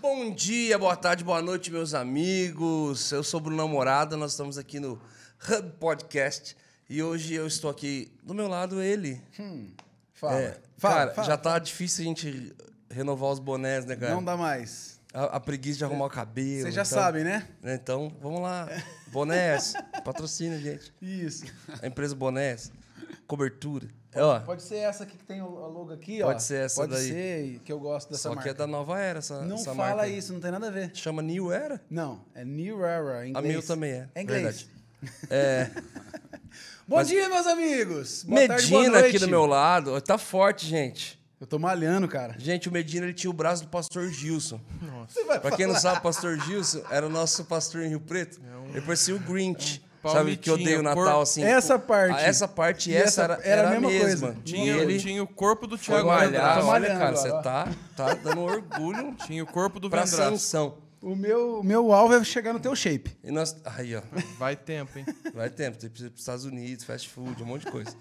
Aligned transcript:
Bom 0.00 0.32
dia, 0.32 0.78
boa 0.78 0.96
tarde, 0.96 1.24
boa 1.24 1.42
noite, 1.42 1.70
meus 1.70 1.92
amigos. 1.94 3.10
Eu 3.10 3.22
sou 3.24 3.40
o 3.40 3.42
Bruno 3.42 3.56
Namorada, 3.56 4.16
nós 4.16 4.32
estamos 4.32 4.56
aqui 4.56 4.78
no 4.78 4.92
Hub 5.48 5.70
Podcast 5.80 6.56
e 6.88 7.02
hoje 7.02 7.34
eu 7.34 7.46
estou 7.46 7.70
aqui 7.70 8.12
do 8.22 8.32
meu 8.34 8.46
lado, 8.48 8.80
ele. 8.80 9.20
Fala. 10.12 10.38
É, 10.40 10.60
fala, 10.76 10.94
cara, 10.94 11.14
fala. 11.14 11.26
já 11.26 11.36
tá 11.36 11.58
difícil 11.58 12.02
a 12.04 12.06
gente 12.06 12.54
renovar 12.90 13.30
os 13.30 13.38
bonés, 13.38 13.84
né, 13.84 13.96
cara? 13.96 14.14
Não 14.14 14.22
dá 14.22 14.36
mais. 14.36 15.00
A, 15.12 15.24
a 15.36 15.40
preguiça 15.40 15.78
de 15.78 15.84
arrumar 15.84 16.06
o 16.06 16.10
cabelo. 16.10 16.62
Vocês 16.62 16.74
já 16.74 16.82
então- 16.82 16.98
sabem, 16.98 17.24
né? 17.24 17.48
Então, 17.64 18.14
vamos 18.20 18.40
lá. 18.40 18.68
Bonés, 19.08 19.72
patrocínio, 20.04 20.60
gente. 20.60 20.92
Isso. 21.02 21.44
A 21.82 21.86
empresa 21.86 22.14
Bonés, 22.14 22.70
cobertura. 23.26 23.88
É, 24.12 24.22
ó, 24.22 24.40
Pode 24.40 24.62
ser 24.62 24.76
essa 24.76 25.04
aqui 25.04 25.16
que 25.18 25.24
tem 25.24 25.42
o 25.42 25.44
a 25.62 25.66
logo 25.68 25.92
aqui, 25.92 26.22
ó. 26.22 26.26
Pode 26.28 26.42
ser 26.42 26.64
essa 26.64 26.76
Pode 26.80 26.92
daí. 26.94 27.08
ser, 27.08 27.60
que 27.64 27.70
eu 27.70 27.78
gosto 27.78 28.10
dessa 28.10 28.22
só 28.24 28.28
marca. 28.30 28.42
que 28.44 28.48
é 28.48 28.54
da 28.54 28.66
nova 28.66 28.98
era 28.98 29.18
essa, 29.18 29.42
Não 29.42 29.56
essa 29.56 29.74
fala 29.74 29.96
marca. 30.02 30.08
isso, 30.08 30.32
não 30.32 30.40
tem 30.40 30.50
nada 30.50 30.68
a 30.68 30.70
ver. 30.70 30.90
Chama 30.94 31.20
New 31.22 31.52
Era? 31.52 31.80
Não, 31.90 32.24
é 32.34 32.44
New 32.44 32.84
Era, 32.84 33.26
em 33.26 33.28
A 33.36 33.40
inglês. 33.40 33.52
meu 33.52 33.62
também 33.62 33.90
é. 33.92 34.08
É 34.14 34.22
inglês. 34.22 34.42
Verdade. 34.42 34.78
É, 35.30 35.70
Bom 36.88 36.96
Mas- 36.96 37.06
dia, 37.08 37.28
meus 37.28 37.46
amigos. 37.46 38.24
Boa 38.24 38.48
tarde, 38.48 38.66
boa 38.68 38.80
Medina 38.82 38.98
aqui 38.98 39.08
noite. 39.10 39.18
do 39.20 39.28
meu 39.28 39.46
lado. 39.46 40.00
Tá 40.00 40.16
forte, 40.18 40.66
gente. 40.66 41.18
Eu 41.40 41.46
tô 41.46 41.56
malhando, 41.58 42.08
cara. 42.08 42.34
Gente, 42.38 42.68
o 42.68 42.72
Medina 42.72 43.04
ele 43.06 43.14
tinha 43.14 43.30
o 43.30 43.34
braço 43.34 43.62
do 43.62 43.68
pastor 43.68 44.08
Gilson. 44.08 44.58
Você 45.08 45.22
vai 45.24 45.38
Pra 45.38 45.52
quem 45.52 45.66
não 45.66 45.74
falar. 45.74 45.82
sabe, 45.82 45.98
o 45.98 46.02
pastor 46.02 46.36
Gilson 46.40 46.82
era 46.90 47.06
o 47.06 47.10
nosso 47.10 47.44
pastor 47.44 47.82
em 47.82 47.90
Rio 47.90 48.00
Preto. 48.00 48.40
Ele 48.70 48.80
parecia 48.80 49.14
o 49.14 49.18
Grinch. 49.20 49.80
É 49.80 49.84
um 49.84 49.87
sabe, 50.02 50.36
que 50.36 50.50
odeia 50.50 50.80
o 50.80 50.82
palmitinho, 50.82 50.82
Natal, 50.82 51.04
cor- 51.14 51.22
assim. 51.22 51.42
Essa 51.44 51.78
parte. 51.78 52.20
Essa 52.24 52.48
parte 52.48 52.94
essa, 52.94 53.06
essa 53.06 53.22
era, 53.22 53.34
era 53.34 53.42
a 53.42 53.46
era 53.48 53.68
a 53.68 53.80
mesma 53.80 53.88
mesma. 53.88 54.26
coisa. 54.28 54.42
Tinha, 54.44 54.76
ele 54.76 54.98
tinha 54.98 55.22
o 55.22 55.26
corpo 55.26 55.66
do 55.66 55.76
Thiago. 55.78 56.04
Tô 56.08 56.08
Olha, 56.66 56.88
cara, 56.88 57.16
você 57.16 57.30
tá, 57.42 57.68
tá 57.96 58.14
dando 58.14 58.40
orgulho 58.42 59.14
Tinha 59.26 59.42
o 59.42 59.46
corpo 59.46 59.78
do 59.80 59.88
pra 59.90 60.04
Vendraço. 60.04 60.30
sanção. 60.30 60.78
O 61.00 61.14
meu, 61.14 61.60
o 61.60 61.62
meu 61.64 61.92
alvo 61.92 62.14
é 62.14 62.24
chegar 62.24 62.52
no 62.52 62.58
teu 62.58 62.74
shape. 62.74 63.16
E 63.22 63.30
nós... 63.30 63.56
Aí, 63.64 63.94
ó. 63.94 64.02
Vai 64.36 64.56
tempo, 64.56 64.98
hein? 64.98 65.06
Vai 65.32 65.48
tempo. 65.48 65.78
Tem 65.78 65.88
que 65.88 66.02
ir 66.02 66.10
pros 66.10 66.20
Estados 66.20 66.44
Unidos, 66.44 66.84
fast 66.84 67.08
food, 67.08 67.40
um 67.40 67.46
monte 67.46 67.66
de 67.66 67.70
coisa. 67.70 67.94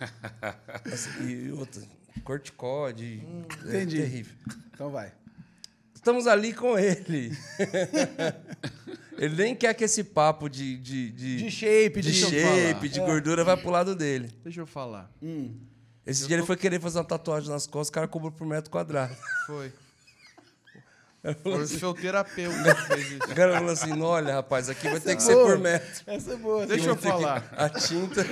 Assim, 0.92 1.28
e 1.30 1.52
outra, 1.52 1.80
corticode. 2.24 3.22
é 3.64 3.68
entendi. 3.68 3.96
terrível. 3.98 4.34
Então 4.74 4.90
vai. 4.90 5.12
Estamos 6.02 6.26
ali 6.26 6.52
com 6.52 6.76
ele. 6.76 7.30
ele 9.16 9.36
nem 9.36 9.54
quer 9.54 9.72
que 9.72 9.84
esse 9.84 10.02
papo 10.02 10.48
de, 10.48 10.76
de, 10.76 11.12
de, 11.12 11.36
De 11.36 11.48
shape, 11.48 12.00
de 12.00 12.10
de, 12.10 12.14
shape, 12.14 12.88
de 12.88 12.98
gordura, 12.98 13.44
vai 13.44 13.56
pro 13.56 13.70
lado 13.70 13.94
dele. 13.94 14.28
Deixa 14.42 14.60
eu 14.60 14.66
falar. 14.66 15.08
Esse 16.04 16.26
dia 16.26 16.38
ele 16.38 16.44
foi 16.44 16.56
querer 16.56 16.80
fazer 16.80 16.98
uma 16.98 17.04
tatuagem 17.04 17.48
nas 17.48 17.68
costas, 17.68 17.90
o 17.90 17.92
cara 17.92 18.08
cobrou 18.08 18.32
por 18.32 18.44
metro 18.44 18.68
quadrado. 18.68 19.14
Foi. 19.46 19.72
Foi 21.42 21.62
o 21.62 21.66
seu 21.68 21.94
terapeuta 21.94 22.74
que 22.74 22.82
fez 22.86 23.10
isso. 23.12 23.30
O 23.30 23.34
cara 23.34 23.52
falou 23.54 23.70
assim: 23.70 23.90
"Não, 23.90 24.06
olha, 24.06 24.34
rapaz, 24.34 24.68
aqui 24.68 24.88
vai 24.88 24.98
ter 24.98 25.14
que 25.14 25.22
é 25.22 25.24
ser 25.26 25.34
boa. 25.34 25.46
por 25.46 25.58
metro. 25.58 26.02
Essa 26.06 26.32
é 26.32 26.36
boa. 26.36 26.66
Deixa 26.66 26.86
eu 26.88 26.96
ter 26.96 27.02
que- 27.02 27.08
falar. 27.08 27.48
A 27.56 27.68
tinta 27.68 28.26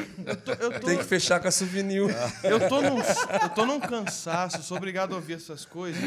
Eu 0.60 0.72
tô, 0.72 0.86
tem 0.86 0.98
que 0.98 1.04
fechar 1.04 1.38
com 1.40 1.46
a 1.46 1.50
souvenir. 1.52 2.02
eu, 2.42 2.68
tô 2.68 2.82
num, 2.82 2.98
eu 2.98 3.48
tô 3.54 3.64
num 3.64 3.78
cansaço, 3.78 4.60
sou 4.64 4.76
obrigado 4.76 5.12
a 5.12 5.16
ouvir 5.16 5.34
essas 5.34 5.64
coisas. 5.64 6.02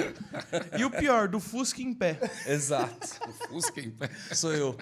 E 0.77 0.83
o 0.83 0.91
pior, 0.91 1.29
do 1.29 1.39
Fusca 1.39 1.81
em 1.81 1.93
pé. 1.93 2.19
Exato. 2.45 3.07
Fusca 3.47 3.79
em 3.79 3.89
pé. 3.89 4.09
Sou 4.33 4.53
eu. 4.53 4.77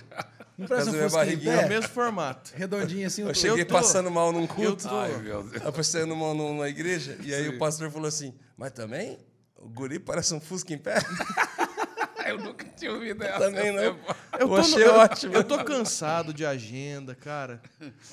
Não 0.57 0.67
parece 0.67 0.89
um 0.89 0.93
Fusca 0.93 1.05
em 1.07 1.09
barriguinha. 1.11 1.53
É 1.53 1.57
o 1.57 1.61
pé? 1.61 1.69
mesmo 1.69 1.89
formato. 1.89 2.51
Redondinho 2.55 3.05
assim. 3.05 3.21
Eu 3.21 3.33
cheguei 3.35 3.63
tô- 3.63 3.75
passando 3.75 4.09
mal 4.09 4.31
num 4.31 4.41
Eu 4.41 4.47
culto. 4.47 4.89
tô. 4.89 4.95
Ai, 4.97 5.15
meu 5.19 5.43
Deus. 5.43 5.63
Eu 5.63 5.71
passando 5.71 6.15
mal 6.15 6.33
numa 6.33 6.67
igreja, 6.67 7.15
e 7.23 7.31
aí 7.31 7.47
o 7.47 7.59
pastor 7.59 7.91
falou 7.91 8.07
assim: 8.07 8.33
Mas 8.57 8.71
também? 8.71 9.19
O 9.55 9.69
guri 9.69 9.99
parece 9.99 10.33
um 10.33 10.41
Fusca 10.41 10.73
em 10.73 10.77
pé? 10.79 10.95
Eu 12.31 12.37
nunca 12.39 12.65
tinha 12.77 12.91
ouvido 12.93 13.23
essa. 13.23 13.39
Também 13.39 13.71
não. 13.73 13.81
Eu 13.83 13.97
Eu 14.39 14.47
tô, 14.47 14.55
achei 14.55 14.85
no- 14.85 14.91
ótimo. 14.93 15.33
eu 15.35 15.43
tô 15.43 15.63
cansado 15.63 16.33
de 16.33 16.45
agenda, 16.45 17.13
cara. 17.13 17.61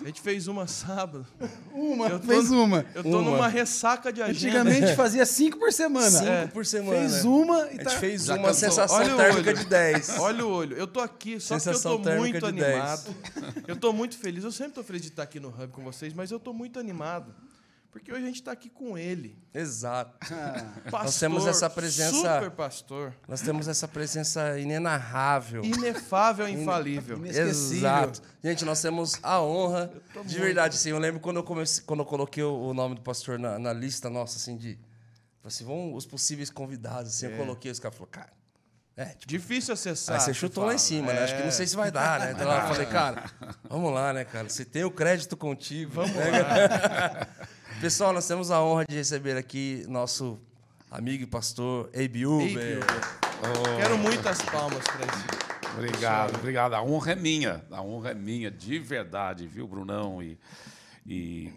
A 0.00 0.04
gente 0.06 0.20
fez 0.20 0.48
uma 0.48 0.66
sábado. 0.66 1.26
Uma, 1.72 2.08
Eu 2.08 2.18
tô- 2.20 2.26
fez 2.26 2.50
uma. 2.50 2.84
Eu 2.94 3.02
tô 3.02 3.08
Uma. 3.20 3.30
numa 3.30 3.48
ressaca 3.48 4.12
de 4.12 4.20
agenda. 4.20 4.60
Antigamente 4.60 4.96
fazia 4.96 5.24
cinco 5.24 5.58
por 5.58 5.72
semana. 5.72 6.10
Cinco 6.10 6.30
É. 6.30 6.46
por 6.48 6.66
semana. 6.66 6.98
Fez 7.08 7.24
uma 7.24 7.62
A 7.62 7.66
e 7.68 7.70
gente 7.72 7.84
tá... 7.84 7.90
fez 7.90 8.24
Já 8.24 8.34
uma 8.34 8.48
cansou. 8.48 8.68
sensação 8.68 8.96
Olha 8.98 9.16
térmica 9.16 9.54
de 9.54 9.64
10. 9.64 10.18
Olha 10.18 10.44
o 10.46 10.50
olho. 10.50 10.76
Eu 10.76 10.86
tô 10.86 11.00
aqui, 11.00 11.38
só 11.40 11.54
Sensação 11.58 12.00
que 12.00 12.08
eu 12.08 12.12
tô 12.14 12.18
muito 12.20 12.46
de 12.46 12.52
10. 12.52 12.74
animado. 12.74 13.14
Eu 13.66 13.76
tô 13.76 13.92
muito 13.92 14.18
feliz. 14.18 14.44
Eu 14.44 14.52
sempre 14.52 14.72
tô 14.72 14.82
feliz 14.82 15.02
de 15.02 15.08
estar 15.08 15.22
aqui 15.22 15.38
no 15.38 15.48
Hub 15.48 15.68
com 15.68 15.82
vocês, 15.84 16.12
mas 16.12 16.30
eu 16.30 16.38
tô 16.40 16.52
muito 16.52 16.78
animado. 16.78 17.32
Porque 17.98 18.12
hoje 18.12 18.22
a 18.22 18.26
gente 18.26 18.42
tá 18.44 18.52
aqui 18.52 18.70
com 18.70 18.96
ele. 18.96 19.36
Exato. 19.52 20.16
Pastor, 20.88 21.02
Nós 21.02 21.18
temos 21.18 21.46
essa 21.46 21.68
presença- 21.68 22.34
Super 22.34 22.50
pastor. 22.52 23.14
Nós 23.26 23.40
temos 23.40 23.66
essa 23.66 23.88
presença 23.88 24.58
inenarrável. 24.58 25.64
Inefável 25.64 26.48
e 26.48 26.52
infalível. 26.52 27.16
Inesquecível. 27.18 27.78
Exato. 27.78 28.22
Gente, 28.42 28.64
nós 28.64 28.80
temos 28.80 29.16
a 29.20 29.42
honra, 29.42 29.90
de 30.24 30.38
verdade, 30.38 30.76
assim, 30.76 30.90
eu 30.90 30.98
lembro 30.98 31.20
quando 31.20 31.38
eu 31.38 31.44
comecei, 31.44 31.82
quando 31.84 32.00
eu 32.00 32.06
coloquei 32.06 32.44
o 32.44 32.72
nome 32.72 32.94
do 32.94 33.00
pastor 33.00 33.36
na, 33.36 33.58
na 33.58 33.72
lista 33.72 34.08
nossa, 34.08 34.36
assim, 34.36 34.56
de, 34.56 34.74
falei 35.42 35.46
assim, 35.46 35.64
vão 35.64 35.92
os 35.92 36.06
possíveis 36.06 36.50
convidados, 36.50 37.12
assim, 37.16 37.26
eu 37.26 37.36
coloquei, 37.36 37.70
os 37.70 37.80
caras 37.80 37.96
falaram, 37.98 38.12
cara, 38.12 38.32
é, 38.96 39.04
tipo, 39.06 39.26
Difícil 39.28 39.74
acessar. 39.74 40.16
Aí 40.16 40.20
você 40.20 40.34
chutou 40.34 40.64
lá 40.64 40.74
em 40.74 40.78
cima, 40.78 41.12
né? 41.12 41.22
Acho 41.22 41.36
que 41.36 41.42
não 41.44 41.52
sei 41.52 41.68
se 41.68 41.76
vai 41.76 41.88
dar, 41.88 42.18
né? 42.18 42.32
Então 42.32 42.50
eu 42.52 42.66
falei, 42.68 42.86
cara, 42.86 43.30
vamos 43.68 43.92
lá, 43.92 44.12
né, 44.12 44.24
cara? 44.24 44.48
Você 44.48 44.64
tem 44.64 44.82
o 44.82 44.90
crédito 44.90 45.36
contigo. 45.36 45.92
Vamos 45.92 46.16
lá. 46.16 47.28
Pessoal, 47.80 48.12
nós 48.12 48.26
temos 48.26 48.50
a 48.50 48.60
honra 48.60 48.84
de 48.84 48.96
receber 48.96 49.36
aqui 49.36 49.84
nosso 49.86 50.36
amigo 50.90 51.22
e 51.22 51.26
pastor 51.26 51.88
Abe 51.94 52.26
Uber. 52.26 52.80
Quero 53.76 53.96
muitas 53.96 54.42
palmas 54.42 54.82
pra 54.82 55.06
isso. 55.06 55.76
Obrigado, 55.76 56.34
obrigado. 56.34 56.74
A 56.74 56.82
honra 56.82 57.12
é 57.12 57.14
minha. 57.14 57.64
A 57.70 57.80
honra 57.80 58.10
é 58.10 58.14
minha, 58.14 58.50
de 58.50 58.80
verdade, 58.80 59.46
viu, 59.46 59.68
Brunão? 59.68 60.20
E. 60.20 60.36
e 61.06 61.52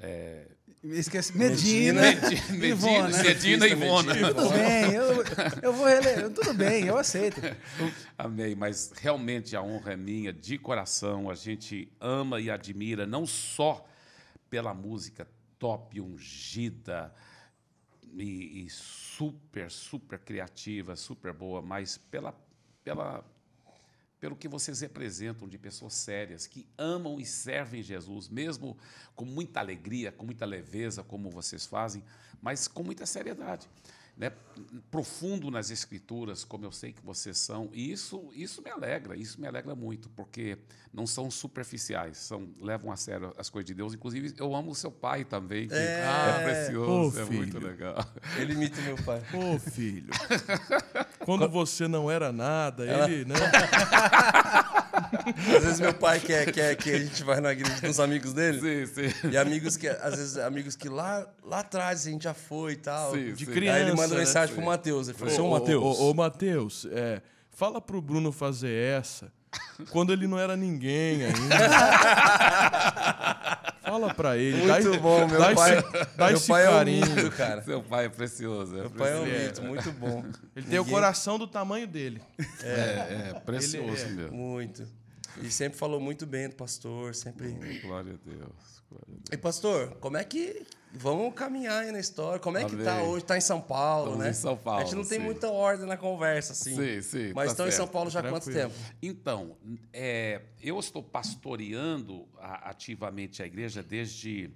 é, 0.00 0.46
Esqueci. 0.84 1.36
Medina. 1.36 2.02
Medina. 2.02 3.08
Medina, 3.08 3.08
Medina 3.08 3.66
e 3.68 3.72
Ivona. 3.72 4.14
Tudo 4.14 4.50
bem, 4.50 4.94
eu, 4.94 5.24
eu 5.60 5.72
vou 5.72 5.86
reler. 5.86 6.30
Tudo 6.30 6.54
bem, 6.54 6.86
eu 6.86 6.96
aceito. 6.96 7.40
Amei, 8.16 8.54
mas 8.54 8.92
realmente 8.94 9.56
a 9.56 9.62
honra 9.62 9.94
é 9.94 9.96
minha, 9.96 10.32
de 10.32 10.56
coração. 10.56 11.28
A 11.28 11.34
gente 11.34 11.90
ama 12.00 12.40
e 12.40 12.48
admira, 12.48 13.08
não 13.08 13.26
só 13.26 13.84
pela 14.48 14.72
música 14.72 15.26
top, 15.58 16.00
ungida 16.00 17.14
e, 18.12 18.64
e 18.64 18.70
super, 18.70 19.70
super 19.70 20.18
criativa, 20.18 20.96
super 20.96 21.32
boa, 21.32 21.60
mas 21.60 21.98
pela, 21.98 22.34
pela, 22.82 23.24
pelo 24.20 24.36
que 24.36 24.48
vocês 24.48 24.80
representam 24.80 25.48
de 25.48 25.58
pessoas 25.58 25.94
sérias, 25.94 26.46
que 26.46 26.66
amam 26.76 27.20
e 27.20 27.24
servem 27.24 27.82
Jesus, 27.82 28.28
mesmo 28.28 28.76
com 29.14 29.24
muita 29.24 29.60
alegria, 29.60 30.10
com 30.12 30.24
muita 30.24 30.46
leveza, 30.46 31.02
como 31.02 31.30
vocês 31.30 31.66
fazem, 31.66 32.02
mas 32.40 32.66
com 32.68 32.82
muita 32.82 33.04
seriedade. 33.06 33.68
Né? 34.18 34.32
Profundo 34.90 35.48
nas 35.48 35.70
escrituras, 35.70 36.42
como 36.42 36.64
eu 36.64 36.72
sei 36.72 36.92
que 36.92 37.00
vocês 37.04 37.38
são, 37.38 37.70
e 37.72 37.92
isso, 37.92 38.28
isso 38.34 38.60
me 38.60 38.68
alegra, 38.68 39.16
isso 39.16 39.40
me 39.40 39.46
alegra 39.46 39.76
muito, 39.76 40.08
porque 40.10 40.58
não 40.92 41.06
são 41.06 41.30
superficiais, 41.30 42.18
são, 42.18 42.48
levam 42.60 42.90
a 42.90 42.96
sério 42.96 43.32
as 43.38 43.48
coisas 43.48 43.66
de 43.66 43.74
Deus. 43.74 43.94
Inclusive, 43.94 44.34
eu 44.36 44.56
amo 44.56 44.72
o 44.72 44.74
seu 44.74 44.90
pai 44.90 45.24
também, 45.24 45.68
que 45.68 45.74
é, 45.74 46.42
precioso, 46.42 47.16
Ô, 47.16 47.22
é 47.22 47.24
muito 47.26 47.60
legal. 47.60 48.04
Ele 48.36 48.54
imita 48.54 48.80
meu 48.82 48.96
pai. 49.04 49.22
Ô, 49.32 49.56
filho. 49.58 50.10
Quando 51.24 51.48
você 51.48 51.86
não 51.86 52.10
era 52.10 52.32
nada, 52.32 52.84
ele, 52.84 53.24
né? 53.24 53.36
Às 55.56 55.64
vezes 55.64 55.80
meu 55.80 55.94
pai 55.94 56.20
quer, 56.20 56.50
quer 56.52 56.76
que 56.76 56.90
a 56.90 56.98
gente 56.98 57.22
vai 57.22 57.40
na 57.40 57.52
igreja 57.52 57.80
com 57.80 57.88
os 57.88 58.00
amigos 58.00 58.32
dele. 58.32 58.86
Sim, 58.86 59.10
sim. 59.10 59.28
E 59.30 59.36
amigos 59.36 59.76
que, 59.76 59.88
às 59.88 60.16
vezes, 60.16 60.36
amigos 60.38 60.76
que 60.76 60.88
lá, 60.88 61.26
lá 61.44 61.60
atrás 61.60 62.06
a 62.06 62.10
gente 62.10 62.24
já 62.24 62.34
foi 62.34 62.72
e 62.72 62.76
tal. 62.76 63.12
Sim, 63.12 63.32
De 63.32 63.44
sim. 63.44 63.52
criança. 63.52 63.76
Aí 63.78 63.82
ele 63.82 63.94
manda 63.94 64.14
né? 64.14 64.20
mensagem 64.20 64.54
pro 64.54 64.64
Matheus. 64.64 65.08
Ele 65.08 65.18
falou, 65.18 65.46
Ô, 65.46 65.50
Matheus. 65.58 65.82
Ô, 65.82 66.02
ô, 66.04 66.10
ô, 66.10 66.14
Matheus, 66.14 66.86
é, 66.90 67.22
fala 67.50 67.80
pro 67.80 68.00
Bruno 68.00 68.32
fazer 68.32 68.72
essa 68.72 69.30
quando 69.90 70.12
ele 70.12 70.26
não 70.26 70.38
era 70.38 70.56
ninguém 70.56 71.24
ainda. 71.24 71.56
fala 74.00 74.14
pra 74.14 74.36
ele. 74.36 74.66
dá 74.66 74.74
Muito 74.74 74.88
esse- 74.90 74.98
bom, 74.98 75.26
meu 75.26 75.38
dá 75.38 75.54
pai. 75.54 75.78
Esse, 75.78 75.90
dá 76.16 76.26
meu 76.28 76.36
esse 76.36 76.48
pai 76.48 76.64
é 76.64 76.68
um 76.68 76.72
carinho. 76.72 77.06
mito, 77.16 77.30
cara. 77.32 77.62
Seu 77.62 77.82
pai 77.82 78.04
é 78.06 78.08
precioso. 78.08 78.76
É 78.76 78.80
Meu 78.80 78.90
pai 78.90 79.12
é 79.12 79.16
um 79.16 79.22
precioso. 79.24 79.46
mito, 79.46 79.62
muito 79.62 79.92
bom. 79.92 80.24
Ele 80.56 80.66
tem 80.66 80.78
o 80.78 80.84
coração 80.84 81.38
do 81.38 81.46
tamanho 81.46 81.86
dele. 81.86 82.20
É, 82.62 83.30
é 83.34 83.40
precioso 83.44 83.90
Ele 84.06 84.10
é- 84.10 84.14
mesmo. 84.22 84.36
Muito. 84.36 84.86
E 85.42 85.50
sempre 85.50 85.78
falou 85.78 86.00
muito 86.00 86.26
bem 86.26 86.48
do 86.48 86.56
pastor, 86.56 87.14
sempre. 87.14 87.50
Glória 87.82 88.14
a 88.14 88.28
Deus. 88.28 88.82
glória 88.88 89.06
a 89.06 89.12
Deus. 89.12 89.22
E 89.32 89.36
pastor, 89.36 89.96
como 90.00 90.16
é 90.16 90.24
que. 90.24 90.66
Vamos 90.92 91.34
caminhar 91.34 91.82
aí 91.84 91.92
na 91.92 92.00
história. 92.00 92.40
Como 92.40 92.56
é 92.58 92.64
que 92.64 92.76
tá 92.76 93.02
hoje? 93.02 93.24
Tá 93.24 93.36
em 93.36 93.40
São 93.40 93.60
Paulo, 93.60 94.06
Estamos 94.06 94.24
né? 94.24 94.30
em 94.30 94.34
São 94.34 94.56
Paulo, 94.56 94.80
A 94.80 94.84
gente 94.84 94.94
não 94.96 95.04
tem 95.04 95.18
sim. 95.18 95.24
muita 95.24 95.48
ordem 95.50 95.86
na 95.86 95.96
conversa, 95.96 96.52
assim. 96.54 96.74
Sim, 96.74 97.02
sim, 97.02 97.32
Mas 97.34 97.46
tá 97.48 97.52
estão 97.52 97.68
em 97.68 97.70
São 97.70 97.84
certo. 97.84 97.92
Paulo 97.92 98.10
já 98.10 98.20
há 98.20 98.28
quanto 98.28 98.50
tempo? 98.50 98.74
Então, 99.02 99.56
é, 99.92 100.40
eu 100.62 100.78
estou 100.78 101.02
pastoreando 101.02 102.26
a- 102.38 102.70
ativamente 102.70 103.42
a 103.42 103.46
igreja 103.46 103.82
desde 103.82 104.50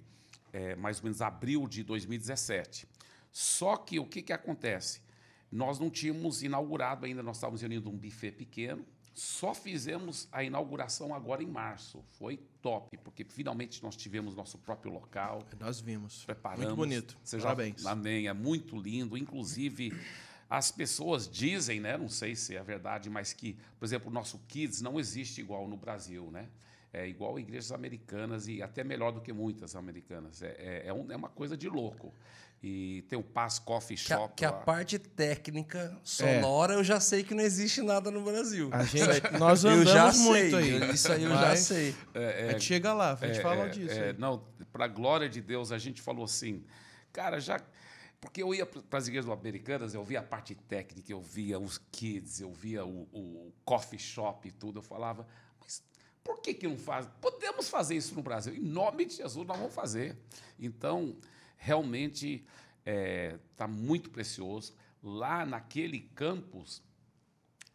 é, 0.51 0.75
mais 0.75 0.97
ou 0.99 1.03
menos 1.05 1.21
abril 1.21 1.67
de 1.67 1.83
2017. 1.83 2.87
Só 3.31 3.75
que 3.77 3.99
o 3.99 4.05
que, 4.05 4.21
que 4.21 4.33
acontece? 4.33 5.01
nós 5.51 5.77
não 5.79 5.87
tínhamos 5.87 6.41
inaugurado 6.41 7.05
ainda, 7.05 7.21
nós 7.21 7.37
estávamos 7.37 7.61
reunindo 7.61 7.87
um 7.87 7.95
buffet 7.95 8.31
pequeno. 8.31 8.83
Só 9.13 9.53
fizemos 9.53 10.27
a 10.31 10.43
inauguração 10.43 11.13
agora 11.13 11.43
em 11.43 11.47
março. 11.47 12.03
Foi 12.17 12.37
top, 12.61 12.97
porque 12.97 13.23
finalmente 13.23 13.81
nós 13.83 13.95
tivemos 13.95 14.35
nosso 14.35 14.57
próprio 14.57 14.91
local. 14.91 15.43
Nós 15.59 15.79
vimos. 15.79 16.25
Preparamos. 16.25 16.65
Muito 16.65 16.75
bonito. 16.77 17.17
Você 17.23 17.37
já- 17.37 17.43
Parabéns. 17.45 17.85
Amém. 17.85 18.27
É 18.27 18.33
muito 18.33 18.75
lindo. 18.75 19.15
Inclusive, 19.17 19.93
as 20.49 20.71
pessoas 20.71 21.29
dizem, 21.29 21.79
né? 21.79 21.95
Não 21.97 22.09
sei 22.09 22.35
se 22.35 22.55
é 22.55 22.63
verdade, 22.63 23.09
mas 23.09 23.33
que, 23.33 23.55
por 23.77 23.85
exemplo, 23.85 24.09
o 24.09 24.13
nosso 24.13 24.39
Kids 24.47 24.81
não 24.81 24.99
existe 24.99 25.41
igual 25.41 25.67
no 25.67 25.77
Brasil, 25.77 26.31
né? 26.31 26.49
É 26.91 27.07
igual 27.07 27.39
igrejas 27.39 27.71
americanas 27.71 28.47
e 28.47 28.61
até 28.61 28.83
melhor 28.83 29.11
do 29.11 29.19
que 29.21 29.33
muitas 29.33 29.75
americanas. 29.75 30.41
É, 30.43 30.55
é, 30.59 30.83
é 30.85 30.89
é 30.89 31.15
uma 31.15 31.29
coisa 31.29 31.57
de 31.57 31.67
louco. 31.67 32.13
E 32.65 33.01
tem 33.09 33.19
o 33.19 33.23
Pass 33.23 33.59
Coffee 33.59 33.97
Que 33.97 34.13
a, 34.13 34.17
Shop. 34.17 34.33
que 34.37 34.45
a 34.45 34.53
parte 34.53 34.97
técnica 34.97 35.99
sonora 36.01 36.75
eu 36.75 36.83
já 36.83 36.97
sei 36.97 37.21
que 37.21 37.33
não 37.33 37.43
existe 37.43 37.81
nada 37.81 38.09
no 38.09 38.23
Brasil. 38.23 38.69
A 38.71 38.85
gente, 38.85 39.05
nós 39.37 39.65
eu 39.65 39.71
andamos 39.71 39.91
já 39.91 40.13
muito 40.13 40.55
sei. 40.55 40.81
aí. 40.81 40.91
Isso 40.93 41.11
aí 41.11 41.23
eu 41.23 41.29
já 41.29 41.55
sei. 41.57 41.95
A 42.47 42.51
gente 42.53 42.63
chega 42.63 42.93
lá, 42.93 43.17
a 43.19 43.27
gente 43.27 43.41
fala 43.41 43.67
disso. 43.67 43.99
É, 43.99 44.11
aí. 44.11 44.15
não, 44.17 44.41
para 44.71 44.85
a 44.85 44.87
glória 44.87 45.27
de 45.27 45.41
Deus, 45.41 45.73
a 45.73 45.77
gente 45.77 46.01
falou 46.01 46.23
assim, 46.23 46.63
cara, 47.11 47.37
já. 47.41 47.59
Porque 48.21 48.41
eu 48.41 48.55
ia 48.55 48.65
para 48.65 48.97
as 48.97 49.09
igrejas 49.09 49.29
americanas, 49.29 49.93
eu 49.93 50.01
via 50.01 50.21
a 50.21 50.23
parte 50.23 50.55
técnica, 50.55 51.11
eu 51.11 51.19
via 51.19 51.59
os 51.59 51.77
kids, 51.91 52.39
eu 52.39 52.53
via 52.53 52.85
o, 52.85 53.01
o 53.11 53.53
coffee 53.65 53.99
shop 53.99 54.47
e 54.47 54.51
tudo. 54.51 54.79
Eu 54.79 54.83
falava, 54.83 55.27
mas 55.59 55.83
por 56.23 56.39
que, 56.39 56.53
que 56.53 56.65
não 56.65 56.77
faz? 56.77 57.05
Podemos 57.19 57.67
fazer 57.67 57.97
isso 57.97 58.15
no 58.15 58.21
Brasil. 58.21 58.55
Em 58.55 58.61
nome 58.61 59.03
de 59.03 59.15
Jesus, 59.15 59.45
nós 59.45 59.57
vamos 59.57 59.75
fazer. 59.75 60.17
Então, 60.57 61.17
realmente, 61.63 62.45
está 63.51 63.67
muito 63.67 64.09
precioso. 64.09 64.73
Lá 65.01 65.45
naquele 65.45 66.01
campus, 66.01 66.81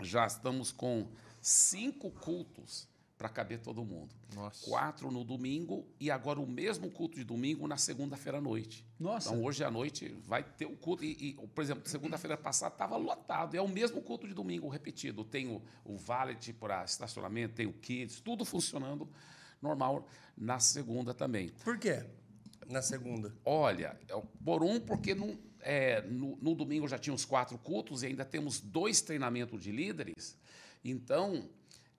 já 0.01 0.27
estamos 0.27 0.71
com 0.71 1.09
cinco 1.41 2.11
cultos 2.11 2.87
para 3.17 3.29
caber 3.29 3.59
todo 3.59 3.85
mundo. 3.85 4.15
Nossa. 4.35 4.65
Quatro 4.65 5.11
no 5.11 5.25
domingo 5.25 5.85
e 5.99 6.09
agora 6.09 6.39
o 6.39 6.47
mesmo 6.47 6.89
culto 6.89 7.17
de 7.17 7.25
domingo 7.25 7.67
na 7.67 7.77
segunda-feira 7.77 8.39
à 8.39 8.41
noite. 8.41 8.87
Nossa. 8.99 9.31
Então 9.31 9.45
hoje 9.45 9.65
à 9.65 9.71
noite 9.71 10.17
vai 10.25 10.45
ter 10.45 10.67
o 10.67 10.77
culto. 10.77 11.05
E, 11.05 11.31
e, 11.31 11.33
por 11.49 11.63
exemplo, 11.63 11.89
segunda-feira 11.89 12.37
passada 12.37 12.73
estava 12.73 12.97
lotado. 12.97 13.57
É 13.57 13.61
o 13.61 13.67
mesmo 13.67 14.01
culto 14.01 14.29
de 14.29 14.35
domingo 14.35 14.69
repetido. 14.69 15.25
Tem 15.25 15.49
o, 15.49 15.61
o 15.85 15.97
valet 15.97 16.53
para 16.53 16.85
estacionamento, 16.85 17.55
tem 17.55 17.67
o 17.67 17.73
kids, 17.73 18.21
tudo 18.21 18.45
funcionando 18.45 19.09
normal 19.61 20.07
na 20.37 20.61
segunda 20.61 21.13
também. 21.13 21.49
Por 21.65 21.77
quê? 21.77 22.07
Na 22.69 22.83
segunda. 22.83 23.35
Olha, 23.45 23.97
é 24.09 24.15
o- 24.15 24.23
por 24.45 24.63
um, 24.63 24.79
porque 24.79 25.17
é, 25.61 26.03
no, 26.03 26.37
no 26.41 26.55
domingo 26.55 26.87
já 26.87 26.99
tinha 26.99 27.15
os 27.15 27.25
quatro 27.25 27.57
cultos 27.59 28.03
e 28.03 28.07
ainda 28.07 28.25
temos 28.25 28.61
dois 28.61 29.01
treinamentos 29.01 29.63
de 29.63 29.73
líderes. 29.73 30.37
Então, 30.85 31.49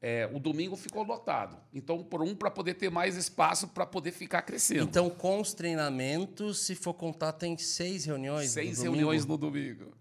é, 0.02 0.30
o 0.34 0.40
domingo 0.40 0.78
ficou 0.78 1.04
lotado. 1.04 1.58
Então, 1.74 2.02
por 2.04 2.22
um, 2.22 2.34
para 2.36 2.50
poder 2.50 2.76
ter 2.76 2.90
mais 2.90 3.18
espaço 3.18 3.68
para 3.68 3.86
poder 3.86 4.12
ficar 4.14 4.42
crescendo. 4.44 4.84
Então, 4.84 5.10
com 5.10 5.42
os 5.42 5.54
treinamentos, 5.54 6.60
se 6.60 6.74
for 6.76 6.94
contar, 6.94 7.34
tem 7.34 7.58
seis 7.58 8.06
reuniões. 8.06 8.52
Seis 8.52 8.78
no 8.78 8.86
domingo? 8.86 8.96
reuniões 8.96 9.26
no 9.26 9.38
domingo. 9.38 9.92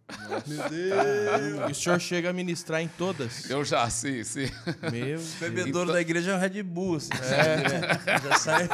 E 1.68 1.70
o 1.70 1.74
senhor 1.74 2.00
chega 2.00 2.30
a 2.30 2.32
ministrar 2.32 2.80
em 2.80 2.88
todas? 2.88 3.48
Eu 3.50 3.64
já, 3.64 3.88
sim, 3.90 4.22
sim. 4.22 4.46
Meu 4.92 5.18
O 5.20 5.24
bebedouro 5.40 5.68
Então- 5.68 5.94
da 5.94 6.00
igreja 6.00 6.32
é 6.32 6.36
um 6.36 6.38
Red 6.38 6.62
Bull. 6.62 6.96
assim, 6.96 7.08
né? 7.10 8.20
Já 8.22 8.38
sai. 8.38 8.68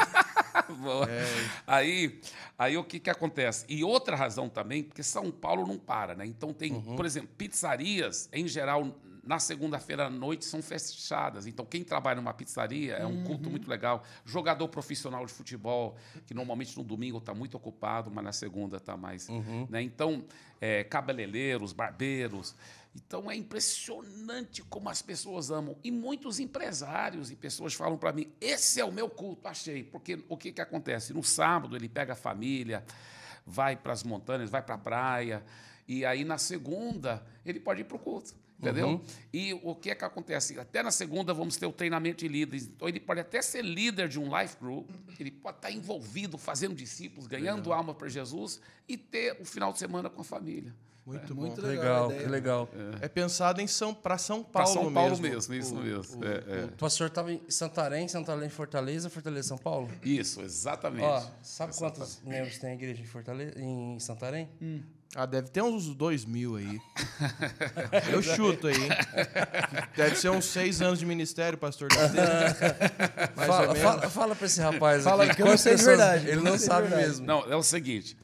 Boa. 0.75 1.09
Aí, 1.67 2.21
aí 2.59 2.77
o 2.77 2.85
que, 2.85 2.99
que 3.01 3.11
acontece? 3.11 3.65
E 3.69 3.83
outra 3.83 4.17
razão 4.17 4.49
também, 4.49 4.83
porque 4.83 5.03
São 5.03 5.31
Paulo 5.31 5.67
não 5.67 5.79
para, 5.79 6.15
né? 6.15 6.27
Então 6.27 6.53
tem, 6.53 6.81
por 6.81 7.07
exemplo, 7.07 7.29
pizzarias, 7.37 8.29
em 8.33 8.47
geral, 8.47 8.95
na 9.27 9.39
segunda-feira 9.39 10.07
à 10.07 10.11
noite 10.11 10.45
são 10.45 10.63
fechadas. 10.63 11.47
Então, 11.47 11.65
quem 11.65 11.83
trabalha 11.83 12.17
numa 12.17 12.35
pizzaria 12.35 12.95
é 12.95 13.07
um 13.07 13.25
culto 13.25 13.51
muito 13.51 13.69
legal. 13.69 14.03
Jogador 14.25 14.69
profissional 14.69 15.25
de 15.25 15.33
futebol, 15.33 15.97
que 16.27 16.35
normalmente 16.35 16.77
no 16.77 16.85
domingo 16.85 17.19
está 17.19 17.35
muito 17.35 17.57
ocupado, 17.57 18.11
mas 18.11 18.25
na 18.25 18.33
segunda 18.33 18.77
está 18.77 18.97
mais. 18.97 19.29
Né? 19.69 19.83
Então, 19.83 20.25
é, 20.61 20.85
cabeleireiros, 20.85 21.73
barbeiros. 21.73 22.55
Então 22.95 23.31
é 23.31 23.35
impressionante 23.35 24.63
como 24.63 24.89
as 24.89 25.03
pessoas 25.03 25.51
amam. 25.51 25.77
E 25.83 25.91
muitos 25.91 26.39
empresários 26.39 27.31
e 27.31 27.37
pessoas 27.37 27.75
falam 27.75 27.99
para 27.99 28.13
mim: 28.13 28.33
esse 28.41 28.81
é 28.81 28.85
o 28.85 28.93
meu 28.93 29.09
culto, 29.09 29.49
achei. 29.49 29.83
Porque 29.83 30.25
o 30.29 30.37
que, 30.37 30.53
que 30.53 30.61
acontece? 30.61 31.13
No 31.13 31.23
sábado 31.23 31.77
ele 31.77 31.89
pega 31.89 32.13
a 32.13 32.17
família, 32.17 32.85
vai 33.45 33.77
para 33.77 33.93
as 33.93 34.05
montanhas, 34.05 34.49
vai 34.49 34.63
para 34.63 34.77
a 34.77 34.79
praia, 34.79 35.45
e 35.89 36.05
aí 36.05 36.25
na 36.25 36.39
segunda 36.39 37.25
ele 37.45 37.59
pode 37.59 37.81
ir 37.81 37.85
para 37.85 37.97
o 37.97 38.01
culto. 38.01 38.35
Entendeu? 38.57 39.03
E 39.33 39.53
o 39.53 39.75
que 39.75 39.91
é 39.91 39.95
que 39.95 40.05
acontece? 40.05 40.59
Até 40.59 40.83
na 40.83 40.91
segunda 40.91 41.35
vamos 41.35 41.57
ter 41.57 41.67
o 41.67 41.73
treinamento 41.73 42.19
de 42.19 42.29
líderes. 42.29 42.67
Então 42.67 42.89
ele 42.89 43.01
pode 43.01 43.21
até 43.21 43.43
ser 43.43 43.63
líder 43.63 44.09
de 44.09 44.19
um 44.19 44.41
life 44.41 44.57
group, 44.59 44.89
ele 45.19 45.31
pode 45.31 45.59
estar 45.59 45.71
envolvido, 45.71 46.39
fazendo 46.39 46.75
discípulos, 46.75 47.27
ganhando 47.27 47.73
alma 47.73 47.93
para 47.93 48.09
Jesus 48.09 48.61
e 48.89 48.97
ter 48.97 49.37
o 49.41 49.45
final 49.45 49.73
de 49.73 49.81
semana 49.81 50.09
com 50.09 50.21
a 50.21 50.25
família. 50.25 50.75
Muito, 51.07 51.35
Muito 51.35 51.61
bom. 51.61 51.67
legal. 51.69 51.85
Legal, 51.85 52.07
ideia. 52.11 52.23
que 52.23 52.29
legal. 52.31 52.69
É 53.03 53.09
pensado 53.09 53.61
em 53.61 53.67
São 53.67 53.93
para 53.93 54.17
São 54.17 54.43
Para 54.43 54.65
Paulo 54.65 54.83
São 54.85 54.93
Paulo 54.93 55.11
mesmo. 55.19 55.51
mesmo, 55.51 55.55
isso 55.55 55.75
O- 55.75 55.83
mesmo. 55.83 56.21
o- 56.21 56.25
É, 56.25 56.61
é. 56.63 56.65
O 56.65 56.69
pastor 56.79 57.09
estava 57.09 57.31
em 57.31 57.43
Santarém, 57.47 58.09
Santarém, 58.09 58.49
Fortaleza, 58.49 59.11
Fortaleza, 59.11 59.49
São 59.49 59.59
Paulo? 59.59 59.91
Isso, 60.03 60.41
exatamente. 60.41 61.05
Ó, 61.05 61.23
sabe 61.43 61.77
quantos 61.77 62.23
membros 62.25 62.57
tem 62.59 62.71
a 62.71 62.75
igreja 62.75 63.03
em 63.03 63.07
Fortaleza, 63.07 63.53
em 63.61 63.99
Santarém? 64.01 64.49
Ah, 65.15 65.27
deve 65.27 65.49
ter 65.51 65.63
uns 65.63 65.95
dois 65.95 66.25
mil 66.25 66.57
aí. 66.57 66.81
Eu 68.11 68.23
chuto 68.23 68.67
aí. 68.67 68.75
hein? 68.75 68.89
Deve 69.95 70.17
ser 70.17 70.31
uns 70.31 70.47
seis 70.47 70.81
anos 70.81 70.99
de 70.99 71.05
ministério, 71.07 71.59
pastor. 71.59 71.89
Mais 73.37 73.47
Fala, 73.47 73.75
fala, 73.75 74.11
fala 74.11 74.35
pra 74.35 74.47
esse 74.47 74.61
rapaz 74.61 75.05
Fala, 75.05 75.25
aqui. 75.25 75.37
que 75.37 75.43
eu 75.43 75.47
não 75.47 75.57
sei 75.59 75.75
de 75.77 75.85
verdade, 75.85 76.27
Ele 76.29 76.37
não 76.37 76.53
não 76.53 76.59
sabe 76.59 76.89
verdade. 76.89 77.09
mesmo. 77.09 77.27
Não, 77.27 77.41
é 77.53 77.55
o 77.57 77.63
seguinte: 77.63 78.17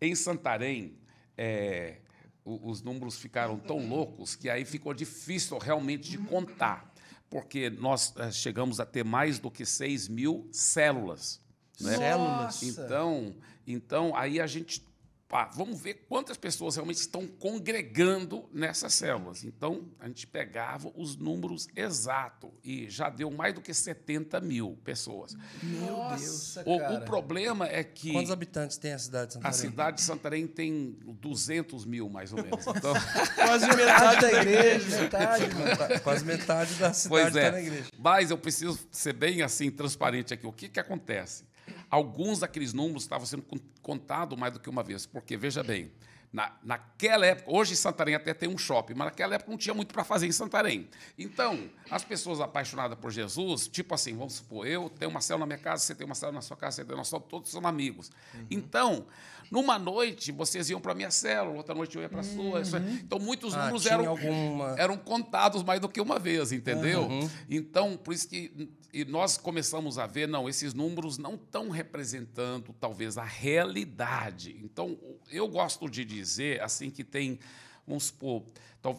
em 0.00 0.14
Santarém, 0.14 0.96
é, 1.36 1.96
o- 2.44 2.70
os 2.70 2.82
números 2.82 3.16
ficaram 3.18 3.58
tão 3.58 3.86
loucos 3.88 4.34
que 4.36 4.48
aí 4.50 4.64
ficou 4.64 4.92
difícil 4.94 5.58
realmente 5.58 6.10
de 6.10 6.18
contar, 6.18 6.92
porque 7.30 7.70
nós 7.70 8.12
eh, 8.16 8.30
chegamos 8.30 8.80
a 8.80 8.86
ter 8.86 9.04
mais 9.04 9.38
do 9.38 9.50
que 9.50 9.64
6 9.64 10.08
mil 10.08 10.48
células. 10.52 11.40
Né? 11.80 11.96
Células. 11.96 12.62
Então, 12.62 13.34
então, 13.66 14.14
aí 14.16 14.40
a 14.40 14.46
gente. 14.46 14.84
Pá, 15.32 15.48
vamos 15.54 15.80
ver 15.80 16.04
quantas 16.10 16.36
pessoas 16.36 16.76
realmente 16.76 16.98
estão 16.98 17.26
congregando 17.26 18.44
nessas 18.52 18.92
células. 18.92 19.44
Então, 19.44 19.88
a 19.98 20.06
gente 20.06 20.26
pegava 20.26 20.92
os 20.94 21.16
números 21.16 21.68
exatos 21.74 22.50
e 22.62 22.86
já 22.90 23.08
deu 23.08 23.30
mais 23.30 23.54
do 23.54 23.62
que 23.62 23.72
70 23.72 24.38
mil 24.42 24.78
pessoas. 24.84 25.34
Meu 25.62 25.86
Nossa, 25.86 26.62
Deus, 26.62 26.66
O, 26.66 26.78
cara. 26.78 26.94
o 26.98 27.04
problema 27.06 27.66
é 27.66 27.82
que. 27.82 28.12
Quantos 28.12 28.30
habitantes 28.30 28.76
tem 28.76 28.92
a 28.92 28.98
cidade 28.98 29.30
de 29.30 29.38
A 29.38 29.40
Santarém? 29.40 29.58
cidade 29.70 29.96
de 29.96 30.02
Santarém 30.02 30.46
tem 30.46 30.98
200 31.02 31.86
mil, 31.86 32.10
mais 32.10 32.30
ou 32.34 32.42
menos. 32.42 32.66
Então, 32.66 32.92
Quase 33.34 33.66
Metade 33.68 34.20
da 34.20 34.32
igreja, 34.42 35.00
metade, 35.00 36.00
Quase 36.02 36.24
metade 36.26 36.74
da 36.74 36.92
cidade 36.92 37.08
pois 37.08 37.26
está 37.28 37.40
é. 37.40 37.50
na 37.52 37.60
igreja. 37.62 37.90
Mas 37.98 38.30
eu 38.30 38.36
preciso 38.36 38.78
ser 38.90 39.14
bem 39.14 39.40
assim 39.40 39.70
transparente 39.70 40.34
aqui. 40.34 40.46
O 40.46 40.52
que, 40.52 40.68
que 40.68 40.78
acontece? 40.78 41.50
Alguns 41.92 42.38
daqueles 42.38 42.72
números 42.72 43.02
estavam 43.02 43.26
sendo 43.26 43.42
con- 43.42 43.58
contados 43.82 44.38
mais 44.38 44.52
do 44.54 44.58
que 44.58 44.70
uma 44.70 44.82
vez. 44.82 45.04
Porque, 45.04 45.36
veja 45.36 45.62
bem, 45.62 45.92
na, 46.32 46.50
naquela 46.64 47.26
época, 47.26 47.50
hoje 47.54 47.74
em 47.74 47.76
Santarém 47.76 48.14
até 48.14 48.32
tem 48.32 48.48
um 48.48 48.56
shopping, 48.56 48.94
mas 48.94 49.08
naquela 49.08 49.34
época 49.34 49.50
não 49.50 49.58
tinha 49.58 49.74
muito 49.74 49.92
para 49.92 50.02
fazer 50.02 50.26
em 50.26 50.32
Santarém. 50.32 50.88
Então, 51.18 51.68
as 51.90 52.02
pessoas 52.02 52.40
apaixonadas 52.40 52.98
por 52.98 53.10
Jesus, 53.10 53.68
tipo 53.68 53.94
assim, 53.94 54.16
vamos 54.16 54.32
supor, 54.36 54.66
eu 54.66 54.88
tenho 54.88 55.10
uma 55.10 55.20
célula 55.20 55.42
na 55.44 55.54
minha 55.54 55.58
casa, 55.62 55.84
você 55.84 55.94
tem 55.94 56.06
uma 56.06 56.14
célula 56.14 56.36
na 56.36 56.40
sua 56.40 56.56
casa, 56.56 56.76
você 56.76 56.84
tem 56.86 56.94
uma 56.94 57.04
célula, 57.04 57.28
todos 57.28 57.50
são 57.50 57.60
amigos. 57.66 58.10
Então, 58.50 59.04
numa 59.50 59.78
noite, 59.78 60.32
vocês 60.32 60.70
iam 60.70 60.80
para 60.80 60.92
a 60.92 60.94
minha 60.94 61.10
célula, 61.10 61.54
outra 61.58 61.74
noite 61.74 61.94
eu 61.96 62.00
ia 62.00 62.08
para 62.08 62.20
a 62.20 62.24
sua. 62.24 62.60
é- 62.60 62.90
Então, 63.02 63.18
muitos 63.18 63.52
Ah, 63.52 63.58
números 63.64 63.82
tinha 63.82 63.92
eram 63.92 64.08
alguma- 64.08 64.74
eram 64.78 64.96
contados 64.96 65.62
mais 65.62 65.78
do 65.82 65.88
que 65.90 66.00
uma 66.00 66.18
vez, 66.18 66.50
entendeu? 66.50 67.06
Então, 67.50 67.94
por 67.98 68.14
isso 68.14 68.26
que 68.26 68.70
e 68.92 69.04
nós 69.06 69.38
começamos 69.38 69.98
a 69.98 70.06
ver, 70.06 70.28
não, 70.28 70.48
esses 70.48 70.74
números 70.74 71.16
não 71.16 71.34
estão 71.34 71.70
representando 71.70 72.74
talvez 72.78 73.16
a 73.16 73.24
realidade. 73.24 74.60
Então, 74.62 74.98
eu 75.30 75.48
gosto 75.48 75.88
de 75.88 76.04
dizer 76.04 76.60
assim 76.60 76.90
que 76.90 77.02
tem, 77.02 77.38
vamos 77.86 78.04
supor, 78.04 78.44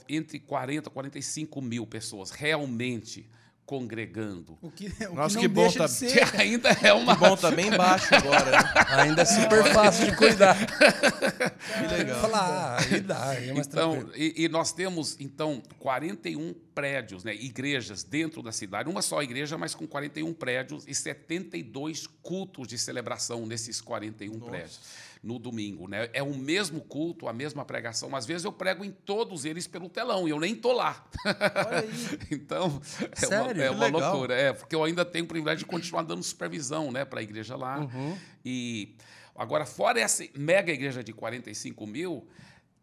entre 0.10 0.40
40 0.40 0.90
e 0.90 0.92
45 0.92 1.62
mil 1.62 1.86
pessoas 1.86 2.32
realmente 2.32 3.30
congregando. 3.66 4.58
O 4.62 4.70
que, 4.70 4.88
o 5.10 5.16
Nossa, 5.16 5.36
que, 5.36 5.42
que 5.42 5.48
não 5.48 5.54
bom 5.56 5.62
deixa 5.64 5.80
tá- 5.80 5.86
de 5.86 5.92
ser. 5.92 6.32
Que 6.32 6.36
ainda 6.42 6.70
é 6.70 6.94
uma. 6.94 7.16
Que 7.16 7.20
bom, 7.22 7.38
tá 7.38 7.52
bem 7.52 7.72
baixo 7.72 8.14
agora. 8.14 8.52
Né? 8.52 8.74
Ainda 9.04 9.22
é 9.22 9.26
super 9.26 9.64
fácil 9.74 10.06
de 10.06 10.16
cuidar. 10.16 10.56
Que 10.56 11.96
legal. 11.96 12.22
Falar, 12.22 12.78
ah, 12.78 12.78
aí 12.80 13.00
dá, 13.00 13.30
aí 13.30 13.50
é 13.50 13.54
mais 13.54 13.68
Então, 13.68 14.10
e, 14.16 14.44
e 14.44 14.50
nós 14.50 14.72
temos, 14.72 15.18
então, 15.20 15.62
41 15.80 16.54
prédios, 16.76 17.24
né, 17.24 17.34
igrejas 17.34 18.04
dentro 18.04 18.42
da 18.42 18.52
cidade, 18.52 18.90
uma 18.90 19.02
só 19.02 19.22
igreja, 19.22 19.58
mas 19.58 19.74
com 19.74 19.88
41 19.88 20.34
prédios 20.34 20.84
e 20.88 20.94
72 20.94 22.08
cultos 22.22 22.68
de 22.68 22.78
celebração 22.78 23.46
nesses 23.46 23.80
41 23.82 24.40
prédios. 24.40 24.80
No 25.24 25.40
domingo, 25.40 25.88
né? 25.88 26.10
É 26.12 26.22
o 26.22 26.36
mesmo 26.36 26.82
culto, 26.82 27.30
a 27.30 27.34
mesma 27.34 27.64
pregação. 27.64 28.14
Às 28.14 28.26
vezes 28.26 28.44
eu 28.44 28.52
prego 28.52 28.84
em 28.84 28.92
todos 28.92 29.46
eles 29.46 29.66
pelo 29.66 29.88
telão 29.88 30.28
e 30.28 30.32
eu 30.32 30.40
nem 30.40 30.54
tô 30.54 30.74
lá. 30.74 31.08
Olha 31.26 31.80
aí. 31.80 31.90
então, 32.30 32.82
é 33.10 33.26
Sério? 33.26 33.54
uma, 33.54 33.64
é 33.64 33.70
uma 33.72 33.88
loucura. 33.88 34.36
É, 34.36 34.52
porque 34.52 34.76
eu 34.76 34.84
ainda 34.84 35.06
tenho 35.06 35.24
o 35.24 35.28
privilégio 35.28 35.60
de 35.60 35.66
continuar 35.66 36.04
dando 36.04 36.22
supervisão 36.22 36.92
né, 36.92 37.06
para 37.06 37.22
a 37.22 37.24
igreja 37.24 37.56
lá. 37.56 37.80
Uhum. 37.80 38.18
E 38.44 38.98
agora, 39.34 39.66
fora 39.66 39.98
essa 40.02 40.28
mega 40.38 40.74
igreja 40.74 41.02
de 41.02 41.14
45 41.14 41.88
mil, 41.88 42.28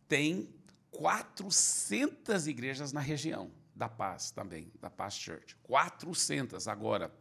tem 0.09 0.49
400 0.93 2.47
igrejas 2.47 2.91
na 2.91 3.01
região 3.01 3.51
da 3.77 3.89
Paz 3.89 4.31
também, 4.31 4.73
da 4.81 4.89
Paz 4.89 5.13
Church. 5.15 5.57
400. 5.63 6.67
Agora, 6.69 7.13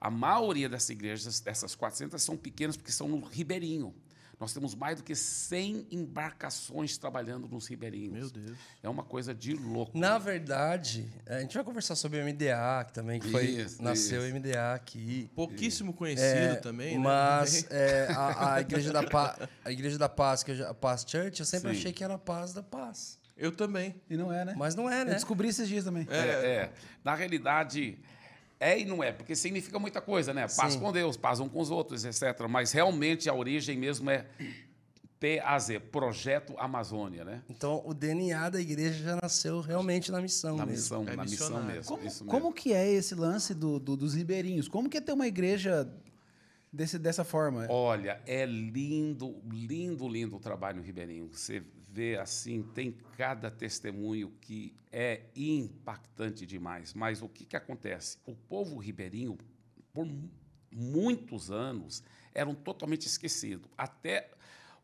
a 0.00 0.10
maioria 0.10 0.68
dessas 0.68 0.90
igrejas, 0.90 1.38
dessas 1.38 1.76
400, 1.76 2.20
são 2.20 2.36
pequenas 2.36 2.76
porque 2.76 2.90
são 2.90 3.06
no 3.06 3.20
Ribeirinho. 3.20 3.94
Nós 4.40 4.52
temos 4.52 4.74
mais 4.74 4.96
do 4.98 5.02
que 5.04 5.14
100 5.14 5.86
embarcações 5.90 6.96
trabalhando 6.98 7.48
nos 7.48 7.66
ribeirinhos. 7.66 8.32
Meu 8.32 8.44
Deus. 8.44 8.58
É 8.82 8.88
uma 8.88 9.02
coisa 9.04 9.34
de 9.34 9.54
louco. 9.54 9.96
Na 9.96 10.18
verdade, 10.18 11.08
a 11.26 11.40
gente 11.40 11.54
vai 11.54 11.64
conversar 11.64 11.94
sobre 11.94 12.20
o 12.20 12.24
MDA, 12.24 12.84
que 12.86 12.92
também 12.92 13.20
que 13.20 13.30
foi, 13.30 13.44
Isso, 13.46 13.82
nasceu 13.82 14.22
o 14.22 14.26
isso. 14.26 14.36
MDA 14.36 14.74
aqui. 14.74 15.30
Pouquíssimo 15.34 15.92
conhecido 15.92 16.24
É, 16.26 16.56
também, 16.56 16.96
né? 16.98 17.04
mas 17.04 17.66
é, 17.70 18.08
a, 18.10 18.54
a 18.54 18.60
igreja 18.60 18.92
da 18.92 19.02
paz, 19.02 19.38
a 19.64 19.70
igreja 19.70 19.98
da 19.98 20.08
paz, 20.08 20.42
que 20.42 20.50
eu 20.50 20.68
a 20.68 20.74
Paz 20.74 21.04
Church, 21.06 21.40
eu 21.40 21.46
sempre 21.46 21.70
Sim. 21.72 21.78
achei 21.78 21.92
que 21.92 22.02
era 22.02 22.14
a 22.14 22.18
paz 22.18 22.52
da 22.52 22.62
paz, 22.62 23.18
Eu 23.36 23.50
também. 23.52 24.00
E 24.08 24.16
não 24.16 24.32
é, 24.32 24.44
né? 24.44 24.54
mas 24.56 24.74
não 24.74 24.88
é, 24.88 25.02
Eu 25.02 25.06
né? 25.06 25.14
descobri 25.14 25.48
esses 25.48 25.68
dias 25.68 25.84
também. 25.84 26.06
É, 26.10 26.16
é. 26.16 26.72
Na 27.02 27.14
realidade, 27.14 27.98
é 28.64 28.80
e 28.80 28.84
não 28.84 29.02
é, 29.02 29.12
porque 29.12 29.34
significa 29.36 29.78
muita 29.78 30.00
coisa, 30.00 30.32
né? 30.32 30.46
Paz 30.56 30.74
Sim. 30.74 30.80
com 30.80 30.90
Deus, 30.92 31.16
paz 31.16 31.40
um 31.40 31.48
com 31.48 31.60
os 31.60 31.70
outros, 31.70 32.04
etc. 32.04 32.46
Mas 32.48 32.72
realmente 32.72 33.28
a 33.28 33.34
origem 33.34 33.76
mesmo 33.76 34.10
é 34.10 34.26
PAZ, 35.20 35.68
Projeto 35.90 36.54
Amazônia, 36.58 37.24
né? 37.24 37.42
Então 37.48 37.82
o 37.86 37.94
DNA 37.94 38.50
da 38.50 38.60
igreja 38.60 39.02
já 39.02 39.18
nasceu 39.22 39.60
realmente 39.60 40.12
na 40.12 40.20
missão 40.20 40.56
Na 40.56 40.66
mesmo. 40.66 40.80
missão, 40.82 41.02
É 41.08 41.16
na 41.16 41.24
missão 41.24 41.64
mesmo. 41.64 41.84
Como, 41.84 42.06
isso 42.06 42.24
mesmo. 42.24 42.30
como 42.30 42.52
que 42.52 42.72
é 42.72 42.90
esse 42.90 43.14
lance 43.14 43.54
do, 43.54 43.78
do- 43.78 43.96
dos 43.96 44.14
ribeirinhos? 44.14 44.68
Como 44.68 44.88
que 44.88 44.98
é 44.98 45.00
ter 45.00 45.12
uma 45.12 45.26
igreja 45.26 45.88
desse, 46.70 46.98
dessa 46.98 47.24
forma? 47.24 47.66
Olha, 47.70 48.20
é 48.26 48.44
lindo, 48.44 49.36
lindo, 49.50 50.06
lindo 50.08 50.36
o 50.36 50.40
trabalho 50.40 50.78
no 50.78 50.82
Ribeirinho. 50.82 51.28
Você 51.32 51.62
vê 51.94 52.16
assim, 52.18 52.60
tem 52.74 52.90
cada 53.16 53.48
testemunho 53.52 54.32
que 54.40 54.74
é 54.90 55.22
impactante 55.36 56.44
demais. 56.44 56.92
Mas 56.92 57.22
o 57.22 57.28
que, 57.28 57.44
que 57.44 57.56
acontece? 57.56 58.18
O 58.26 58.34
povo 58.34 58.76
ribeirinho, 58.78 59.38
por 59.92 60.04
mu- 60.04 60.28
muitos 60.72 61.52
anos, 61.52 62.02
eram 62.34 62.52
totalmente 62.52 63.06
esquecidos. 63.06 63.70
Até 63.78 64.28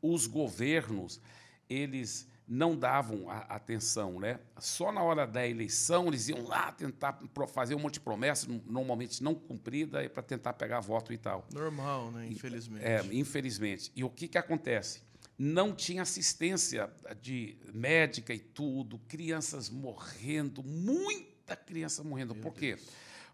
os 0.00 0.28
governos, 0.28 1.20
eles 1.68 2.28
não 2.46 2.76
davam 2.76 3.28
a- 3.28 3.38
atenção, 3.40 4.18
né? 4.20 4.38
Só 4.58 4.92
na 4.92 5.02
hora 5.02 5.26
da 5.26 5.46
eleição 5.46 6.06
eles 6.08 6.28
iam 6.28 6.44
lá 6.44 6.70
tentar 6.72 7.20
fazer 7.48 7.74
um 7.74 7.78
monte 7.80 7.94
de 7.94 8.00
promessas, 8.00 8.48
normalmente 8.66 9.20
não 9.22 9.34
cumprida, 9.34 10.08
para 10.10 10.22
tentar 10.22 10.52
pegar 10.52 10.78
voto 10.80 11.12
e 11.12 11.18
tal. 11.18 11.44
Normal, 11.52 12.10
né? 12.12 12.28
Infelizmente. 12.28 12.84
É, 12.84 13.00
infelizmente. 13.12 13.90
E 13.96 14.02
o 14.04 14.10
que, 14.10 14.26
que 14.28 14.38
acontece? 14.38 15.02
Não 15.42 15.74
tinha 15.74 16.02
assistência 16.02 16.92
de 17.22 17.56
médica 17.72 18.34
e 18.34 18.38
tudo, 18.38 18.98
crianças 19.08 19.70
morrendo, 19.70 20.62
muita 20.62 21.56
criança 21.56 22.04
morrendo. 22.04 22.34
Por 22.34 22.52
quê? 22.52 22.76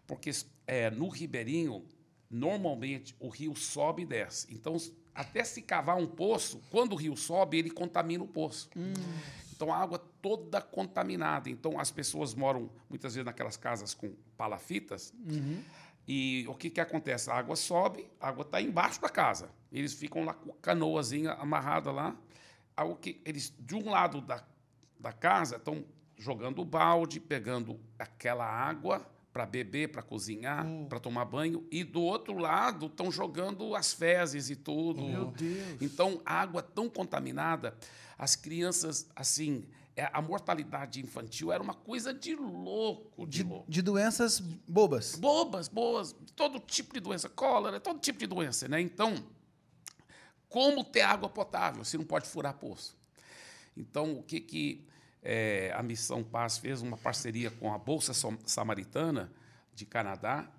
Porque 0.07 0.31
é, 0.65 0.89
no 0.89 1.09
Ribeirinho, 1.09 1.83
normalmente, 2.31 3.13
o 3.19 3.27
rio 3.27 3.53
sobe 3.57 4.03
e 4.03 4.05
desce. 4.05 4.47
Então, 4.49 4.77
até 5.13 5.43
se 5.43 5.61
cavar 5.61 5.97
um 5.97 6.07
poço, 6.07 6.61
quando 6.71 6.93
o 6.93 6.95
rio 6.95 7.17
sobe, 7.17 7.57
ele 7.57 7.69
contamina 7.69 8.23
o 8.23 8.27
poço. 8.27 8.69
Então, 9.53 9.73
a 9.73 9.77
água 9.77 9.99
toda 10.21 10.61
contaminada. 10.61 11.49
Então, 11.49 11.77
as 11.77 11.91
pessoas 11.91 12.33
moram, 12.33 12.69
muitas 12.89 13.15
vezes, 13.15 13.25
naquelas 13.25 13.57
casas 13.57 13.93
com 13.93 14.15
palafitas, 14.37 15.13
e 16.07 16.45
o 16.47 16.55
que, 16.55 16.69
que 16.69 16.79
acontece? 16.79 17.29
A 17.29 17.35
água 17.35 17.55
sobe, 17.55 18.09
a 18.19 18.29
água 18.29 18.43
está 18.43 18.61
embaixo 18.61 19.01
da 19.01 19.09
casa. 19.09 19.49
Eles 19.71 19.93
ficam 19.93 20.23
lá 20.23 20.33
com 20.33 20.51
a 20.51 20.55
canoazinha 20.61 21.33
amarrada 21.33 21.91
lá. 21.91 22.15
Aí, 22.75 22.87
o 22.87 22.95
que, 22.95 23.21
eles, 23.25 23.53
de 23.59 23.75
um 23.75 23.89
lado 23.89 24.21
da, 24.21 24.41
da 24.97 25.11
casa, 25.11 25.57
estão 25.57 25.83
jogando 26.15 26.61
o 26.61 26.65
balde, 26.65 27.19
pegando 27.19 27.77
aquela 27.99 28.45
água 28.45 29.05
para 29.33 29.45
beber, 29.45 29.91
para 29.91 30.01
cozinhar, 30.01 30.65
para 30.87 30.99
tomar 30.99 31.25
banho. 31.25 31.67
E 31.69 31.83
do 31.83 32.01
outro 32.01 32.37
lado, 32.37 32.85
estão 32.85 33.11
jogando 33.11 33.75
as 33.75 33.93
fezes 33.93 34.49
e 34.49 34.55
tudo. 34.55 35.03
Meu 35.03 35.25
Deus. 35.25 35.81
Então, 35.81 36.21
água 36.25 36.63
tão 36.63 36.89
contaminada, 36.89 37.77
as 38.17 38.35
crianças, 38.35 39.09
assim, 39.13 39.67
a 40.13 40.21
mortalidade 40.21 41.01
infantil 41.01 41.51
era 41.51 41.61
uma 41.61 41.73
coisa 41.73 42.13
de 42.13 42.35
louco, 42.35 43.25
de, 43.25 43.43
De, 43.43 43.49
louco. 43.49 43.71
de 43.71 43.81
doenças 43.81 44.39
bobas. 44.39 45.15
Bobas, 45.15 45.67
boas, 45.67 46.15
todo 46.35 46.59
tipo 46.59 46.93
de 46.93 46.99
doença, 46.99 47.27
cólera, 47.29 47.79
todo 47.79 47.99
tipo 47.99 48.19
de 48.19 48.27
doença, 48.27 48.67
né? 48.67 48.79
Então, 48.79 49.15
como 50.49 50.83
ter 50.83 51.01
água 51.01 51.29
potável 51.29 51.83
se 51.83 51.97
não 51.97 52.05
pode 52.05 52.27
furar 52.27 52.53
poço? 52.53 52.95
Então, 53.75 54.13
o 54.17 54.23
que, 54.23 54.39
que 54.39 54.87
eh, 55.21 55.71
a 55.75 55.83
Missão 55.83 56.23
Paz 56.23 56.57
fez? 56.57 56.81
Uma 56.81 56.97
parceria 56.97 57.51
com 57.51 57.73
a 57.73 57.77
Bolsa 57.77 58.13
Samaritana 58.45 59.31
de 59.73 59.85
Canadá, 59.85 60.49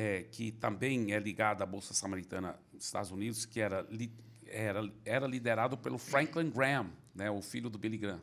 eh, 0.00 0.22
que 0.30 0.52
também 0.52 1.12
é 1.12 1.18
ligada 1.18 1.64
à 1.64 1.66
Bolsa 1.66 1.92
Samaritana 1.92 2.56
dos 2.72 2.84
Estados 2.84 3.10
Unidos, 3.10 3.44
que 3.44 3.58
era, 3.60 3.80
li- 3.90 4.12
era, 4.46 4.80
era 5.04 5.26
liderado 5.26 5.76
pelo 5.76 5.98
Franklin 5.98 6.50
Graham, 6.50 6.88
né, 7.12 7.28
o 7.28 7.42
filho 7.42 7.68
do 7.68 7.76
Billy 7.76 7.98
Graham. 7.98 8.22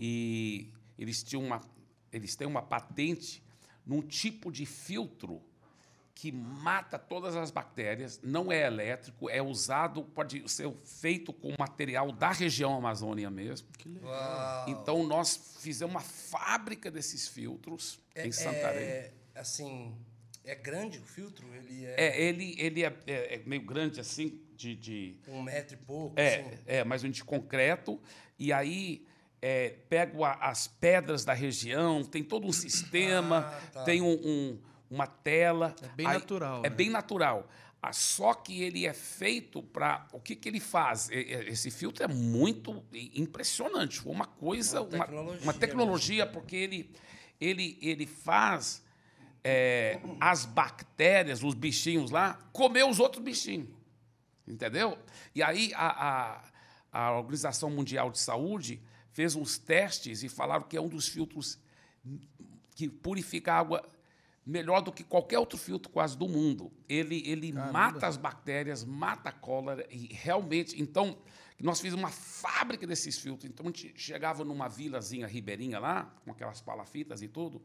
E 0.00 0.68
eles, 0.98 1.22
tinham 1.22 1.44
uma, 1.44 1.60
eles 2.12 2.34
têm 2.34 2.44
uma 2.48 2.60
patente 2.60 3.40
num 3.86 4.02
tipo 4.02 4.50
de 4.50 4.66
filtro 4.66 5.40
que 6.12 6.32
mata 6.32 6.98
todas 6.98 7.34
as 7.36 7.50
bactérias, 7.52 8.20
não 8.22 8.50
é 8.52 8.66
elétrico, 8.66 9.30
é 9.30 9.40
usado, 9.40 10.02
pode 10.02 10.46
ser 10.50 10.70
feito 10.84 11.32
com 11.32 11.54
material 11.58 12.10
da 12.12 12.30
região 12.32 12.74
Amazônia 12.76 13.30
mesmo. 13.30 13.68
Então, 14.68 15.06
nós 15.06 15.56
fizemos 15.60 15.94
uma 15.94 16.00
fábrica 16.02 16.90
desses 16.90 17.26
filtros 17.28 18.00
em 18.16 18.32
Santarém. 18.32 18.86
É, 18.88 19.12
assim, 19.36 19.94
é 20.44 20.54
grande 20.54 20.98
o 20.98 21.02
filtro? 21.02 21.46
Ele 21.54 21.84
é, 21.86 21.94
É, 21.98 22.22
ele, 22.22 22.54
ele 22.58 22.84
é, 22.84 22.96
é- 23.06 23.34
é 23.36 23.42
meio 23.46 23.62
grande 23.62 24.00
assim, 24.00 24.40
de- 24.56 24.74
de, 24.74 25.16
um 25.28 25.42
metro 25.42 25.74
e 25.74 25.78
pouco? 25.78 26.18
É, 26.18 26.40
assim? 26.40 26.58
é, 26.66 26.84
mais 26.84 27.02
um 27.04 27.10
de 27.10 27.22
concreto. 27.24 28.00
E 28.38 28.52
aí 28.52 29.06
é, 29.42 29.70
pego 29.88 30.22
a- 30.22 30.34
as 30.34 30.66
pedras 30.68 31.24
da 31.24 31.32
região, 31.32 32.04
tem 32.04 32.22
todo 32.22 32.46
um 32.46 32.52
sistema, 32.52 33.38
Ah, 33.50 33.60
tá. 33.72 33.84
tem 33.84 34.02
um- 34.02 34.20
um- 34.22 34.58
uma 34.90 35.06
tela. 35.06 35.74
É 35.82 35.88
bem 35.88 36.06
Aí- 36.06 36.14
natural, 36.14 36.58
É 36.64 36.68
né? 36.68 36.76
bem 36.76 36.90
natural. 36.90 37.48
Ah, 37.82 37.94
Só 37.94 38.34
que 38.34 38.62
ele 38.62 38.86
é 38.86 38.92
feito 38.92 39.62
para. 39.62 40.06
O 40.12 40.20
que, 40.20 40.36
que 40.36 40.46
ele 40.46 40.60
faz? 40.60 41.08
Esse 41.10 41.70
filtro 41.70 42.04
é 42.04 42.08
muito 42.08 42.84
impressionante. 43.14 44.00
Foi 44.00 44.12
uma 44.12 44.26
coisa, 44.26 44.82
Uma 44.82 44.88
uma, 44.96 44.98
tecnologia 45.06 45.42
uma 45.42 45.54
tecnologia, 45.54 46.26
porque 46.26 46.56
ele, 46.56 46.90
ele, 47.40 47.78
ele 47.80 48.06
faz 48.06 48.82
é, 49.42 50.00
as 50.20 50.44
bactérias, 50.44 51.42
os 51.42 51.54
bichinhos 51.54 52.10
lá, 52.10 52.34
comer 52.52 52.84
os 52.84 53.00
outros 53.00 53.22
bichinhos. 53.22 53.68
Entendeu? 54.46 54.98
E 55.34 55.42
aí 55.42 55.72
a, 55.74 56.40
a, 56.92 57.08
a 57.08 57.12
Organização 57.12 57.70
Mundial 57.70 58.10
de 58.10 58.18
Saúde 58.18 58.82
fez 59.12 59.34
uns 59.36 59.58
testes 59.58 60.22
e 60.22 60.28
falaram 60.28 60.64
que 60.64 60.76
é 60.76 60.80
um 60.80 60.88
dos 60.88 61.08
filtros 61.08 61.58
que 62.74 62.88
purifica 62.88 63.52
a 63.52 63.58
água 63.58 63.88
melhor 64.44 64.80
do 64.80 64.90
que 64.90 65.04
qualquer 65.04 65.38
outro 65.38 65.58
filtro 65.58 65.90
quase 65.92 66.16
do 66.16 66.28
mundo. 66.28 66.72
Ele, 66.88 67.22
ele 67.26 67.52
mata 67.52 68.06
as 68.06 68.16
bactérias, 68.16 68.84
mata 68.84 69.28
a 69.28 69.32
cólera 69.32 69.86
e 69.90 70.08
realmente... 70.12 70.80
Então, 70.80 71.18
nós 71.60 71.78
fizemos 71.78 72.02
uma 72.02 72.10
fábrica 72.10 72.86
desses 72.86 73.18
filtros. 73.18 73.50
Então, 73.50 73.66
a 73.66 73.68
gente 73.68 73.92
chegava 73.96 74.44
numa 74.44 74.66
vilazinha 74.66 75.26
ribeirinha 75.26 75.78
lá, 75.78 76.10
com 76.24 76.32
aquelas 76.32 76.60
palafitas 76.60 77.20
e 77.20 77.28
tudo, 77.28 77.62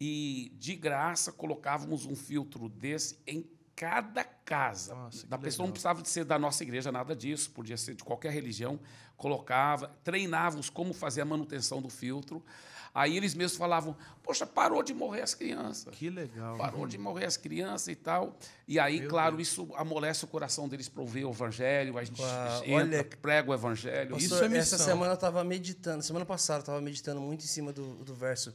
e, 0.00 0.52
de 0.58 0.74
graça, 0.74 1.32
colocávamos 1.32 2.04
um 2.06 2.14
filtro 2.16 2.68
desse 2.68 3.18
em 3.26 3.48
cada 3.76 4.22
casa. 4.24 4.94
Nossa, 4.94 5.26
da 5.26 5.36
pessoa 5.38 5.64
não 5.64 5.66
legal. 5.66 5.72
precisava 5.72 6.02
de 6.02 6.08
ser 6.08 6.24
da 6.24 6.38
nossa 6.38 6.62
igreja, 6.62 6.92
nada 6.92 7.14
disso, 7.16 7.50
podia 7.50 7.76
ser 7.76 7.94
de 7.94 8.04
qualquer 8.04 8.32
religião. 8.32 8.78
Colocava, 9.16 9.88
treinávamos 10.04 10.68
como 10.68 10.92
fazer 10.92 11.20
a 11.20 11.24
manutenção 11.24 11.80
do 11.80 11.88
filtro. 11.88 12.44
Aí 12.92 13.16
eles 13.16 13.34
mesmos 13.34 13.58
falavam: 13.58 13.96
Poxa, 14.22 14.46
parou 14.46 14.80
de 14.82 14.94
morrer 14.94 15.22
as 15.22 15.34
crianças. 15.34 15.92
Que 15.96 16.08
legal. 16.08 16.56
Parou 16.56 16.86
de 16.86 16.96
morrer 16.96 17.24
as 17.24 17.36
crianças 17.36 17.88
e 17.88 17.96
tal. 17.96 18.36
E 18.68 18.78
aí, 18.78 19.00
Meu 19.00 19.10
claro, 19.10 19.40
isso 19.40 19.68
amolece 19.74 20.24
o 20.24 20.28
coração 20.28 20.68
deles 20.68 20.88
para 20.88 21.02
ouvir 21.02 21.24
o 21.24 21.30
evangelho. 21.30 21.98
A 21.98 22.04
gente 22.04 22.22
Uau, 22.22 22.64
entra, 22.64 22.74
olha- 22.98 23.04
prega 23.20 23.50
o 23.50 23.54
evangelho. 23.54 24.16
Isso 24.16 24.30
Pastor, 24.30 24.52
é 24.52 24.58
essa 24.58 24.76
missão. 24.76 24.86
semana 24.86 25.10
eu 25.12 25.14
estava 25.16 25.42
meditando, 25.42 26.04
semana 26.04 26.24
passada 26.24 26.58
eu 26.58 26.62
estava 26.62 26.80
meditando 26.80 27.20
muito 27.20 27.44
em 27.44 27.48
cima 27.48 27.72
do, 27.72 27.96
do 28.04 28.14
verso. 28.14 28.54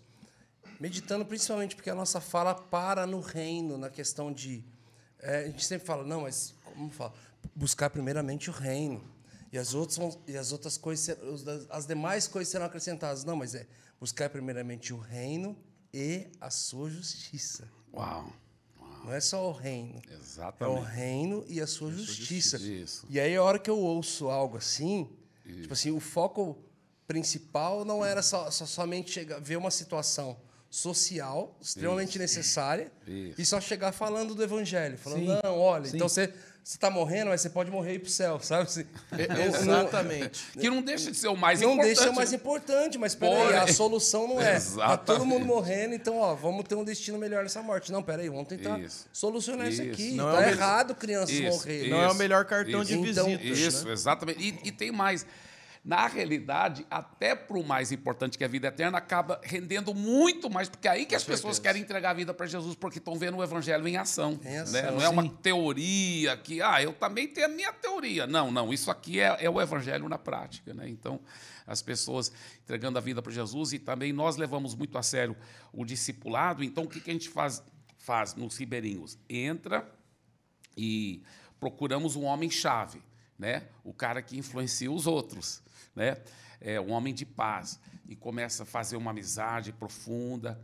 Meditando 0.79 1.25
principalmente 1.25 1.75
porque 1.75 1.89
a 1.89 1.95
nossa 1.95 2.21
fala 2.21 2.55
para 2.55 3.05
no 3.05 3.19
reino, 3.19 3.77
na 3.77 3.89
questão 3.89 4.31
de. 4.31 4.63
é, 5.19 5.39
a 5.39 5.45
gente 5.47 5.65
sempre 5.65 5.85
fala, 5.85 6.03
não, 6.05 6.21
mas 6.21 6.53
como 6.63 6.89
fala? 6.89 7.13
Buscar 7.55 7.89
primeiramente 7.89 8.49
o 8.49 8.53
reino. 8.53 9.03
E 9.51 9.57
as 9.57 9.73
outras, 9.73 9.97
vão- 9.97 10.21
e 10.27 10.37
as 10.37 10.51
outras 10.51 10.77
coisas, 10.77 11.17
as 11.69 11.85
demais 11.87 12.27
coisas 12.27 12.51
serão 12.51 12.65
acrescentadas. 12.65 13.23
Não, 13.23 13.35
mas 13.35 13.55
é 13.55 13.65
buscar 13.99 14.29
primeiramente 14.29 14.93
o 14.93 14.97
reino 14.97 15.57
e 15.93 16.27
a 16.39 16.49
sua 16.49 16.89
justiça. 16.89 17.67
Uau. 17.93 18.31
Não 19.03 19.11
é 19.13 19.19
só 19.19 19.49
o 19.49 19.51
reino. 19.51 19.99
É 20.09 20.13
o 20.15 20.19
Exatamente. 20.19 20.85
reino 20.87 21.43
e 21.47 21.59
a 21.59 21.65
sua 21.67 21.91
justiça. 21.91 22.57
Isso. 22.57 23.05
E 23.09 23.19
aí, 23.19 23.35
a 23.35 23.41
hora 23.43 23.57
que 23.57 23.69
eu 23.69 23.77
ouço 23.79 24.29
algo 24.29 24.57
assim, 24.57 25.09
tipo 25.45 25.73
assim, 25.73 25.89
o 25.91 25.99
foco 25.99 26.57
principal 27.07 27.83
não 27.83 28.05
era 28.05 28.21
só, 28.21 28.51
só- 28.51 28.65
somente 28.65 29.09
chegar, 29.11 29.39
ver 29.41 29.57
uma 29.57 29.71
situação 29.71 30.37
social 30.69 31.55
extremamente 31.61 32.19
necessária 32.19 32.91
Isso. 33.07 33.41
e 33.41 33.45
só 33.45 33.59
chegar 33.59 33.91
falando 33.91 34.35
do 34.35 34.43
evangelho. 34.43 34.97
Falando, 34.97 35.19
Sim. 35.21 35.39
não, 35.43 35.57
olha, 35.57 35.85
Sim. 35.85 35.95
então 35.95 36.07
você 36.07 36.31
está 36.63 36.91
morrendo, 36.91 37.29
mas 37.29 37.41
você 37.41 37.49
pode 37.49 37.71
morrer 37.71 37.93
e 37.93 37.95
ir 37.95 37.99
para 37.99 38.07
o 38.07 38.11
céu, 38.11 38.39
sabe? 38.43 38.63
Assim, 38.63 38.85
Exatamente. 39.57 40.43
Que 40.53 40.69
não 40.69 40.81
deixa 40.81 41.09
de 41.11 41.17
ser 41.17 41.27
o 41.27 41.35
mais 41.35 41.59
não 41.61 41.69
importante. 41.73 41.87
deixa 41.87 42.03
ser 42.03 42.09
o 42.09 42.15
mais 42.15 42.33
importante, 42.33 42.97
mas 42.97 43.15
peraí, 43.15 43.55
a 43.55 43.67
solução 43.67 44.27
não 44.27 44.41
é. 44.41 44.59
Tá 44.59 44.97
todo 44.97 45.25
mundo 45.25 45.45
morrendo, 45.45 45.95
então, 45.95 46.17
ó, 46.17 46.35
vamos 46.35 46.65
ter 46.67 46.75
um 46.75 46.83
destino 46.83 47.17
melhor 47.17 47.43
nessa 47.43 47.61
morte. 47.61 47.91
Não, 47.91 48.03
peraí, 48.03 48.29
vamos 48.29 48.47
tentar 48.47 48.79
Isso. 48.79 49.07
solucionar 49.11 49.67
isso, 49.69 49.81
Isso. 49.81 49.91
aqui. 49.91 50.11
Não 50.11 50.29
é 50.29 50.33
tá 50.33 50.39
melhor- 50.41 50.53
errado 50.53 50.95
crianças 50.95 51.31
Isso, 51.31 51.49
morrerem. 51.57 51.89
Não 51.89 52.01
é 52.01 52.05
o 52.07 52.09
Isso, 52.09 52.17
melhor 52.19 52.45
cartão 52.45 52.81
isso. 52.83 52.91
de 52.91 53.09
Então, 53.09 53.25
visita. 53.25 53.43
Isso, 53.43 53.85
né? 53.87 53.93
exatamente. 53.93 54.39
E, 54.63 54.67
e 54.67 54.71
tem 54.71 54.91
mais. 54.91 55.25
Na 55.83 56.07
realidade, 56.07 56.85
até 56.89 57.35
para 57.35 57.57
o 57.57 57.65
mais 57.65 57.91
importante 57.91 58.37
que 58.37 58.43
é 58.43 58.47
a 58.47 58.49
vida 58.49 58.67
eterna, 58.67 58.97
acaba 58.97 59.39
rendendo 59.43 59.93
muito 59.93 60.49
mais, 60.49 60.67
porque 60.67 60.87
é 60.87 60.91
aí 60.91 61.05
que 61.05 61.15
as 61.15 61.23
pessoas 61.23 61.57
querem 61.57 61.81
entregar 61.81 62.11
a 62.11 62.13
vida 62.13 62.33
para 62.33 62.45
Jesus, 62.45 62.75
porque 62.75 62.99
estão 62.99 63.17
vendo 63.17 63.37
o 63.37 63.43
evangelho 63.43 63.87
em 63.87 63.97
ação. 63.97 64.39
Em 64.43 64.57
ação, 64.57 64.81
né? 64.81 64.91
Não 64.91 65.01
é 65.01 65.09
uma 65.09 65.23
sim. 65.23 65.37
teoria 65.41 66.35
que, 66.37 66.61
ah, 66.61 66.81
eu 66.81 66.93
também 66.93 67.27
tenho 67.27 67.47
a 67.47 67.49
minha 67.49 67.71
teoria. 67.71 68.27
Não, 68.27 68.51
não, 68.51 68.73
isso 68.73 68.91
aqui 68.91 69.19
é, 69.19 69.37
é 69.39 69.49
o 69.49 69.61
evangelho 69.61 70.07
na 70.09 70.17
prática. 70.17 70.73
Né? 70.73 70.89
Então, 70.89 71.19
as 71.65 71.81
pessoas 71.81 72.31
entregando 72.63 72.97
a 72.97 73.01
vida 73.01 73.21
para 73.21 73.31
Jesus 73.31 73.73
e 73.73 73.79
também 73.79 74.11
nós 74.11 74.35
levamos 74.37 74.75
muito 74.75 74.97
a 74.97 75.03
sério 75.03 75.35
o 75.71 75.85
discipulado. 75.85 76.63
Então, 76.63 76.83
o 76.83 76.87
que, 76.87 76.99
que 76.99 77.09
a 77.09 77.13
gente 77.13 77.29
faz, 77.29 77.63
faz 77.97 78.35
nos 78.35 78.57
ribeirinhos? 78.57 79.17
Entra, 79.29 79.87
e 80.79 81.21
procuramos 81.59 82.15
um 82.15 82.23
homem-chave, 82.23 83.01
né? 83.37 83.67
o 83.83 83.93
cara 83.93 84.21
que 84.21 84.37
influencia 84.37 84.89
os 84.89 85.05
outros, 85.05 85.61
né? 85.95 86.17
é, 86.61 86.79
um 86.79 86.91
homem 86.91 87.13
de 87.13 87.25
paz, 87.25 87.79
e 88.07 88.15
começa 88.15 88.63
a 88.63 88.65
fazer 88.65 88.97
uma 88.97 89.11
amizade 89.11 89.71
profunda, 89.71 90.59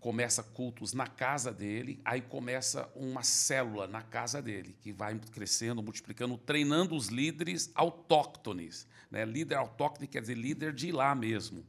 começa 0.00 0.42
cultos 0.42 0.92
na 0.92 1.06
casa 1.06 1.52
dele, 1.52 2.00
aí 2.04 2.20
começa 2.20 2.88
uma 2.94 3.22
célula 3.22 3.86
na 3.86 4.02
casa 4.02 4.42
dele, 4.42 4.76
que 4.80 4.92
vai 4.92 5.18
crescendo, 5.32 5.82
multiplicando, 5.82 6.36
treinando 6.36 6.94
os 6.94 7.08
líderes 7.08 7.70
autóctones. 7.74 8.86
Né? 9.10 9.24
Líder 9.24 9.56
autóctone 9.56 10.06
quer 10.06 10.20
dizer 10.20 10.36
líder 10.36 10.72
de 10.72 10.92
lá 10.92 11.14
mesmo. 11.14 11.64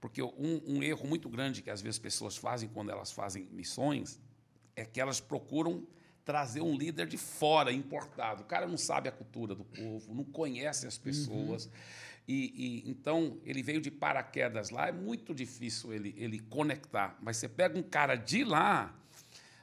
Porque 0.00 0.22
um, 0.22 0.60
um 0.66 0.82
erro 0.82 1.06
muito 1.06 1.28
grande 1.28 1.62
que 1.62 1.70
às 1.70 1.80
vezes 1.80 1.98
pessoas 1.98 2.36
fazem 2.36 2.68
quando 2.68 2.90
elas 2.90 3.12
fazem 3.12 3.48
missões 3.52 4.18
é 4.74 4.84
que 4.84 5.00
elas 5.00 5.20
procuram 5.20 5.86
trazer 6.24 6.60
um 6.60 6.76
líder 6.76 7.06
de 7.06 7.16
fora, 7.16 7.72
importado. 7.72 8.42
O 8.42 8.46
cara 8.46 8.66
não 8.66 8.76
sabe 8.76 9.08
a 9.08 9.12
cultura 9.12 9.54
do 9.54 9.64
povo, 9.64 10.14
não 10.14 10.24
conhece 10.24 10.86
as 10.86 10.98
pessoas. 10.98 11.68
E, 12.26 12.84
e, 12.86 12.90
então 12.90 13.38
ele 13.44 13.62
veio 13.62 13.80
de 13.80 13.90
paraquedas 13.90 14.70
lá, 14.70 14.88
é 14.88 14.92
muito 14.92 15.34
difícil 15.34 15.92
ele, 15.92 16.14
ele 16.16 16.38
conectar. 16.38 17.16
Mas 17.20 17.36
você 17.36 17.48
pega 17.48 17.78
um 17.78 17.82
cara 17.82 18.14
de 18.14 18.44
lá, 18.44 18.94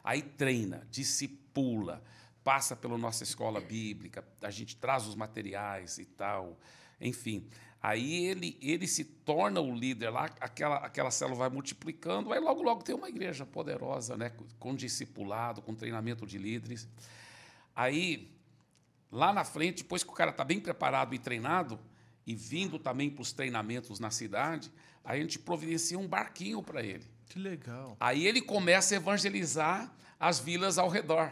aí 0.04 0.22
treina, 0.22 0.86
discipula, 0.92 2.04
passa 2.44 2.76
pela 2.76 2.98
nossa 2.98 3.24
escola 3.24 3.62
bíblica, 3.62 4.24
a 4.42 4.52
gente 4.52 4.76
traz 4.76 5.08
os 5.08 5.16
materiais 5.16 5.98
e 5.98 6.06
tal, 6.06 6.60
enfim. 7.00 7.48
Aí 7.82 8.26
ele, 8.26 8.58
ele 8.62 8.86
se 8.88 9.06
torna 9.06 9.62
o 9.62 9.74
líder 9.74 10.10
lá, 10.10 10.26
aquela, 10.42 10.78
aquela 10.78 11.10
célula 11.12 11.38
vai 11.38 11.50
multiplicando, 11.50 12.34
aí 12.34 12.40
logo, 12.40 12.62
logo 12.62 12.84
tem 12.84 12.94
uma 12.94 13.08
igreja 13.08 13.46
poderosa, 13.46 14.18
né, 14.18 14.34
com 14.60 14.76
discipulado, 14.76 15.62
com 15.62 15.74
treinamento 15.74 16.28
de 16.28 16.38
líderes. 16.38 16.90
Aí, 17.74 18.30
lá 19.10 19.32
na 19.32 19.46
frente, 19.46 19.84
depois 19.84 20.04
que 20.04 20.10
o 20.10 20.14
cara 20.14 20.32
está 20.32 20.44
bem 20.44 20.60
preparado 20.60 21.16
e 21.16 21.20
treinado, 21.20 21.80
e 22.30 22.36
vindo 22.36 22.78
também 22.78 23.10
para 23.10 23.22
os 23.24 23.32
treinamentos 23.32 24.00
na 24.00 24.12
cidade, 24.12 24.72
aí 25.04 25.20
a 25.20 25.22
gente 25.24 25.40
providencia 25.40 25.98
um 25.98 26.08
barquinho 26.08 26.62
para 26.62 26.84
ele. 26.84 27.04
Que 27.28 27.40
legal. 27.40 27.98
Aí 28.00 28.28
ele 28.28 28.42
começa 28.42 28.94
a 28.94 28.98
evangelizar 28.98 29.92
as 30.20 30.40
vilas 30.40 30.78
ao 30.78 30.88
redor. 30.90 31.32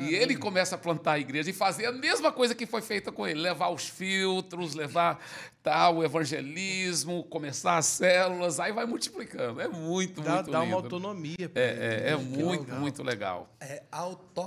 E 0.00 0.14
ele 0.14 0.34
começa 0.36 0.74
a 0.74 0.78
plantar 0.78 1.12
a 1.12 1.18
igreja 1.18 1.50
e 1.50 1.52
fazer 1.52 1.84
a 1.84 1.92
mesma 1.92 2.32
coisa 2.32 2.54
que 2.54 2.64
foi 2.64 2.80
feita 2.80 3.12
com 3.12 3.26
ele, 3.26 3.38
levar 3.40 3.68
os 3.68 3.86
filtros, 3.86 4.74
levar 4.74 5.22
tal 5.62 5.98
o 5.98 6.02
evangelismo, 6.04 7.24
começar 7.24 7.76
as 7.76 7.84
células, 7.86 8.58
aí 8.58 8.72
vai 8.72 8.86
multiplicando. 8.86 9.60
É 9.60 9.68
muito, 9.68 10.22
Dá, 10.22 10.36
muito 10.36 10.50
dá 10.50 10.60
lindo. 10.60 10.70
uma 10.72 10.76
autonomia. 10.82 11.48
pra 11.52 11.60
É, 11.62 11.70
ele, 11.70 11.80
é, 11.84 12.08
é 12.08 12.16
né? 12.16 12.24
Que 12.24 12.42
muito, 12.42 12.60
legal. 12.62 12.80
muito 12.80 13.02
legal. 13.02 13.54
É 13.60 13.82
auto, 13.92 14.40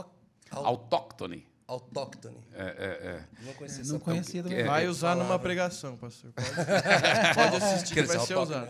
au- 0.49 0.65
Autóctone. 0.65 1.45
Autóctone. 1.67 2.37
É, 2.53 2.63
é, 2.63 3.07
é. 3.07 3.27
Não 3.43 3.53
conhecia 3.53 3.83
Não 3.85 3.95
essa 3.95 3.99
conhecia 3.99 4.43
também. 4.43 4.65
Vai 4.65 4.87
usar 4.87 5.15
numa 5.15 5.39
pregação, 5.39 5.97
pastor. 5.97 6.31
Pode, 6.33 6.49
pode 7.35 7.55
assistir 7.57 7.87
que 7.89 7.93
Quer 7.95 8.07
vai 8.07 8.17
dizer, 8.17 8.27
ser 8.27 8.37
usado. 8.37 8.69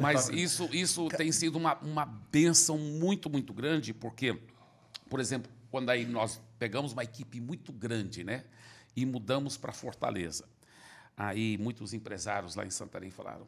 Mas 0.00 0.28
isso, 0.28 0.68
isso 0.72 1.08
tem 1.08 1.32
sido 1.32 1.56
uma, 1.56 1.76
uma 1.78 2.04
benção 2.04 2.76
muito, 2.76 3.30
muito 3.30 3.52
grande, 3.54 3.94
porque, 3.94 4.38
por 5.08 5.20
exemplo, 5.20 5.50
quando 5.70 5.90
aí 5.90 6.04
nós 6.04 6.40
pegamos 6.58 6.92
uma 6.92 7.02
equipe 7.04 7.40
muito 7.40 7.72
grande, 7.72 8.24
né? 8.24 8.44
E 8.94 9.06
mudamos 9.06 9.56
para 9.56 9.72
Fortaleza. 9.72 10.44
Aí 11.16 11.56
muitos 11.58 11.92
empresários 11.94 12.54
lá 12.54 12.64
em 12.64 12.70
Santarém 12.70 13.10
falaram: 13.10 13.46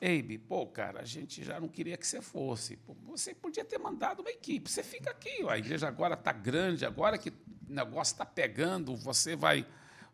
Eibe, 0.00 0.36
pô, 0.36 0.66
cara, 0.66 1.00
a 1.00 1.04
gente 1.04 1.42
já 1.42 1.58
não 1.58 1.68
queria 1.68 1.96
que 1.96 2.06
você 2.06 2.20
fosse. 2.20 2.76
Pô, 2.76 2.94
você 3.06 3.34
podia 3.34 3.64
ter 3.64 3.78
mandado 3.78 4.20
uma 4.20 4.30
equipe. 4.30 4.70
Você 4.70 4.82
fica 4.82 5.10
aqui, 5.10 5.42
ó, 5.44 5.50
a 5.50 5.58
igreja 5.58 5.88
agora 5.88 6.14
está 6.14 6.32
grande, 6.32 6.84
agora 6.84 7.16
que 7.16 7.32
negócio 7.68 8.12
está 8.14 8.24
pegando, 8.26 8.94
você 8.96 9.34
vai, 9.36 9.66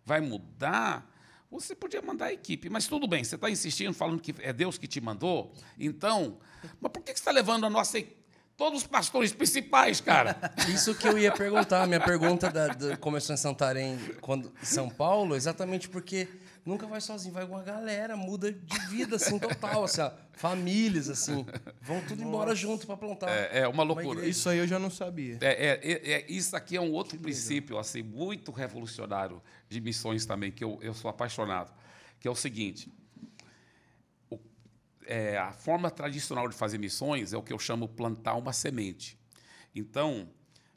vai 0.04 0.20
mudar. 0.20 1.08
Você 1.50 1.74
podia 1.74 2.00
mandar 2.00 2.26
a 2.26 2.32
equipe, 2.32 2.68
mas 2.70 2.86
tudo 2.86 3.08
bem, 3.08 3.24
você 3.24 3.34
está 3.34 3.50
insistindo, 3.50 3.92
falando 3.92 4.20
que 4.20 4.34
é 4.40 4.52
Deus 4.52 4.78
que 4.78 4.86
te 4.86 5.00
mandou. 5.00 5.52
Então, 5.78 6.38
mas 6.80 6.92
por 6.92 7.02
que 7.02 7.10
você 7.10 7.18
está 7.18 7.30
levando 7.32 7.66
a 7.66 7.70
nossa 7.70 7.98
equipe? 7.98 8.20
Todos 8.56 8.82
os 8.82 8.86
pastores 8.86 9.32
principais, 9.32 10.00
cara. 10.02 10.38
Isso 10.68 10.94
que 10.94 11.08
eu 11.08 11.18
ia 11.18 11.32
perguntar. 11.32 11.86
Minha 11.86 11.98
pergunta 12.00 12.50
da, 12.50 12.68
da- 12.68 12.96
começou 12.98 13.34
em 13.34 13.38
Santarém, 13.38 13.98
quando, 14.20 14.52
São 14.62 14.88
Paulo, 14.90 15.34
exatamente 15.34 15.88
porque 15.88 16.28
nunca 16.64 16.86
vai 16.86 17.00
sozinho, 17.00 17.32
vai 17.34 17.46
com 17.46 17.54
uma 17.54 17.62
galera, 17.62 18.16
muda 18.16 18.52
de 18.52 18.78
vida, 18.86 19.16
assim, 19.16 19.38
total, 19.38 19.84
assim, 19.84 20.00
ó, 20.00 20.10
famílias, 20.32 21.08
assim, 21.08 21.44
vão 21.80 22.00
tudo 22.06 22.22
embora 22.22 22.54
junto 22.54 22.86
para 22.86 22.96
plantar. 22.96 23.28
É, 23.30 23.60
é 23.60 23.68
uma 23.68 23.82
loucura. 23.82 24.18
igreja. 24.20 24.28
Isso 24.30 24.48
aí 24.48 24.58
eu 24.58 24.66
já 24.66 24.78
não 24.78 24.90
sabia. 24.90 25.38
É, 25.40 25.66
é, 25.66 25.80
é, 25.82 26.12
é- 26.12 26.26
isso 26.30 26.54
aqui 26.56 26.76
é 26.76 26.80
um 26.80 26.92
outro 26.92 27.18
princípio 27.18 27.78
assim, 27.78 28.02
muito 28.02 28.52
revolucionário 28.52 29.42
de 29.68 29.80
missões 29.80 30.24
também, 30.26 30.50
que 30.52 30.62
eu, 30.64 30.78
eu 30.82 30.94
sou 30.94 31.10
apaixonado, 31.10 31.72
que 32.18 32.26
é 32.28 32.30
o 32.30 32.34
seguinte. 32.36 32.92
o- 34.30 34.38
é, 35.06 35.36
a 35.38 35.52
forma 35.52 35.90
tradicional 35.90 36.48
de 36.48 36.54
fazer 36.54 36.78
missões 36.78 37.32
é 37.32 37.36
o 37.36 37.42
que 37.42 37.52
eu 37.52 37.58
chamo 37.58 37.88
plantar 37.88 38.34
uma 38.34 38.52
semente. 38.52 39.18
Então, 39.74 40.28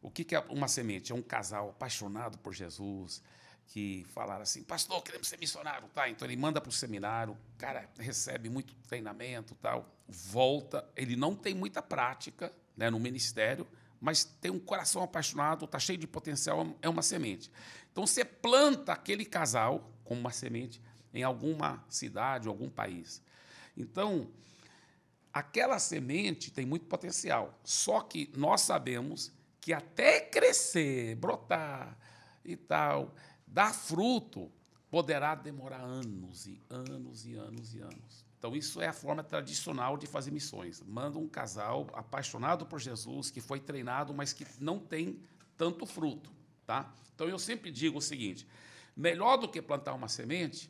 o 0.01 0.09
que 0.09 0.23
que 0.23 0.35
é 0.35 0.39
uma 0.49 0.67
semente? 0.67 1.11
É 1.11 1.15
um 1.15 1.21
casal 1.21 1.69
apaixonado 1.69 2.37
por 2.39 2.53
Jesus, 2.53 3.21
que 3.67 4.05
falaram 4.09 4.43
assim, 4.43 4.63
pastor, 4.63 5.01
queremos 5.01 5.27
ser 5.27 5.37
missionário, 5.39 5.87
tá? 5.89 6.09
Então 6.09 6.27
ele 6.27 6.37
manda 6.37 6.61
para 6.61 6.69
o 6.69 6.71
seminário, 6.71 7.33
o 7.33 7.57
cara 7.57 7.89
recebe 7.97 8.49
muito 8.49 8.73
treinamento, 8.87 9.55
tal, 9.55 9.89
volta, 10.07 10.87
ele 10.95 11.15
não 11.15 11.35
tem 11.35 11.53
muita 11.53 11.81
prática 11.81 12.53
né, 12.77 12.89
no 12.89 12.99
ministério, 12.99 13.67
mas 13.99 14.23
tem 14.23 14.51
um 14.51 14.59
coração 14.59 15.01
apaixonado, 15.01 15.65
está 15.65 15.79
cheio 15.79 15.97
de 15.97 16.05
potencial, 16.05 16.67
é 16.81 16.89
uma 16.89 17.01
semente. 17.01 17.49
Então 17.91 18.05
você 18.05 18.23
planta 18.23 18.91
aquele 18.91 19.25
casal 19.25 19.91
como 20.03 20.19
uma 20.19 20.31
semente 20.31 20.81
em 21.13 21.23
alguma 21.23 21.83
cidade, 21.87 22.47
algum 22.47 22.69
país. 22.69 23.21
Então, 23.77 24.29
aquela 25.31 25.79
semente 25.79 26.51
tem 26.51 26.65
muito 26.65 26.85
potencial. 26.85 27.59
Só 27.63 28.01
que 28.01 28.31
nós 28.35 28.61
sabemos 28.61 29.31
que 29.61 29.73
até 29.73 30.19
crescer, 30.19 31.15
brotar 31.15 31.97
e 32.43 32.55
tal, 32.55 33.15
dar 33.53 33.71
fruto, 33.71 34.51
poderá 34.89 35.35
demorar 35.35 35.81
anos 35.81 36.47
e 36.47 36.59
anos 36.69 37.25
e 37.25 37.35
anos 37.35 37.75
e 37.75 37.79
anos. 37.79 38.25
Então, 38.39 38.55
isso 38.55 38.81
é 38.81 38.87
a 38.87 38.93
forma 38.93 39.23
tradicional 39.23 39.95
de 39.95 40.07
fazer 40.07 40.31
missões. 40.31 40.81
Manda 40.81 41.19
um 41.19 41.29
casal 41.29 41.87
apaixonado 41.93 42.65
por 42.65 42.79
Jesus, 42.79 43.29
que 43.29 43.39
foi 43.39 43.59
treinado, 43.59 44.13
mas 44.13 44.33
que 44.33 44.45
não 44.59 44.79
tem 44.79 45.21
tanto 45.55 45.85
fruto. 45.85 46.31
Tá? 46.65 46.91
Então, 47.13 47.29
eu 47.29 47.37
sempre 47.37 47.71
digo 47.71 47.99
o 47.99 48.01
seguinte: 48.01 48.47
melhor 48.97 49.37
do 49.37 49.47
que 49.47 49.61
plantar 49.61 49.93
uma 49.93 50.07
semente 50.07 50.69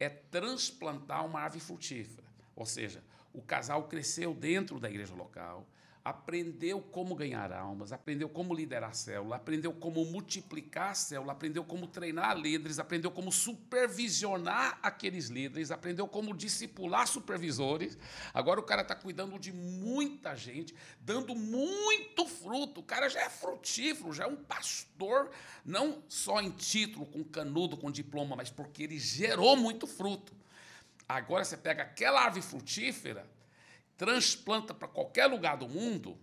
é 0.00 0.08
transplantar 0.08 1.24
uma 1.24 1.40
árvore 1.40 1.60
frutífera. 1.60 2.26
Ou 2.56 2.64
seja, 2.64 3.04
o 3.34 3.42
casal 3.42 3.84
cresceu 3.84 4.34
dentro 4.34 4.80
da 4.80 4.88
igreja 4.88 5.14
local, 5.14 5.66
aprendeu 6.04 6.82
como 6.82 7.14
ganhar 7.14 7.50
almas, 7.50 7.90
aprendeu 7.90 8.28
como 8.28 8.54
liderar 8.54 8.90
a 8.90 8.92
célula, 8.92 9.36
aprendeu 9.36 9.72
como 9.72 10.04
multiplicar 10.04 10.90
a 10.90 10.94
célula, 10.94 11.32
aprendeu 11.32 11.64
como 11.64 11.86
treinar 11.86 12.36
líderes, 12.36 12.78
aprendeu 12.78 13.10
como 13.10 13.32
supervisionar 13.32 14.78
aqueles 14.82 15.28
líderes, 15.28 15.70
aprendeu 15.70 16.06
como 16.06 16.36
discipular 16.36 17.08
supervisores. 17.08 17.96
Agora 18.34 18.60
o 18.60 18.64
cara 18.64 18.82
está 18.82 18.94
cuidando 18.94 19.38
de 19.38 19.50
muita 19.50 20.36
gente, 20.36 20.74
dando 21.00 21.34
muito 21.34 22.26
fruto. 22.26 22.80
O 22.80 22.84
cara 22.84 23.08
já 23.08 23.22
é 23.22 23.30
frutífero, 23.30 24.12
já 24.12 24.24
é 24.24 24.28
um 24.28 24.36
pastor, 24.36 25.30
não 25.64 26.02
só 26.06 26.38
em 26.42 26.50
título, 26.50 27.06
com 27.06 27.24
canudo, 27.24 27.78
com 27.78 27.90
diploma, 27.90 28.36
mas 28.36 28.50
porque 28.50 28.82
ele 28.82 28.98
gerou 28.98 29.56
muito 29.56 29.86
fruto. 29.86 30.34
Agora 31.08 31.44
você 31.44 31.56
pega 31.56 31.82
aquela 31.82 32.20
árvore 32.20 32.42
frutífera 32.42 33.26
transplanta 33.96 34.74
para 34.74 34.88
qualquer 34.88 35.26
lugar 35.26 35.56
do 35.56 35.68
mundo, 35.68 36.18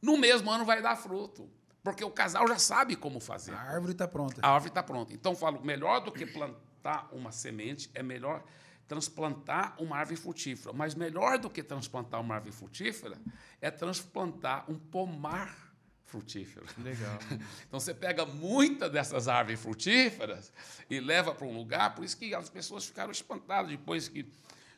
no 0.00 0.16
mesmo 0.16 0.50
ano 0.50 0.64
vai 0.64 0.80
dar 0.80 0.96
fruto. 0.96 1.50
Porque 1.82 2.04
o 2.04 2.10
casal 2.10 2.46
já 2.46 2.58
sabe 2.58 2.94
como 2.94 3.20
fazer. 3.20 3.52
A 3.52 3.60
árvore 3.60 3.92
está 3.92 4.06
pronta. 4.06 4.40
A 4.44 4.50
árvore 4.50 4.70
está 4.70 4.82
pronta. 4.82 5.14
Então, 5.14 5.34
falo, 5.34 5.64
melhor 5.64 6.00
do 6.00 6.12
que 6.12 6.26
plantar 6.26 7.08
uma 7.10 7.32
semente, 7.32 7.90
é 7.94 8.02
melhor 8.02 8.44
transplantar 8.86 9.80
uma 9.80 9.96
árvore 9.96 10.16
frutífera. 10.16 10.74
Mas 10.74 10.94
melhor 10.94 11.38
do 11.38 11.48
que 11.48 11.62
transplantar 11.62 12.20
uma 12.20 12.34
árvore 12.34 12.52
frutífera 12.52 13.16
é 13.60 13.70
transplantar 13.70 14.70
um 14.70 14.78
pomar 14.78 15.70
frutífero. 16.04 16.66
Legal. 16.78 17.18
Então 17.66 17.78
você 17.78 17.94
pega 17.94 18.26
muitas 18.26 18.90
dessas 18.90 19.28
árvores 19.28 19.60
frutíferas 19.60 20.52
e 20.90 20.98
leva 20.98 21.32
para 21.32 21.46
um 21.46 21.56
lugar, 21.56 21.94
por 21.94 22.04
isso 22.04 22.16
que 22.16 22.34
as 22.34 22.50
pessoas 22.50 22.84
ficaram 22.84 23.12
espantadas 23.12 23.70
depois 23.70 24.08
que 24.08 24.26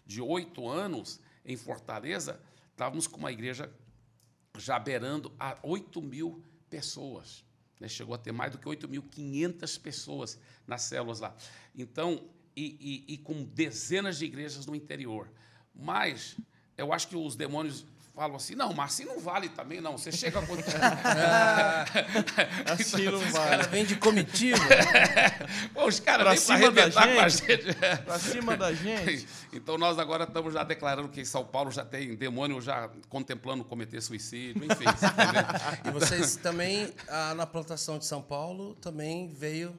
de 0.04 0.20
oito 0.20 0.68
anos 0.68 1.18
em 1.44 1.56
Fortaleza, 1.56 2.40
estávamos 2.70 3.06
com 3.06 3.18
uma 3.18 3.32
igreja 3.32 3.72
já 4.58 4.78
beirando 4.78 5.32
a 5.38 5.58
8 5.62 6.00
mil 6.00 6.42
pessoas. 6.68 7.44
Né? 7.80 7.88
Chegou 7.88 8.14
a 8.14 8.18
ter 8.18 8.32
mais 8.32 8.52
do 8.52 8.58
que 8.58 8.66
8.500 8.66 9.80
pessoas 9.80 10.38
nas 10.66 10.82
células 10.82 11.20
lá. 11.20 11.34
Então, 11.74 12.28
e, 12.54 13.04
e, 13.08 13.14
e 13.14 13.18
com 13.18 13.44
dezenas 13.44 14.18
de 14.18 14.24
igrejas 14.24 14.66
no 14.66 14.74
interior. 14.74 15.30
Mas 15.74 16.36
eu 16.76 16.92
acho 16.92 17.08
que 17.08 17.16
os 17.16 17.34
demônios 17.34 17.84
falam 18.14 18.36
assim, 18.36 18.54
não, 18.54 18.72
mas 18.74 18.92
assim 18.92 19.04
não 19.04 19.18
vale 19.18 19.48
também, 19.48 19.80
não. 19.80 19.96
Você 19.96 20.12
chega 20.12 20.38
a 20.38 20.42
assim 22.72 23.04
não 23.06 23.18
Os 23.18 23.32
vale. 23.32 23.50
caras 23.50 23.66
vêm 23.68 23.84
de 23.84 23.96
comitiva. 23.96 24.58
Pô, 25.72 25.86
os 25.86 26.00
caras 26.00 26.46
vêm 26.46 26.46
para 26.46 26.54
arrebentar 26.66 27.14
com 27.14 27.20
a 27.20 27.28
gente. 27.28 27.74
Pra 28.04 28.18
cima 28.18 28.56
da 28.56 28.72
gente. 28.72 29.26
Então 29.52 29.78
nós 29.78 29.98
agora 29.98 30.24
estamos 30.24 30.54
já 30.54 30.62
declarando 30.62 31.08
que 31.08 31.20
em 31.20 31.24
São 31.24 31.44
Paulo 31.44 31.70
já 31.70 31.84
tem 31.84 32.14
demônio 32.14 32.60
já 32.60 32.90
contemplando 33.08 33.64
cometer 33.64 34.00
suicídio, 34.00 34.62
enfim. 34.64 34.84
E 35.86 35.90
vocês 35.90 36.36
também, 36.36 36.92
ah, 37.08 37.34
na 37.34 37.46
plantação 37.46 37.98
de 37.98 38.06
São 38.06 38.22
Paulo, 38.22 38.74
também 38.76 39.28
veio. 39.28 39.76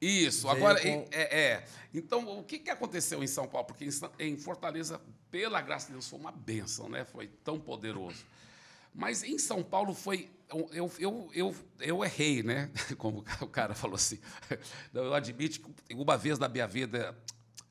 Isso, 0.00 0.46
Veio 0.48 0.56
agora, 0.56 0.80
com- 0.80 1.06
é, 1.12 1.40
é. 1.40 1.64
Então, 1.92 2.38
o 2.38 2.42
que, 2.42 2.58
que 2.58 2.70
aconteceu 2.70 3.22
em 3.22 3.26
São 3.26 3.46
Paulo? 3.46 3.66
Porque 3.66 3.86
em 4.18 4.36
Fortaleza, 4.38 4.98
pela 5.30 5.60
graça 5.60 5.86
de 5.86 5.92
Deus, 5.92 6.08
foi 6.08 6.18
uma 6.18 6.32
bênção, 6.32 6.88
né? 6.88 7.04
Foi 7.04 7.28
tão 7.44 7.58
poderoso. 7.58 8.24
Mas 8.94 9.22
em 9.22 9.38
São 9.38 9.62
Paulo 9.62 9.94
foi. 9.94 10.28
Eu, 10.48 10.90
eu, 10.98 11.30
eu, 11.32 11.56
eu 11.78 12.04
errei, 12.04 12.42
né? 12.42 12.70
Como 12.98 13.24
o 13.40 13.46
cara 13.46 13.74
falou 13.74 13.96
assim. 13.96 14.18
Eu 14.92 15.14
admito 15.14 15.60
que 15.60 15.94
uma 15.94 16.16
vez 16.16 16.38
na 16.38 16.48
minha 16.48 16.66
vida. 16.66 17.16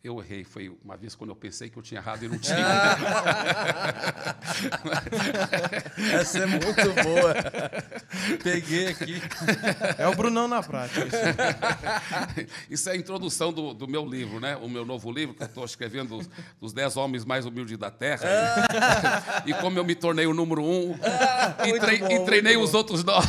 Eu 0.01 0.17
errei, 0.21 0.45
foi 0.45 0.69
uma 0.81 0.95
vez 0.95 1.13
quando 1.13 1.31
eu 1.31 1.35
pensei 1.35 1.69
que 1.69 1.75
eu 1.77 1.83
tinha 1.83 1.99
errado 1.99 2.23
e 2.23 2.29
não 2.29 2.39
tinha. 2.39 2.55
Essa 6.13 6.39
é 6.39 6.45
muito 6.45 6.93
boa. 7.03 7.35
Peguei 8.41 8.87
aqui. 8.87 9.21
É 9.97 10.07
o 10.07 10.15
Brunão 10.15 10.47
na 10.47 10.63
prática. 10.63 11.01
isso. 11.05 11.17
Isso 12.69 12.87
é 12.89 12.93
a 12.93 12.95
introdução 12.95 13.51
do, 13.51 13.73
do 13.73 13.89
meu 13.89 14.05
livro, 14.05 14.39
né? 14.39 14.55
O 14.55 14.69
meu 14.69 14.85
novo 14.85 15.11
livro, 15.11 15.35
que 15.35 15.43
eu 15.43 15.47
estou 15.47 15.65
escrevendo 15.65 16.17
dos, 16.17 16.29
dos 16.61 16.71
Dez 16.71 16.95
Homens 16.95 17.25
Mais 17.25 17.45
Humildes 17.45 17.77
da 17.77 17.91
Terra. 17.91 18.23
e 19.45 19.53
como 19.55 19.77
eu 19.77 19.83
me 19.83 19.95
tornei 19.95 20.25
o 20.25 20.33
número 20.33 20.63
um 20.63 20.97
e, 21.65 21.69
Muito 21.71 21.81
trei- 21.85 21.97
bom, 21.99 22.07
e 22.09 22.23
treinei 22.25 22.55
os 22.55 22.73
outros 22.73 23.03
nove. 23.03 23.27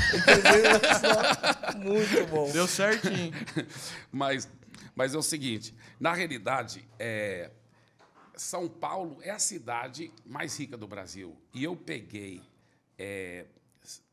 Muito 1.83 2.27
bom. 2.31 2.49
Deu 2.53 2.69
certinho. 2.69 3.33
mas, 4.13 4.49
mas 5.01 5.15
é 5.15 5.17
o 5.19 5.23
seguinte: 5.23 5.75
na 5.99 6.13
realidade, 6.13 6.87
é, 6.99 7.51
São 8.37 8.69
Paulo 8.69 9.17
é 9.23 9.31
a 9.31 9.39
cidade 9.39 10.13
mais 10.27 10.59
rica 10.59 10.77
do 10.77 10.87
Brasil. 10.87 11.35
E 11.55 11.65
eu 11.65 11.75
peguei 11.75 12.43
é, 12.99 13.47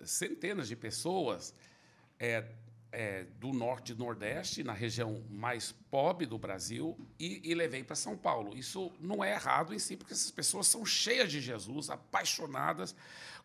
centenas 0.06 0.70
de 0.70 0.78
pessoas 0.78 1.54
é, 2.18 2.46
é, 2.90 3.26
do 3.38 3.52
norte 3.52 3.92
e 3.92 3.96
nordeste, 3.96 4.64
na 4.64 4.72
região 4.72 5.22
mais 5.30 5.74
pobre 5.92 6.26
do 6.26 6.38
Brasil, 6.38 6.98
e, 7.20 7.42
e 7.44 7.54
levei 7.54 7.84
para 7.84 7.98
São 7.98 8.16
Paulo. 8.18 8.58
Isso 8.58 8.90
não 8.98 9.22
é 9.22 9.34
errado 9.34 9.74
em 9.74 9.80
si, 9.80 9.98
porque 9.98 10.14
essas 10.14 10.32
pessoas 10.32 10.68
são 10.68 10.86
cheias 10.86 11.30
de 11.30 11.42
Jesus, 11.42 11.90
apaixonadas, 11.90 12.96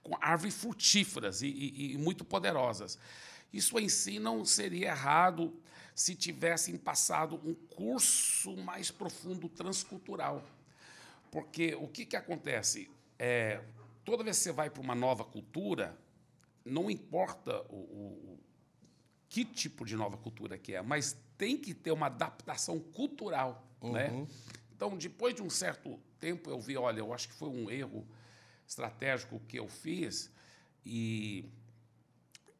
com 0.00 0.16
árvores 0.20 0.54
frutíferas 0.54 1.42
e, 1.42 1.48
e- 1.48 1.92
e 1.94 1.98
muito 1.98 2.24
poderosas. 2.24 2.96
Isso 3.52 3.80
em 3.80 3.88
si 3.88 4.20
não 4.20 4.44
seria 4.44 4.90
errado 4.90 5.52
se 5.94 6.14
tivessem 6.14 6.76
passado 6.76 7.40
um 7.44 7.54
curso 7.54 8.56
mais 8.56 8.90
profundo 8.90 9.48
transcultural. 9.48 10.44
Porque 11.30 11.74
o 11.74 11.88
que, 11.88 12.04
que 12.04 12.16
acontece? 12.16 12.90
É, 13.18 13.62
toda 14.04 14.22
vez 14.24 14.36
que 14.38 14.44
você 14.44 14.52
vai 14.52 14.68
para 14.70 14.80
uma 14.82 14.94
nova 14.94 15.24
cultura, 15.24 15.96
não 16.64 16.90
importa 16.90 17.62
o, 17.70 17.76
o- 17.76 18.38
que 19.28 19.44
tipo 19.44 19.84
de 19.86 19.96
nova 19.96 20.16
cultura 20.18 20.58
que 20.58 20.74
é, 20.74 20.82
mas 20.82 21.16
tem 21.38 21.56
que 21.56 21.72
ter 21.72 21.90
uma 21.90 22.06
adaptação 22.06 22.78
cultural. 22.78 23.66
Né? 23.82 24.08
Então, 24.76 24.96
depois 24.96 25.34
de 25.34 25.42
um 25.42 25.48
certo 25.50 25.98
tempo, 26.20 26.50
eu 26.50 26.60
vi, 26.60 26.76
olha, 26.76 27.00
eu 27.00 27.12
acho 27.14 27.28
que 27.28 27.34
foi 27.34 27.48
um 27.48 27.70
erro 27.70 28.06
estratégico 28.68 29.40
que 29.48 29.58
eu 29.58 29.68
fiz, 29.68 30.30
e, 30.84 31.44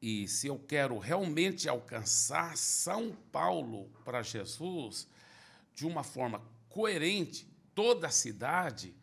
e 0.02 0.26
se 0.26 0.48
eu 0.48 0.58
quero 0.58 0.98
realmente 0.98 1.68
alcançar 1.68 2.56
São 2.56 3.12
Paulo 3.30 3.88
para 4.04 4.20
Jesus 4.20 5.06
de 5.76 5.86
uma 5.86 6.02
forma 6.02 6.42
coerente, 6.68 7.46
toda 7.72 8.08
a 8.08 8.10
cidade, 8.10 8.96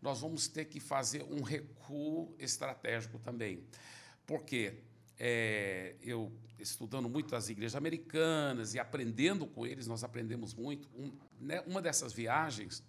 nós 0.00 0.20
vamos 0.20 0.46
ter 0.46 0.66
que 0.66 0.78
fazer 0.78 1.24
um 1.24 1.42
recuo 1.42 2.32
estratégico 2.38 3.18
também. 3.18 3.64
Porque 4.24 4.78
é, 5.18 5.96
eu, 6.00 6.32
estudando 6.56 7.08
muito 7.08 7.34
as 7.34 7.48
igrejas 7.48 7.74
americanas 7.74 8.74
e 8.74 8.78
aprendendo 8.78 9.48
com 9.48 9.66
eles, 9.66 9.88
nós 9.88 10.04
aprendemos 10.04 10.54
muito. 10.54 10.88
Um, 10.94 11.12
né, 11.40 11.62
uma 11.66 11.82
dessas 11.82 12.12
viagens, 12.12 12.80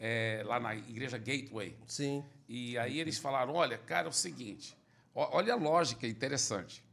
é, 0.00 0.42
lá 0.44 0.58
na 0.58 0.74
igreja 0.74 1.16
Gateway, 1.16 1.76
Sim. 1.86 2.24
e 2.48 2.76
aí 2.76 2.98
eles 2.98 3.18
falaram: 3.18 3.54
olha, 3.54 3.78
cara, 3.78 4.08
é 4.08 4.10
o 4.10 4.12
seguinte, 4.12 4.76
olha 5.14 5.52
a 5.52 5.56
lógica 5.56 6.04
interessante. 6.04 6.87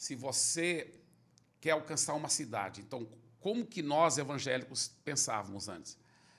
Se 0.00 0.14
você 0.14 0.94
quer 1.60 1.72
alcançar 1.72 2.14
uma 2.14 2.30
cidade, 2.30 2.80
então, 2.80 3.06
como 3.38 3.66
que 3.66 3.82
nós 3.82 4.16
evangélicos 4.16 4.88
pensávamos 5.04 5.68
antes? 5.68 5.98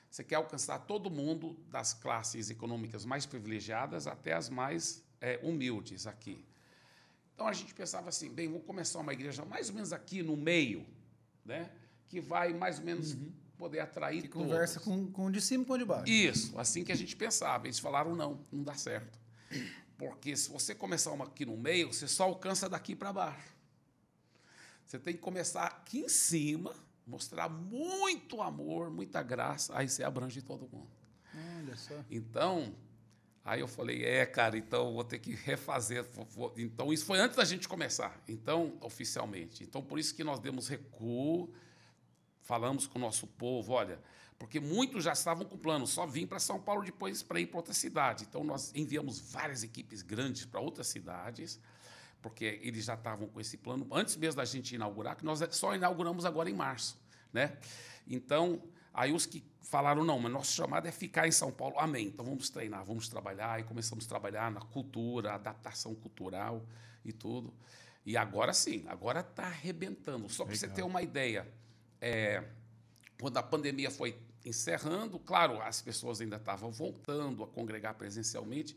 Você 0.09 0.23
quer 0.23 0.37
alcançar 0.37 0.79
todo 0.79 1.11
mundo, 1.11 1.55
das 1.69 1.93
classes 1.93 2.49
econômicas 2.49 3.05
mais 3.05 3.27
privilegiadas 3.27 4.07
até 4.07 4.33
as 4.33 4.49
mais 4.49 5.03
é, 5.21 5.39
humildes 5.43 6.07
aqui. 6.07 6.43
Então 7.35 7.47
a 7.47 7.53
gente 7.53 7.71
pensava 7.75 8.09
assim: 8.09 8.33
bem, 8.33 8.47
vamos 8.47 8.65
começar 8.65 8.97
uma 8.97 9.13
igreja 9.13 9.45
mais 9.45 9.69
ou 9.69 9.75
menos 9.75 9.93
aqui 9.93 10.23
no 10.23 10.35
meio, 10.35 10.83
né? 11.45 11.69
que 12.09 12.19
vai 12.19 12.55
mais 12.55 12.79
ou 12.79 12.85
menos 12.85 13.15
poder 13.59 13.81
atrair 13.81 14.23
Que 14.23 14.27
conversa 14.27 14.79
todos. 14.79 15.05
com, 15.05 15.11
com 15.11 15.25
o 15.27 15.31
de 15.31 15.39
cima 15.39 15.63
e 15.63 15.67
com 15.67 15.73
o 15.73 15.77
de 15.77 15.85
baixo. 15.85 16.11
Isso, 16.11 16.57
assim 16.57 16.83
que 16.83 16.91
a 16.91 16.97
gente 16.97 17.15
pensava. 17.15 17.67
Eles 17.67 17.77
falaram, 17.77 18.15
não, 18.15 18.43
não 18.51 18.63
dá 18.63 18.73
certo. 18.73 19.19
Porque 20.01 20.35
se 20.35 20.49
você 20.49 20.73
começar 20.73 21.11
uma 21.11 21.25
aqui 21.25 21.45
no 21.45 21.55
meio, 21.55 21.93
você 21.93 22.07
só 22.07 22.23
alcança 22.23 22.67
daqui 22.67 22.95
para 22.95 23.13
baixo. 23.13 23.53
Você 24.83 24.97
tem 24.97 25.13
que 25.13 25.19
começar 25.19 25.65
aqui 25.65 25.99
em 25.99 26.09
cima, 26.09 26.73
mostrar 27.05 27.47
muito 27.47 28.41
amor, 28.41 28.89
muita 28.89 29.21
graça, 29.21 29.77
aí 29.77 29.87
você 29.87 30.03
abrange 30.03 30.41
todo 30.41 30.67
mundo. 30.67 30.89
Olha 31.59 31.77
só. 31.77 31.93
Então, 32.09 32.75
aí 33.45 33.59
eu 33.59 33.67
falei, 33.67 34.03
é, 34.03 34.25
cara, 34.25 34.57
então 34.57 34.91
vou 34.91 35.03
ter 35.03 35.19
que 35.19 35.35
refazer. 35.35 36.03
Então, 36.57 36.91
isso 36.91 37.05
foi 37.05 37.19
antes 37.19 37.37
da 37.37 37.45
gente 37.45 37.67
começar, 37.67 38.19
então, 38.27 38.75
oficialmente. 38.81 39.63
Então, 39.63 39.83
por 39.83 39.99
isso 39.99 40.15
que 40.15 40.23
nós 40.23 40.39
demos 40.39 40.67
recuo, 40.67 41.53
falamos 42.41 42.87
com 42.87 42.97
o 42.97 43.01
nosso 43.01 43.27
povo, 43.27 43.73
olha, 43.73 43.99
porque 44.41 44.59
muitos 44.59 45.03
já 45.03 45.13
estavam 45.13 45.45
com 45.45 45.55
plano, 45.55 45.85
só 45.85 46.07
vim 46.07 46.25
para 46.25 46.39
São 46.39 46.59
Paulo 46.59 46.83
depois 46.83 47.21
para 47.21 47.39
ir 47.39 47.45
para 47.45 47.57
outra 47.57 47.75
cidade. 47.75 48.25
Então, 48.27 48.43
nós 48.43 48.71
enviamos 48.73 49.19
várias 49.19 49.61
equipes 49.61 50.01
grandes 50.01 50.45
para 50.45 50.59
outras 50.59 50.87
cidades, 50.87 51.59
porque 52.23 52.59
eles 52.63 52.85
já 52.85 52.95
estavam 52.95 53.27
com 53.27 53.39
esse 53.39 53.55
plano, 53.55 53.87
antes 53.91 54.15
mesmo 54.15 54.37
da 54.37 54.45
gente 54.45 54.73
inaugurar, 54.73 55.15
que 55.15 55.23
nós 55.23 55.41
só 55.51 55.75
inauguramos 55.75 56.25
agora 56.25 56.49
em 56.49 56.55
março. 56.55 56.99
Né? 57.31 57.55
Então, 58.07 58.59
Aí 58.93 59.13
os 59.13 59.25
que 59.25 59.41
falaram, 59.61 60.03
não, 60.03 60.19
mas 60.19 60.29
nosso 60.29 60.51
chamado 60.51 60.85
é 60.85 60.91
ficar 60.91 61.25
em 61.25 61.31
São 61.31 61.49
Paulo. 61.49 61.79
Amém. 61.79 62.07
Então 62.07 62.25
vamos 62.25 62.49
treinar, 62.49 62.83
vamos 62.83 63.07
trabalhar. 63.07 63.57
E 63.61 63.63
começamos 63.63 64.05
a 64.05 64.09
trabalhar 64.09 64.51
na 64.51 64.59
cultura, 64.59 65.33
adaptação 65.33 65.95
cultural 65.95 66.65
e 67.05 67.13
tudo. 67.13 67.53
E 68.05 68.17
agora 68.17 68.51
sim, 68.51 68.83
agora 68.89 69.21
está 69.21 69.43
arrebentando. 69.43 70.27
Só 70.27 70.43
para 70.43 70.53
você 70.53 70.67
ter 70.67 70.83
uma 70.83 71.01
ideia, 71.01 71.47
é, 72.01 72.43
quando 73.17 73.37
a 73.37 73.43
pandemia 73.43 73.89
foi 73.89 74.19
encerrando, 74.45 75.19
claro, 75.19 75.61
as 75.61 75.81
pessoas 75.81 76.21
ainda 76.21 76.37
estavam 76.37 76.71
voltando 76.71 77.43
a 77.43 77.47
congregar 77.47 77.93
presencialmente, 77.93 78.75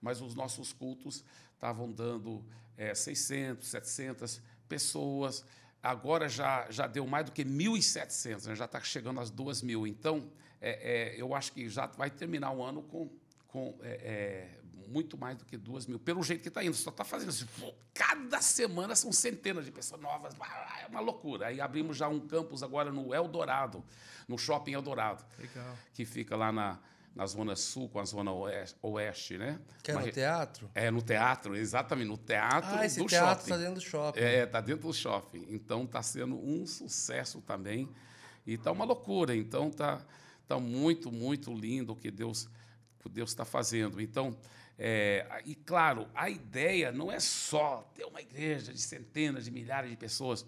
mas 0.00 0.20
os 0.20 0.34
nossos 0.34 0.72
cultos 0.72 1.24
estavam 1.54 1.90
dando 1.90 2.44
é, 2.76 2.94
600, 2.94 3.68
700 3.68 4.40
pessoas. 4.68 5.44
Agora 5.82 6.28
já, 6.28 6.70
já 6.70 6.86
deu 6.86 7.06
mais 7.06 7.26
do 7.26 7.32
que 7.32 7.44
1.700, 7.44 8.46
né? 8.46 8.54
já 8.54 8.64
está 8.64 8.80
chegando 8.80 9.20
às 9.20 9.30
2.000. 9.30 9.88
Então, 9.88 10.30
é, 10.60 11.14
é, 11.14 11.20
eu 11.20 11.34
acho 11.34 11.52
que 11.52 11.68
já 11.68 11.86
vai 11.86 12.10
terminar 12.10 12.52
o 12.52 12.62
ano 12.62 12.82
com, 12.82 13.10
com 13.48 13.78
é, 13.82 13.90
é 13.90 14.59
muito 14.90 15.16
mais 15.16 15.38
do 15.38 15.44
que 15.44 15.56
2 15.56 15.86
mil, 15.86 15.98
pelo 15.98 16.22
jeito 16.22 16.42
que 16.42 16.48
está 16.48 16.62
indo. 16.64 16.74
Só 16.74 16.90
está 16.90 17.04
fazendo 17.04 17.28
assim. 17.28 17.46
Cada 17.94 18.42
semana 18.42 18.96
são 18.96 19.12
centenas 19.12 19.64
de 19.64 19.70
pessoas 19.70 20.00
novas. 20.00 20.34
É 20.82 20.86
uma 20.88 21.00
loucura. 21.00 21.46
Aí 21.46 21.60
abrimos 21.60 21.96
já 21.96 22.08
um 22.08 22.20
campus 22.20 22.62
agora 22.62 22.90
no 22.90 23.14
Eldorado, 23.14 23.84
no 24.26 24.36
Shopping 24.36 24.72
Eldorado. 24.72 25.24
Legal. 25.38 25.76
Que 25.92 26.04
fica 26.04 26.36
lá 26.36 26.50
na, 26.50 26.78
na 27.14 27.26
zona 27.26 27.54
sul 27.54 27.88
com 27.88 28.00
a 28.00 28.04
zona 28.04 28.32
oeste, 28.32 28.76
oeste 28.82 29.38
né? 29.38 29.60
Que 29.82 29.92
é 29.92 29.94
no 29.94 30.10
teatro? 30.10 30.70
É, 30.74 30.90
no 30.90 31.02
teatro, 31.02 31.56
exatamente, 31.56 32.08
no 32.08 32.18
teatro 32.18 32.70
ah, 32.74 32.84
esse 32.84 32.98
do 32.98 33.06
teatro 33.06 33.44
está 33.44 33.56
dentro 33.56 33.74
do 33.74 33.80
shopping. 33.80 34.20
É, 34.20 34.42
está 34.42 34.60
dentro 34.60 34.88
do 34.88 34.94
shopping. 34.94 35.46
Então 35.50 35.84
está 35.84 36.02
sendo 36.02 36.36
um 36.36 36.66
sucesso 36.66 37.40
também. 37.40 37.88
E 38.46 38.54
está 38.54 38.72
uma 38.72 38.84
loucura. 38.84 39.36
Então 39.36 39.68
está 39.68 40.04
tá 40.48 40.58
muito, 40.58 41.12
muito 41.12 41.54
lindo 41.54 41.92
o 41.92 41.96
que 41.96 42.10
Deus 42.10 42.48
que 43.00 43.08
Deus 43.08 43.30
está 43.30 43.44
fazendo. 43.44 44.00
Então, 44.00 44.36
é, 44.82 45.42
e 45.44 45.54
claro, 45.54 46.08
a 46.14 46.30
ideia 46.30 46.90
não 46.90 47.12
é 47.12 47.20
só 47.20 47.82
ter 47.94 48.06
uma 48.06 48.22
igreja 48.22 48.72
de 48.72 48.80
centenas 48.80 49.44
de 49.44 49.50
milhares 49.50 49.90
de 49.90 49.96
pessoas 49.96 50.46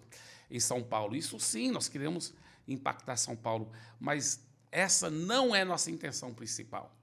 em 0.50 0.58
São 0.58 0.82
Paulo. 0.82 1.14
Isso 1.14 1.38
sim, 1.38 1.70
nós 1.70 1.86
queremos 1.86 2.32
impactar 2.66 3.18
São 3.18 3.36
Paulo, 3.36 3.70
mas 4.00 4.40
essa 4.70 5.10
não 5.10 5.54
é 5.54 5.66
nossa 5.66 5.90
intenção 5.90 6.32
principal. 6.32 6.96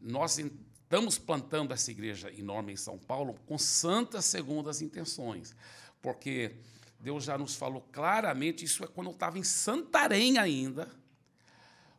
Nós 0.00 0.38
estamos 0.38 1.18
plantando 1.18 1.74
essa 1.74 1.90
igreja 1.90 2.32
enorme 2.32 2.72
em 2.72 2.76
São 2.76 2.96
Paulo 2.98 3.34
com 3.46 3.58
santas 3.58 4.24
segundas 4.26 4.80
intenções, 4.80 5.56
porque 6.00 6.54
Deus 7.00 7.24
já 7.24 7.36
nos 7.36 7.56
falou 7.56 7.80
claramente, 7.90 8.64
isso 8.64 8.84
é 8.84 8.86
quando 8.86 9.08
eu 9.08 9.14
estava 9.14 9.40
em 9.40 9.42
Santarém 9.42 10.38
ainda, 10.38 10.88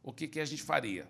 o 0.01 0.13
que, 0.13 0.29
que 0.29 0.39
a 0.39 0.45
gente 0.45 0.63
faria? 0.63 1.09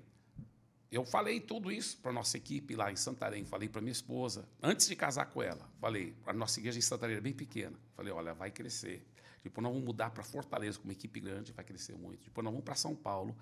Eu 0.91 1.05
falei 1.05 1.39
tudo 1.39 1.71
isso 1.71 1.97
para 1.99 2.11
nossa 2.11 2.35
equipe 2.35 2.75
lá 2.75 2.91
em 2.91 2.97
Santarém, 2.97 3.45
falei 3.45 3.69
para 3.69 3.79
minha 3.79 3.93
esposa, 3.93 4.45
antes 4.61 4.89
de 4.89 4.95
casar 4.95 5.27
com 5.27 5.41
ela, 5.41 5.71
falei, 5.79 6.13
a 6.25 6.33
nossa 6.33 6.59
igreja 6.59 6.77
em 6.79 6.81
Santarém 6.81 7.15
é 7.15 7.21
bem 7.21 7.31
pequena, 7.31 7.79
falei, 7.95 8.11
olha, 8.11 8.33
vai 8.33 8.51
crescer. 8.51 9.07
Depois 9.41 9.63
nós 9.63 9.71
vamos 9.71 9.85
mudar 9.85 10.09
para 10.11 10.21
Fortaleza, 10.21 10.77
com 10.77 10.83
uma 10.83 10.91
equipe 10.91 11.21
grande, 11.21 11.53
vai 11.53 11.63
crescer 11.63 11.95
muito. 11.95 12.25
Depois 12.25 12.43
nós 12.43 12.51
vamos 12.51 12.65
para 12.65 12.75
São 12.75 12.93
Paulo, 12.93 13.33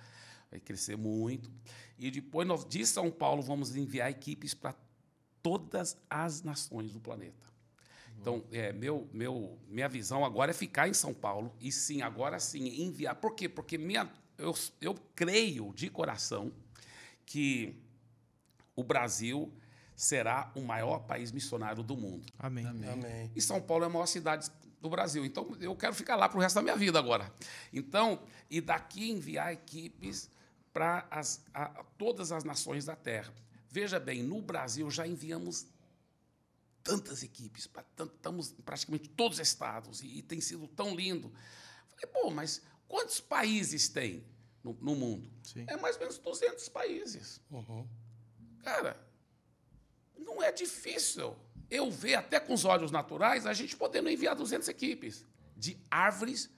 vai 0.51 0.59
crescer 0.59 0.95
muito. 0.95 1.51
E 1.97 2.11
depois 2.11 2.47
nós, 2.47 2.63
de 2.63 2.85
São 2.85 3.09
Paulo, 3.09 3.41
vamos 3.41 3.75
enviar 3.75 4.11
equipes 4.11 4.53
para 4.53 4.75
todas 5.41 5.97
as 6.07 6.43
nações 6.43 6.93
do 6.93 6.99
planeta. 6.99 7.49
Então, 8.21 8.45
é, 8.51 8.71
meu, 8.71 9.09
meu, 9.11 9.57
minha 9.67 9.89
visão 9.89 10.23
agora 10.23 10.51
é 10.51 10.53
ficar 10.53 10.87
em 10.87 10.93
São 10.93 11.15
Paulo 11.15 11.51
e 11.59 11.71
sim, 11.71 12.03
agora 12.03 12.39
sim, 12.39 12.83
enviar. 12.83 13.15
Por 13.15 13.33
quê? 13.33 13.49
Porque 13.49 13.77
minha, 13.77 14.07
eu, 14.37 14.53
eu 14.79 14.93
creio 15.15 15.73
de 15.73 15.89
coração 15.89 16.51
que 17.29 17.79
o 18.75 18.83
Brasil 18.83 19.53
será 19.95 20.51
o 20.55 20.61
maior 20.61 21.01
país 21.01 21.31
missionário 21.31 21.83
do 21.83 21.95
mundo. 21.95 22.25
Amém. 22.39 22.65
Amém. 22.65 23.31
E 23.35 23.41
São 23.41 23.61
Paulo 23.61 23.83
é 23.83 23.87
a 23.87 23.89
maior 23.89 24.07
cidade 24.07 24.49
do 24.81 24.89
Brasil. 24.89 25.23
Então, 25.23 25.55
eu 25.61 25.75
quero 25.75 25.93
ficar 25.93 26.15
lá 26.15 26.27
para 26.27 26.39
o 26.39 26.41
resto 26.41 26.55
da 26.55 26.63
minha 26.63 26.75
vida 26.75 26.97
agora. 26.97 27.31
Então, 27.71 28.19
e 28.49 28.59
daqui 28.59 29.11
enviar 29.11 29.53
equipes 29.53 30.31
para 30.73 31.07
todas 31.99 32.31
as 32.31 32.43
nações 32.43 32.85
da 32.85 32.95
Terra. 32.95 33.31
Veja 33.69 33.99
bem, 33.99 34.23
no 34.23 34.41
Brasil 34.41 34.89
já 34.89 35.05
enviamos 35.05 35.67
tantas 36.83 37.21
equipes, 37.21 37.67
para 37.67 37.85
estamos 38.05 38.55
em 38.57 38.61
praticamente 38.63 39.07
todos 39.09 39.37
os 39.37 39.47
estados, 39.47 40.01
e, 40.01 40.17
e 40.17 40.21
tem 40.23 40.41
sido 40.41 40.67
tão 40.67 40.95
lindo. 40.95 41.31
Falei, 41.89 42.07
pô, 42.07 42.31
mas 42.31 42.63
quantos 42.87 43.19
países 43.19 43.87
tem? 43.87 44.25
No, 44.63 44.73
no 44.81 44.95
mundo. 44.95 45.29
Sim. 45.43 45.65
É 45.67 45.77
mais 45.77 45.95
ou 45.95 46.01
menos 46.01 46.17
200 46.17 46.69
países. 46.69 47.41
Uhum. 47.49 47.87
Cara, 48.63 48.99
não 50.17 50.41
é 50.41 50.51
difícil 50.51 51.35
eu 51.69 51.91
ver, 51.91 52.15
até 52.15 52.39
com 52.39 52.53
os 52.53 52.65
olhos 52.65 52.91
naturais, 52.91 53.45
a 53.45 53.53
gente 53.53 53.75
podendo 53.75 54.09
enviar 54.09 54.35
200 54.35 54.67
equipes 54.67 55.25
de 55.55 55.77
árvores 55.89 56.49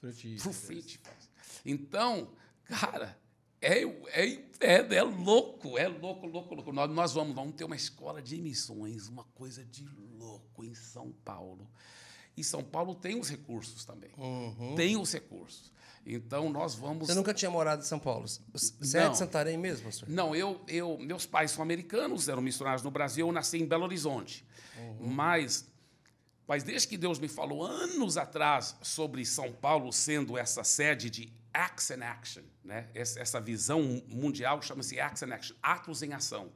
frutíferas. 0.00 1.30
Então, 1.64 2.32
cara, 2.64 3.18
é, 3.60 3.82
é, 3.82 4.44
é, 4.60 4.94
é, 4.96 5.02
louco, 5.02 5.78
é 5.78 5.88
louco, 5.88 6.26
louco, 6.26 6.54
louco. 6.54 6.72
Nós, 6.72 6.90
nós 6.90 7.12
vamos, 7.12 7.34
vamos 7.34 7.54
ter 7.54 7.64
uma 7.64 7.76
escola 7.76 8.20
de 8.20 8.36
emissões, 8.36 9.08
uma 9.08 9.24
coisa 9.24 9.64
de 9.64 9.86
louco 10.18 10.64
em 10.64 10.74
São 10.74 11.12
Paulo. 11.24 11.70
E 12.36 12.44
São 12.44 12.62
Paulo 12.62 12.94
tem 12.94 13.18
os 13.18 13.28
recursos 13.28 13.84
também. 13.84 14.10
Uhum. 14.16 14.74
Tem 14.74 14.96
os 14.96 15.12
recursos. 15.12 15.72
Então 16.06 16.50
nós 16.50 16.74
vamos. 16.74 17.08
Você 17.08 17.14
nunca 17.14 17.34
tinha 17.34 17.50
morado 17.50 17.82
em 17.82 17.84
São 17.84 17.98
Paulo? 17.98 18.26
Você 18.26 18.98
é 18.98 19.04
Não. 19.04 19.12
de 19.12 19.18
Santarém 19.18 19.58
mesmo, 19.58 19.84
pastor? 19.84 20.08
Não, 20.08 20.34
eu, 20.34 20.60
eu, 20.66 20.98
meus 20.98 21.26
pais 21.26 21.50
são 21.50 21.62
americanos, 21.62 22.28
eram 22.28 22.40
missionários 22.40 22.82
no 22.82 22.90
Brasil, 22.90 23.26
eu 23.26 23.32
nasci 23.32 23.58
em 23.58 23.66
Belo 23.66 23.84
Horizonte. 23.84 24.46
Mas, 24.98 25.68
mas 26.46 26.62
desde 26.62 26.88
que 26.88 26.96
Deus 26.96 27.18
me 27.18 27.28
falou 27.28 27.64
anos 27.64 28.16
atrás 28.16 28.76
sobre 28.82 29.24
São 29.24 29.52
Paulo 29.52 29.92
sendo 29.92 30.38
essa 30.38 30.64
sede 30.64 31.10
de 31.10 31.32
Acts 31.52 31.90
and 31.90 32.02
Action, 32.02 32.42
né? 32.64 32.88
essa, 32.94 33.20
essa 33.20 33.40
visão 33.40 34.02
mundial 34.08 34.62
chama-se 34.62 34.98
Acts 34.98 35.22
and 35.22 35.34
Action, 35.34 35.56
atos 35.62 36.02
em 36.02 36.12
ação. 36.12 36.50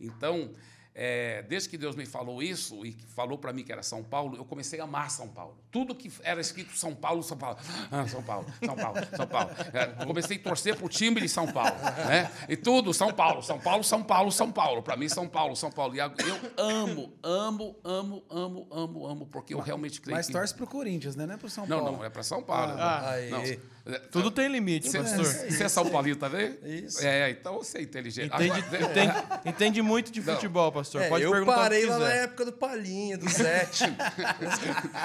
Então, 0.00 0.54
é, 0.98 1.42
desde 1.42 1.68
que 1.68 1.76
Deus 1.76 1.94
me 1.94 2.06
falou 2.06 2.42
isso 2.42 2.84
e 2.86 2.96
falou 3.14 3.36
para 3.36 3.52
mim 3.52 3.62
que 3.62 3.70
era 3.70 3.82
São 3.82 4.02
Paulo, 4.02 4.34
eu 4.34 4.46
comecei 4.46 4.80
a 4.80 4.84
amar 4.84 5.10
São 5.10 5.28
Paulo. 5.28 5.58
Tudo 5.70 5.94
que 5.94 6.10
era 6.22 6.40
escrito 6.40 6.74
São 6.74 6.94
Paulo, 6.94 7.22
São 7.22 7.36
Paulo, 7.36 7.58
ah, 7.92 8.08
São 8.08 8.22
Paulo, 8.22 8.46
São 8.64 8.74
Paulo, 8.74 8.98
São 9.14 9.26
Paulo. 9.26 9.50
É, 9.74 10.04
comecei 10.06 10.38
a 10.38 10.40
torcer 10.40 10.74
para 10.74 10.86
o 10.86 10.88
time 10.88 11.20
de 11.20 11.28
São 11.28 11.46
Paulo, 11.46 11.76
né? 12.08 12.32
E 12.48 12.56
tudo 12.56 12.94
São 12.94 13.12
Paulo, 13.12 13.42
São 13.42 13.58
Paulo, 13.58 13.84
São 13.84 14.02
Paulo, 14.02 14.32
São 14.32 14.50
Paulo. 14.50 14.82
Para 14.82 14.96
mim 14.96 15.06
São 15.06 15.28
Paulo, 15.28 15.54
São 15.54 15.70
Paulo. 15.70 15.94
E 15.94 15.98
eu 15.98 16.10
amo, 16.56 17.12
amo, 17.22 17.76
amo, 17.84 18.24
amo, 18.30 18.66
amo, 18.70 19.06
amo, 19.06 19.26
porque 19.26 19.52
eu 19.52 19.60
realmente 19.60 20.00
creio 20.00 20.16
Mas 20.16 20.28
que 20.28 20.32
torce 20.32 20.54
pro 20.54 20.66
Corinthians, 20.66 21.14
né? 21.14 21.26
Não 21.26 21.34
é 21.34 21.36
pro 21.36 21.50
São 21.50 21.66
não, 21.66 21.80
Paulo. 21.80 21.98
não, 21.98 22.04
é 22.06 22.08
para 22.08 22.22
São 22.22 22.42
Paulo. 22.42 22.72
Ah, 22.72 23.10
aí. 23.10 23.30
não. 23.30 23.75
Tudo 24.10 24.32
tem 24.32 24.48
limite, 24.48 24.90
Você, 24.90 24.98
pastor. 24.98 25.24
você 25.24 25.62
é 25.62 25.68
São 25.68 25.88
Paulino, 25.88 26.16
tá 26.16 26.26
vendo? 26.26 26.58
Isso. 26.66 27.06
É, 27.06 27.30
então 27.30 27.54
você 27.58 27.78
é 27.78 27.82
inteligente. 27.82 28.34
Entende, 28.34 28.50
Agora- 28.60 28.82
entende, 28.90 29.14
entende 29.44 29.82
muito 29.82 30.10
de 30.10 30.20
futebol, 30.20 30.72
pastor. 30.72 31.02
É, 31.02 31.08
Pode 31.08 31.22
eu 31.24 31.30
perguntar 31.30 31.54
parei 31.56 31.84
o 31.84 31.86
que 31.86 31.92
lá 31.92 31.98
na 32.00 32.12
época 32.12 32.44
do 32.46 32.52
Palinha, 32.52 33.16
do 33.16 33.28
Zete. 33.28 33.84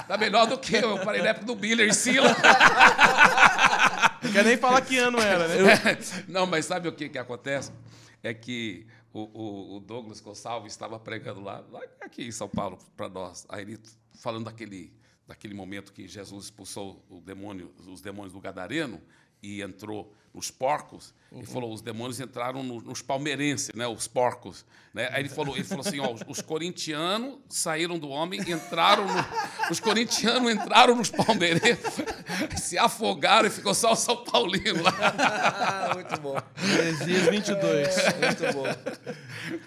Tá 0.08 0.17
melhor 0.17 0.48
do 0.48 0.58
que 0.58 0.76
eu. 0.76 0.98
Eu 0.98 1.06
parei 1.06 1.22
na 1.22 1.30
época 1.30 1.46
do 1.46 1.56
Biller 1.56 1.88
e 1.89 1.94
Sila. 1.94 2.36
Não 4.24 4.32
quer 4.32 4.44
nem 4.46 4.58
falar 4.58 4.82
que 4.82 4.98
ano 4.98 5.20
era, 5.20 5.48
né? 5.48 5.56
Não, 6.28 6.46
mas 6.46 6.65
sabe 6.65 6.88
o 6.88 6.91
que, 6.91 7.10
que 7.10 7.17
acontece? 7.17 7.72
É 8.24 8.34
que 8.34 8.86
o, 9.13 9.22
o- 9.22 9.78
o 9.78 9.80
Douglas 9.80 10.20
Gonçalves 10.22 10.72
estava 10.74 11.00
pregando 11.00 11.41
lá, 11.41 11.63
lá 11.72 11.82
aqui 12.02 12.28
em 12.28 12.32
São 12.32 12.48
Paulo, 12.48 12.78
para 12.96 13.10
nós. 13.10 13.46
Aí 13.50 13.62
ele 13.63 13.80
falando 14.22 14.46
daquele, 14.46 14.94
daquele 15.28 15.54
momento 15.54 15.94
que 15.94 16.08
Jesus 16.08 16.46
expulsou 16.46 17.04
o 17.10 17.22
demônio, 17.22 17.74
os 17.88 18.02
demônios 18.02 18.34
do 18.34 18.40
Gadareno 18.42 19.02
e 19.42 19.62
entrou 19.62 20.14
nos 20.34 20.50
porcos. 20.52 21.14
Ele 21.32 21.46
falou, 21.46 21.74
os 21.74 21.82
demônios 21.82 22.20
entraram 22.20 22.62
no- 22.64 22.80
nos 22.82 23.02
palmeirenses, 23.02 23.74
né, 23.76 23.88
os 23.88 24.08
porcos. 24.08 24.64
Né? 24.94 25.10
Aí 25.12 25.22
ele 25.24 25.30
falou, 25.30 25.56
ele 25.56 25.64
falou 25.66 25.86
assim, 25.86 26.00
ó, 26.00 26.14
os, 26.14 26.22
os 26.28 26.42
corintianos 26.42 27.40
saíram 27.50 27.98
do 28.00 28.08
homem, 28.10 28.40
entraram 28.50 29.06
no, 29.08 29.14
os 29.72 29.80
corintianos 29.80 30.52
entraram 30.54 30.96
nos 30.96 31.10
palmeirenses, 31.10 31.96
se 32.62 32.78
afogaram 32.78 33.48
e 33.48 33.52
ficou 33.52 33.74
só 33.74 33.94
o 33.94 33.96
São 33.96 34.24
Paulino 34.24 34.84
lá. 34.84 35.92
Muito 35.96 36.22
bom. 36.22 36.38
Heresias 36.78 37.28
22. 37.30 37.88
Muito 38.20 38.54
bom. 38.54 39.58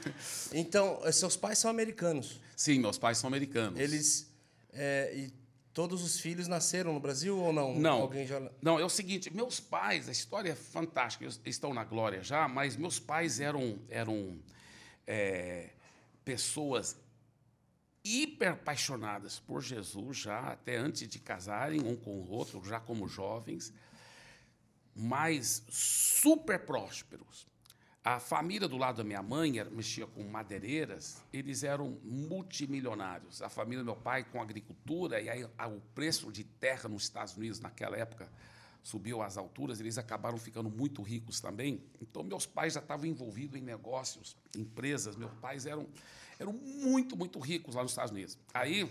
Então, 0.53 1.01
seus 1.13 1.37
pais 1.37 1.59
são 1.59 1.71
americanos. 1.71 2.41
Sim, 2.57 2.79
meus 2.79 2.97
pais 2.99 3.19
são 3.19 3.29
americanos. 3.29 3.79
Eles. 3.81 4.31
é, 4.73 5.13
e 5.15 5.44
todos 5.75 6.03
os 6.03 6.21
filhos 6.21 6.47
nasceram 6.47 6.95
no 6.95 7.01
Brasil 7.01 7.37
ou 7.37 7.53
não? 7.53 7.75
Não. 7.75 8.11
Já. 8.25 8.41
Não, 8.63 8.79
é 8.79 8.85
o 8.85 8.89
seguinte, 8.89 9.35
meus 9.35 9.59
pais, 9.59 10.09
a 10.09 10.13
história 10.13 10.53
é 10.53 10.55
fantástica, 10.55 11.25
eles 11.25 11.41
estão 11.45 11.75
na 11.75 11.85
glória 11.85 12.23
já, 12.23 12.47
mas 12.47 12.77
meus 12.77 13.01
pais 13.01 13.41
eram, 13.41 13.79
eram 13.89 14.39
é, 15.07 15.71
pessoas 16.25 16.97
hiper 18.05 18.53
apaixonadas 18.53 19.41
por 19.41 19.61
Jesus 19.63 20.19
já, 20.19 20.53
até 20.53 20.77
antes 20.77 21.09
de 21.09 21.19
casarem 21.19 21.83
um 21.83 21.97
com 21.97 22.21
o 22.21 22.31
outro, 22.31 22.63
já 22.65 22.79
como 22.79 23.09
jovens. 23.09 23.73
mas 24.95 25.65
super 25.69 26.61
prósperos. 26.61 27.47
A 28.05 28.21
família 28.21 28.69
do 28.69 28.77
lado 28.77 28.99
da 28.99 29.05
minha 29.05 29.23
mãe 29.23 29.59
era, 29.59 29.71
mexia 29.71 30.07
com 30.07 30.23
madeireiras, 30.25 31.23
eles 31.33 31.65
eram 31.65 31.99
multimilionários. 32.05 33.41
A 33.41 33.49
família 33.49 33.83
do 33.83 33.87
meu 33.87 33.97
pai 33.97 34.23
com 34.25 34.43
agricultura, 34.43 35.23
e 35.23 35.31
aí 35.31 35.49
a, 35.57 35.69
o 35.69 35.81
preço 35.95 36.31
de 36.31 36.45
terra 36.45 36.87
nos 36.87 37.05
Estados 37.05 37.35
Unidos 37.35 37.61
naquela 37.61 37.97
época 37.97 38.31
subiu 38.83 39.23
às 39.23 39.39
alturas, 39.39 39.81
eles 39.81 39.97
acabaram 39.97 40.37
ficando 40.37 40.69
muito 40.69 41.01
ricos 41.01 41.41
também. 41.41 41.83
Então, 41.99 42.23
meus 42.23 42.45
pais 42.45 42.75
já 42.75 42.81
estavam 42.81 43.07
envolvidos 43.07 43.59
em 43.59 43.63
negócios, 43.63 44.37
empresas. 44.55 45.17
Meus 45.17 45.33
pais 45.41 45.65
eram, 45.65 45.89
eram 46.39 46.53
muito, 46.53 47.17
muito 47.17 47.39
ricos 47.39 47.75
lá 47.75 47.81
nos 47.81 47.93
Estados 47.93 48.13
Unidos. 48.13 48.37
Aí, 48.53 48.87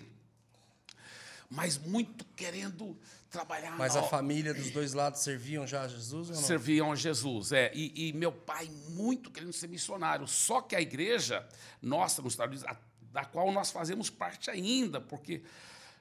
mas 1.53 1.77
muito 1.77 2.25
querendo 2.35 2.97
trabalhar. 3.29 3.77
Mas 3.77 3.95
a 3.95 4.01
família 4.01 4.55
dos 4.55 4.71
dois 4.71 4.93
lados 4.93 5.21
serviam 5.21 5.67
já 5.67 5.83
a 5.83 5.87
Jesus 5.87 6.29
ou 6.31 6.35
não? 6.35 6.41
Serviam 6.41 6.91
a 6.91 6.95
Jesus, 6.95 7.51
é. 7.51 7.71
E, 7.75 8.09
e 8.09 8.13
meu 8.13 8.31
pai 8.31 8.67
muito 8.89 9.29
querendo 9.29 9.53
ser 9.53 9.67
missionário. 9.67 10.27
Só 10.27 10.61
que 10.61 10.75
a 10.75 10.81
igreja 10.81 11.47
nossa 11.79 12.23
nos 12.23 12.33
Estados 12.33 12.63
Unidos, 12.63 12.79
da 13.11 13.23
qual 13.23 13.51
nós 13.51 13.69
fazemos 13.69 14.09
parte 14.09 14.49
ainda, 14.49 14.99
porque 14.99 15.43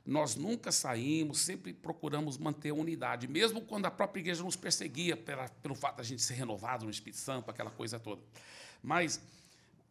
nós 0.06 0.36
nunca 0.36 0.72
saímos, 0.72 1.40
sempre 1.40 1.74
procuramos 1.74 2.38
manter 2.38 2.70
a 2.70 2.74
unidade, 2.74 3.28
mesmo 3.28 3.60
quando 3.60 3.84
a 3.84 3.90
própria 3.90 4.20
igreja 4.20 4.42
nos 4.42 4.56
perseguia 4.56 5.18
pela, 5.18 5.50
pelo 5.62 5.74
fato 5.74 5.98
da 5.98 6.02
gente 6.02 6.22
ser 6.22 6.34
renovado 6.34 6.86
no 6.86 6.90
Espírito 6.90 7.18
Santo, 7.18 7.50
aquela 7.50 7.70
coisa 7.70 7.98
toda. 7.98 8.22
Mas 8.82 9.20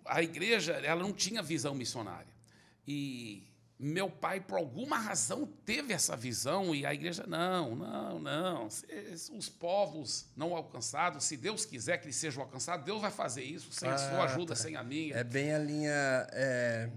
a 0.06 0.24
igreja 0.24 0.74
ela 0.84 1.04
não 1.04 1.14
tinha 1.14 1.44
visão 1.44 1.76
missionária. 1.76 2.34
E 2.88 3.44
meu 3.84 4.10
pai, 4.10 4.40
por 4.40 4.58
alguma 4.60 4.98
razão, 4.98 5.48
teve 5.66 5.92
essa 5.92 6.16
visão 6.16 6.76
e 6.76 6.86
a 6.86 6.94
igreja, 6.94 7.26
não, 7.28 7.76
não, 7.76 8.20
não. 8.20 8.68
Os 8.68 9.50
povos 9.50 10.28
não 10.38 10.56
alcançados, 10.56 11.24
se 11.26 11.36
Deus 11.36 11.66
quiser 11.66 11.98
que 11.98 12.06
eles 12.06 12.16
sejam 12.16 12.44
alcançados, 12.44 12.86
Deus 12.86 13.02
vai 13.02 13.10
fazer 13.10 13.44
isso 13.44 13.72
sem 13.72 13.90
a 13.90 13.98
sua 13.98 14.20
Ah, 14.20 14.24
ajuda, 14.26 14.54
tá. 14.54 14.62
sem 14.62 14.76
a 14.76 14.84
minha. 14.84 15.16
É 15.16 15.24
bem 15.24 15.52
a 15.54 15.58
linha. 15.58 16.28
é, 16.32 16.90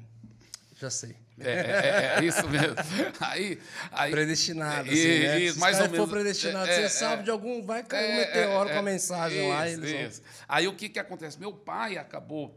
Já 0.79 0.91
sei. 0.91 1.17
É, 1.41 1.51
é, 1.51 2.15
é 2.21 2.25
isso 2.25 2.47
mesmo. 2.49 2.77
Aí, 3.19 3.61
aí, 3.91 4.11
Predestinado, 4.13 4.89
É, 4.89 4.93
assim, 4.93 5.19
né? 5.19 5.41
isso, 5.41 5.55
Se 5.55 5.59
mais 5.61 5.77
ou 5.77 5.81
caras 5.83 5.97
for 5.97 6.07
menos. 6.07 6.11
predestinado, 6.11 6.71
É, 6.71 6.75
você 6.77 6.83
é, 6.83 6.89
sabe 6.89 7.23
é. 7.23 7.25
de 7.25 7.31
algum, 7.31 7.61
vai 7.65 7.83
cair 7.83 8.09
um 8.09 8.13
É, 8.13 8.27
meteoro 8.27 8.69
é, 8.69 8.73
com 8.73 8.79
a 8.79 8.83
é, 8.83 8.85
mensagem 8.85 9.49
lá 9.49 9.69
isso, 9.69 9.81
eles 9.81 9.91
vão... 9.93 10.01
isso. 10.09 10.23
Aí 10.47 10.69
o 10.69 10.75
que, 10.77 10.89
que 10.89 10.99
acontece? 10.99 11.41
Meu 11.41 11.53
pai 11.53 11.97
acabou, 11.99 12.57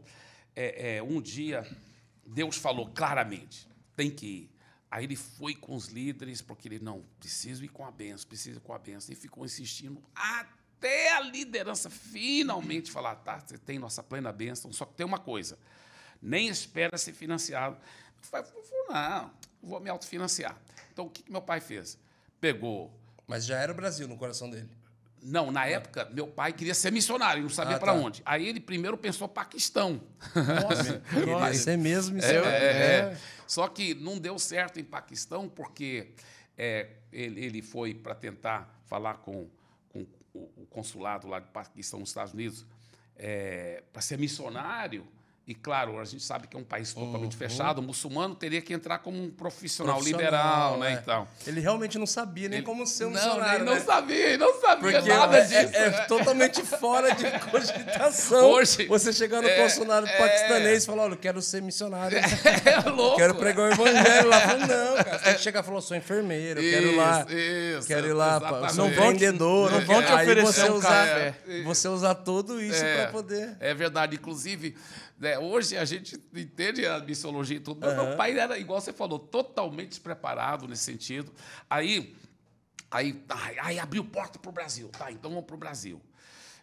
é, 0.54 0.96
é, 0.98 1.02
um 1.02 1.20
dia, 1.20 1.66
Deus 2.24 2.56
falou 2.56 2.86
claramente, 2.94 3.66
tem 3.98 4.12
que 4.12 4.26
ir. 4.26 4.50
Aí 4.88 5.04
ele 5.04 5.16
foi 5.16 5.56
com 5.56 5.74
os 5.74 5.88
líderes, 5.88 6.40
porque 6.40 6.68
ele, 6.68 6.78
não, 6.78 7.04
preciso 7.18 7.64
ir 7.64 7.68
com 7.68 7.84
a 7.84 7.90
benção, 7.90 8.28
preciso 8.28 8.58
ir 8.58 8.62
com 8.62 8.72
a 8.72 8.78
benção. 8.78 9.12
E 9.12 9.16
ficou 9.16 9.44
insistindo 9.44 10.00
até 10.14 11.12
a 11.14 11.20
liderança 11.20 11.90
finalmente 11.90 12.92
falar, 12.92 13.16
tá, 13.16 13.40
você 13.40 13.58
tem 13.58 13.76
nossa 13.76 14.00
plena 14.00 14.32
bênção, 14.32 14.72
só 14.72 14.86
que 14.86 14.94
tem 14.94 15.04
uma 15.04 15.18
coisa, 15.18 15.58
nem 16.22 16.46
espera 16.46 16.96
ser 16.96 17.12
financiado. 17.12 17.76
Falei, 18.20 18.48
não, 18.88 19.32
vou 19.60 19.80
me 19.80 19.90
autofinanciar. 19.90 20.56
Então, 20.92 21.06
o 21.06 21.10
que, 21.10 21.24
que 21.24 21.32
meu 21.32 21.42
pai 21.42 21.60
fez? 21.60 21.98
Pegou 22.40 22.96
Mas 23.26 23.44
já 23.44 23.58
era 23.58 23.72
o 23.72 23.74
Brasil 23.74 24.06
no 24.06 24.16
coração 24.16 24.48
dele. 24.48 24.70
Não, 25.22 25.50
na 25.50 25.66
época, 25.66 26.08
meu 26.12 26.26
pai 26.26 26.52
queria 26.52 26.74
ser 26.74 26.92
missionário, 26.92 27.42
não 27.42 27.48
sabia 27.48 27.76
Ah, 27.76 27.78
para 27.78 27.92
tá. 27.92 27.98
onde. 27.98 28.22
Aí 28.24 28.46
ele 28.46 28.60
primeiro 28.60 28.96
pensou 28.96 29.28
Paquistão. 29.28 30.00
Nossa, 30.34 31.02
Vai 31.38 31.54
ser 31.54 31.76
mesmo 31.76 32.18
isso. 32.18 32.26
É, 32.26 32.38
aí. 32.38 32.44
é, 32.46 33.12
é. 33.12 33.18
Só 33.46 33.66
que 33.68 33.94
não 33.94 34.18
deu 34.18 34.38
certo 34.38 34.78
em 34.78 34.84
Paquistão, 34.84 35.48
porque 35.48 36.08
é, 36.56 36.88
ele, 37.12 37.44
ele 37.44 37.62
foi 37.62 37.94
para 37.94 38.14
tentar 38.14 38.68
falar 38.86 39.14
com, 39.18 39.48
com 39.90 40.06
o, 40.34 40.50
o 40.56 40.66
consulado 40.70 41.26
lá 41.26 41.40
de 41.40 41.48
Paquistão, 41.48 42.00
nos 42.00 42.10
Estados 42.10 42.32
Unidos, 42.34 42.64
é, 43.16 43.82
para 43.92 44.02
ser 44.02 44.18
missionário. 44.18 45.06
E, 45.48 45.54
claro, 45.54 45.98
a 45.98 46.04
gente 46.04 46.22
sabe 46.22 46.46
que 46.46 46.54
é 46.54 46.60
um 46.60 46.62
país 46.62 46.92
totalmente 46.92 47.34
fechado, 47.34 47.78
o 47.78 47.82
muçulmano 47.82 48.34
teria 48.34 48.60
que 48.60 48.74
entrar 48.74 48.98
como 48.98 49.16
um 49.16 49.30
profissional, 49.30 49.94
Profissional, 49.94 50.20
liberal, 50.26 50.78
né? 50.78 50.90
é. 50.90 50.92
Então. 51.00 51.26
Ele 51.46 51.58
realmente 51.58 51.98
não 51.98 52.06
sabia 52.06 52.50
nem 52.50 52.58
Ele- 52.58 52.66
como 52.66 52.86
ser 52.86 53.06
um 53.06 53.10
não, 53.10 53.14
missionário, 53.24 53.64
nem- 53.64 53.72
né? 53.74 53.78
não 53.80 53.86
sabia, 53.86 54.36
não 54.36 54.60
sabia 54.60 54.92
Porque 54.92 55.08
nada 55.08 55.38
é, 55.38 55.44
disso. 55.44 55.74
é- 55.74 55.86
é 55.86 55.90
totalmente 56.04 56.62
fora 56.62 57.14
de 57.14 57.24
cogitação. 57.50 58.50
Hoje- 58.50 58.86
você 58.88 59.10
chegar 59.10 59.40
no 59.40 59.48
é, 59.48 59.56
consulado 59.62 60.06
é. 60.06 60.18
paquistanês 60.18 60.82
e 60.82 60.86
falar, 60.86 61.04
olha, 61.04 61.12
eu 61.14 61.16
quero 61.18 61.40
ser 61.40 61.62
missionário. 61.62 62.18
É 62.68 62.90
louco. 62.90 63.16
Quero 63.16 63.34
pregar 63.36 63.70
o 63.70 63.72
evangelho 63.72 64.28
lá. 64.28 64.46
Não, 64.68 64.96
cara. 65.02 65.18
Você 65.18 65.24
tem 65.24 65.34
que 65.34 65.40
chegar 65.40 65.60
e 65.60 65.62
falar, 65.66 65.80
sou 65.80 65.96
enfermeiro, 65.96 66.60
eu 66.60 66.70
quero 66.70 66.86
ir 66.88 66.96
lá. 66.96 67.26
Isso, 67.78 67.86
Quero 67.88 68.06
ir 68.06 68.12
lá, 68.12 68.36
exatamente. 68.36 68.74
sou 68.74 68.84
Não 68.88 68.94
vão 68.94 69.06
te- 69.14 69.18
vendedor. 69.20 69.70
não 69.72 69.80
vão 69.80 70.02
te 70.02 70.12
oferecer 70.12 70.42
você 70.42 70.70
um 70.70 70.74
usar, 70.74 70.88
café. 70.90 71.34
Você 71.64 71.88
usar 71.88 72.14
tudo 72.16 72.60
isso 72.60 72.84
É, 72.84 72.96
para 73.04 73.12
poder. 73.12 73.56
É 73.60 73.72
verdade. 73.72 74.16
Inclusive, 74.16 74.76
né, 75.18 75.38
hoje 75.38 75.76
a 75.76 75.84
gente 75.84 76.14
entende 76.34 76.86
a 76.86 77.00
missiologia 77.00 77.56
e 77.56 77.60
tudo, 77.60 77.80
mas 77.80 77.94
meu 77.94 78.16
pai 78.16 78.38
era, 78.38 78.56
igual 78.58 78.80
você 78.80 78.92
falou, 78.92 79.18
totalmente 79.18 79.88
despreparado 79.88 80.68
nesse 80.68 80.84
sentido. 80.84 81.32
Aí, 81.68 82.16
aí, 82.90 83.24
ai, 83.28 83.56
aí 83.58 83.78
abriu 83.80 84.04
porta 84.04 84.38
para 84.38 84.48
o 84.48 84.52
Brasil. 84.52 84.88
Tá, 84.90 85.10
então 85.10 85.30
vamos 85.30 85.46
para 85.46 85.56
o 85.56 85.58
Brasil. 85.58 86.00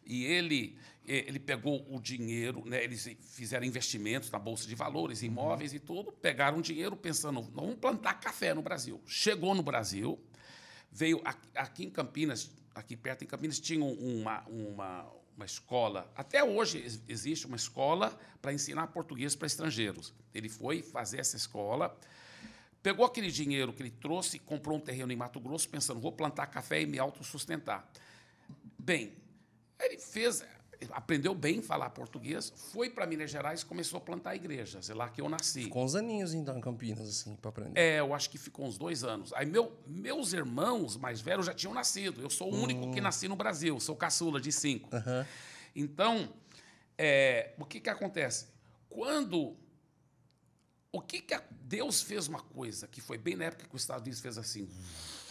E 0.06 0.24
ele, 0.24 0.78
ele 1.06 1.40
pegou 1.40 1.86
o 1.94 2.00
dinheiro, 2.00 2.64
né, 2.66 2.84
eles 2.84 3.10
fizeram 3.22 3.66
investimentos 3.66 4.32
na 4.32 4.40
Bolsa 4.40 4.68
de 4.68 4.76
Valores, 4.76 5.22
imóveis 5.22 5.74
e 5.74 5.80
tudo, 5.80 6.12
pegaram 6.12 6.60
o 6.60 6.62
dinheiro 6.62 6.96
pensando, 6.96 7.42
"Nós 7.42 7.50
vamos 7.50 7.76
plantar 7.76 8.14
café 8.16 8.54
no 8.54 8.62
Brasil. 8.62 9.02
Chegou 9.06 9.54
no 9.54 9.64
Brasil, 9.64 10.18
veio 10.92 11.20
aqui, 11.26 11.50
aqui 11.56 11.84
em 11.86 11.90
Campinas, 11.90 12.52
aqui 12.74 12.96
perto 12.96 13.24
em 13.24 13.28
Campinas, 13.28 13.60
tinha 13.60 13.84
um, 13.84 14.22
uma, 14.22 14.46
uma, 14.48 15.12
uma 15.36 15.46
escola, 15.46 16.12
até 16.16 16.44
hoje 16.44 16.78
ex- 16.80 17.02
existe 17.08 17.46
uma 17.46 17.56
escola 17.56 18.18
para 18.42 18.54
ensinar 18.54 18.88
português 18.88 19.36
para 19.36 19.48
estrangeiros. 19.48 20.14
Ele 20.34 20.50
foi 20.50 20.82
fazer 20.82 21.20
essa 21.20 21.36
escola, 21.36 21.98
pegou 22.82 23.06
aquele 23.06 23.30
dinheiro 23.32 23.74
que 23.74 23.82
ele 23.84 23.92
trouxe, 23.92 24.40
comprou 24.40 24.78
um 24.78 24.82
terreno 24.82 25.12
em 25.12 25.16
Mato 25.16 25.40
Grosso, 25.40 25.68
pensando, 25.68 26.00
vou 26.00 26.12
plantar 26.12 26.48
café 26.48 26.82
e 26.82 26.86
me 26.86 27.00
autossustentar. 27.00 27.88
Bem, 28.78 29.14
ele 29.80 29.98
fez, 29.98 30.46
aprendeu 30.92 31.34
bem 31.36 31.62
falar 31.62 31.90
português, 31.92 32.52
foi 32.72 32.90
para 32.90 33.06
Minas 33.06 33.30
Gerais 33.32 33.62
e 33.62 33.66
começou 33.66 33.98
a 33.98 34.02
plantar 34.02 34.36
igrejas. 34.36 34.90
É 34.90 34.94
lá 34.94 35.10
que 35.10 35.22
eu 35.22 35.30
nasci. 35.30 35.68
Com 35.68 35.84
uns 35.84 35.96
aninhos, 35.96 36.34
então, 36.34 36.58
em 36.58 36.62
Campinas, 36.62 37.08
assim, 37.08 37.36
para 37.36 37.50
aprender. 37.50 37.80
É, 37.80 38.00
eu 38.00 38.14
acho 38.14 38.30
que 38.30 38.38
ficou 38.38 38.66
uns 38.66 38.78
dois 38.78 39.04
anos. 39.04 39.32
Aí 39.34 39.46
meu, 39.46 39.78
meus 39.88 40.34
irmãos 40.34 40.98
mais 40.98 41.22
velhos 41.22 41.46
já 41.46 41.54
tinham 41.54 41.74
nascido. 41.74 42.22
Eu 42.22 42.30
sou 42.30 42.52
o 42.54 42.56
único 42.56 42.92
que 42.92 43.02
nasci 43.02 43.28
no 43.28 43.36
Brasil, 43.36 43.80
sou 43.80 43.96
caçula 43.96 44.40
de 44.42 44.52
cinco. 44.52 44.90
Aham. 44.96 45.26
Então, 45.76 46.30
é, 46.98 47.54
o 47.60 47.66
que, 47.66 47.80
que 47.80 47.90
acontece? 47.90 48.48
Quando. 48.90 49.58
O 50.92 51.02
que, 51.02 51.20
que 51.22 51.34
a- 51.34 51.44
Deus 51.62 52.02
fez 52.02 52.28
uma 52.28 52.40
coisa 52.40 52.88
que 52.88 53.02
foi 53.02 53.18
bem 53.18 53.36
na 53.36 53.46
época 53.46 53.68
que 53.68 53.76
os 53.76 53.82
Estados 53.82 54.04
Unidos 54.04 54.22
fez 54.22 54.38
assim, 54.38 54.70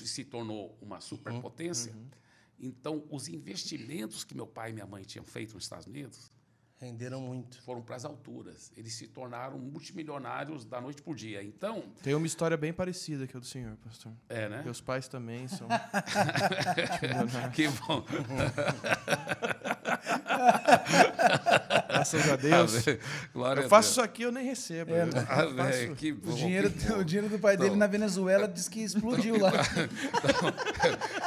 e 0.02 0.06
se 0.06 0.22
tornou 0.24 0.76
uma 0.82 1.00
superpotência. 1.00 1.94
Então, 2.64 3.04
os 3.10 3.28
investimentos 3.28 4.24
que 4.24 4.34
meu 4.34 4.46
pai 4.46 4.70
e 4.70 4.72
minha 4.72 4.86
mãe 4.86 5.02
tinham 5.02 5.24
feito 5.24 5.54
nos 5.54 5.64
Estados 5.64 5.86
Unidos 5.86 6.32
Renderam 6.80 7.20
muito. 7.20 7.62
foram 7.62 7.80
para 7.80 7.96
as 7.96 8.04
alturas. 8.04 8.72
Eles 8.76 8.94
se 8.94 9.06
tornaram 9.06 9.58
multimilionários 9.58 10.64
da 10.64 10.80
noite 10.80 11.00
por 11.02 11.14
dia. 11.14 11.42
Então, 11.42 11.82
Tem 12.02 12.14
uma 12.14 12.26
história 12.26 12.56
bem 12.56 12.72
parecida 12.72 13.26
que 13.26 13.36
a 13.36 13.40
do 13.40 13.46
senhor, 13.46 13.76
pastor. 13.76 14.12
é, 14.28 14.48
né? 14.48 14.62
Meus 14.62 14.80
pais 14.80 15.08
também 15.08 15.46
são. 15.48 15.68
Que 17.54 17.68
bom. 17.68 18.04
Graças 21.88 22.28
a 22.30 22.36
Deus. 22.36 22.72
Glória 23.32 23.62
Eu 23.62 23.68
faço 23.68 23.82
Deus. 23.88 23.92
isso 23.92 24.00
aqui 24.02 24.22
eu 24.22 24.32
nem 24.32 24.44
recebo. 24.44 24.92
É, 24.94 25.02
Eu 25.88 25.94
que 25.96 26.12
bom. 26.12 26.32
O 26.32 26.34
dinheiro, 26.34 26.70
que 26.70 26.86
bom. 26.88 26.98
o 26.98 27.04
dinheiro 27.04 27.28
do 27.28 27.38
pai 27.38 27.56
dele 27.56 27.68
Então- 27.70 27.78
na 27.78 27.86
Venezuela 27.86 28.48
diz 28.48 28.68
que 28.68 28.80
explodiu 28.82 29.38
lá. 29.40 29.52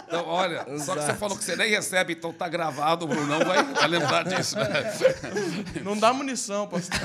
Então, 0.08 0.26
olha, 0.28 0.66
só 0.80 0.96
que 0.96 1.02
você 1.04 1.14
falou 1.14 1.38
que 1.38 1.44
você 1.44 1.56
nem 1.56 1.70
recebe, 1.70 2.14
então 2.14 2.34
tá 2.34 2.48
gravado, 2.48 3.06
o 3.06 3.08
Brunão 3.08 3.40
vai, 3.46 3.64
vai 3.64 3.88
lembrar 3.88 4.24
disso. 4.28 4.56
né? 4.58 4.66
Não 5.84 5.98
dá 5.98 6.14
munição, 6.14 6.68
pastor. 6.68 7.00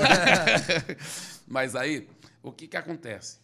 Mas 1.47 1.75
aí, 1.75 2.07
o 2.41 2.51
que, 2.51 2.67
que 2.67 2.77
acontece? 2.77 3.37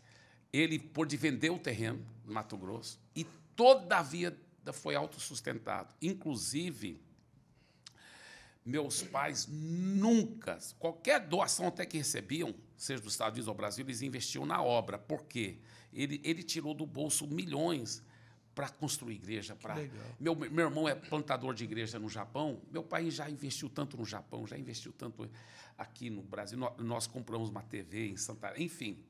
Ele 0.51 0.79
pôde 0.79 1.15
vender 1.15 1.49
o 1.51 1.59
terreno 1.59 2.03
no 2.25 2.33
Mato 2.33 2.57
Grosso 2.57 2.99
e 3.15 3.23
toda 3.55 3.97
a 3.97 4.01
vida 4.01 4.35
foi 4.73 4.95
autossustentado. 4.95 5.93
Inclusive, 6.01 6.99
meus 8.69 9.01
pais 9.01 9.47
nunca, 9.49 10.59
qualquer 10.77 11.27
doação 11.27 11.67
até 11.67 11.85
que 11.85 11.97
recebiam, 11.97 12.53
seja 12.77 13.01
dos 13.01 13.13
Estados 13.13 13.33
Unidos 13.33 13.47
ou 13.47 13.53
Brasil, 13.55 13.83
eles 13.85 14.01
investiam 14.01 14.45
na 14.45 14.61
obra. 14.61 14.97
Por 14.97 15.23
quê? 15.23 15.57
Ele, 15.91 16.21
ele 16.23 16.43
tirou 16.43 16.73
do 16.73 16.85
bolso 16.85 17.27
milhões 17.27 18.03
para 18.53 18.69
construir 18.69 19.15
igreja. 19.15 19.55
Pra... 19.55 19.75
Meu, 20.19 20.35
meu 20.35 20.65
irmão 20.67 20.87
é 20.87 20.93
plantador 20.93 21.53
de 21.53 21.63
igreja 21.63 21.97
no 21.97 22.09
Japão. 22.09 22.61
Meu 22.71 22.83
pai 22.83 23.09
já 23.09 23.29
investiu 23.29 23.69
tanto 23.69 23.97
no 23.97 24.05
Japão, 24.05 24.45
já 24.45 24.57
investiu 24.57 24.91
tanto 24.91 25.29
aqui 25.77 26.09
no 26.09 26.21
Brasil. 26.21 26.57
Nós, 26.57 26.77
nós 26.77 27.07
compramos 27.07 27.49
uma 27.49 27.63
TV 27.63 28.09
em 28.09 28.17
Santa... 28.17 28.53
Enfim, 28.61 29.03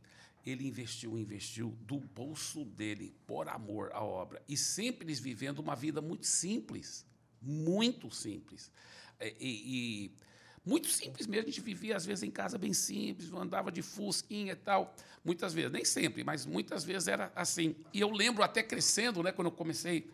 ele 0.45 0.67
investiu, 0.67 1.17
investiu 1.17 1.75
do 1.81 1.99
bolso 1.99 2.63
dele, 2.63 3.13
por 3.27 3.49
amor 3.49 3.91
à 3.91 4.03
obra. 4.03 4.41
E 4.47 4.55
sempre 4.55 5.05
eles 5.05 5.19
vivendo 5.19 5.59
uma 5.59 5.75
vida 5.75 6.01
muito 6.01 6.25
simples. 6.25 7.05
muito 7.41 8.09
simples. 8.11 8.71
E, 9.21 9.35
e- 9.39 10.05
e 10.05 10.11
muito 10.65 10.87
simples 10.87 11.25
mesmo, 11.25 11.43
a 11.47 11.49
gente 11.49 11.61
vivia 11.61 11.95
às 11.95 12.05
vezes 12.05 12.23
em 12.23 12.29
casa 12.31 12.57
bem 12.57 12.73
simples, 12.73 13.31
andava 13.33 13.71
de 13.71 13.81
fusquinha 13.81 14.53
e 14.53 14.55
tal, 14.55 14.93
muitas 15.23 15.53
vezes, 15.53 15.71
nem 15.71 15.83
sempre, 15.85 16.23
mas 16.23 16.45
muitas 16.45 16.83
vezes 16.83 17.07
era 17.07 17.31
assim. 17.35 17.75
E 17.93 17.99
eu 17.99 18.09
lembro 18.11 18.43
até 18.43 18.61
crescendo, 18.61 19.23
né, 19.23 19.31
quando 19.31 19.47
eu 19.47 19.51
comecei 19.51 20.09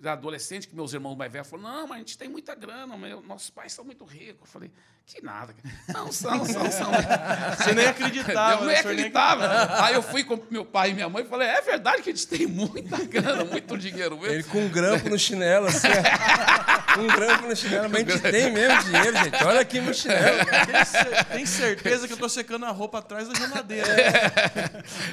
já 0.00 0.12
adolescente, 0.12 0.68
que 0.68 0.76
meus 0.76 0.92
irmãos 0.92 1.16
mais 1.16 1.30
velhos 1.32 1.48
falaram, 1.48 1.78
não, 1.80 1.88
mas 1.88 1.96
a 1.96 1.98
gente 1.98 2.16
tem 2.16 2.28
muita 2.28 2.54
grana, 2.54 2.96
meu, 2.96 3.20
nossos 3.20 3.50
pais 3.50 3.72
são 3.72 3.84
muito 3.84 4.04
ricos. 4.04 4.42
Eu 4.42 4.46
falei, 4.46 4.70
que 5.04 5.20
nada. 5.20 5.52
Não, 5.88 6.12
são, 6.12 6.44
são, 6.44 6.70
são. 6.70 6.92
Você 7.58 7.74
nem 7.74 7.86
acreditava. 7.86 8.62
Eu 8.62 8.66
né? 8.66 8.74
nem 8.74 8.82
senhor 8.82 8.92
acreditava. 8.92 9.84
Aí 9.84 9.94
eu 9.94 10.02
fui 10.02 10.22
com 10.22 10.40
meu 10.50 10.64
pai 10.64 10.90
e 10.90 10.94
minha 10.94 11.08
mãe 11.08 11.24
e 11.24 11.26
falei, 11.26 11.48
é 11.48 11.60
verdade 11.62 12.02
que 12.02 12.10
a 12.10 12.14
gente 12.14 12.28
tem 12.28 12.46
muita 12.46 12.96
grana, 13.04 13.44
muito 13.44 13.76
dinheiro 13.76 14.16
mesmo. 14.16 14.34
Ele 14.34 14.42
com 14.44 14.60
um 14.60 14.68
grampo 14.68 15.08
no 15.08 15.18
chinelo, 15.18 15.66
assim. 15.66 15.88
um 16.98 17.06
grampo 17.06 17.46
no 17.48 17.56
chinelo, 17.56 17.88
mas 17.90 18.06
a 18.08 18.10
gente 18.12 18.22
tem 18.30 18.52
mesmo 18.52 18.82
dinheiro, 18.84 19.16
gente. 19.16 19.44
Olha 19.44 19.60
aqui 19.60 19.80
meu 19.80 19.94
chinelo. 19.94 20.38
Tem 20.66 20.84
cer- 20.84 21.24
Tem 21.26 21.46
certeza 21.46 22.06
que 22.06 22.12
eu 22.12 22.18
tô 22.18 22.28
secando 22.28 22.64
a 22.66 22.70
roupa 22.70 22.98
atrás 22.98 23.28
da 23.28 23.34
geladeira. 23.34 23.88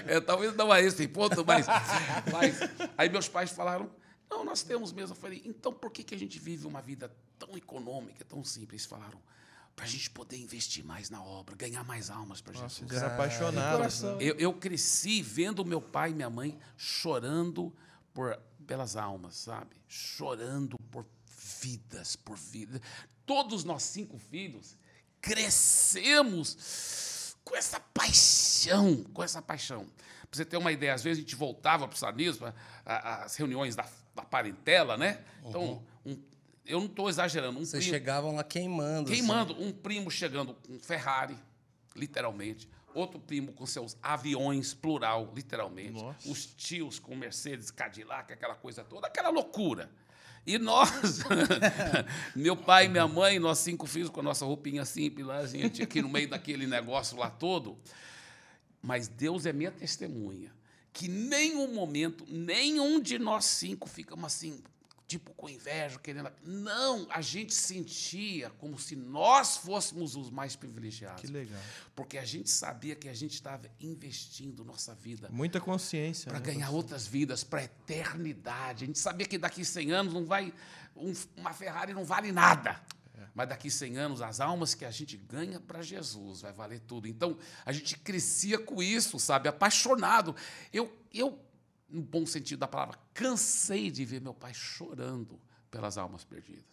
É, 0.07 0.19
talvez 0.19 0.55
não 0.55 0.73
é 0.73 0.81
esse 0.81 1.07
ponto, 1.07 1.45
mas, 1.45 1.65
mas. 2.31 2.59
Aí 2.97 3.09
meus 3.09 3.27
pais 3.27 3.51
falaram: 3.51 3.89
não, 4.29 4.43
nós 4.43 4.63
temos 4.63 4.91
mesmo. 4.91 5.15
Eu 5.15 5.19
falei: 5.19 5.41
então 5.45 5.73
por 5.73 5.91
que, 5.91 6.03
que 6.03 6.15
a 6.15 6.17
gente 6.17 6.39
vive 6.39 6.65
uma 6.67 6.81
vida 6.81 7.11
tão 7.37 7.55
econômica, 7.57 8.23
tão 8.25 8.43
simples? 8.43 8.81
Eles 8.81 8.85
falaram: 8.85 9.19
para 9.75 9.85
a 9.85 9.87
gente 9.87 10.09
poder 10.09 10.37
investir 10.37 10.83
mais 10.85 11.09
na 11.09 11.21
obra, 11.23 11.55
ganhar 11.55 11.83
mais 11.83 12.09
almas 12.09 12.41
para 12.41 12.53
Nossa, 12.53 12.69
Jesus. 12.81 12.89
desapaixonados. 12.89 13.77
coração. 13.77 14.11
né? 14.17 14.23
Eu, 14.23 14.35
eu 14.35 14.53
cresci 14.53 15.21
vendo 15.21 15.65
meu 15.65 15.81
pai 15.81 16.11
e 16.11 16.13
minha 16.13 16.29
mãe 16.29 16.57
chorando 16.77 17.73
por, 18.13 18.37
pelas 18.65 18.95
almas, 18.95 19.35
sabe? 19.35 19.75
Chorando 19.87 20.77
por 20.89 21.05
vidas, 21.61 22.15
por 22.15 22.37
vidas. 22.37 22.81
Todos 23.25 23.63
nós 23.63 23.83
cinco 23.83 24.17
filhos 24.17 24.77
crescemos 25.21 27.35
com 27.43 27.55
essa 27.55 27.79
paixão, 27.79 29.03
com 29.13 29.23
essa 29.23 29.41
paixão. 29.41 29.85
Para 30.29 30.37
você 30.37 30.45
ter 30.45 30.57
uma 30.57 30.71
ideia, 30.71 30.93
às 30.93 31.03
vezes 31.03 31.19
a 31.19 31.21
gente 31.21 31.35
voltava 31.35 31.87
para 31.87 32.09
Unidos, 32.09 32.37
para 32.37 32.53
as 33.23 33.35
reuniões 33.35 33.75
da, 33.75 33.87
da 34.15 34.23
parentela, 34.23 34.97
né? 34.97 35.23
Então, 35.45 35.83
um- 36.05 36.17
eu 36.65 36.79
não 36.79 36.87
estou 36.87 37.07
exagerando. 37.09 37.59
Um 37.59 37.65
Vocês 37.65 37.83
primo- 37.83 37.93
chegavam 37.97 38.35
lá 38.35 38.43
queimando. 38.43 39.11
assim. 39.11 39.19
Queimando. 39.21 39.61
Um 39.61 39.71
primo 39.71 40.09
chegando 40.09 40.53
com 40.55 40.79
Ferrari, 40.79 41.37
literalmente. 41.95 42.67
Outro 42.93 43.19
primo 43.19 43.51
com 43.53 43.65
seus 43.65 43.95
aviões, 44.01 44.73
plural, 44.73 45.31
literalmente. 45.35 46.01
Nossa. 46.01 46.29
Os 46.29 46.45
tios 46.45 46.97
com 46.97 47.15
Mercedes, 47.15 47.69
Cadillac, 47.69 48.31
aquela 48.33 48.55
coisa 48.55 48.83
toda, 48.83 49.07
aquela 49.07 49.29
loucura. 49.29 49.91
E 50.45 50.59
nós, 50.59 51.23
meu 52.35 52.55
pai 52.55 52.85
e 52.85 52.89
minha 52.89 53.07
mãe, 53.07 53.39
nós 53.39 53.57
cinco 53.59 53.87
filhos 53.87 54.09
com 54.09 54.19
a 54.19 54.23
nossa 54.23 54.45
roupinha 54.45 54.85
simples 54.85 55.25
lá, 55.25 55.39
a 55.39 55.47
gente 55.47 55.81
aqui 55.81 56.01
no 56.01 56.09
meio 56.09 56.29
daquele 56.29 56.67
negócio 56.67 57.17
lá 57.17 57.29
todo. 57.29 57.77
Mas 58.81 59.07
Deus 59.07 59.47
é 59.47 59.53
minha 59.53 59.71
testemunha, 59.71 60.53
que 60.93 61.07
nenhum 61.07 61.73
momento, 61.73 62.23
nenhum 62.29 62.99
de 62.99 63.17
nós 63.17 63.45
cinco 63.45 63.89
ficamos 63.89 64.25
assim, 64.25 64.61
tipo 65.07 65.33
com 65.35 65.47
inveja, 65.49 65.99
querendo. 65.99 66.31
Não, 66.43 67.05
a 67.11 67.21
gente 67.21 67.53
sentia 67.53 68.49
como 68.57 68.79
se 68.79 68.95
nós 68.95 69.57
fôssemos 69.57 70.15
os 70.15 70.29
mais 70.31 70.55
privilegiados. 70.55 71.21
Que 71.21 71.27
legal. 71.27 71.61
Porque 71.95 72.17
a 72.17 72.25
gente 72.25 72.49
sabia 72.49 72.95
que 72.95 73.07
a 73.07 73.13
gente 73.13 73.33
estava 73.33 73.69
investindo 73.79 74.65
nossa 74.65 74.95
vida 74.95 75.29
Muita 75.31 75.61
consciência. 75.61 76.29
para 76.29 76.39
né, 76.39 76.45
ganhar 76.45 76.69
outras 76.71 77.05
vidas, 77.05 77.43
para 77.43 77.61
a 77.61 77.63
eternidade. 77.65 78.83
A 78.83 78.87
gente 78.87 78.99
sabia 78.99 79.25
que 79.27 79.37
daqui 79.37 79.63
100 79.63 79.91
anos 79.91 80.13
não 80.13 80.25
vai 80.25 80.53
um- 80.95 81.13
uma 81.37 81.53
Ferrari 81.53 81.93
não 81.93 82.03
vale 82.05 82.31
nada. 82.31 82.81
Mas 83.33 83.49
daqui 83.49 83.69
100 83.69 83.97
anos 83.97 84.21
as 84.21 84.39
almas 84.39 84.73
que 84.73 84.85
a 84.85 84.91
gente 84.91 85.17
ganha 85.17 85.59
para 85.59 85.81
Jesus 85.81 86.41
vai 86.41 86.53
valer 86.53 86.79
tudo. 86.79 87.05
Então, 87.05 87.37
a 87.65 87.71
gente 87.73 87.97
crescia 87.99 88.57
com 88.57 88.81
isso, 88.81 89.19
sabe? 89.19 89.49
Apaixonado. 89.49 90.33
Eu 90.71 90.91
eu 91.13 91.37
no 91.89 92.01
bom 92.01 92.25
sentido 92.25 92.59
da 92.59 92.67
palavra, 92.67 92.97
cansei 93.13 93.91
de 93.91 94.03
ver 94.05 94.21
meu 94.21 94.33
pai 94.33 94.53
chorando 94.53 95.39
pelas 95.69 95.97
almas 95.97 96.23
perdidas. 96.23 96.65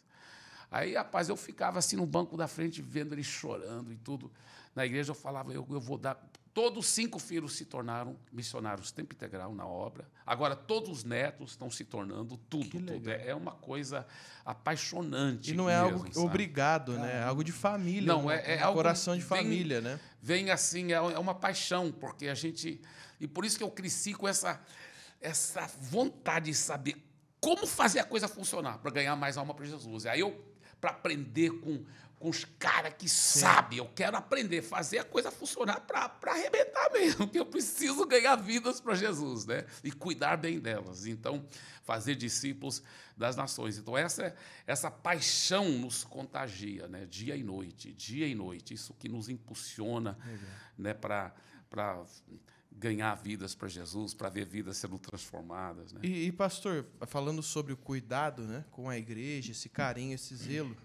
Aí, 0.71 0.95
rapaz, 0.95 1.29
eu 1.29 1.37
ficava 1.37 1.79
assim 1.79 1.97
no 1.97 2.07
banco 2.07 2.37
da 2.37 2.49
frente, 2.49 2.81
vendo 2.81 3.15
ele 3.15 3.23
chorando 3.23 3.93
e 3.93 3.97
tudo. 3.97 4.33
Na 4.75 4.87
igreja 4.87 5.11
eu 5.11 5.15
falava, 5.15 5.53
eu, 5.53 5.67
eu 5.71 5.81
vou 5.81 5.99
dar. 5.99 6.17
Todos 6.55 6.87
os 6.87 6.91
cinco 6.91 7.19
filhos 7.19 7.55
se 7.57 7.65
tornaram 7.67 8.17
missionários 8.31 8.91
tempo 8.91 9.15
integral 9.15 9.55
na 9.55 9.67
obra. 9.67 10.07
Agora, 10.27 10.55
todos 10.57 10.89
os 10.91 11.05
netos 11.05 11.53
estão 11.53 11.71
se 11.71 11.85
tornando 11.85 12.37
tudo. 12.37 12.81
Tudo. 12.81 13.11
É, 13.11 13.29
é 13.29 13.35
uma 13.35 13.53
coisa 13.53 14.07
apaixonante. 14.45 15.51
E 15.51 15.55
não 15.55 15.69
é 15.69 15.83
mesmo, 15.83 15.99
algo 15.99 16.15
sabe? 16.15 16.27
obrigado, 16.27 16.93
né? 16.99 17.17
É 17.19 17.23
algo 17.23 17.43
de 17.45 17.53
família. 17.53 18.07
Não, 18.13 18.31
é- 18.31 18.57
é 18.59 18.69
um 18.69 18.73
coração 18.73 19.17
de 19.17 19.23
família, 19.23 19.81
né? 19.81 19.99
vem 20.21 20.51
assim, 20.51 20.93
é 20.93 20.97
é 20.97 21.19
uma 21.19 21.35
paixão, 21.35 21.91
porque 21.93 22.29
a 22.29 22.35
gente. 22.35 22.81
E 23.21 23.27
por 23.27 23.45
isso 23.45 23.57
que 23.59 23.65
eu 23.65 23.71
cresci 23.71 24.15
com 24.15 24.27
essa, 24.27 24.61
essa 25.23 25.66
vontade 25.66 26.47
de 26.47 26.55
saber 26.55 26.97
como 27.41 27.66
fazer 27.66 27.99
a 27.99 28.05
coisa 28.05 28.29
funcionar 28.29 28.79
para 28.79 28.91
ganhar 28.91 29.16
mais 29.16 29.37
alma 29.37 29.53
para 29.53 29.64
Jesus. 29.64 30.07
Aí 30.07 30.20
eu, 30.20 30.45
para 30.81 30.91
aprender 30.91 31.51
com, 31.61 31.85
com 32.18 32.29
os 32.29 32.45
caras 32.45 32.95
que 32.97 33.09
sabem, 33.09 33.79
eu 33.79 33.91
quero 33.97 34.16
aprender, 34.16 34.62
fazer 34.62 35.01
a 35.01 35.05
coisa 35.05 35.29
funcionar 35.31 35.81
para 35.81 36.12
arrebentar 36.27 36.93
mesmo, 36.93 37.27
que 37.29 37.39
eu 37.39 37.45
preciso 37.45 38.07
ganhar 38.07 38.37
vidas 38.37 38.81
para 38.81 38.95
Jesus, 38.95 39.45
né? 39.45 39.66
E 39.83 39.91
cuidar 39.91 40.37
bem 40.37 40.61
delas. 40.61 41.05
Então, 41.05 41.45
fazer 41.83 42.14
discípulos 42.14 42.81
das 43.16 43.35
nações. 43.35 43.77
Então, 43.77 43.99
essa, 43.99 44.35
essa 44.64 44.89
paixão 44.89 45.68
nos 45.68 46.05
contagia, 46.05 46.87
né? 46.87 47.07
dia 47.07 47.35
e 47.35 47.43
noite, 47.43 47.93
dia 47.93 48.29
e 48.29 48.37
noite. 48.37 48.75
Isso 48.75 48.95
que 48.95 49.09
nos 49.09 49.29
impulsiona 49.29 50.16
né? 50.79 50.95
para 50.95 51.35
ganhar 52.79 53.14
vidas 53.14 53.55
para 53.55 53.68
Jesus, 53.68 54.14
para 54.14 54.29
ver 54.29 54.47
vidas 54.47 54.77
sendo 54.77 54.99
transformadas. 54.99 55.93
Né? 55.93 56.01
E, 56.03 56.27
e, 56.27 56.33
pastor, 56.33 56.87
falando 57.07 57.43
sobre 57.43 57.73
o 57.73 57.77
cuidado 57.77 58.43
né, 58.43 58.64
com 58.70 58.89
a 58.89 58.99
igreja, 58.99 59.53
esse 59.53 59.68
carinho, 59.68 60.14
esse 60.14 60.35
zelo, 60.37 60.77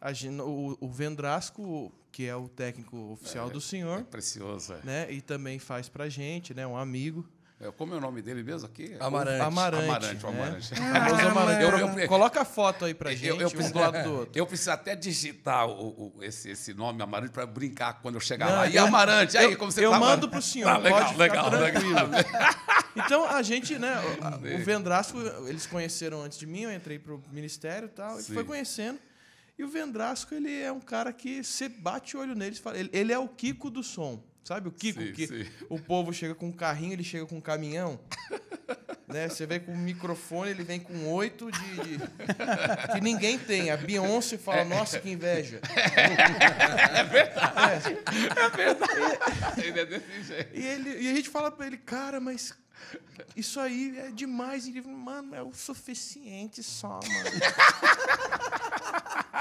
a 0.00 0.10
o, 0.44 0.76
o 0.80 0.88
Vendrasco, 0.88 1.92
que 2.12 2.24
é 2.24 2.36
o 2.36 2.48
técnico 2.48 2.96
oficial 3.12 3.50
do 3.50 3.58
É 3.58 3.60
senhor, 3.60 4.04
precioso. 4.04 4.74
É. 4.74 4.82
né, 4.82 5.12
e 5.12 5.20
também 5.20 5.58
faz 5.58 5.88
pra 5.88 6.08
gente, 6.08 6.54
né, 6.54 6.66
um 6.66 6.76
amigo. 6.76 7.28
É, 7.60 7.72
Como 7.72 7.92
é 7.92 7.96
o 7.96 8.00
nome 8.00 8.22
dele 8.22 8.42
mesmo 8.44 8.66
aqui? 8.68 8.94
Amarante. 9.00 9.40
Amarante. 9.42 9.84
Amarante, 9.84 10.26
o 10.26 10.30
né? 10.30 10.36
Amarante. 10.42 10.74
Famoso 10.76 11.28
Amarante. 11.28 11.62
Eu- 11.64 11.70
Eu- 11.78 11.98
eu- 11.98 12.08
Coloca 12.08 12.40
a 12.42 12.44
foto 12.44 12.84
aí 12.84 12.94
pra 12.94 13.10
gente, 13.10 13.26
Eu, 13.26 13.40
eu 13.40 13.48
um 13.48 13.50
preciso, 13.50 13.72
do 13.74 13.80
lado 13.80 14.02
do 14.04 14.12
outro. 14.20 14.32
eu 14.38 14.46
preciso 14.46 14.70
até 14.70 14.94
digitar 14.94 15.66
o, 15.66 16.12
o- 16.16 16.22
esse, 16.22 16.50
esse 16.50 16.72
nome 16.72 17.02
Amarante 17.02 17.32
para 17.32 17.44
brincar 17.46 17.94
quando 18.00 18.14
eu 18.14 18.20
chegar 18.20 18.46
Não, 18.48 18.56
lá. 18.58 18.66
E 18.68 18.76
eu- 18.76 18.84
Amarante, 18.86 19.36
aí, 19.36 19.56
como 19.56 19.72
você 19.72 19.84
eu 19.84 19.90
tá, 19.90 19.98
mando 19.98 20.12
Amarante? 20.12 20.28
pro 20.30 20.42
senhor, 20.42 20.66
Tá, 20.70 20.78
legal, 20.78 20.98
pode 21.00 21.12
ficar 21.12 21.22
legal, 21.24 21.50
tranquilo. 21.50 21.94
legal. 21.94 22.10
Então, 22.96 23.28
a 23.28 23.42
gente, 23.42 23.78
né, 23.78 23.94
o, 24.56 24.60
o 24.60 24.64
Vendrasco, 24.64 25.18
eles 25.46 25.66
conheceram 25.66 26.20
antes 26.22 26.36
de 26.36 26.46
mim, 26.46 26.62
eu 26.62 26.72
entrei 26.72 26.98
pro 26.98 27.22
ministério 27.30 27.86
e 27.86 27.90
tal, 27.90 28.10
a 28.14 28.16
gente 28.16 28.24
Sim. 28.26 28.34
foi 28.34 28.42
conhecendo. 28.44 28.98
E 29.56 29.62
o 29.62 29.68
Vendrasco, 29.68 30.34
ele 30.34 30.52
é 30.60 30.72
um 30.72 30.80
cara 30.80 31.12
que 31.12 31.44
você 31.44 31.68
bate 31.68 32.16
o 32.16 32.20
olho 32.20 32.34
nele, 32.34 32.56
ele, 32.74 32.90
ele 32.92 33.12
é 33.12 33.18
o 33.18 33.28
Kiko 33.28 33.70
do 33.70 33.84
som. 33.84 34.20
Sabe 34.44 34.68
o 34.68 34.72
Kiko? 34.72 35.00
Sim, 35.02 35.12
que 35.12 35.26
sim. 35.26 35.46
o 35.68 35.78
povo 35.78 36.12
chega 36.12 36.34
com 36.34 36.46
um 36.46 36.52
carrinho, 36.52 36.94
ele 36.94 37.04
chega 37.04 37.26
com 37.26 37.36
um 37.36 37.40
caminhão. 37.40 38.00
né? 39.06 39.28
Você 39.28 39.44
vem 39.46 39.60
com 39.60 39.72
um 39.72 39.76
microfone, 39.78 40.50
ele 40.50 40.62
vem 40.64 40.80
com 40.80 41.06
oito 41.12 41.50
de, 41.50 41.58
de- 41.76 41.98
que 42.92 43.00
ninguém 43.02 43.38
tem. 43.38 43.70
A 43.70 43.76
Beyoncé 43.76 44.38
fala, 44.38 44.64
nossa, 44.64 44.98
que 45.00 45.10
inveja. 45.10 45.60
Ele 49.56 49.80
é 49.80 49.84
desse 49.86 50.22
jeito. 50.24 50.56
E, 50.56 50.64
ele, 50.66 51.02
e 51.02 51.10
a 51.10 51.14
gente 51.14 51.28
fala 51.28 51.50
pra 51.50 51.66
ele, 51.66 51.76
cara, 51.76 52.20
mas 52.20 52.54
isso 53.36 53.58
aí 53.60 53.98
é 53.98 54.10
demais. 54.10 54.66
Ele, 54.66 54.80
mano, 54.82 55.34
é 55.34 55.42
o 55.42 55.52
suficiente 55.52 56.62
só, 56.62 57.00
mano. 57.06 57.30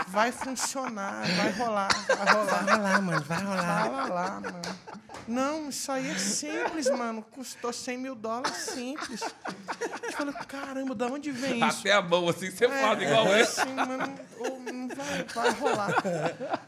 Vai 0.07 0.31
funcionar, 0.31 1.23
vai 1.35 1.51
rolar, 1.51 1.87
vai 2.07 2.33
rolar. 2.33 2.63
Vai 2.63 2.79
lá, 2.79 3.01
mano, 3.01 3.23
vai 3.23 3.43
rolar. 3.43 3.83
Fala 3.83 4.13
lá, 4.13 4.41
mano. 4.41 4.61
Não, 5.27 5.69
isso 5.69 5.91
aí 5.91 6.09
é 6.09 6.17
simples, 6.17 6.89
mano. 6.89 7.21
Custou 7.21 7.73
100 7.73 7.97
mil 7.97 8.15
dólares 8.15 8.55
simples. 8.55 9.21
A 9.23 10.05
gente 10.05 10.15
falou, 10.15 10.33
caramba, 10.47 10.95
da 10.95 11.07
onde 11.07 11.31
vem 11.31 11.65
isso? 11.67 11.79
Até 11.79 11.91
a 11.91 12.01
mão 12.01 12.29
assim, 12.29 12.49
você 12.49 12.69
fala 12.69 13.03
igual 13.03 13.27
é, 13.27 13.41
esse. 13.41 13.59
assim, 13.59 13.73
mano, 13.73 14.15
vai, 14.97 15.23
vai 15.23 15.51
rolar. 15.51 15.95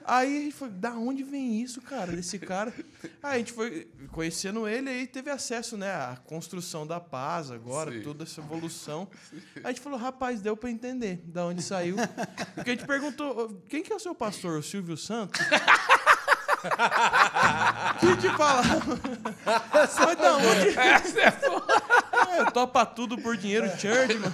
Aí 0.06 0.38
a 0.38 0.42
gente 0.42 0.56
foi, 0.56 0.70
da 0.70 0.92
onde 0.92 1.24
vem 1.24 1.62
isso, 1.62 1.82
cara, 1.82 2.12
desse 2.12 2.38
cara? 2.40 2.74
Aí 3.22 3.36
a 3.36 3.38
gente 3.40 3.52
foi 3.54 3.88
conhecendo 4.12 4.68
ele 4.68 4.90
e 4.92 5.08
teve 5.08 5.30
acesso, 5.30 5.76
né, 5.78 5.92
à 5.92 6.18
construção 6.26 6.86
da 6.88 7.00
paz 7.00 7.52
agora, 7.52 7.92
Sim. 7.92 8.02
toda 8.02 8.24
essa 8.24 8.40
evolução. 8.42 9.08
Aí 9.58 9.62
a 9.66 9.68
gente 9.70 9.82
falou, 9.82 10.00
rapaz, 10.00 10.42
deu 10.42 10.56
pra 10.56 10.70
entender 10.70 11.22
da 11.26 11.46
onde 11.46 11.62
saiu. 11.62 11.96
Porque 12.56 12.72
a 12.72 12.74
gente 12.74 12.86
perguntou, 12.86 13.46
"Ô, 13.46 13.50
quem 13.68 13.84
que 13.84 13.92
é 13.92 13.96
o 13.96 14.00
seu 14.00 14.14
pastor, 14.16 14.60
o 14.60 14.64
Silvio 14.64 14.96
Santos? 14.98 15.40
E 18.04 18.18
te 18.18 18.30
fala, 18.36 18.62
mas 19.46 20.18
da 20.18 20.36
onde? 20.38 20.78
Essa 20.78 21.20
é 21.22 21.32
foda. 21.32 21.74
É, 22.32 22.42
eu 22.42 22.52
topa 22.52 22.86
tudo 22.86 23.18
por 23.18 23.38
dinheiro, 23.38 23.66
church, 23.78 24.16
mano. 24.18 24.34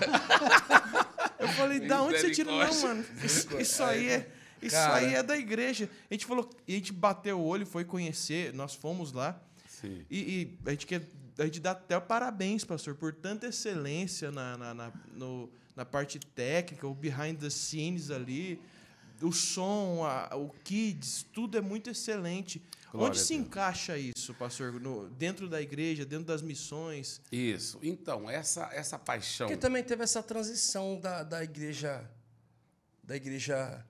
Eu 1.45 1.53
falei, 1.53 1.79
da 1.81 2.01
onde 2.01 2.19
você 2.19 2.31
tira? 2.31 2.51
Não, 2.51 2.81
mano. 2.81 3.05
Isso, 3.23 3.47
isso 3.59 3.83
aí 3.83 4.09
é. 4.09 4.31
Isso 4.61 4.75
Cara. 4.75 4.95
aí 4.95 5.13
é 5.13 5.21
da 5.21 5.37
igreja. 5.37 5.89
A 6.09 6.13
gente 6.13 6.25
falou, 6.25 6.49
e 6.67 6.73
a 6.73 6.77
gente 6.77 6.91
bateu 6.93 7.39
o 7.39 7.43
olho, 7.45 7.65
foi 7.65 7.83
conhecer, 7.85 8.53
nós 8.53 8.73
fomos 8.73 9.11
lá. 9.11 9.39
Sim. 9.67 10.03
E, 10.09 10.17
e 10.19 10.57
a 10.65 10.71
gente 10.71 10.85
quer. 10.87 11.01
A 11.37 11.43
gente 11.43 11.59
dá 11.59 11.71
até 11.71 11.99
parabéns, 11.99 12.63
pastor, 12.63 12.95
por 12.95 13.13
tanta 13.13 13.47
excelência 13.47 14.31
na, 14.31 14.57
na, 14.57 14.73
na, 14.73 14.91
no- 15.13 15.49
na 15.75 15.83
parte 15.83 16.17
técnica, 16.17 16.87
o 16.87 16.95
behind 16.95 17.37
the 17.37 17.49
scenes 17.49 18.09
ali, 18.09 18.57
o 19.21 19.33
som, 19.33 20.05
a- 20.05 20.33
o 20.35 20.49
kids, 20.63 21.25
tudo 21.33 21.57
é 21.57 21.61
muito 21.61 21.89
excelente. 21.89 22.61
Glória 22.95 23.09
Onde 23.11 23.19
se 23.19 23.33
encaixa 23.35 23.97
isso, 23.97 24.33
pastor? 24.33 24.73
No- 24.79 25.09
dentro 25.09 25.47
da 25.49 25.61
igreja, 25.61 26.05
dentro 26.05 26.25
das 26.25 26.41
missões? 26.41 27.21
Isso. 27.31 27.77
Então, 27.83 28.29
essa, 28.29 28.69
essa 28.73 28.97
paixão. 28.97 29.47
Porque 29.47 29.59
também 29.59 29.83
teve 29.83 30.03
essa 30.03 30.23
transição 30.23 30.99
da, 30.99 31.23
da 31.23 31.43
igreja. 31.43 32.03
Da 33.03 33.15
igreja 33.15 33.85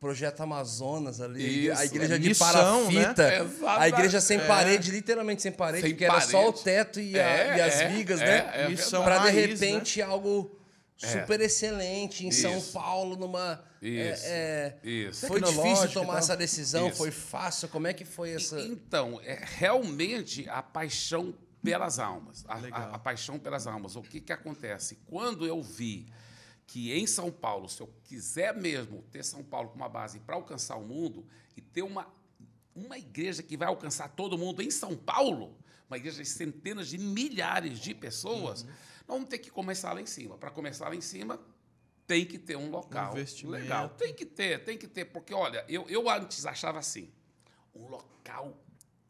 Projeto 0.00 0.40
Amazonas 0.42 1.20
ali. 1.20 1.66
Isso, 1.68 1.80
a 1.80 1.84
igreja 1.84 2.18
de 2.18 2.28
missão, 2.28 2.86
parafita. 2.86 3.28
né? 3.30 3.50
A 3.66 3.88
igreja 3.88 4.20
sem 4.20 4.38
É. 4.38 4.46
parede, 4.46 4.90
literalmente 4.92 5.42
sem 5.42 5.50
parede, 5.50 5.82
Sem 5.82 5.90
porque 5.90 6.04
era 6.04 6.20
só 6.20 6.40
o 6.48 6.52
parede. 6.52 6.62
teto 6.64 7.00
e, 7.00 7.18
a- 7.18 7.22
É, 7.22 7.56
e 7.56 7.60
as 7.60 7.74
é, 7.80 7.88
vigas, 7.88 8.20
é, 8.20 8.24
né? 8.24 8.36
é 8.72 9.02
Pra 9.02 9.18
de 9.18 9.30
repente 9.30 10.00
algo 10.00 10.52
É. 10.54 10.57
super 10.98 11.40
excelente 11.40 12.26
em 12.26 12.30
São 12.30 12.58
Isso. 12.58 12.72
Paulo, 12.72 13.16
numa. 13.16 13.64
Isso. 13.80 14.24
é, 14.26 14.78
é, 14.82 14.88
Isso. 14.88 15.26
Foi 15.28 15.40
difícil 15.40 15.92
tomar 15.92 16.18
essa 16.18 16.36
decisão? 16.36 16.88
Isso. 16.88 16.96
Foi 16.98 17.10
fácil? 17.12 17.68
Como 17.68 17.86
é 17.86 17.94
que 17.94 18.04
foi 18.04 18.30
essa. 18.32 18.60
Então, 18.60 19.20
é 19.22 19.42
realmente 19.44 20.48
a 20.48 20.62
paixão 20.62 21.32
pelas 21.62 21.98
almas. 21.98 22.44
A, 22.48 22.54
a- 22.54 22.94
a 22.94 22.98
paixão 22.98 23.38
pelas 23.38 23.66
almas. 23.66 23.94
O 23.96 24.02
que, 24.02 24.20
que 24.20 24.32
acontece? 24.32 24.96
Quando 25.06 25.46
eu 25.46 25.62
vi 25.62 26.06
que 26.66 26.92
em 26.92 27.06
São 27.06 27.30
Paulo, 27.30 27.68
se 27.68 27.80
eu 27.80 27.88
quiser 28.04 28.54
mesmo 28.54 29.02
ter 29.10 29.24
São 29.24 29.42
Paulo 29.42 29.68
como 29.70 29.82
uma 29.82 29.88
base 29.88 30.18
para 30.20 30.34
alcançar 30.34 30.76
o 30.76 30.84
mundo 30.84 31.24
e 31.56 31.60
ter 31.62 31.82
uma, 31.82 32.06
uma 32.74 32.98
igreja 32.98 33.42
que 33.42 33.56
vai 33.56 33.68
alcançar 33.68 34.08
todo 34.08 34.36
mundo 34.36 34.60
em 34.62 34.70
São 34.70 34.94
Paulo, 34.96 35.56
uma 35.88 35.96
igreja 35.96 36.22
de 36.22 36.28
centenas 36.28 36.88
de 36.88 36.98
milhares 36.98 37.78
de 37.78 37.94
pessoas, 37.94 38.64
nós 38.64 38.72
vamos 39.08 39.28
ter 39.28 39.38
que 39.38 39.50
começar 39.50 39.92
lá 39.94 40.00
em 40.00 40.06
cima. 40.06 40.36
Para 40.36 40.50
começar 40.50 40.88
lá 40.88 40.94
em 40.94 41.00
cima, 41.00 41.40
tem 42.06 42.24
que 42.24 42.38
ter 42.38 42.56
um 42.56 42.70
local 42.70 43.12
Investimento. 43.12 43.62
legal. 43.62 43.88
Tem 43.90 44.14
que 44.14 44.26
ter, 44.26 44.62
tem 44.62 44.76
que 44.76 44.86
ter. 44.86 45.06
Porque, 45.06 45.32
olha, 45.32 45.64
eu, 45.68 45.88
eu 45.88 46.08
antes 46.08 46.44
achava 46.44 46.78
assim, 46.78 47.10
um 47.74 47.88
local 47.88 48.54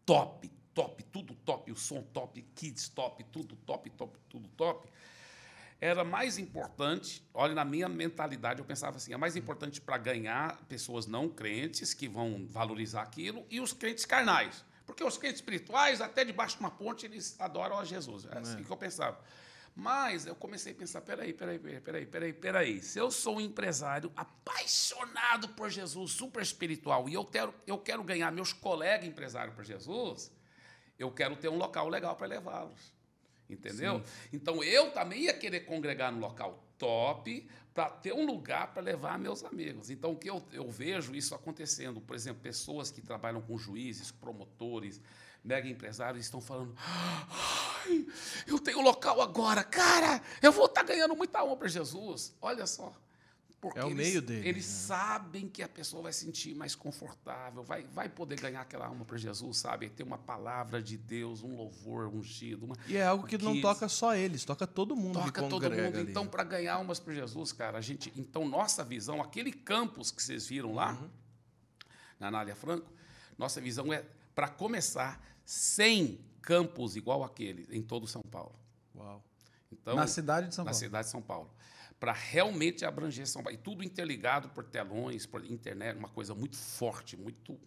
top, 0.06 0.50
top, 0.72 1.02
tudo 1.04 1.34
top, 1.34 1.70
o 1.72 1.76
som 1.76 2.02
top, 2.02 2.40
kids 2.54 2.88
top, 2.88 3.24
tudo 3.24 3.56
top, 3.56 3.90
top, 3.90 4.18
tudo 4.28 4.48
top. 4.50 4.88
Era 5.80 6.02
mais 6.02 6.38
importante, 6.38 7.24
olha, 7.32 7.54
na 7.54 7.64
minha 7.64 7.88
mentalidade 7.88 8.58
eu 8.58 8.64
pensava 8.64 8.96
assim, 8.96 9.12
é 9.12 9.16
mais 9.16 9.36
importante 9.36 9.80
para 9.80 9.96
ganhar 9.96 10.60
pessoas 10.68 11.06
não 11.06 11.28
crentes 11.28 11.94
que 11.94 12.08
vão 12.08 12.46
valorizar 12.48 13.02
aquilo 13.02 13.46
e 13.48 13.60
os 13.60 13.72
crentes 13.72 14.04
carnais. 14.04 14.64
Porque 14.84 15.04
os 15.04 15.16
crentes 15.16 15.38
espirituais, 15.38 16.00
até 16.00 16.24
debaixo 16.24 16.56
de 16.56 16.60
uma 16.60 16.70
ponte, 16.70 17.06
eles 17.06 17.36
adoram 17.38 17.78
a 17.78 17.84
Jesus. 17.84 18.24
É 18.24 18.38
assim 18.38 18.64
que 18.64 18.70
eu 18.70 18.76
pensava. 18.76 19.20
Mas 19.80 20.26
eu 20.26 20.34
comecei 20.34 20.72
a 20.72 20.74
pensar, 20.74 21.00
peraí, 21.02 21.32
peraí, 21.32 21.56
peraí, 21.56 21.80
peraí, 21.80 22.04
peraí, 22.04 22.32
peraí. 22.32 22.82
Se 22.82 22.98
eu 22.98 23.12
sou 23.12 23.36
um 23.36 23.40
empresário 23.40 24.10
apaixonado 24.16 25.50
por 25.50 25.70
Jesus, 25.70 26.10
super 26.10 26.42
espiritual, 26.42 27.08
e 27.08 27.14
eu 27.14 27.24
quero, 27.24 27.54
eu 27.64 27.78
quero 27.78 28.02
ganhar 28.02 28.32
meus 28.32 28.52
colegas 28.52 29.06
empresários 29.06 29.54
por 29.54 29.64
Jesus, 29.64 30.32
eu 30.98 31.12
quero 31.12 31.36
ter 31.36 31.48
um 31.48 31.56
local 31.56 31.88
legal 31.88 32.16
para 32.16 32.26
levá-los. 32.26 32.92
Entendeu? 33.48 34.02
Então 34.32 34.64
eu 34.64 34.90
também 34.90 35.22
ia 35.22 35.32
querer 35.32 35.60
congregar 35.60 36.10
no 36.10 36.18
local 36.18 36.60
top 36.76 37.48
para 37.72 37.88
ter 37.88 38.12
um 38.12 38.26
lugar 38.26 38.74
para 38.74 38.82
levar 38.82 39.16
meus 39.16 39.44
amigos. 39.44 39.90
Então 39.90 40.10
o 40.10 40.16
que 40.16 40.28
eu, 40.28 40.44
eu 40.52 40.68
vejo 40.68 41.14
isso 41.14 41.36
acontecendo, 41.36 42.00
por 42.00 42.16
exemplo, 42.16 42.42
pessoas 42.42 42.90
que 42.90 43.00
trabalham 43.00 43.40
com 43.40 43.56
juízes, 43.56 44.10
promotores, 44.10 45.00
mega 45.48 45.68
empresários 45.68 46.24
estão 46.24 46.40
falando: 46.40 46.74
"Ai, 46.76 48.06
eu 48.46 48.58
tenho 48.58 48.80
local 48.82 49.20
agora, 49.20 49.64
cara, 49.64 50.20
eu 50.42 50.52
vou 50.52 50.66
estar 50.66 50.82
ganhando 50.82 51.16
muita 51.16 51.42
honra 51.42 51.56
para 51.56 51.68
Jesus". 51.68 52.34
Olha 52.40 52.66
só. 52.66 52.92
Porque 53.60 53.76
É 53.80 53.84
o 53.84 53.88
eles, 53.88 53.96
meio 54.06 54.22
deles, 54.22 54.46
Eles 54.46 54.66
né? 54.66 54.72
sabem 54.72 55.48
que 55.48 55.64
a 55.64 55.68
pessoa 55.68 56.00
vai 56.04 56.12
se 56.12 56.24
sentir 56.24 56.54
mais 56.54 56.76
confortável, 56.76 57.64
vai, 57.64 57.82
vai 57.88 58.08
poder 58.08 58.38
ganhar 58.40 58.60
aquela 58.60 58.86
alma 58.86 59.04
para 59.04 59.16
Jesus, 59.18 59.58
sabe? 59.58 59.88
Ter 59.90 60.04
uma 60.04 60.16
palavra 60.16 60.80
de 60.80 60.96
Deus, 60.96 61.42
um 61.42 61.56
louvor 61.56 62.06
ungido. 62.06 62.66
Uma, 62.66 62.76
E 62.86 62.96
é 62.96 63.04
algo 63.04 63.26
que 63.26 63.36
não 63.36 63.54
Kids. 63.54 63.62
toca 63.62 63.88
só 63.88 64.14
eles, 64.14 64.44
toca 64.44 64.64
todo 64.64 64.94
mundo 64.94 65.14
Toca 65.18 65.42
que 65.42 65.48
todo 65.48 65.68
mundo. 65.68 65.98
ali. 65.98 66.08
Então, 66.08 66.24
para 66.24 66.44
ganhar 66.44 66.78
umas 66.78 67.00
para 67.00 67.12
Jesus, 67.12 67.52
cara, 67.52 67.78
a 67.78 67.80
gente. 67.80 68.12
Então, 68.14 68.48
nossa 68.48 68.84
visão, 68.84 69.20
aquele 69.20 69.50
campus 69.52 70.12
que 70.12 70.22
vocês 70.22 70.46
viram 70.46 70.72
lá, 70.72 70.92
Uhum. 70.92 71.10
na 72.20 72.28
Anália 72.28 72.54
Franco, 72.54 72.88
nossa 73.36 73.60
visão 73.60 73.92
é, 73.92 74.04
para 74.36 74.46
começar, 74.46 75.20
100 75.48 76.20
campos 76.42 76.94
igual 76.94 77.24
aquele 77.24 77.66
em 77.74 77.80
todo 77.80 78.06
São 78.06 78.20
Paulo. 78.20 78.54
Uau. 78.94 79.24
Então, 79.72 79.96
Na 79.96 80.06
cidade 80.06 80.48
de 80.48 80.54
São 80.54 80.62
na 80.62 80.72
Paulo. 80.72 80.78
cidade 80.84 81.06
de 81.06 81.10
São 81.10 81.22
Paulo. 81.22 81.50
Para 81.98 82.12
realmente 82.12 82.84
abranger 82.84 83.26
São 83.26 83.42
Paulo. 83.42 83.58
E 83.58 83.62
tudo 83.62 83.82
interligado 83.82 84.50
por 84.50 84.64
telões, 84.64 85.24
por 85.24 85.42
internet, 85.46 85.96
uma 85.96 86.10
coisa 86.10 86.34
muito 86.34 86.56
forte, 86.56 87.16
muito, 87.16 87.58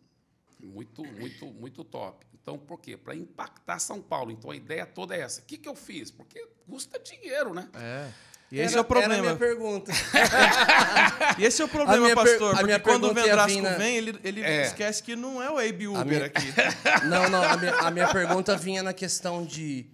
muito, 0.59 1.03
muito, 1.03 1.45
muito 1.47 1.83
top. 1.83 2.23
Então, 2.35 2.55
por 2.59 2.79
quê? 2.79 2.95
Para 2.95 3.15
impactar 3.15 3.79
São 3.79 3.99
Paulo. 3.99 4.31
Então, 4.31 4.51
a 4.51 4.55
ideia 4.55 4.85
toda 4.85 5.15
é 5.15 5.21
essa. 5.21 5.41
O 5.41 5.45
que, 5.45 5.57
que 5.57 5.67
eu 5.67 5.75
fiz? 5.75 6.11
Porque 6.11 6.45
custa 6.67 6.99
dinheiro, 6.99 7.51
né? 7.51 7.67
É. 7.73 8.13
E 8.51 8.59
esse 8.59 8.73
Era- 8.75 8.75
é 8.75 8.75
o 8.75 8.79
Era 8.79 8.81
a 8.81 8.85
problema. 8.85 9.21
minha 9.21 9.35
pergunta. 9.35 9.91
E 11.37 11.45
esse 11.45 11.61
é 11.61 11.65
o 11.65 11.67
problema, 11.69 12.13
pastor. 12.13 12.57
Porque 12.57 12.79
quando 12.79 13.05
o 13.09 13.13
Vendrasco 13.13 13.61
na- 13.61 13.69
vem, 13.77 13.95
ele, 13.97 14.19
ele 14.23 14.41
É. 14.41 14.63
esquece 14.63 15.01
que 15.01 15.15
não 15.15 15.41
é 15.41 15.49
o 15.49 15.57
Abe 15.57 15.87
Uber 15.87 16.05
minha- 16.05 16.25
aqui. 16.25 16.45
Não, 17.07 17.29
não. 17.29 17.41
A 17.41 17.57
minha, 17.57 17.73
a 17.75 17.91
minha 17.91 18.07
pergunta 18.11 18.55
vinha 18.57 18.83
na 18.83 18.93
questão 18.93 19.45
de. 19.45 19.85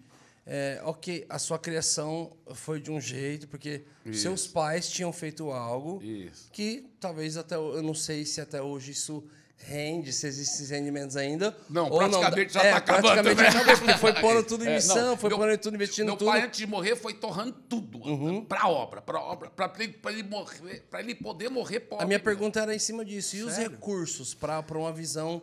é, 0.45 0.81
ok, 0.83 1.25
a 1.29 1.37
sua 1.37 1.59
criação 1.59 2.31
foi 2.55 2.79
de 2.79 2.89
um 2.89 2.99
jeito, 3.01 3.47
porque 3.47 3.83
Isso. 4.05 4.21
seus 4.23 4.47
pais 4.47 4.89
tinham 4.89 5.11
feito 5.13 5.51
algo 5.51 6.01
Isso. 6.01 6.49
que 6.51 6.87
talvez 6.99 7.37
até. 7.37 7.55
Eu 7.55 7.83
não 7.83 7.93
sei 7.93 8.25
se 8.25 8.39
até 8.41 8.61
hoje 8.61 8.91
isso 8.91 9.23
rende, 9.59 10.13
se 10.13 10.27
existem 10.27 10.53
esses 10.55 10.69
rendimentos 10.69 11.17
ainda. 11.17 11.55
Não, 11.69 11.89
praticamente 11.89 12.53
já 12.53 12.63
é, 12.63 12.71
tá 12.71 12.77
acabando 12.77 13.01
Praticamente 13.03 13.35
também. 13.37 13.61
acabou, 13.61 13.77
porque 13.77 13.93
foi 13.99 14.13
pondo 14.21 14.43
tudo 14.43 14.63
em 14.65 14.67
É, 14.69 14.75
missão, 14.75 14.95
não, 15.07 15.17
foi 15.17 15.29
meu- 15.29 15.39
pondo 15.39 15.57
tudo, 15.57 15.75
investindo 15.75 16.05
Meu 16.07 16.15
tudo. 16.17 16.27
pai, 16.29 16.41
antes 16.43 16.57
de 16.59 16.67
morrer, 16.67 16.95
foi 16.95 17.13
torrando 17.13 17.53
tudo 17.67 17.99
para 18.47 18.61
a 18.63 18.69
obra, 18.69 19.01
para 19.01 19.19
obra, 19.19 19.49
para 19.49 19.73
ele, 19.83 19.99
ele 20.05 20.23
morrer, 20.23 20.81
para 20.89 20.99
ele 20.99 21.15
poder 21.15 21.49
morrer 21.49 21.81
pobre. 21.81 22.03
A 22.03 22.07
minha 22.07 22.19
pergunta 22.19 22.59
era 22.61 22.73
em 22.75 22.79
cima 22.79 23.03
disso. 23.03 23.35
E 23.35 23.43
os 23.43 23.53
Sério? 23.53 23.71
recursos 23.71 24.33
para 24.33 24.63
uma 24.77 24.93
visão 24.93 25.41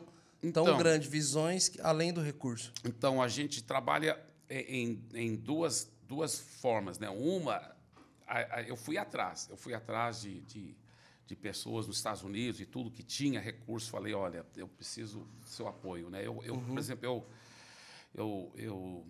tão 0.52 0.64
Então. 0.64 0.78
grande? 0.78 1.08
Visões 1.08 1.72
além 1.82 2.12
do 2.12 2.22
recurso. 2.22 2.72
Então, 2.84 3.20
a 3.20 3.28
gente 3.28 3.62
trabalha 3.62 4.18
em, 4.48 5.02
em 5.12 5.34
duas, 5.34 5.88
duas 6.06 6.38
formas. 6.38 6.98
Né? 6.98 7.10
Uma, 7.10 7.56
a- 8.26 8.58
a- 8.58 8.62
eu 8.62 8.76
fui 8.76 8.96
atrás. 8.96 9.48
Eu 9.50 9.56
fui 9.56 9.74
atrás 9.74 10.20
de, 10.22 10.40
de, 10.42 10.76
de 11.26 11.34
pessoas 11.34 11.86
nos 11.86 11.96
Estados 11.96 12.22
Unidos 12.22 12.60
e 12.60 12.66
tudo 12.66 12.90
que 12.90 13.02
tinha 13.02 13.40
recurso. 13.40 13.90
Falei, 13.90 14.12
olha, 14.14 14.44
eu 14.56 14.68
preciso 14.68 15.20
do 15.40 15.46
seu 15.46 15.66
apoio. 15.66 16.10
Né? 16.10 16.26
Eu, 16.26 16.42
eu, 16.44 16.58
Por 16.60 16.78
exemplo, 16.78 17.04
eu, 17.04 17.26
eu, 18.14 18.52
eu 18.56 19.06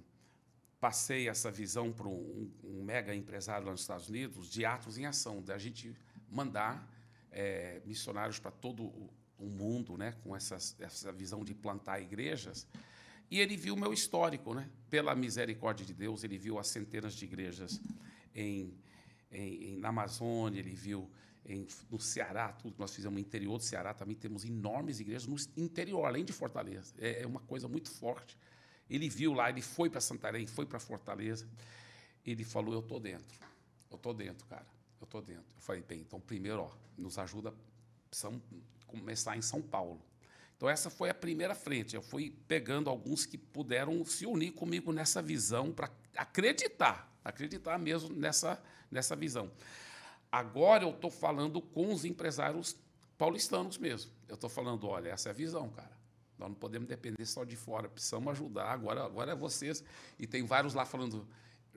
passei 0.81 1.29
essa 1.29 1.51
visão 1.51 1.93
para 1.93 2.07
um, 2.09 2.51
um 2.63 2.83
mega 2.85 3.15
empresário 3.15 3.67
lá 3.67 3.73
nos 3.73 3.81
Estados 3.81 4.09
Unidos 4.09 4.49
de 4.51 4.65
atos 4.65 4.99
em 4.99 5.07
ação, 5.07 5.43
da 5.43 5.59
gente 5.59 5.95
mandar 6.31 6.89
eh, 7.33 7.81
missionários 7.87 8.39
para 8.39 8.51
todo 8.51 8.85
o, 8.85 9.11
o 9.39 9.47
mundo, 9.47 9.97
né, 9.97 10.13
com 10.23 10.37
essas, 10.37 10.77
essa 10.79 11.11
visão 11.11 11.45
de 11.45 11.55
plantar 11.55 12.01
igrejas. 12.01 12.67
E 13.31 13.41
ele 13.41 13.57
viu 13.57 13.75
o 13.75 13.77
meu 13.77 13.93
histórico, 13.93 14.53
né? 14.55 14.69
Pela 14.91 15.15
misericórdia 15.15 15.85
de 15.85 15.95
Deus, 15.95 16.23
ele 16.23 16.37
viu 16.39 16.59
as 16.59 16.69
centenas 16.69 17.15
de 17.15 17.25
igrejas 17.25 17.81
em, 18.35 18.73
em, 19.33 19.73
em- 19.73 19.77
na 19.79 19.89
Amazônia, 19.89 20.61
ele 20.61 20.75
viu 20.75 21.11
em- 21.47 21.67
no 21.91 21.99
Ceará, 22.01 22.53
tudo 22.53 22.75
que 22.75 22.81
nós 22.81 22.95
fizemos 22.95 23.15
no 23.15 23.21
interior 23.21 23.59
do 23.59 23.65
Ceará, 23.65 23.93
também 23.93 24.17
temos 24.17 24.45
enormes 24.45 25.01
igrejas 25.01 25.27
no 25.27 25.37
interior, 25.63 26.05
além 26.07 26.25
de 26.25 26.33
Fortaleza. 26.33 26.95
É, 26.99 27.23
é 27.23 27.27
uma 27.27 27.41
coisa 27.41 27.69
muito 27.69 27.91
forte. 27.91 28.39
Ele 28.89 29.09
viu 29.09 29.33
lá, 29.33 29.49
ele 29.51 29.63
foi 29.63 29.89
para 29.89 30.01
Santarém, 30.01 30.47
foi 30.47 30.67
para 30.67 30.79
Fortaleza. 30.79 31.49
Ele 32.25 32.45
falou: 32.45 32.75
Eu 32.75 32.81
estou 32.81 33.01
dentro. 33.01 33.39
Eu 33.91 33.97
estou 33.97 34.15
dentro, 34.15 34.47
cara. 34.47 34.67
Eu 35.01 35.05
estou 35.05 35.23
dentro. 35.23 35.45
Eu 35.57 35.61
falei: 35.61 35.83
Bem, 35.83 36.01
então, 36.01 36.21
primeiro, 36.21 36.63
ó, 36.63 36.71
nos 36.97 37.19
ajuda, 37.19 37.55
precisamos 38.09 38.43
começar 38.87 39.37
em 39.37 39.43
São 39.43 39.61
Paulo. 39.63 40.01
Então, 40.57 40.69
essa 40.69 40.89
foi 40.89 41.11
a 41.11 41.15
primeira 41.15 41.55
frente. 41.55 41.95
Eu 41.97 42.03
fui 42.03 42.31
pegando 42.47 42.89
alguns 42.89 43.27
que 43.27 43.37
puderam 43.37 44.05
se 44.05 44.25
unir 44.25 44.53
comigo 44.53 44.93
nessa 44.93 45.21
visão 45.21 45.73
para 45.73 45.91
acreditar, 46.17 47.13
acreditar 47.25 47.79
mesmo 47.79 48.15
nessa, 48.15 48.63
nessa 48.91 49.17
visão. 49.17 49.51
Agora 50.35 50.83
eu 50.83 50.91
estou 50.91 51.13
falando 51.13 51.61
com 51.61 51.93
os 51.93 52.05
empresários 52.05 52.77
paulistanos 53.17 53.79
mesmo. 53.79 54.11
Eu 54.29 54.35
estou 54.35 54.51
falando, 54.51 54.89
olha, 54.89 55.11
essa 55.11 55.29
é 55.29 55.31
a 55.31 55.33
visão, 55.33 55.69
cara. 55.69 55.93
Nós 56.37 56.49
não 56.49 56.57
podemos 56.57 56.89
depender 56.89 57.25
só 57.25 57.45
de 57.45 57.55
fora, 57.55 57.89
precisamos 57.89 58.33
ajudar. 58.33 58.73
Agora, 58.73 59.05
agora 59.05 59.31
é 59.31 59.35
vocês. 59.37 59.85
E 60.19 60.27
tem 60.27 60.45
vários 60.45 60.75
lá 60.75 60.85
falando, 60.85 61.25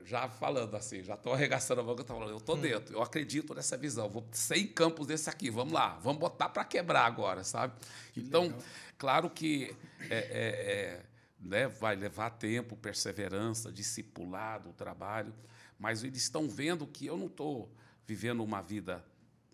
já 0.03 0.27
falando 0.27 0.73
assim, 0.73 1.03
já 1.03 1.13
estou 1.13 1.33
arregaçando 1.33 1.81
a 1.81 1.83
boca, 1.83 2.03
tô 2.03 2.15
falando, 2.15 2.31
eu 2.31 2.37
estou 2.37 2.57
dentro, 2.57 2.95
eu 2.95 3.03
acredito 3.03 3.53
nessa 3.53 3.77
visão, 3.77 4.09
vou 4.09 4.27
100 4.31 4.65
campos 4.69 5.05
desse 5.05 5.29
aqui, 5.29 5.51
vamos 5.51 5.73
lá, 5.73 5.89
vamos 6.01 6.19
botar 6.19 6.49
para 6.49 6.65
quebrar 6.65 7.05
agora, 7.05 7.43
sabe? 7.43 7.75
então, 8.17 8.51
claro 8.97 9.29
que 9.29 9.75
é, 10.09 10.17
é, 10.17 10.47
é, 10.73 11.05
né, 11.39 11.67
vai 11.67 11.95
levar 11.95 12.31
tempo, 12.31 12.75
perseverança, 12.75 13.71
discipulado, 13.71 14.73
trabalho, 14.73 15.31
mas 15.77 16.03
eles 16.03 16.23
estão 16.23 16.49
vendo 16.49 16.87
que 16.87 17.05
eu 17.05 17.17
não 17.17 17.27
estou 17.27 17.71
vivendo 18.07 18.41
uma 18.43 18.61
vida 18.61 19.03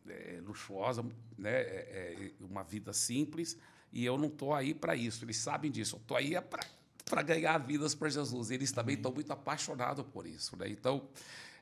é, 0.08 0.40
luxuosa, 0.46 1.04
né, 1.38 1.52
é, 1.52 2.32
é, 2.32 2.32
uma 2.40 2.64
vida 2.64 2.94
simples, 2.94 3.58
e 3.92 4.06
eu 4.06 4.18
não 4.18 4.28
estou 4.28 4.54
aí 4.54 4.74
para 4.74 4.96
isso. 4.96 5.26
Eles 5.26 5.38
sabem 5.38 5.72
disso. 5.72 5.96
Eu 5.96 6.02
estou 6.02 6.16
aí 6.16 6.36
é 6.36 6.42
para 6.42 7.22
ganhar 7.22 7.58
vidas 7.58 7.94
para 7.94 8.10
Jesus. 8.10 8.52
Eles 8.52 8.72
também 8.72 8.96
estão 8.96 9.12
muito 9.12 9.32
apaixonados 9.32 10.06
por 10.08 10.26
isso. 10.26 10.56
Né? 10.56 10.70
Então, 10.70 11.08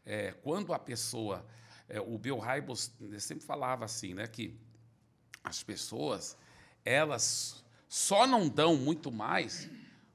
é, 0.06 0.32
quando 0.44 0.74
a 0.74 0.80
pessoa. 0.80 1.46
É, 1.90 2.00
o 2.00 2.18
Bill 2.18 2.40
Hybels 2.40 2.94
sempre 3.20 3.46
falava 3.46 3.84
assim, 3.84 4.14
né, 4.14 4.26
que 4.26 4.58
as 5.44 5.62
pessoas 5.62 6.38
elas 6.86 7.66
só 7.90 8.26
não 8.26 8.48
dão 8.48 8.78
muito 8.78 9.12
mais 9.12 9.70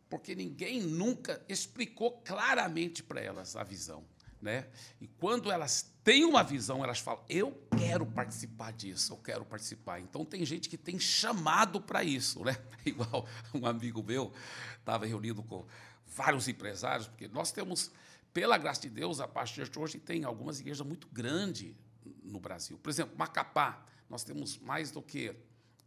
porque 0.08 0.34
ninguém 0.34 0.80
nunca 0.80 1.44
explicou 1.48 2.12
claramente 2.24 3.02
para 3.02 3.20
elas 3.20 3.56
a 3.56 3.62
visão. 3.62 4.04
Né? 4.40 4.68
E 5.00 5.06
quando 5.06 5.50
elas 5.50 5.92
têm 6.04 6.24
uma 6.24 6.42
visão, 6.42 6.84
elas 6.84 6.98
falam: 6.98 7.24
eu 7.28 7.52
quero 7.76 8.06
participar 8.06 8.72
disso, 8.72 9.12
eu 9.12 9.16
quero 9.16 9.44
participar. 9.44 10.00
Então 10.00 10.24
tem 10.24 10.44
gente 10.44 10.68
que 10.68 10.76
tem 10.76 10.98
chamado 10.98 11.80
para 11.80 12.04
isso, 12.04 12.44
né? 12.44 12.56
Igual 12.84 13.26
um 13.54 13.66
amigo 13.66 14.02
meu 14.02 14.32
estava 14.78 15.06
reunido 15.06 15.42
com 15.42 15.66
vários 16.06 16.48
empresários, 16.48 17.08
porque 17.08 17.28
nós 17.28 17.50
temos, 17.50 17.90
pela 18.32 18.56
graça 18.56 18.82
de 18.82 18.90
Deus, 18.90 19.20
a 19.20 19.26
partir 19.26 19.68
de 19.68 19.78
hoje 19.78 19.98
tem 19.98 20.24
algumas 20.24 20.60
igrejas 20.60 20.86
muito 20.86 21.08
grandes 21.08 21.74
no 22.22 22.38
Brasil. 22.38 22.78
Por 22.78 22.90
exemplo, 22.90 23.16
Macapá, 23.16 23.84
nós 24.08 24.22
temos 24.22 24.58
mais 24.58 24.90
do 24.90 25.02
que 25.02 25.34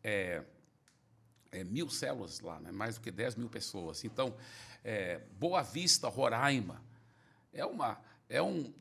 é, 0.04 0.44
é, 1.52 1.64
mil 1.64 1.90
células 1.90 2.40
lá, 2.40 2.60
né? 2.60 2.72
mais 2.72 2.96
do 2.96 3.02
que 3.02 3.12
10 3.12 3.36
mil 3.36 3.50
pessoas. 3.50 4.04
Então, 4.04 4.36
é, 4.84 5.20
Boa 5.40 5.62
Vista, 5.62 6.08
Roraima, 6.08 6.84
é 7.54 7.66
uma 7.66 8.00
é 8.30 8.42
um, 8.42 8.72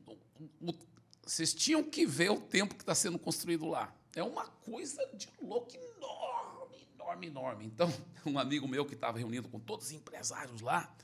vocês 1.22 1.52
tinham 1.54 1.82
que 1.82 2.06
ver 2.06 2.30
o 2.30 2.40
tempo 2.40 2.74
que 2.74 2.82
está 2.82 2.94
sendo 2.94 3.18
construído 3.18 3.66
lá. 3.66 3.92
É 4.14 4.22
uma 4.22 4.46
coisa 4.46 5.04
de 5.14 5.28
louco 5.40 5.74
enorme, 5.74 6.86
enorme, 6.94 7.26
enorme. 7.26 7.66
Então, 7.66 7.92
um 8.26 8.38
amigo 8.38 8.68
meu 8.68 8.84
que 8.84 8.94
estava 8.94 9.18
reunido 9.18 9.48
com 9.48 9.58
todos 9.58 9.86
os 9.86 9.92
empresários 9.92 10.60
lá, 10.60 10.94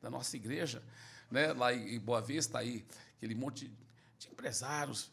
da 0.00 0.10
nossa 0.10 0.36
igreja, 0.36 0.82
né, 1.30 1.52
lá 1.52 1.74
em 1.74 1.98
Boa 1.98 2.20
Vista, 2.20 2.58
aí, 2.58 2.86
aquele 3.16 3.34
monte 3.34 3.68
de 4.18 4.28
empresários, 4.28 5.10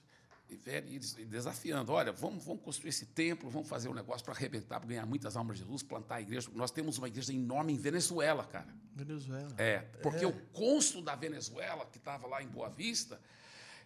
e 0.87 1.25
desafiando, 1.25 1.91
olha, 1.91 2.11
vamos, 2.11 2.43
vamos 2.43 2.61
construir 2.63 2.89
esse 2.89 3.05
templo, 3.07 3.49
vamos 3.49 3.67
fazer 3.67 3.89
um 3.89 3.93
negócio 3.93 4.23
para 4.23 4.33
arrebentar, 4.33 4.79
para 4.79 4.89
ganhar 4.89 5.05
muitas 5.05 5.35
almas 5.35 5.57
de 5.57 5.63
Jesus, 5.63 5.83
plantar 5.83 6.15
a 6.15 6.21
igreja. 6.21 6.49
Nós 6.53 6.71
temos 6.71 6.97
uma 6.97 7.07
igreja 7.07 7.33
enorme 7.33 7.73
em 7.73 7.77
Venezuela, 7.77 8.45
cara. 8.45 8.67
Venezuela. 8.95 9.53
É, 9.57 9.79
porque 10.01 10.23
é. 10.23 10.27
o 10.27 10.33
cônsul 10.51 11.01
da 11.01 11.15
Venezuela, 11.15 11.85
que 11.85 11.97
estava 11.97 12.27
lá 12.27 12.41
em 12.41 12.47
Boa 12.47 12.69
Vista, 12.69 13.19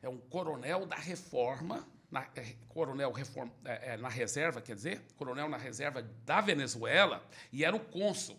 é 0.01 0.09
um 0.09 0.17
coronel 0.17 0.85
da 0.85 0.95
reforma, 0.95 1.87
na, 2.11 2.27
é, 2.35 2.55
coronel 2.69 3.11
reforma, 3.11 3.51
é, 3.65 3.93
é, 3.93 3.97
na 3.97 4.09
reserva, 4.09 4.61
quer 4.61 4.75
dizer, 4.75 5.01
coronel 5.15 5.49
na 5.49 5.57
reserva 5.57 6.01
da 6.25 6.41
Venezuela, 6.41 7.25
e 7.51 7.63
era 7.63 7.75
o 7.75 7.79
cônsul. 7.79 8.37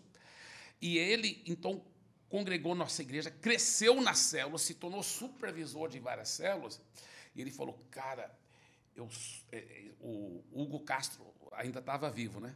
E 0.81 0.97
ele, 0.97 1.43
então, 1.45 1.83
congregou 2.29 2.75
nossa 2.75 3.01
igreja, 3.01 3.31
cresceu 3.31 3.99
na 4.01 4.13
célula, 4.13 4.57
se 4.57 4.75
tornou 4.75 5.03
supervisor 5.03 5.89
de 5.89 5.99
várias 5.99 6.29
células, 6.29 6.79
e 7.35 7.41
ele 7.41 7.51
falou, 7.51 7.77
cara, 7.91 8.37
eu, 8.95 9.07
é, 9.51 9.57
é, 9.57 9.91
o 9.99 10.43
Hugo 10.51 10.79
Castro 10.81 11.25
ainda 11.53 11.79
estava 11.79 12.09
vivo, 12.09 12.39
né? 12.39 12.55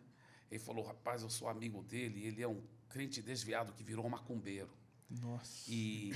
Ele 0.51 0.59
falou, 0.59 0.85
rapaz, 0.85 1.21
eu 1.21 1.29
sou 1.29 1.47
amigo 1.47 1.81
dele, 1.83 2.25
ele 2.25 2.41
é 2.41 2.47
um 2.47 2.61
crente 2.89 3.21
desviado 3.21 3.73
que 3.73 3.83
virou 3.83 4.07
macumbeiro. 4.09 4.69
Nossa. 5.09 5.71
E, 5.71 6.11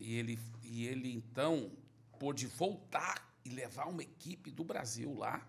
e, 0.00 0.14
ele, 0.14 0.38
e 0.62 0.86
ele, 0.86 1.12
então, 1.12 1.70
pôde 2.18 2.46
voltar 2.46 3.34
e 3.44 3.50
levar 3.50 3.86
uma 3.86 4.02
equipe 4.02 4.50
do 4.50 4.64
Brasil 4.64 5.14
lá 5.14 5.46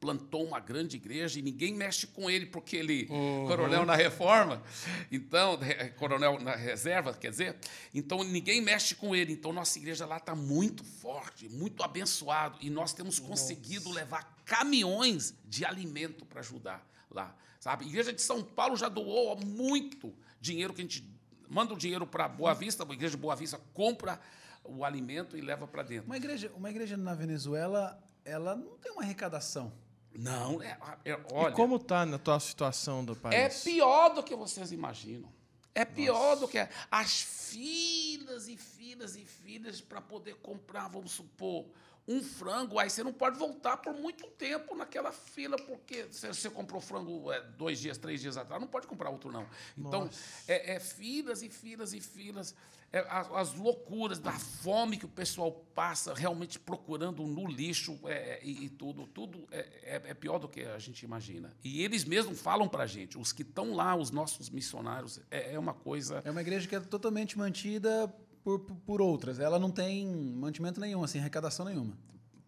plantou 0.00 0.44
uma 0.44 0.60
grande 0.60 0.96
igreja 0.96 1.38
e 1.38 1.42
ninguém 1.42 1.74
mexe 1.74 2.06
com 2.06 2.30
ele 2.30 2.46
porque 2.46 2.76
ele 2.76 3.06
uhum. 3.10 3.46
coronel 3.46 3.84
na 3.84 3.94
reforma, 3.94 4.62
então 5.10 5.58
coronel 5.96 6.38
na 6.38 6.54
reserva, 6.54 7.12
quer 7.12 7.30
dizer, 7.30 7.56
então 7.92 8.22
ninguém 8.22 8.60
mexe 8.60 8.94
com 8.94 9.14
ele. 9.14 9.32
Então 9.32 9.52
nossa 9.52 9.78
igreja 9.78 10.06
lá 10.06 10.18
está 10.18 10.34
muito 10.34 10.84
forte, 10.84 11.48
muito 11.48 11.82
abençoado 11.82 12.58
e 12.60 12.70
nós 12.70 12.92
temos 12.92 13.18
conseguido 13.18 13.88
nossa. 13.88 14.00
levar 14.00 14.38
caminhões 14.44 15.34
de 15.44 15.64
alimento 15.64 16.24
para 16.24 16.40
ajudar 16.40 16.86
lá, 17.10 17.34
sabe? 17.60 17.84
A 17.84 17.88
igreja 17.88 18.12
de 18.12 18.22
São 18.22 18.42
Paulo 18.42 18.76
já 18.76 18.88
doou 18.88 19.36
muito 19.44 20.14
dinheiro 20.40 20.72
que 20.72 20.80
a 20.80 20.84
gente 20.84 21.04
manda 21.48 21.74
o 21.74 21.76
dinheiro 21.76 22.06
para 22.06 22.28
Boa 22.28 22.54
Vista, 22.54 22.86
a 22.88 22.92
igreja 22.92 23.16
de 23.16 23.20
Boa 23.20 23.34
Vista 23.34 23.60
compra 23.72 24.20
o 24.64 24.84
alimento 24.84 25.36
e 25.36 25.40
leva 25.40 25.66
para 25.66 25.82
dentro. 25.82 26.06
Uma 26.06 26.16
igreja, 26.16 26.52
uma 26.54 26.70
igreja 26.70 26.96
na 26.96 27.14
Venezuela, 27.14 27.98
ela 28.24 28.54
não 28.54 28.76
tem 28.78 28.92
uma 28.92 29.02
arrecadação. 29.02 29.72
Não, 30.18 30.60
é, 30.60 30.76
é, 31.04 31.20
olha. 31.32 31.52
E 31.52 31.54
como 31.54 31.76
está 31.76 32.04
na 32.04 32.18
tua 32.18 32.40
situação 32.40 33.04
do 33.04 33.14
país? 33.14 33.34
É 33.34 33.70
pior 33.70 34.08
do 34.08 34.22
que 34.22 34.34
vocês 34.34 34.72
imaginam. 34.72 35.32
É 35.72 35.84
pior 35.84 36.30
Nossa. 36.30 36.40
do 36.40 36.48
que 36.48 36.68
as 36.90 37.20
filas 37.20 38.48
e 38.48 38.56
filas 38.56 39.14
e 39.14 39.24
filas 39.24 39.80
para 39.80 40.00
poder 40.00 40.34
comprar, 40.42 40.88
vamos 40.88 41.12
supor, 41.12 41.66
um 42.08 42.20
frango, 42.20 42.80
aí 42.80 42.90
você 42.90 43.04
não 43.04 43.12
pode 43.12 43.38
voltar 43.38 43.76
por 43.76 43.94
muito 43.94 44.26
tempo 44.26 44.74
naquela 44.74 45.12
fila, 45.12 45.56
porque 45.56 46.08
você 46.10 46.50
comprou 46.50 46.80
frango 46.80 47.30
é, 47.30 47.40
dois 47.56 47.78
dias, 47.78 47.96
três 47.96 48.20
dias 48.20 48.36
atrás, 48.36 48.60
não 48.60 48.66
pode 48.66 48.88
comprar 48.88 49.10
outro, 49.10 49.30
não. 49.30 49.46
Então, 49.76 50.10
é, 50.48 50.74
é, 50.74 50.80
filas 50.80 51.42
e 51.42 51.48
filas 51.48 51.92
e 51.92 52.00
filas. 52.00 52.56
É, 52.90 53.00
as, 53.10 53.30
as, 53.32 53.54
loucuras 53.54 54.18
da 54.18 54.32
fome 54.32 54.96
que 54.96 55.04
o 55.04 55.08
pessoal 55.08 55.52
passa 55.74 56.14
realmente 56.14 56.58
procurando 56.58 57.26
no 57.26 57.46
lixo 57.46 57.98
é, 58.04 58.12
é 58.12 58.40
e, 58.42 58.64
e, 58.64 58.68
tudo, 58.70 59.06
tudo 59.06 59.46
é, 59.50 59.58
é, 59.82 60.02
é, 60.06 60.14
pior 60.14 60.38
do 60.38 60.48
que 60.48 60.62
a 60.62 60.78
gente 60.78 61.02
imagina. 61.02 61.54
E 61.62 61.82
eles 61.82 62.04
mesmos 62.04 62.40
falam 62.40 62.66
para 62.66 62.84
a 62.84 62.86
gente, 62.86 63.18
os 63.18 63.30
que 63.30 63.42
estão 63.42 63.74
lá, 63.74 63.94
os 63.94 64.10
nossos 64.10 64.48
missionários, 64.48 65.20
é, 65.30 65.58
uma 65.58 65.74
coisa... 65.74 66.22
É 66.24 66.30
uma 66.30 66.40
igreja 66.40 66.66
que 66.66 66.74
é 66.74 66.80
totalmente 66.80 67.36
mantida 67.36 68.08
por, 68.42 68.60
por 68.60 69.02
outras. 69.02 69.38
Ela 69.38 69.58
não 69.58 69.70
tem 69.70 70.06
mantimento 70.06 70.80
nenhum, 70.80 71.04
assim, 71.04 71.18
arrecadação 71.18 71.66
nenhuma. 71.66 71.94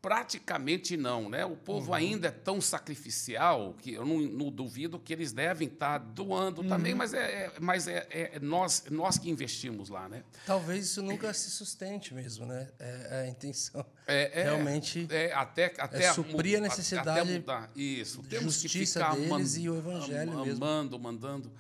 Praticamente 0.03 0.97
não, 0.97 1.29
né? 1.29 1.45
O 1.45 1.55
povo 1.57 1.89
uhum. 1.89 1.95
ainda 1.95 2.29
é 2.29 2.31
tão 2.31 2.59
sacrificial 2.59 3.75
que 3.83 3.93
eu 3.93 4.05
não, 4.07 4.19
não 4.21 4.51
duvido 4.51 4.99
que 4.99 5.13
eles 5.13 5.31
devem 5.31 5.69
estar 5.69 5.99
doando 5.99 6.63
uhum. 6.63 6.69
também, 6.69 6.95
mas, 6.95 7.13
é, 7.13 7.19
é 7.19 7.53
mas 7.61 7.87
é, 7.87 8.07
é, 8.11 8.39
nós, 8.41 8.85
nós 8.91 9.19
que 9.19 9.29
investimos 9.29 9.91
lá, 9.91 10.09
né? 10.09 10.25
Talvez 10.47 10.87
isso 10.87 11.03
nunca 11.03 11.35
se 11.35 11.51
sustente 11.51 12.15
mesmo, 12.15 12.47
né? 12.47 12.69
É, 12.79 13.09
é 13.11 13.21
a 13.21 13.29
intenção. 13.29 13.85
É, 14.07 14.41
é 14.41 14.43
realmente 14.45 15.07
é, 15.11 15.33
até, 15.35 15.75
até 15.79 16.05
é 16.05 16.13
suprir 16.15 16.57
a 16.57 16.61
necessidade 16.63 17.21
até 17.21 17.25
mudar. 17.25 17.71
Isso. 17.77 18.23
Temos 18.23 18.57
que 18.57 18.69
ficar 18.69 19.15
deles 19.15 19.57
e 19.57 19.69
o 19.69 19.77
evangelho 19.77 20.33
am, 20.33 20.45
mesmo. 20.47 20.65
Amando, 20.65 20.99
mandando. 20.99 21.53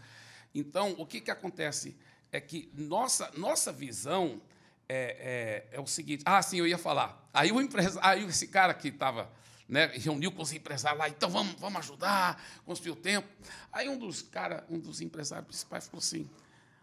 Então, 0.54 0.94
o 0.96 1.04
que, 1.04 1.20
que 1.20 1.30
acontece? 1.30 1.94
É 2.32 2.40
que 2.40 2.70
nossa, 2.74 3.30
nossa 3.36 3.70
visão 3.70 4.40
é, 4.90 5.68
é, 5.72 5.76
é 5.76 5.80
o 5.80 5.86
seguinte. 5.86 6.24
Ah, 6.26 6.42
sim, 6.42 6.58
eu 6.58 6.66
ia 6.66 6.76
falar. 6.76 7.30
Aí 7.32 7.52
o 7.52 7.60
empresário, 7.60 8.00
aí 8.02 8.24
esse 8.24 8.48
cara 8.48 8.74
que 8.74 8.88
estava. 8.88 9.30
Né, 9.68 9.86
reuniu 9.86 10.32
com 10.32 10.42
os 10.42 10.52
empresários 10.52 10.98
lá, 10.98 11.08
então 11.08 11.30
vamos, 11.30 11.54
vamos 11.60 11.78
ajudar, 11.78 12.42
construir 12.66 12.90
o 12.90 12.96
tempo. 12.96 13.28
Aí 13.72 13.88
um 13.88 13.96
dos 13.96 14.20
cara, 14.20 14.66
um 14.68 14.80
dos 14.80 15.00
empresários 15.00 15.46
principais 15.46 15.86
falou 15.86 16.00
assim: 16.00 16.28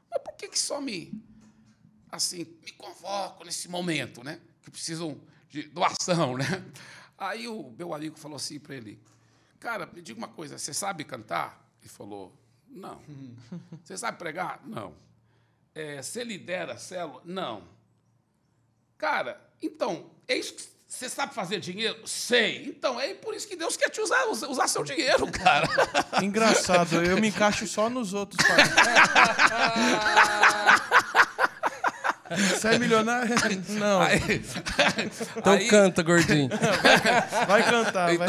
mas 0.10 0.22
por 0.22 0.34
que, 0.36 0.48
que 0.48 0.58
só 0.58 0.80
me 0.80 1.12
assim 2.10 2.46
me 2.64 2.72
convoco 2.72 3.44
nesse 3.44 3.68
momento, 3.68 4.24
né? 4.24 4.40
Que 4.64 4.72
precisam 4.72 5.20
de 5.50 5.64
doação, 5.64 6.38
né? 6.38 6.46
Aí 7.18 7.46
o 7.46 7.76
meu 7.78 7.94
amigo 7.94 8.18
falou 8.18 8.38
assim 8.38 8.58
para 8.58 8.76
ele: 8.76 8.98
cara, 9.60 9.86
me 9.88 10.02
diga 10.02 10.18
uma 10.18 10.30
coisa, 10.30 10.58
você 10.58 10.74
sabe 10.74 11.04
cantar? 11.04 11.70
Ele 11.82 11.90
falou: 11.90 12.34
não. 12.70 13.02
Você 13.84 13.98
sabe 13.98 14.18
pregar? 14.18 14.62
Não. 14.66 14.96
É, 15.76 16.02
você 16.02 16.24
lidera 16.24 16.76
a 16.76 16.78
célula? 16.78 17.22
Não. 17.26 17.77
Cara, 18.98 19.40
então, 19.62 20.12
é 20.28 20.36
isso 20.36 20.54
que 20.54 20.64
você 20.88 21.10
sabe 21.10 21.34
fazer 21.34 21.60
dinheiro? 21.60 22.08
Sei. 22.08 22.66
Então, 22.66 23.00
é 23.00 23.14
por 23.14 23.36
isso 23.36 23.48
que 23.48 23.56
Deus 23.56 23.76
quer 23.76 23.90
te 23.90 24.00
usar, 24.02 24.26
usar 24.28 24.68
seu 24.68 24.84
dinheiro, 24.84 25.30
cara. 25.32 25.68
Engraçado, 26.24 27.04
eu 27.04 27.20
me 27.20 27.28
encaixo 27.28 27.68
só 27.68 27.90
nos 27.90 28.14
outros. 28.14 28.40
Você 32.50 32.68
é 32.70 32.80
milionário? 32.80 33.36
Não. 33.80 34.02
Aí, 34.02 34.20
então 35.38 35.54
aí, 35.54 35.68
canta, 35.68 36.04
gordinho. 36.04 36.50
Vai, 36.50 37.46
vai 37.46 37.64
cantar. 37.70 38.18
Vai. 38.18 38.28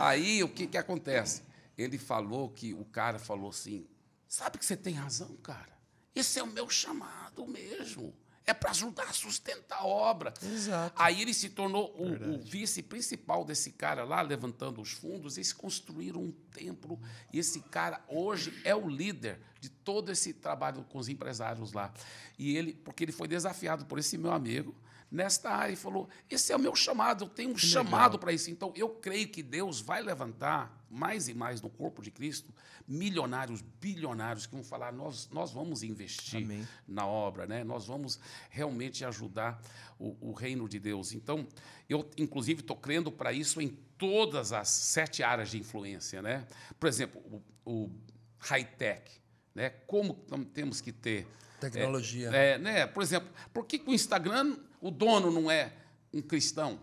Aí 0.00 0.42
o 0.42 0.48
que, 0.48 0.66
que 0.66 0.78
acontece? 0.78 1.42
Ele 1.76 1.98
falou 1.98 2.48
que 2.48 2.72
o 2.72 2.84
cara 2.84 3.18
falou 3.18 3.50
assim: 3.50 3.86
sabe 4.26 4.58
que 4.58 4.64
você 4.64 4.76
tem 4.76 4.94
razão, 4.94 5.36
cara? 5.42 5.76
Esse 6.14 6.38
é 6.38 6.42
o 6.42 6.46
meu 6.46 6.70
chamado 6.70 7.46
mesmo. 7.46 8.14
É 8.46 8.54
para 8.54 8.70
ajudar 8.70 9.04
a 9.04 9.12
sustentar 9.12 9.80
a 9.80 9.86
obra. 9.86 10.32
Exato. 10.40 10.94
Aí 11.02 11.20
ele 11.20 11.34
se 11.34 11.50
tornou 11.50 11.92
o, 11.98 12.34
o 12.34 12.38
vice 12.38 12.82
principal 12.82 13.44
desse 13.44 13.72
cara 13.72 14.04
lá, 14.04 14.22
levantando 14.22 14.80
os 14.80 14.92
fundos. 14.92 15.36
Eles 15.36 15.52
construíram 15.52 16.22
um 16.22 16.32
templo 16.52 17.00
e 17.32 17.40
esse 17.40 17.60
cara 17.60 18.00
hoje 18.08 18.56
é 18.64 18.74
o 18.74 18.88
líder 18.88 19.40
de 19.60 19.68
todo 19.68 20.12
esse 20.12 20.32
trabalho 20.32 20.84
com 20.84 20.98
os 20.98 21.08
empresários 21.08 21.72
lá. 21.72 21.92
E 22.38 22.56
ele, 22.56 22.72
porque 22.72 23.02
ele 23.02 23.12
foi 23.12 23.26
desafiado 23.26 23.84
por 23.84 23.98
esse 23.98 24.16
meu 24.16 24.32
amigo 24.32 24.74
nesta 25.10 25.50
área 25.50 25.72
e 25.72 25.76
falou: 25.76 26.08
esse 26.30 26.52
é 26.52 26.56
o 26.56 26.60
meu 26.60 26.76
chamado, 26.76 27.24
eu 27.24 27.28
tenho 27.28 27.50
um 27.50 27.58
chamado 27.58 28.16
para 28.18 28.32
isso. 28.32 28.50
Então 28.50 28.72
eu 28.76 28.88
creio 28.90 29.28
que 29.28 29.42
Deus 29.42 29.80
vai 29.80 30.02
levantar 30.02 30.75
mais 30.96 31.28
e 31.28 31.34
mais 31.34 31.60
no 31.60 31.68
corpo 31.68 32.02
de 32.02 32.10
Cristo 32.10 32.52
milionários, 32.88 33.62
bilionários 33.80 34.46
que 34.46 34.54
vão 34.54 34.64
falar: 34.64 34.92
nós, 34.92 35.28
nós 35.30 35.52
vamos 35.52 35.82
investir 35.82 36.42
Amém. 36.42 36.66
na 36.86 37.06
obra, 37.06 37.46
né? 37.46 37.64
nós 37.64 37.86
vamos 37.86 38.18
realmente 38.48 39.04
ajudar 39.04 39.60
o, 39.98 40.16
o 40.20 40.32
reino 40.32 40.68
de 40.68 40.78
Deus. 40.78 41.12
Então, 41.12 41.46
eu, 41.88 42.08
inclusive, 42.16 42.60
estou 42.60 42.76
crendo 42.76 43.10
para 43.10 43.32
isso 43.32 43.60
em 43.60 43.68
todas 43.98 44.52
as 44.52 44.68
sete 44.68 45.22
áreas 45.22 45.50
de 45.50 45.58
influência. 45.58 46.22
Né? 46.22 46.46
Por 46.78 46.88
exemplo, 46.88 47.20
o, 47.64 47.70
o 47.70 47.90
high-tech. 48.38 49.10
Né? 49.54 49.70
Como 49.86 50.14
temos 50.52 50.80
que 50.80 50.92
ter. 50.92 51.26
Tecnologia. 51.60 52.30
É, 52.30 52.50
é, 52.50 52.58
né? 52.58 52.86
Por 52.86 53.02
exemplo, 53.02 53.30
por 53.52 53.64
que, 53.64 53.78
que 53.78 53.88
o 53.88 53.94
Instagram, 53.94 54.58
o 54.80 54.90
dono 54.90 55.30
não 55.30 55.50
é 55.50 55.72
um 56.12 56.20
cristão? 56.20 56.78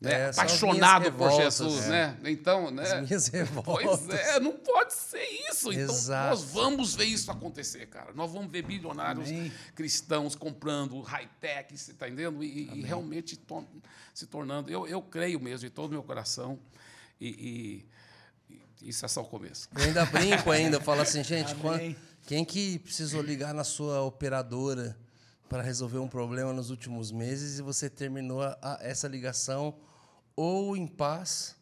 Né? 0.00 0.12
É, 0.12 0.28
Apaixonado 0.30 1.04
por 1.12 1.28
revoltas, 1.28 1.56
Jesus, 1.58 1.84
é. 1.86 1.88
né? 1.88 2.18
Então, 2.26 2.70
né? 2.70 2.82
As 2.82 3.08
minhas 3.08 3.26
revoltas. 3.28 4.00
Pois 4.00 4.08
é, 4.10 4.38
não 4.40 4.52
pode 4.52 4.92
ser 4.92 5.24
isso. 5.50 5.72
Então, 5.72 5.84
Exato. 5.94 6.30
nós 6.30 6.44
vamos 6.52 6.94
ver 6.94 7.04
isso 7.06 7.30
acontecer, 7.30 7.86
cara. 7.86 8.12
Nós 8.12 8.30
vamos 8.30 8.50
ver 8.50 8.62
bilionários 8.62 9.28
Amém. 9.30 9.50
cristãos 9.74 10.34
comprando 10.34 11.00
high-tech, 11.00 11.76
você 11.78 11.92
está 11.92 12.06
entendendo? 12.06 12.44
E, 12.44 12.68
e 12.74 12.82
realmente 12.82 13.36
to- 13.36 13.66
se 14.12 14.26
tornando. 14.26 14.70
Eu, 14.70 14.86
eu 14.86 15.00
creio 15.00 15.40
mesmo, 15.40 15.60
de 15.60 15.70
todo 15.70 15.86
o 15.90 15.92
meu 15.92 16.02
coração. 16.02 16.58
E, 17.20 17.86
e- 18.50 18.54
e 18.82 18.88
isso 18.90 19.06
é 19.06 19.08
só 19.08 19.22
o 19.22 19.26
começo. 19.26 19.68
Eu 19.74 19.84
ainda 19.84 20.04
brinco 20.04 20.50
ainda, 20.50 20.80
falo 20.80 21.00
assim, 21.00 21.24
gente, 21.24 21.54
quem 22.26 22.44
que 22.44 22.78
precisou 22.80 23.22
ligar 23.22 23.54
na 23.54 23.64
sua 23.64 24.02
operadora 24.02 24.94
para 25.54 25.62
resolver 25.62 25.98
um 25.98 26.08
problema 26.08 26.52
nos 26.52 26.68
últimos 26.70 27.12
meses 27.12 27.60
e 27.60 27.62
você 27.62 27.88
terminou 27.88 28.42
a- 28.42 28.58
a- 28.60 28.78
essa 28.82 29.06
ligação 29.06 29.72
ou 30.34 30.76
em 30.76 30.84
paz, 30.84 31.54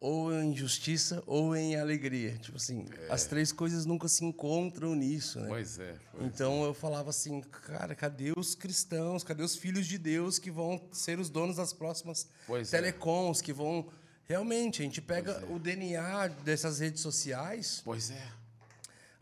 ou 0.00 0.32
em 0.32 0.56
justiça, 0.56 1.22
ou 1.26 1.54
em 1.54 1.76
alegria. 1.76 2.38
Tipo 2.38 2.56
assim, 2.56 2.86
as 3.10 3.26
três 3.26 3.52
coisas 3.52 3.84
nunca 3.84 4.08
se 4.08 4.24
encontram 4.24 4.94
nisso, 4.94 5.38
né? 5.40 5.48
Pois 5.48 5.78
é. 5.78 5.94
pois 6.10 6.24
Então 6.24 6.64
eu 6.64 6.72
falava 6.72 7.10
assim, 7.10 7.42
cara, 7.42 7.94
cadê 7.94 8.32
os 8.34 8.54
cristãos, 8.54 9.22
cadê 9.22 9.42
os 9.42 9.56
filhos 9.56 9.86
de 9.86 9.98
Deus 9.98 10.38
que 10.38 10.50
vão 10.50 10.80
ser 10.90 11.18
os 11.18 11.28
donos 11.28 11.56
das 11.56 11.74
próximas 11.74 12.26
Pois 12.46 12.68
é. 12.68 12.70
telecoms, 12.78 13.42
que 13.42 13.52
vão. 13.52 13.88
Realmente, 14.24 14.80
a 14.80 14.86
gente 14.86 15.02
pega 15.02 15.44
o 15.50 15.58
DNA 15.58 16.28
dessas 16.28 16.78
redes 16.78 17.02
sociais, 17.02 17.82
Pois 17.84 18.10
é. 18.10 18.26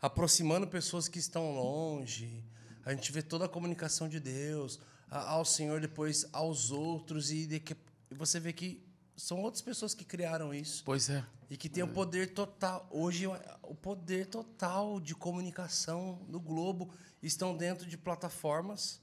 aproximando 0.01 0.65
pessoas 0.65 1.09
que 1.09 1.19
estão 1.19 1.51
longe. 1.53 2.41
A 2.85 2.93
gente 2.93 3.11
vê 3.11 3.21
toda 3.21 3.45
a 3.45 3.49
comunicação 3.49 4.07
de 4.09 4.19
Deus 4.19 4.79
a- 5.09 5.29
ao 5.31 5.45
Senhor, 5.45 5.79
depois 5.81 6.25
aos 6.33 6.71
outros, 6.71 7.31
e, 7.31 7.45
de 7.45 7.61
e 8.09 8.15
você 8.15 8.39
vê 8.39 8.51
que 8.53 8.83
são 9.15 9.39
outras 9.41 9.61
pessoas 9.61 9.93
que 9.93 10.03
criaram 10.03 10.53
isso. 10.53 10.83
Pois 10.83 11.09
é. 11.09 11.23
E 11.49 11.57
que 11.57 11.69
tem 11.69 11.83
o 11.83 11.87
poder 11.87 12.33
total. 12.33 12.87
Hoje, 12.89 13.25
o 13.61 13.75
poder 13.75 14.25
total 14.27 14.99
de 14.99 15.13
comunicação 15.13 16.19
do 16.29 16.39
globo 16.39 16.89
estão 17.21 17.55
dentro 17.55 17.85
de 17.87 17.97
plataformas. 17.97 18.99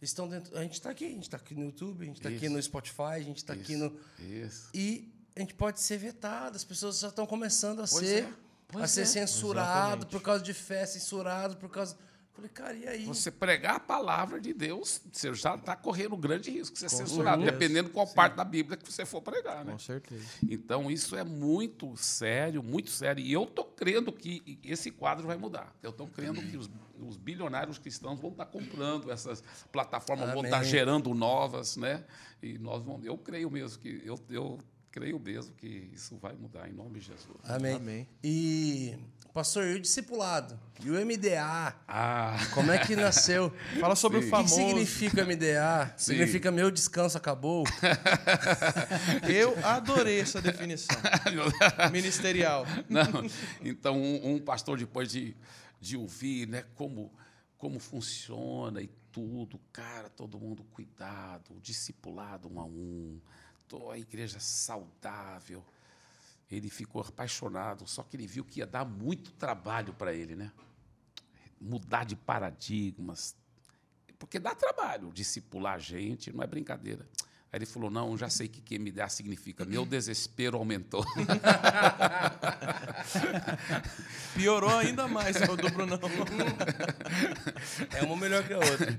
Estão 0.00 0.26
dentro. 0.28 0.56
A 0.56 0.62
gente 0.62 0.74
está 0.74 0.88
aqui, 0.90 1.04
a 1.04 1.08
gente 1.10 1.22
está 1.24 1.36
aqui 1.36 1.54
no 1.54 1.64
YouTube, 1.66 2.02
a 2.02 2.06
gente 2.06 2.16
está 2.16 2.28
aqui 2.30 2.48
no 2.48 2.62
Spotify, 2.62 3.02
a 3.16 3.20
gente 3.20 3.36
está 3.38 3.52
aqui 3.52 3.76
no. 3.76 3.94
Isso. 4.18 4.70
E 4.72 5.12
a 5.36 5.40
gente 5.40 5.52
pode 5.52 5.78
ser 5.80 5.98
vetado. 5.98 6.56
As 6.56 6.64
pessoas 6.64 7.00
já 7.00 7.08
estão 7.08 7.26
começando 7.26 7.80
a 7.82 7.86
Pois 7.86 8.06
ser, 8.06 8.24
é, 8.24 8.78
a 8.82 8.86
ser 8.88 9.02
é. 9.02 9.04
censurado 9.04 9.78
Exatamente. 9.80 10.06
por 10.10 10.22
causa 10.22 10.42
de 10.42 10.54
fé, 10.54 10.86
censurado 10.86 11.56
por 11.58 11.68
causa. 11.68 11.98
Falei, 12.32 12.50
cara, 12.50 12.74
e 12.74 12.86
aí? 12.86 13.04
Você 13.04 13.30
pregar 13.30 13.76
a 13.76 13.80
palavra 13.80 14.40
de 14.40 14.52
Deus, 14.52 15.00
você 15.12 15.34
já 15.34 15.56
está 15.56 15.74
correndo 15.74 16.16
grande 16.16 16.50
risco 16.50 16.74
de 16.74 16.80
ser 16.80 16.88
censurado, 16.88 17.42
certeza. 17.42 17.58
dependendo 17.58 17.90
qual 17.90 18.06
parte 18.06 18.36
da 18.36 18.44
Bíblia 18.44 18.76
que 18.76 18.90
você 18.90 19.04
for 19.04 19.20
pregar. 19.20 19.64
Né? 19.64 19.72
Com 19.72 19.78
certeza. 19.78 20.24
Então, 20.48 20.90
isso 20.90 21.16
é 21.16 21.24
muito 21.24 21.96
sério, 21.96 22.62
muito 22.62 22.90
sério. 22.90 23.22
E 23.22 23.32
eu 23.32 23.42
estou 23.42 23.64
crendo 23.64 24.12
que 24.12 24.58
esse 24.64 24.90
quadro 24.90 25.26
vai 25.26 25.36
mudar. 25.36 25.74
Eu 25.82 25.90
estou 25.90 26.06
crendo 26.06 26.40
que 26.40 26.56
os, 26.56 26.70
os 27.00 27.16
bilionários 27.16 27.78
cristãos 27.78 28.20
vão 28.20 28.30
estar 28.30 28.46
comprando 28.46 29.10
essas 29.10 29.42
plataformas, 29.72 30.30
vão 30.30 30.40
Amém. 30.40 30.52
estar 30.52 30.62
gerando 30.62 31.12
novas, 31.12 31.76
né? 31.76 32.04
E 32.40 32.58
nós 32.58 32.82
vamos. 32.82 33.04
Eu 33.04 33.18
creio 33.18 33.50
mesmo 33.50 33.78
que 33.80 34.02
eu, 34.04 34.18
eu 34.30 34.58
creio 34.90 35.18
mesmo 35.20 35.54
que 35.54 35.90
isso 35.92 36.16
vai 36.18 36.34
mudar 36.34 36.68
em 36.68 36.72
nome 36.72 36.98
de 36.98 37.06
Jesus. 37.06 37.38
Amém. 37.44 37.76
Amém. 37.76 38.08
E, 38.24 38.96
pastor, 39.32 39.64
e 39.66 39.74
o 39.74 39.80
discipulado? 39.80 40.58
E 40.82 40.90
o 40.90 40.94
MDA? 40.94 41.74
Ah, 41.86 42.36
Como 42.54 42.70
é 42.72 42.78
que 42.84 42.96
nasceu? 42.96 43.52
Fala 43.78 43.94
sobre 43.94 44.18
O 44.18 44.20
o 44.20 44.22
que, 44.24 44.26
que 44.30 44.30
famoso. 44.30 44.54
significa 44.56 45.24
MDA? 45.24 45.94
Sim. 45.96 46.12
Significa 46.12 46.50
meu 46.50 46.70
descanso 46.70 47.16
acabou? 47.16 47.64
Eu 49.28 49.56
adorei 49.64 50.20
essa 50.20 50.40
definição. 50.42 50.96
Ministerial. 51.92 52.64
Não. 52.88 53.24
Então, 53.62 53.96
um, 53.96 54.34
um 54.34 54.38
pastor, 54.40 54.78
depois 54.78 55.10
de, 55.10 55.36
de 55.80 55.96
ouvir 55.96 56.48
né, 56.48 56.64
como, 56.74 57.12
como 57.56 57.78
funciona 57.78 58.80
e 58.82 58.88
tudo, 59.12 59.60
cara, 59.72 60.08
todo 60.08 60.38
mundo 60.38 60.64
cuidado, 60.64 61.58
discipulado 61.60 62.48
um 62.52 62.60
a 62.60 62.64
um, 62.64 63.20
a 63.90 63.98
igreja 63.98 64.40
saudável. 64.40 65.64
Ele 66.50 66.68
ficou 66.68 67.02
apaixonado, 67.02 67.86
só 67.86 68.02
que 68.02 68.16
ele 68.16 68.26
viu 68.26 68.44
que 68.44 68.58
ia 68.58 68.66
dar 68.66 68.84
muito 68.84 69.30
trabalho 69.32 69.94
para 69.94 70.12
ele, 70.12 70.34
né? 70.34 70.50
Mudar 71.60 72.04
de 72.04 72.16
paradigmas. 72.16 73.36
Porque 74.18 74.38
dá 74.38 74.54
trabalho 74.54 75.12
discipular 75.12 75.74
a 75.74 75.78
gente, 75.78 76.32
não 76.32 76.42
é 76.42 76.46
brincadeira. 76.46 77.06
Aí 77.52 77.58
ele 77.58 77.66
falou: 77.66 77.90
Não, 77.90 78.16
já 78.16 78.30
sei 78.30 78.46
o 78.46 78.50
que, 78.50 78.60
que 78.60 78.78
MDA 78.78 79.08
significa. 79.08 79.64
Meu 79.64 79.84
desespero 79.84 80.56
aumentou. 80.56 81.04
Piorou 84.34 84.78
ainda 84.78 85.08
mais 85.08 85.36
o 85.36 85.56
do 85.56 85.70
Brunão. 85.70 85.98
É 87.92 88.02
uma 88.02 88.16
melhor 88.16 88.46
que 88.46 88.52
a 88.52 88.58
outra. 88.58 88.98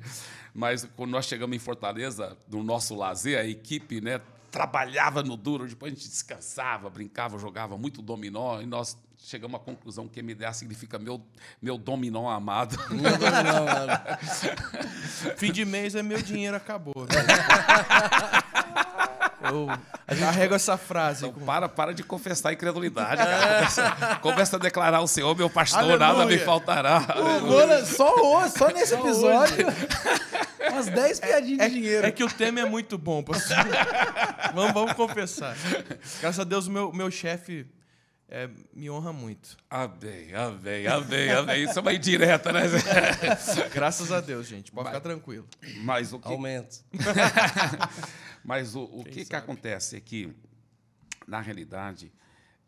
Mas 0.53 0.85
quando 0.95 1.11
nós 1.11 1.25
chegamos 1.25 1.55
em 1.55 1.59
Fortaleza, 1.59 2.37
no 2.49 2.61
nosso 2.63 2.93
lazer, 2.95 3.39
a 3.39 3.45
equipe 3.45 4.01
né, 4.01 4.19
trabalhava 4.51 5.23
no 5.23 5.37
duro, 5.37 5.65
depois 5.65 5.93
a 5.93 5.95
gente 5.95 6.09
descansava, 6.09 6.89
brincava, 6.89 7.39
jogava 7.39 7.77
muito 7.77 8.01
dominó, 8.01 8.61
e 8.61 8.65
nós 8.65 8.97
chegamos 9.17 9.55
à 9.55 9.63
conclusão 9.63 10.07
que 10.07 10.21
MDA 10.21 10.51
significa 10.51 10.99
meu, 10.99 11.21
meu 11.61 11.77
dominó 11.77 12.29
amado. 12.29 12.75
Não, 12.89 13.01
não, 13.43 13.65
mano. 13.65 13.93
Fim 15.37 15.51
de 15.51 15.63
mês 15.63 15.95
é 15.95 16.03
meu 16.03 16.21
dinheiro 16.21 16.57
acabou. 16.57 17.05
né? 17.05 18.40
Eu 19.43 20.17
carrego 20.19 20.53
essa 20.55 20.77
frase. 20.77 21.25
Então, 21.25 21.39
com- 21.39 21.45
para, 21.45 21.67
para 21.69 21.93
de 21.93 22.03
confessar 22.03 22.49
a 22.49 22.53
incredulidade, 22.53 23.17
cara. 23.17 23.55
Começa, 23.57 24.15
começa 24.21 24.55
a 24.55 24.59
declarar 24.59 25.01
o 25.01 25.07
Senhor, 25.07 25.35
meu 25.35 25.49
pastor, 25.49 25.83
nada 25.97 26.05
Aleluia. 26.07 26.37
me 26.37 26.43
faltará. 26.43 26.97
Agora, 26.97 27.85
só 27.85 28.13
hoje, 28.15 28.53
só 28.57 28.67
nesse 28.69 28.93
episódio, 28.93 29.65
umas 30.71 30.85
10 30.87 31.19
piadinhas 31.19 31.59
É, 31.59 31.69
de 31.69 31.75
dinheiro. 31.75 32.07
é 32.07 32.11
que 32.11 32.23
o 32.23 32.29
tema 32.29 32.59
é 32.59 32.65
muito 32.65 32.97
bom, 32.97 33.23
pastor. 33.23 33.57
vamos, 34.53 34.73
vamos 34.73 34.93
confessar. 34.93 35.55
Graças 36.19 36.39
a 36.39 36.43
Deus, 36.43 36.67
o 36.67 36.71
meu, 36.71 36.91
meu 36.93 37.09
chefe 37.09 37.65
é, 38.29 38.47
me 38.73 38.89
honra 38.89 39.11
muito. 39.11 39.57
Amém, 39.69 40.33
amém, 40.33 40.87
amém, 40.87 41.31
amém. 41.31 41.63
Isso 41.63 41.77
é 41.77 41.81
uma 41.81 41.93
indireta, 41.93 42.51
né? 42.53 42.61
Graças 43.73 44.09
a 44.11 44.21
Deus, 44.21 44.47
gente. 44.47 44.71
Pode 44.71 44.87
ficar 44.87 45.01
tranquilo. 45.01 45.45
Mas 45.83 46.13
o 46.13 46.19
que, 46.19 46.27
Aumento. 46.29 46.77
Mas 48.43 48.75
o, 48.75 48.83
o 48.83 49.03
que, 49.03 49.25
que 49.25 49.35
acontece 49.35 49.95
é 49.95 49.99
que, 50.01 50.33
na 51.27 51.39
realidade, 51.41 52.11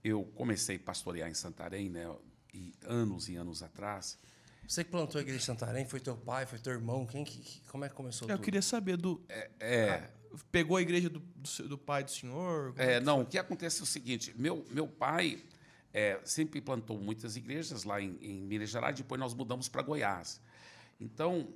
eu 0.03 0.23
comecei 0.35 0.75
a 0.75 0.79
pastorear 0.79 1.29
em 1.29 1.33
Santarém, 1.33 1.89
né? 1.89 2.13
E 2.53 2.71
anos 2.85 3.29
e 3.29 3.35
anos 3.35 3.63
atrás. 3.63 4.19
Você 4.67 4.83
que 4.83 4.91
plantou 4.91 5.17
a 5.19 5.21
igreja 5.21 5.39
de 5.39 5.45
Santarém, 5.45 5.85
foi 5.85 5.99
teu 5.99 6.15
pai, 6.15 6.45
foi 6.45 6.59
teu 6.59 6.71
irmão? 6.73 7.05
Quem 7.05 7.23
que, 7.23 7.39
que- 7.39 7.61
como 7.67 7.83
é 7.83 7.89
que 7.89 7.95
começou 7.95 8.29
Eu 8.29 8.35
tudo? 8.37 8.45
queria 8.45 8.61
saber 8.61 8.95
do. 8.97 9.21
É, 9.59 10.09
Pegou 10.51 10.77
a 10.77 10.81
igreja 10.81 11.09
do, 11.09 11.19
do, 11.19 11.67
do 11.69 11.77
pai 11.77 12.03
do 12.03 12.09
senhor? 12.11 12.73
É, 12.77 12.99
que 12.99 13.05
não, 13.05 13.15
foi? 13.17 13.23
o 13.23 13.27
que 13.27 13.37
acontece 13.37 13.79
é 13.81 13.83
o 13.83 13.85
seguinte: 13.85 14.33
meu, 14.37 14.65
meu 14.71 14.87
pai 14.87 15.43
é, 15.93 16.19
sempre 16.23 16.61
plantou 16.61 16.97
muitas 16.99 17.35
igrejas 17.35 17.83
lá 17.83 17.99
em, 18.01 18.17
em 18.21 18.41
Minas 18.41 18.69
Gerais, 18.69 18.95
depois 18.95 19.19
nós 19.19 19.33
mudamos 19.33 19.67
para 19.67 19.81
Goiás. 19.83 20.39
Então, 20.99 21.47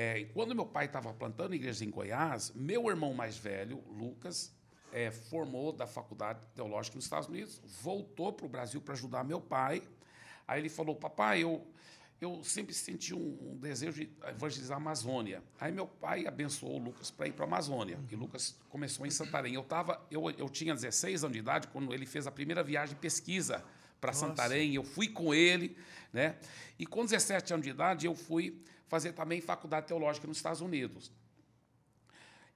é, 0.00 0.28
quando 0.32 0.54
meu 0.54 0.64
pai 0.64 0.84
estava 0.84 1.12
plantando 1.12 1.56
igreja 1.56 1.84
em 1.84 1.90
Goiás, 1.90 2.52
meu 2.54 2.88
irmão 2.88 3.12
mais 3.12 3.36
velho, 3.36 3.82
Lucas, 3.88 4.54
é, 4.92 5.10
formou 5.10 5.72
da 5.72 5.88
faculdade 5.88 6.38
teológica 6.54 6.94
nos 6.94 7.06
Estados 7.06 7.28
Unidos, 7.28 7.60
voltou 7.82 8.32
para 8.32 8.46
o 8.46 8.48
Brasil 8.48 8.80
para 8.80 8.94
ajudar 8.94 9.24
meu 9.24 9.40
pai. 9.40 9.82
Aí 10.46 10.60
ele 10.60 10.68
falou: 10.68 10.94
Papai, 10.94 11.42
eu, 11.42 11.66
eu 12.20 12.44
sempre 12.44 12.72
senti 12.72 13.12
um, 13.12 13.38
um, 13.40 13.56
desejo 13.56 14.04
de 14.04 14.08
evangelizar 14.28 14.76
a 14.76 14.80
Amazônia. 14.80 15.42
Aí 15.58 15.72
meu 15.72 15.88
pai 15.88 16.28
abençoou 16.28 16.76
o 16.76 16.78
Lucas 16.78 17.10
para 17.10 17.26
ir 17.26 17.32
para 17.32 17.44
a 17.44 17.48
Amazônia. 17.48 17.98
E 18.08 18.14
Lucas 18.14 18.56
começou 18.68 19.04
em 19.04 19.10
Santarém. 19.10 19.54
Eu, 19.54 19.64
tava, 19.64 20.00
eu, 20.12 20.30
eu 20.30 20.48
tinha 20.48 20.76
16 20.76 21.24
anos 21.24 21.32
de 21.32 21.40
idade 21.40 21.66
quando 21.66 21.92
ele 21.92 22.06
fez 22.06 22.24
a 22.24 22.30
primeira 22.30 22.62
viagem 22.62 22.94
de 22.94 23.00
pesquisa 23.00 23.64
para 24.00 24.12
Santarém. 24.12 24.76
Eu 24.76 24.84
fui 24.84 25.08
com 25.08 25.34
ele. 25.34 25.76
Né? 26.12 26.36
E 26.78 26.86
com 26.86 27.04
17 27.04 27.52
anos 27.52 27.64
de 27.64 27.70
idade, 27.70 28.06
eu 28.06 28.14
fui 28.14 28.62
fazer 28.88 29.12
também 29.12 29.40
faculdade 29.40 29.86
teológica 29.86 30.26
nos 30.26 30.38
Estados 30.38 30.60
Unidos. 30.60 31.12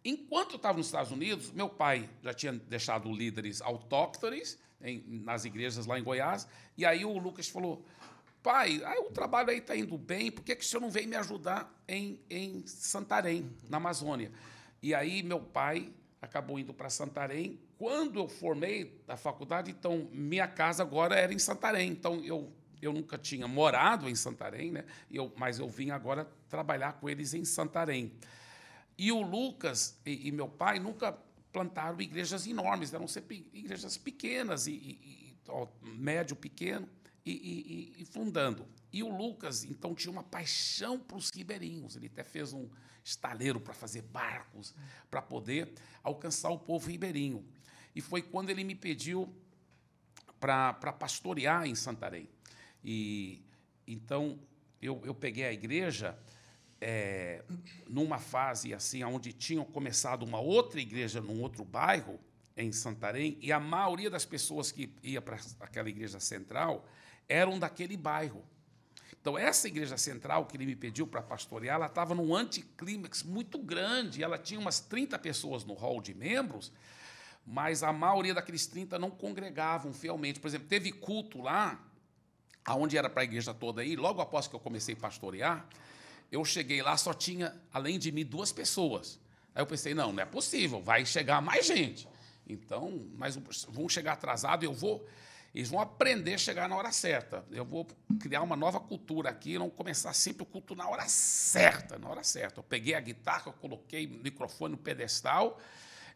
Enquanto 0.05 0.53
eu 0.53 0.57
estava 0.57 0.79
nos 0.79 0.87
Estados 0.87 1.13
Unidos, 1.13 1.53
meu 1.53 1.69
pai 1.69 2.11
já 2.23 2.35
tinha 2.35 2.53
deixado 2.53 3.13
líderes 3.13 3.61
autóctones 3.61 4.59
em, 4.81 5.05
nas 5.23 5.45
igrejas 5.45 5.87
lá 5.87 5.99
em 5.99 6.03
Goiás, 6.03 6.49
e 6.77 6.85
aí 6.85 7.05
o 7.05 7.17
Lucas 7.19 7.49
falou: 7.49 7.85
pai, 8.43 8.83
aí 8.85 8.99
o 8.99 9.11
trabalho 9.13 9.51
aí 9.51 9.59
está 9.59 9.77
indo 9.77 9.97
bem, 9.97 10.33
por 10.33 10.43
que, 10.43 10.57
que 10.57 10.65
o 10.65 10.67
senhor 10.67 10.81
não 10.81 10.91
vem 10.91 11.07
me 11.07 11.15
ajudar 11.15 11.73
em, 11.87 12.19
em 12.29 12.67
Santarém, 12.67 13.49
na 13.69 13.77
Amazônia? 13.77 14.33
E 14.83 14.93
aí 14.93 15.23
meu 15.23 15.39
pai 15.39 15.93
acabou 16.21 16.59
indo 16.59 16.75
para 16.75 16.91
Santarém. 16.91 17.61
Quando 17.79 18.19
eu 18.19 18.29
formei 18.29 19.01
a 19.09 19.17
faculdade, 19.17 19.71
então 19.71 20.09
minha 20.13 20.49
casa 20.49 20.83
agora 20.83 21.17
era 21.17 21.33
em 21.33 21.39
Santarém. 21.39 21.91
Então 21.91 22.25
eu, 22.25 22.53
eu 22.83 22.93
nunca 22.93 23.17
tinha 23.17 23.47
morado 23.47 24.09
em 24.09 24.15
Santarém, 24.15 24.73
né? 24.73 24.85
Eu, 25.11 25.33
mas 25.37 25.61
eu 25.61 25.69
vim 25.69 25.91
agora 25.91 26.29
trabalhar 26.49 26.95
com 26.95 27.09
eles 27.09 27.33
em 27.33 27.45
Santarém. 27.45 28.13
E 28.99 29.13
o 29.13 29.23
Lucas 29.23 29.99
e, 30.05 30.29
e 30.29 30.33
meu 30.33 30.49
pai 30.49 30.81
nunca 30.81 31.17
plantaram 31.53 32.01
igrejas 32.01 32.47
enormes, 32.47 32.93
eram 32.93 33.07
sempre 33.07 33.49
igrejas 33.53 33.97
pequenas 33.97 34.67
e, 34.67 34.73
e, 34.73 35.37
ó, 35.49 35.69
médio 35.83 36.35
pequeno 36.35 36.89
e, 37.25 37.95
e, 37.99 38.05
fundando. 38.05 38.67
E 38.93 39.03
o 39.03 39.09
Lucas, 39.09 39.65
então, 39.65 39.95
tinha 39.95 40.11
uma 40.11 40.23
paixão 40.23 40.99
para 40.99 41.17
os 41.17 41.31
ribeirinhos. 41.31 41.95
Ele 41.95 42.07
até 42.07 42.25
fez 42.25 42.53
um 42.53 42.69
estaleiro 43.05 43.61
para 43.61 43.73
fazer 43.73 44.03
barcos, 44.03 44.75
para 45.11 45.23
poder 45.23 45.73
alcançar 46.03 46.51
o 46.51 46.59
povo 46.59 46.91
ribeirinho. 46.91 47.47
E 47.95 48.01
foi 48.01 48.23
quando 48.23 48.51
ele 48.51 48.65
me 48.65 48.75
pediu 48.75 49.33
para 50.41 50.93
pastorear 50.93 51.67
em 51.67 51.75
Santarém. 51.75 52.29
E 52.85 53.43
então 53.87 54.39
eu, 54.81 55.01
eu 55.05 55.15
peguei 55.15 55.45
a 55.45 55.53
igreja 55.53 56.19
é, 56.81 57.45
numa 57.89 58.19
fase 58.19 58.75
assim, 58.75 59.05
onde 59.05 59.33
tinham 59.33 59.65
começado 59.65 60.25
uma 60.25 60.41
outra 60.41 60.81
igreja 60.81 61.21
num 61.21 61.41
outro 61.41 61.65
bairro 61.65 62.19
em 62.57 62.73
Santarém, 62.73 63.39
e 63.41 63.51
a 63.51 63.61
maioria 63.61 64.11
das 64.11 64.25
pessoas 64.25 64.71
que 64.71 64.93
ia 65.03 65.23
para 65.23 65.39
aquela 65.61 65.89
igreja 65.89 66.21
central 66.21 66.87
eram 67.29 67.59
daquele 67.59 67.97
bairro. 67.97 68.45
Então, 69.19 69.39
essa 69.39 69.69
igreja 69.69 69.97
central 69.97 70.47
que 70.47 70.57
ele 70.57 70.67
me 70.67 70.75
pediu 70.75 71.07
para 71.07 71.23
pastorear, 71.23 71.77
ela 71.77 71.87
estava 71.87 72.15
num 72.15 72.35
anticlímax 72.35 73.23
muito 73.23 73.57
grande, 73.57 74.23
ela 74.23 74.37
tinha 74.37 74.59
umas 74.59 74.81
30 74.81 75.17
pessoas 75.21 75.65
no 75.65 75.75
hall 75.75 76.01
de 76.03 76.13
membros, 76.13 76.73
mas 77.47 77.85
a 77.85 77.93
maioria 77.93 78.35
daqueles 78.35 78.67
30 78.67 78.99
não 78.99 79.11
congregavam 79.11 79.93
fielmente. 79.93 80.41
Por 80.41 80.49
exemplo, 80.49 80.67
teve 80.67 80.91
culto 80.91 81.41
lá, 81.41 81.81
aonde 82.65 82.97
era 82.97 83.11
para 83.11 83.23
a 83.23 83.25
igreja 83.25 83.53
toda 83.53 83.83
aí, 83.83 83.97
logo 83.97 84.21
após 84.21 84.47
que 84.47 84.55
eu 84.55 84.61
comecei 84.61 84.95
a 84.95 84.99
pastorear, 84.99 85.67
eu 86.31 86.45
cheguei 86.45 86.83
lá, 86.83 86.97
só 86.97 87.13
tinha, 87.13 87.55
além 87.73 87.99
de 87.99 88.11
mim, 88.11 88.25
duas 88.25 88.53
pessoas. 88.53 89.21
Aí 89.55 89.63
eu 89.63 89.67
pensei, 89.67 89.95
não, 89.95 90.13
não 90.13 90.23
é 90.23 90.27
possível, 90.27 90.81
vai 90.81 91.05
chegar 91.05 91.43
mais 91.43 91.67
gente. 91.67 92.09
Então, 92.47 93.07
mas 93.17 93.37
vão 93.69 93.89
chegar 93.89 94.13
atrasado, 94.13 94.65
eu 94.65 94.73
vou 94.73 95.07
eles 95.55 95.69
vão 95.69 95.81
aprender 95.81 96.35
a 96.35 96.39
chegar 96.39 96.67
na 96.67 96.75
hora 96.75 96.91
certa. 96.91 97.45
Eu 97.51 97.65
vou 97.65 97.87
criar 98.19 98.41
uma 98.41 98.57
nova 98.57 98.81
cultura 98.81 99.29
aqui, 99.29 99.59
não 99.59 99.69
começar 99.69 100.13
sempre 100.15 100.45
o 100.45 100.47
culto 100.47 100.75
na 100.75 100.89
hora 100.89 101.07
certa, 101.07 101.99
na 101.99 102.09
hora 102.09 102.25
certa. 102.25 102.61
Eu 102.61 102.65
peguei 102.65 102.95
a 102.95 103.01
guitarra, 103.01 103.45
eu 103.47 103.53
coloquei 103.53 104.07
o 104.07 104.11
microfone 104.11 104.73
no 104.73 104.79
pedestal 104.79 105.61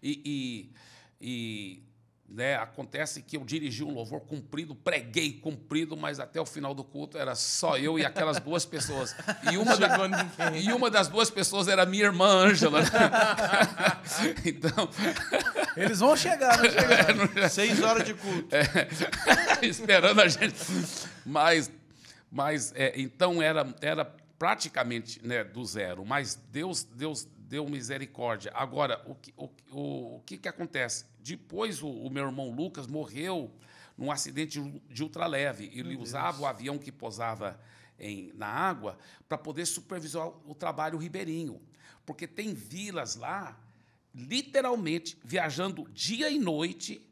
e, 0.03 0.73
e, 1.21 1.21
e 1.21 1.83
né, 2.29 2.57
acontece 2.57 3.23
que 3.23 3.37
eu 3.37 3.45
dirigi 3.45 3.85
um 3.85 3.93
louvor 3.93 4.21
comprido, 4.21 4.75
preguei 4.75 5.35
comprido, 5.35 5.97
mas 5.97 6.19
até 6.19 6.41
o 6.41 6.47
final 6.47 6.75
do 6.75 6.83
culto 6.83 7.17
era 7.17 7.35
só 7.35 7.79
eu 7.79 7.99
e 7.99 8.05
aquelas 8.05 8.41
duas 8.41 8.65
pessoas. 8.65 9.15
E 9.51 9.57
uma, 9.57 9.77
da, 9.77 9.97
e 10.55 10.73
uma 10.73 10.91
das 10.91 11.09
duas 11.09 11.31
pessoas 11.31 11.69
era 11.69 11.87
minha 11.87 12.05
irmã 12.05 12.27
Ângela. 12.27 12.81
então. 14.45 14.89
Eles 15.77 16.01
vão 16.01 16.17
chegar, 16.17 16.57
vão 16.57 16.67
chegar. 16.71 17.49
Seis 17.49 17.81
horas 17.81 18.05
de 18.05 18.15
culto. 18.15 18.49
É, 18.55 19.63
esperando 19.65 20.21
a 20.21 20.29
gente. 20.29 20.57
Mas, 21.25 21.71
mas 22.31 22.73
é, 22.75 22.93
então 23.01 23.41
era, 23.41 23.67
era 23.81 24.05
praticamente 24.37 25.25
né, 25.25 25.45
do 25.45 25.65
zero. 25.65 26.05
Mas 26.05 26.35
Deus, 26.51 26.83
Deus 26.83 27.29
deu 27.39 27.69
misericórdia. 27.69 28.51
Agora, 28.55 29.01
o 29.07 29.15
que, 29.15 29.33
o, 29.37 29.49
o, 29.71 30.17
o 30.17 30.23
que, 30.27 30.37
que 30.37 30.49
acontece? 30.49 31.05
Depois, 31.27 31.83
o, 31.83 31.89
o, 31.89 32.09
meu 32.09 32.27
irmão 32.27 32.51
Lucas 32.51 32.87
morreu 32.87 33.51
num 33.99 34.13
acidente 34.13 34.61
de 34.89 35.03
ultraleve. 35.03 35.71
Ele 35.75 35.91
meu 35.91 36.01
usava 36.01 36.33
Deus. 36.33 36.43
o 36.43 36.47
avião 36.47 36.79
que 36.79 36.93
pousava 36.93 37.61
em, 37.99 38.33
na 38.35 38.47
água 38.47 38.97
para 39.29 39.37
poder 39.37 39.67
supervisionar 39.67 40.33
o 40.45 40.55
trabalho 40.55 40.99
ribeirinho. 40.99 41.61
Porque 42.05 42.29
tem 42.29 42.55
vilas 42.55 43.17
lá, 43.17 43.59
literalmente, 44.15 45.19
viajando 45.25 45.89
dia 45.91 46.31
e 46.31 46.39
noite. 46.39 47.05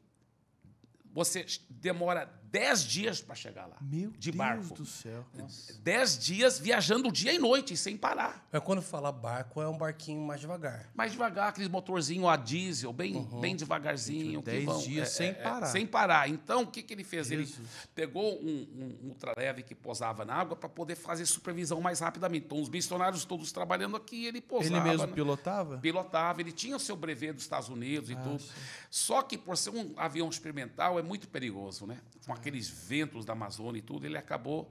Você 1.12 1.44
demora 1.68 2.26
dez 2.54 2.84
dias 2.84 3.20
para 3.20 3.34
chegar 3.34 3.66
lá. 3.66 3.76
Meu 3.80 4.12
de 4.12 4.30
Deus 4.30 4.36
barco. 4.36 4.74
do 4.74 4.86
céu. 4.86 5.24
Nossa. 5.34 5.74
Dez 5.82 6.16
dias 6.16 6.56
viajando 6.56 7.10
dia 7.10 7.32
e 7.32 7.38
noite, 7.38 7.76
sem 7.76 7.96
parar. 7.96 8.46
Mas 8.52 8.62
quando 8.62 8.80
fala 8.80 9.10
barco, 9.10 9.60
é 9.60 9.68
um 9.68 9.76
barquinho 9.76 10.20
mais 10.20 10.40
devagar. 10.40 10.88
Mais 10.94 11.10
devagar, 11.10 11.48
aqueles 11.48 11.68
motorzinho 11.68 12.28
a 12.28 12.36
diesel, 12.36 12.92
bem, 12.92 13.16
uhum. 13.16 13.40
bem 13.40 13.56
devagarzinho. 13.56 14.40
Dez 14.40 14.64
vão, 14.64 14.78
dias 14.78 15.08
é, 15.08 15.10
sem 15.10 15.26
é, 15.26 15.30
é 15.30 15.32
parar. 15.32 15.66
sem 15.66 15.84
parar. 15.84 16.30
Então, 16.30 16.62
o 16.62 16.66
que, 16.68 16.80
que 16.84 16.94
ele 16.94 17.02
fez? 17.02 17.26
Jesus. 17.26 17.58
Ele 17.58 17.68
pegou 17.92 18.40
um, 18.40 18.68
um 19.02 19.08
ultraleve 19.08 19.64
que 19.64 19.74
posava 19.74 20.24
na 20.24 20.34
água 20.34 20.54
para 20.54 20.68
poder 20.68 20.94
fazer 20.94 21.26
supervisão 21.26 21.80
mais 21.80 21.98
rapidamente. 21.98 22.46
Então, 22.46 22.62
os 22.62 22.68
missionários 22.68 23.24
todos 23.24 23.50
trabalhando 23.50 23.96
aqui, 23.96 24.26
ele 24.26 24.40
posava. 24.40 24.76
Ele 24.76 24.80
mesmo 24.80 25.08
pilotava? 25.08 25.78
Pilotava. 25.78 26.40
Ele 26.40 26.52
tinha 26.52 26.76
o 26.76 26.80
seu 26.80 26.94
brevet 26.94 27.32
dos 27.32 27.42
Estados 27.42 27.68
Unidos 27.68 28.10
e 28.10 28.14
ah, 28.14 28.20
tudo. 28.20 28.38
Sim. 28.38 28.52
Só 28.88 29.22
que, 29.22 29.36
por 29.36 29.56
ser 29.56 29.70
um 29.70 29.92
avião 29.96 30.28
experimental, 30.28 31.00
é 31.00 31.02
muito 31.02 31.26
perigoso, 31.26 31.84
né? 31.84 31.98
Com 32.24 32.32
aqueles 32.44 32.68
ventos 32.68 33.24
da 33.24 33.32
Amazônia 33.32 33.78
e 33.78 33.82
tudo, 33.82 34.04
ele 34.04 34.18
acabou 34.18 34.70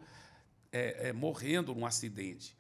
é, 0.72 1.10
é, 1.10 1.14
morrendo 1.14 1.74
num 1.74 1.86
acidente. 1.86 2.56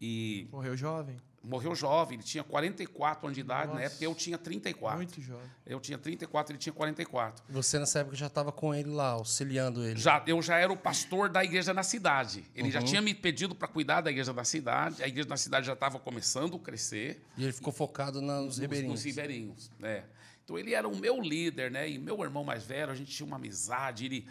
E 0.00 0.48
morreu 0.50 0.76
jovem? 0.76 1.16
Morreu 1.42 1.76
jovem, 1.76 2.16
ele 2.16 2.24
tinha 2.24 2.42
44 2.42 3.24
anos 3.24 3.36
de 3.36 3.40
idade, 3.40 3.68
Nossa. 3.68 3.78
na 3.78 3.86
época 3.86 4.04
eu 4.04 4.12
tinha 4.16 4.36
34. 4.36 4.96
Muito 4.96 5.20
jovem. 5.20 5.48
Eu 5.64 5.78
tinha 5.78 5.96
34, 5.96 6.52
ele 6.52 6.58
tinha 6.58 6.72
44. 6.72 7.44
Você 7.48 7.78
nessa 7.78 8.00
época 8.00 8.16
já 8.16 8.26
estava 8.26 8.50
com 8.50 8.74
ele 8.74 8.90
lá, 8.90 9.10
auxiliando 9.10 9.84
ele? 9.84 9.98
Já, 9.98 10.24
eu 10.26 10.42
já 10.42 10.58
era 10.58 10.72
o 10.72 10.76
pastor 10.76 11.28
da 11.28 11.44
igreja 11.44 11.72
na 11.72 11.84
cidade. 11.84 12.44
Ele 12.52 12.64
uhum. 12.64 12.72
já 12.72 12.82
tinha 12.82 13.00
me 13.00 13.14
pedido 13.14 13.54
para 13.54 13.68
cuidar 13.68 14.00
da 14.00 14.10
igreja 14.10 14.34
da 14.34 14.42
cidade, 14.42 15.04
a 15.04 15.06
igreja 15.06 15.28
da 15.28 15.36
cidade 15.36 15.66
já 15.66 15.74
estava 15.74 16.00
começando 16.00 16.56
a 16.56 16.58
crescer. 16.58 17.22
E 17.36 17.44
ele 17.44 17.52
ficou 17.52 17.72
focado 17.72 18.20
nos 18.20 18.58
ribeirinhos. 18.58 18.94
Nos 18.94 19.04
ribeirinhos, 19.04 19.70
é. 19.80 20.02
Então 20.44 20.58
ele 20.58 20.74
era 20.74 20.88
o 20.88 20.96
meu 20.96 21.20
líder, 21.20 21.70
né? 21.70 21.88
E 21.88 21.96
meu 21.98 22.22
irmão 22.22 22.42
mais 22.42 22.64
velho, 22.64 22.90
a 22.90 22.94
gente 22.94 23.12
tinha 23.12 23.26
uma 23.26 23.36
amizade, 23.36 24.04
ele 24.04 24.28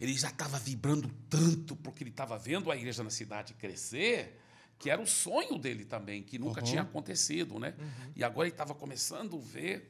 ele 0.00 0.14
já 0.14 0.28
estava 0.28 0.58
vibrando 0.58 1.08
tanto 1.28 1.76
porque 1.76 2.02
ele 2.02 2.10
estava 2.10 2.38
vendo 2.38 2.70
a 2.70 2.76
igreja 2.76 3.02
na 3.02 3.10
cidade 3.10 3.54
crescer, 3.54 4.40
que 4.78 4.90
era 4.90 5.00
o 5.00 5.06
sonho 5.06 5.58
dele 5.58 5.84
também, 5.84 6.22
que 6.22 6.38
nunca 6.38 6.60
uhum. 6.60 6.66
tinha 6.66 6.82
acontecido, 6.82 7.58
né? 7.58 7.74
Uhum. 7.78 8.12
E 8.16 8.24
agora 8.24 8.48
ele 8.48 8.54
estava 8.54 8.74
começando 8.74 9.36
a 9.36 9.40
ver. 9.40 9.88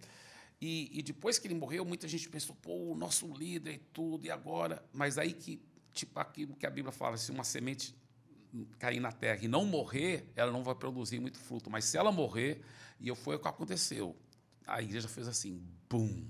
E, 0.60 0.90
e, 0.98 1.02
depois 1.02 1.38
que 1.38 1.46
ele 1.46 1.54
morreu, 1.54 1.84
muita 1.84 2.06
gente 2.06 2.28
pensou, 2.28 2.54
pô, 2.56 2.92
o 2.92 2.94
nosso 2.94 3.26
líder 3.32 3.74
e 3.74 3.78
tudo, 3.78 4.24
e 4.26 4.30
agora? 4.30 4.84
Mas 4.92 5.18
aí 5.18 5.32
que, 5.32 5.60
tipo 5.92 6.18
aquilo 6.20 6.54
que 6.54 6.64
a 6.64 6.70
Bíblia 6.70 6.92
fala, 6.92 7.16
se 7.16 7.30
uma 7.30 7.44
semente 7.44 7.94
cair 8.78 9.00
na 9.00 9.10
terra 9.10 9.40
e 9.42 9.48
não 9.48 9.64
morrer, 9.64 10.30
ela 10.36 10.52
não 10.52 10.62
vai 10.62 10.74
produzir 10.74 11.18
muito 11.18 11.38
fruto. 11.38 11.68
Mas 11.70 11.84
se 11.86 11.96
ela 11.98 12.12
morrer, 12.12 12.62
e 13.00 13.14
foi 13.14 13.36
o 13.36 13.38
que 13.38 13.48
aconteceu. 13.48 14.16
A 14.66 14.80
igreja 14.80 15.08
fez 15.08 15.28
assim, 15.28 15.62
bum. 15.88 16.24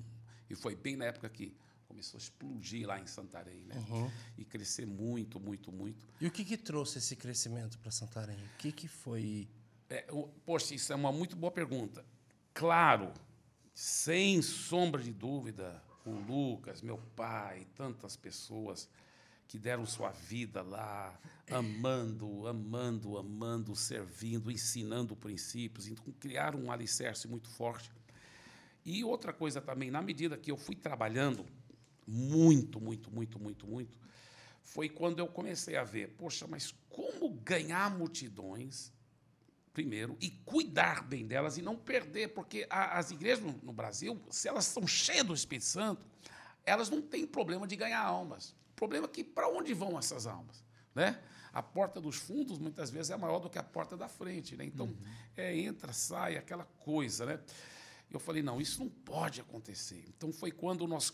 E 0.48 0.54
foi 0.54 0.74
bem 0.74 0.96
na 0.96 1.04
época 1.04 1.28
que 1.28 1.54
começou 1.94 2.18
a 2.18 2.20
explodir 2.20 2.86
lá 2.88 2.98
em 2.98 3.06
Santarém, 3.06 3.62
né? 3.66 3.76
Uhum. 3.88 4.10
E 4.36 4.44
crescer 4.44 4.84
muito, 4.84 5.38
muito, 5.38 5.70
muito. 5.70 6.08
E 6.20 6.26
o 6.26 6.30
que, 6.30 6.44
que 6.44 6.56
trouxe 6.56 6.98
esse 6.98 7.14
crescimento 7.14 7.78
para 7.78 7.92
Santarém? 7.92 8.36
O 8.36 8.56
que, 8.58 8.72
que 8.72 8.88
foi? 8.88 9.48
É, 9.88 10.04
poxa, 10.44 10.74
isso 10.74 10.92
é 10.92 10.96
uma 10.96 11.12
muito 11.12 11.36
boa 11.36 11.52
pergunta. 11.52 12.04
Claro, 12.52 13.12
sem 13.72 14.42
sombra 14.42 15.00
de 15.00 15.12
dúvida, 15.12 15.80
o 16.04 16.10
Lucas, 16.10 16.82
meu 16.82 16.98
pai, 17.14 17.64
tantas 17.76 18.16
pessoas 18.16 18.88
que 19.46 19.56
deram 19.56 19.86
sua 19.86 20.10
vida 20.10 20.62
lá, 20.62 21.16
amando, 21.48 22.48
amando, 22.48 23.16
amando, 23.16 23.76
servindo, 23.76 24.50
ensinando 24.50 25.14
princípios, 25.14 25.86
então 25.86 26.12
criaram 26.18 26.58
um 26.58 26.72
alicerce 26.72 27.28
muito 27.28 27.48
forte. 27.50 27.88
E 28.84 29.04
outra 29.04 29.32
coisa 29.32 29.60
também, 29.60 29.92
na 29.92 30.02
medida 30.02 30.36
que 30.36 30.50
eu 30.50 30.56
fui 30.56 30.74
trabalhando, 30.74 31.46
muito, 32.06 32.80
muito, 32.80 33.10
muito, 33.10 33.38
muito, 33.38 33.66
muito, 33.66 33.98
foi 34.62 34.88
quando 34.88 35.18
eu 35.18 35.26
comecei 35.26 35.76
a 35.76 35.84
ver, 35.84 36.14
poxa, 36.16 36.46
mas 36.46 36.74
como 36.88 37.28
ganhar 37.30 37.96
multidões, 37.96 38.92
primeiro, 39.72 40.16
e 40.20 40.30
cuidar 40.30 41.02
bem 41.02 41.26
delas 41.26 41.58
e 41.58 41.62
não 41.62 41.76
perder, 41.76 42.28
porque 42.28 42.66
a, 42.70 42.98
as 42.98 43.10
igrejas 43.10 43.44
no, 43.44 43.52
no, 43.62 43.72
Brasil, 43.72 44.20
se 44.30 44.48
elas 44.48 44.64
são 44.64 44.86
cheias 44.86 45.26
do 45.26 45.34
Espírito 45.34 45.66
Santo, 45.66 46.06
elas 46.64 46.88
não 46.88 47.02
têm 47.02 47.26
problema 47.26 47.66
de 47.66 47.76
ganhar 47.76 48.00
almas. 48.00 48.54
O 48.70 48.74
problema 48.74 49.06
é 49.06 49.08
que 49.08 49.22
para 49.22 49.48
onde 49.48 49.74
vão 49.74 49.98
essas 49.98 50.26
almas? 50.26 50.64
Né? 50.94 51.20
A 51.52 51.62
porta 51.62 52.00
dos 52.00 52.16
fundos, 52.16 52.58
muitas 52.58 52.90
vezes, 52.90 53.10
é 53.10 53.16
maior 53.16 53.38
do 53.38 53.50
que 53.50 53.58
a 53.58 53.62
porta 53.62 53.96
da 53.96 54.08
frente. 54.08 54.56
Né? 54.56 54.64
Então, 54.64 54.86
uhum. 54.86 54.96
é, 55.36 55.56
entra, 55.56 55.92
sai, 55.92 56.36
aquela 56.36 56.64
coisa. 56.80 57.26
Né? 57.26 57.40
Eu 58.10 58.18
falei, 58.18 58.42
não, 58.42 58.60
isso 58.60 58.80
não 58.80 58.88
pode 58.88 59.40
acontecer. 59.40 60.04
Então, 60.08 60.32
foi 60.32 60.50
quando 60.50 60.86
nós 60.86 61.12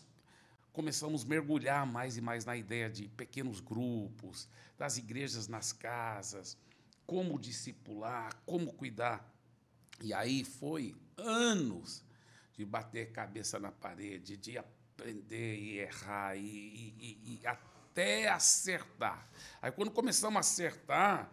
começamos 0.73 1.25
a 1.25 1.29
mergulhar 1.29 1.87
mais 1.87 2.16
e 2.16 2.21
mais 2.21 2.45
na 2.45 2.57
ideia 2.57 2.89
de 2.89 3.09
pequenos 3.09 3.61
grupos, 3.61 4.49
das 4.79 4.97
igrejas 4.97 5.49
nas 5.49 5.73
casas, 5.73 6.57
como 7.07 7.39
discipular, 7.39 8.35
como 8.47 8.73
cuidar. 8.73 9.29
E 10.01 10.14
aí 10.14 10.45
foi 10.45 10.95
anos 11.16 12.05
de 12.55 12.64
bater 12.64 13.12
cabeça 13.12 13.59
na 13.59 13.73
parede, 13.73 14.37
de 14.37 14.57
aprender 14.57 15.57
e 15.57 15.79
errar 15.79 16.37
e, 16.37 16.41
e, 16.41 17.41
e 17.43 17.47
até 17.47 18.29
acertar. 18.29 19.29
Aí 19.61 19.73
quando 19.73 19.91
começamos 19.91 20.37
a 20.37 20.41
acertar, 20.41 21.31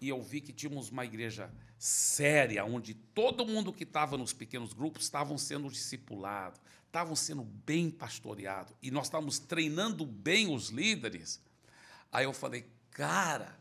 e 0.00 0.08
eu 0.08 0.20
vi 0.20 0.40
que 0.40 0.52
tínhamos 0.52 0.90
uma 0.90 1.04
igreja 1.04 1.48
séria, 1.78 2.64
onde 2.64 2.94
todo 2.94 3.46
mundo 3.46 3.72
que 3.72 3.84
estava 3.84 4.18
nos 4.18 4.32
pequenos 4.32 4.72
grupos 4.72 5.04
estavam 5.04 5.38
sendo 5.38 5.70
discipulado, 5.70 6.60
estavam 6.92 7.16
sendo 7.16 7.42
bem 7.42 7.90
pastoreados, 7.90 8.74
e 8.82 8.90
nós 8.90 9.06
estávamos 9.06 9.38
treinando 9.38 10.04
bem 10.04 10.54
os 10.54 10.68
líderes. 10.68 11.40
Aí 12.12 12.26
eu 12.26 12.34
falei, 12.34 12.70
cara, 12.90 13.58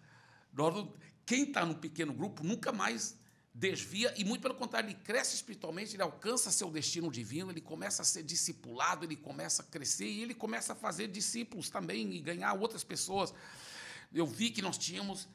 quem 1.25 1.43
está 1.43 1.65
no 1.65 1.75
pequeno 1.75 2.13
grupo 2.13 2.43
nunca 2.43 2.73
mais 2.73 3.17
desvia, 3.53 4.13
e 4.17 4.25
muito 4.25 4.41
pelo 4.41 4.55
contrário, 4.55 4.89
ele 4.89 4.99
cresce 4.99 5.35
espiritualmente, 5.35 5.95
ele 5.95 6.03
alcança 6.03 6.51
seu 6.51 6.69
destino 6.69 7.09
divino, 7.09 7.51
ele 7.51 7.61
começa 7.61 8.01
a 8.01 8.05
ser 8.05 8.23
discipulado, 8.23 9.05
ele 9.05 9.15
começa 9.15 9.61
a 9.61 9.65
crescer 9.65 10.07
e 10.07 10.23
ele 10.23 10.33
começa 10.33 10.73
a 10.73 10.75
fazer 10.75 11.07
discípulos 11.07 11.69
também 11.69 12.13
e 12.13 12.19
ganhar 12.19 12.53
outras 12.53 12.83
pessoas. 12.83 13.33
Eu 14.13 14.27
vi 14.27 14.51
que 14.51 14.61
nós 14.61 14.77
tínhamos 14.77 15.29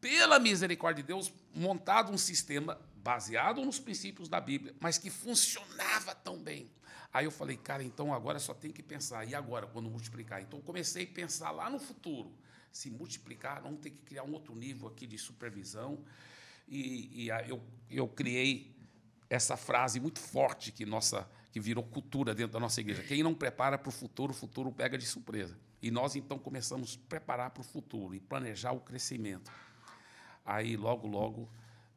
pela 0.00 0.38
misericórdia 0.38 1.02
de 1.02 1.08
Deus, 1.08 1.32
montado 1.52 2.12
um 2.12 2.18
sistema 2.18 2.80
baseado 2.94 3.64
nos 3.64 3.80
princípios 3.80 4.28
da 4.28 4.40
Bíblia, 4.40 4.72
mas 4.78 4.98
que 4.98 5.10
funcionava 5.10 6.14
tão 6.14 6.38
bem. 6.38 6.70
Aí 7.12 7.24
eu 7.24 7.30
falei, 7.30 7.56
cara, 7.56 7.82
então 7.82 8.14
agora 8.14 8.38
só 8.38 8.54
tem 8.54 8.70
que 8.70 8.82
pensar. 8.82 9.26
E 9.26 9.34
agora, 9.34 9.66
quando 9.66 9.90
multiplicar? 9.90 10.40
Então 10.40 10.60
comecei 10.60 11.04
a 11.04 11.06
pensar 11.06 11.50
lá 11.50 11.68
no 11.68 11.78
futuro. 11.78 12.32
Se 12.72 12.88
multiplicar, 12.88 13.60
vamos 13.62 13.80
ter 13.80 13.90
que 13.90 13.98
criar 14.02 14.22
um 14.22 14.32
outro 14.32 14.54
nível 14.54 14.88
aqui 14.88 15.06
de 15.06 15.18
supervisão. 15.18 16.04
E, 16.68 17.24
e 17.24 17.28
eu, 17.48 17.60
eu 17.90 18.06
criei 18.06 18.76
essa 19.28 19.56
frase 19.56 19.98
muito 19.98 20.20
forte 20.20 20.70
que 20.70 20.86
nossa 20.86 21.28
que 21.52 21.58
virou 21.58 21.82
cultura 21.82 22.34
dentro 22.34 22.52
da 22.52 22.60
nossa 22.60 22.80
igreja. 22.80 23.02
Quem 23.02 23.22
não 23.22 23.34
prepara 23.34 23.76
para 23.76 23.88
o 23.88 23.92
futuro, 23.92 24.32
o 24.32 24.34
futuro 24.34 24.70
pega 24.70 24.96
de 24.96 25.04
surpresa. 25.04 25.58
E 25.82 25.90
nós 25.90 26.14
então 26.14 26.38
começamos 26.38 26.98
a 27.02 27.08
preparar 27.08 27.50
para 27.50 27.60
o 27.60 27.64
futuro 27.64 28.14
e 28.14 28.20
planejar 28.20 28.72
o 28.72 28.80
crescimento. 28.80 29.50
Aí, 30.44 30.76
logo, 30.76 31.08
logo, 31.08 31.50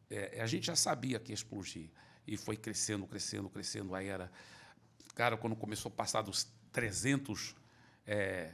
é, 0.10 0.42
a 0.42 0.48
gente 0.48 0.68
já 0.68 0.76
sabia 0.76 1.20
que 1.20 1.32
ia 1.32 1.36
explodir. 1.36 1.90
E 2.26 2.38
foi 2.38 2.56
crescendo, 2.56 3.06
crescendo, 3.06 3.50
crescendo. 3.50 3.94
Aí 3.94 4.08
era. 4.08 4.32
Cara, 5.16 5.38
quando 5.38 5.56
começou 5.56 5.92
a 5.92 5.96
passar 5.96 6.22
dos 6.22 6.48
300, 6.72 7.56
é, 8.06 8.52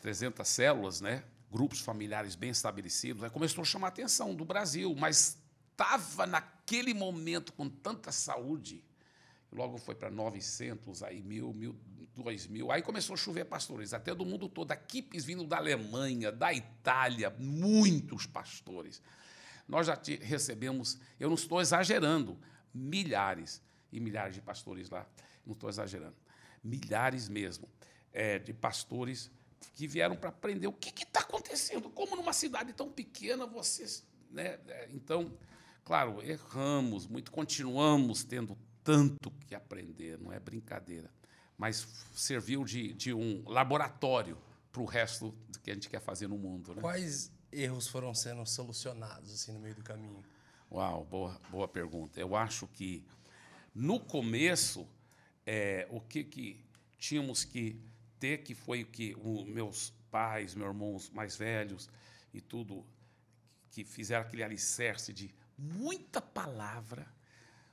300 0.00 0.46
células, 0.46 1.00
né? 1.00 1.24
grupos 1.50 1.80
familiares 1.80 2.34
bem 2.34 2.50
estabelecidos, 2.50 3.24
aí 3.24 3.30
começou 3.30 3.62
a 3.62 3.64
chamar 3.64 3.88
a 3.88 3.90
atenção 3.90 4.34
do 4.34 4.44
Brasil, 4.44 4.94
mas 4.94 5.38
estava 5.72 6.26
naquele 6.26 6.92
momento 6.92 7.52
com 7.52 7.68
tanta 7.68 8.12
saúde, 8.12 8.84
logo 9.50 9.78
foi 9.78 9.94
para 9.94 10.10
900, 10.10 11.02
aí 11.02 11.22
mil, 11.22 11.52
mil, 11.54 11.74
dois 12.14 12.46
mil, 12.46 12.70
aí 12.70 12.82
começou 12.82 13.14
a 13.14 13.16
chover 13.16 13.44
pastores, 13.44 13.94
até 13.94 14.14
do 14.14 14.26
mundo 14.26 14.48
todo, 14.48 14.72
equipes 14.72 15.24
vindo 15.24 15.44
da 15.44 15.56
Alemanha, 15.56 16.30
da 16.30 16.52
Itália, 16.52 17.34
muitos 17.38 18.26
pastores. 18.26 19.00
Nós 19.66 19.86
já 19.86 19.98
recebemos, 20.20 20.98
eu 21.18 21.28
não 21.28 21.34
estou 21.34 21.60
exagerando, 21.60 22.38
milhares 22.74 23.62
e 23.92 24.00
milhares 24.00 24.34
de 24.34 24.42
pastores 24.42 24.90
lá, 24.90 25.06
não 25.48 25.54
estou 25.54 25.68
exagerando, 25.68 26.16
milhares 26.62 27.28
mesmo, 27.28 27.68
é, 28.12 28.38
de 28.38 28.52
pastores 28.52 29.30
que 29.74 29.86
vieram 29.86 30.16
para 30.16 30.28
aprender 30.28 30.66
o 30.66 30.72
que 30.72 30.90
está 31.02 31.20
acontecendo, 31.20 31.90
como 31.90 32.14
numa 32.14 32.32
cidade 32.32 32.72
tão 32.72 32.90
pequena 32.90 33.46
vocês. 33.46 34.06
Né? 34.30 34.58
É, 34.68 34.88
então, 34.92 35.32
claro, 35.84 36.22
erramos 36.22 37.06
muito, 37.06 37.32
continuamos 37.32 38.22
tendo 38.22 38.56
tanto 38.84 39.30
que 39.46 39.54
aprender, 39.54 40.18
não 40.18 40.32
é 40.32 40.38
brincadeira, 40.38 41.10
mas 41.56 41.86
serviu 42.14 42.64
de, 42.64 42.92
de 42.92 43.12
um 43.12 43.42
laboratório 43.46 44.38
para 44.70 44.82
o 44.82 44.84
resto 44.84 45.34
do 45.48 45.58
que 45.58 45.70
a 45.70 45.74
gente 45.74 45.88
quer 45.88 46.00
fazer 46.00 46.28
no 46.28 46.38
mundo. 46.38 46.74
Né? 46.74 46.80
Quais 46.80 47.32
erros 47.50 47.88
foram 47.88 48.14
sendo 48.14 48.44
solucionados 48.46 49.32
assim 49.32 49.52
no 49.52 49.58
meio 49.58 49.74
do 49.74 49.82
caminho? 49.82 50.22
Uau, 50.70 51.04
boa, 51.04 51.40
boa 51.50 51.66
pergunta. 51.66 52.20
Eu 52.20 52.36
acho 52.36 52.66
que 52.68 53.04
no 53.74 53.98
começo 53.98 54.86
é, 55.50 55.86
o 55.88 55.98
que, 55.98 56.22
que 56.24 56.60
tínhamos 56.98 57.42
que 57.42 57.80
ter 58.20 58.42
que 58.42 58.54
foi 58.54 58.82
o 58.82 58.86
que 58.86 59.16
os 59.18 59.46
meus 59.46 59.94
pais, 60.10 60.54
meus 60.54 60.68
irmãos 60.68 61.08
mais 61.08 61.36
velhos 61.38 61.88
e 62.34 62.40
tudo 62.42 62.84
que 63.70 63.82
fizeram 63.82 64.26
aquele 64.26 64.42
alicerce 64.42 65.10
de 65.10 65.34
muita 65.56 66.20
palavra, 66.20 67.10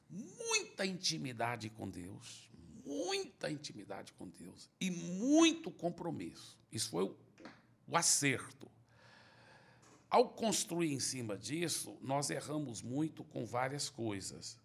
muita 0.10 0.86
intimidade 0.86 1.70
com 1.70 1.90
Deus, 1.90 2.50
muita 2.86 3.52
intimidade 3.52 4.14
com 4.14 4.30
Deus 4.30 4.70
e 4.80 4.90
muito 4.90 5.70
compromisso. 5.70 6.58
Isso 6.72 6.90
foi 6.90 7.04
o, 7.04 7.18
o 7.90 7.98
acerto. 7.98 8.72
Ao 10.10 10.30
construir 10.30 10.94
em 10.94 11.00
cima 11.02 11.38
disso, 11.38 11.98
nós 12.02 12.30
erramos 12.30 12.82
muito 12.82 13.22
com 13.26 13.46
várias 13.46 13.90
coisas. 13.90 14.58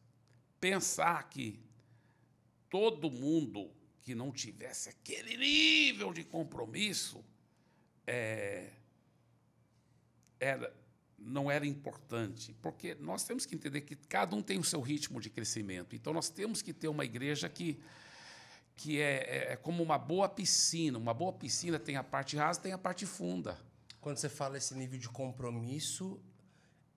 Pensar 0.61 1.29
que 1.29 1.59
todo 2.71 3.11
mundo 3.11 3.71
que 4.01 4.15
não 4.15 4.33
tivesse 4.33 4.89
aquele 4.89 5.37
nível 5.37 6.13
de 6.13 6.25
compromisso 6.25 7.23
é, 8.07 8.71
era, 10.39 10.75
não 11.19 11.51
era 11.51 11.67
importante, 11.67 12.55
porque 12.63 12.95
nós 12.95 13.25
temos 13.25 13.45
que 13.45 13.55
entender 13.55 13.83
que 13.83 13.95
cada 13.95 14.35
um 14.35 14.43
tem 14.43 14.59
o 14.59 14.65
seu 14.65 14.81
ritmo 14.81 15.21
de 15.21 15.29
crescimento. 15.29 15.95
Então, 15.95 16.13
nós 16.13 16.31
temos 16.31 16.63
que 16.63 16.73
ter 16.73 16.89
uma 16.89 17.05
igreja 17.05 17.49
que, 17.49 17.79
que 18.77 19.01
é, 19.01 19.49
é, 19.49 19.53
é 19.53 19.57
como 19.57 19.83
uma 19.83 19.99
boa 19.99 20.29
piscina. 20.29 20.97
Uma 20.97 21.13
boa 21.13 21.33
piscina 21.33 21.79
tem 21.79 21.97
a 21.97 22.05
parte 22.05 22.37
rasa 22.37 22.61
tem 22.61 22.73
a 22.73 22.79
parte 22.79 23.05
funda. 23.05 23.59
Quando 24.01 24.17
você 24.17 24.31
fala 24.31 24.57
esse 24.57 24.75
nível 24.75 24.99
de 24.99 25.09
compromisso, 25.11 26.19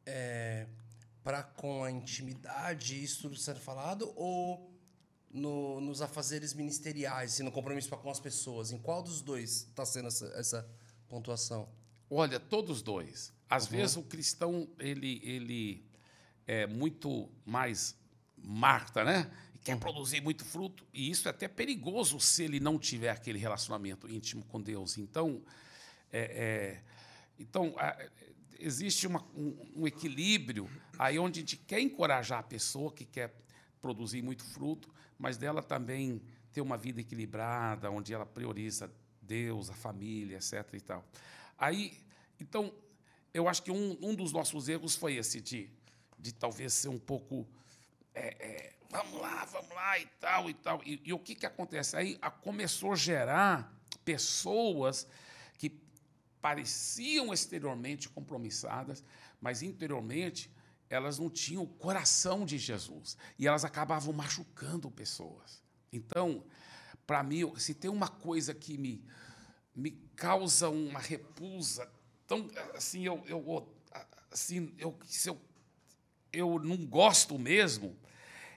é, 0.05 0.67
para 1.21 1.43
com 1.43 1.83
a 1.83 1.91
intimidade, 1.91 3.03
isso 3.03 3.23
tudo 3.23 3.35
sendo 3.35 3.59
falado, 3.59 4.13
ou 4.15 4.72
no, 5.33 5.81
nos 5.81 6.01
afazeres 6.01 6.53
ministeriais, 6.53 7.33
assim, 7.33 7.43
no 7.43 7.51
compromisso 7.51 7.89
com 7.89 8.09
as 8.09 8.19
pessoas? 8.19 8.71
Em 8.71 8.77
qual 8.77 9.01
dos 9.01 9.21
dois 9.21 9.67
está 9.67 9.83
sendo 9.83 10.07
essa, 10.07 10.27
essa, 10.35 10.69
pontuação? 11.09 11.67
Olha, 12.09 12.39
todos 12.39 12.81
dois. 12.81 13.33
Às 13.49 13.65
uhum. 13.65 13.71
vezes 13.71 13.97
o 13.97 14.03
cristão 14.03 14.69
ele, 14.79 15.19
ele 15.23 15.85
é 16.45 16.67
muito 16.67 17.29
mais 17.45 17.95
Marta, 18.37 19.03
né? 19.03 19.31
Quer 19.63 19.79
produzir 19.79 20.19
muito 20.19 20.43
fruto, 20.43 20.85
e 20.93 21.09
isso 21.09 21.25
é 21.29 21.31
até 21.31 21.47
perigoso 21.47 22.19
se 22.19 22.43
ele 22.43 22.59
não 22.59 22.77
tiver 22.77 23.09
aquele 23.09 23.39
relacionamento 23.39 24.11
íntimo 24.11 24.43
com 24.43 24.61
Deus. 24.61 24.97
Então, 24.97 25.41
é, 26.11 26.19
é, 26.19 26.83
então 27.39 27.73
existe 28.59 29.07
uma, 29.07 29.23
um, 29.33 29.55
um, 29.77 29.87
equilíbrio 29.87 30.69
aí 30.99 31.17
onde 31.17 31.39
a 31.39 31.41
gente 31.41 31.55
quer 31.55 31.79
encorajar 31.79 32.39
a 32.39 32.43
pessoa 32.43 32.91
que 32.91 33.05
quer 33.05 33.33
produzir 33.81 34.21
muito 34.21 34.43
fruto, 34.43 34.92
mas 35.23 35.37
dela 35.37 35.63
também 35.63 36.21
ter 36.51 36.59
uma 36.59 36.77
vida 36.77 36.99
equilibrada, 36.99 37.89
onde 37.89 38.13
ela 38.13 38.25
prioriza 38.25 38.91
Deus, 39.21 39.69
a 39.69 39.73
família, 39.73 40.35
etc. 40.35 40.73
E 40.73 40.81
tal. 40.81 41.05
Aí, 41.57 41.97
então, 42.41 42.73
eu 43.33 43.47
acho 43.47 43.63
que 43.63 43.71
um, 43.71 43.97
um 44.01 44.13
dos 44.13 44.33
nossos 44.33 44.67
erros 44.67 44.97
foi 44.97 45.15
esse 45.15 45.39
de, 45.39 45.69
de 46.19 46.33
talvez 46.33 46.73
ser 46.73 46.89
um 46.89 46.99
pouco 46.99 47.47
é, 48.13 48.35
é, 48.37 48.73
vamos 48.89 49.21
lá, 49.21 49.45
vamos 49.45 49.73
lá 49.73 49.97
e 49.97 50.05
tal 50.19 50.49
e 50.49 50.53
tal. 50.55 50.81
E, 50.83 51.01
e 51.05 51.13
o 51.13 51.19
que, 51.19 51.35
que 51.35 51.45
acontece? 51.45 51.95
Aí 51.95 52.17
a, 52.21 52.29
começou 52.29 52.91
a 52.91 52.95
gerar 52.97 53.73
pessoas 54.03 55.07
que 55.57 55.69
pareciam 56.41 57.33
exteriormente 57.33 58.09
compromissadas, 58.09 59.01
mas 59.39 59.63
interiormente 59.63 60.51
elas 60.93 61.17
não 61.17 61.29
tinham 61.29 61.63
o 61.63 61.67
coração 61.67 62.45
de 62.45 62.57
Jesus 62.57 63.17
e 63.39 63.47
elas 63.47 63.65
acabavam 63.65 64.13
machucando 64.13 64.91
pessoas. 64.91 65.63
Então, 65.91 66.43
para 67.07 67.23
mim, 67.23 67.51
se 67.57 67.73
tem 67.73 67.89
uma 67.89 68.07
coisa 68.07 68.53
que 68.53 68.77
me 68.77 69.03
me 69.75 69.89
causa 70.15 70.69
uma 70.69 70.99
repulsa 70.99 71.91
tão 72.27 72.47
assim 72.75 73.05
eu, 73.07 73.23
eu 73.25 73.67
assim 74.31 74.71
eu 74.77 74.95
se 75.03 75.27
eu 75.29 75.41
eu 76.31 76.59
não 76.59 76.85
gosto 76.85 77.39
mesmo 77.39 77.97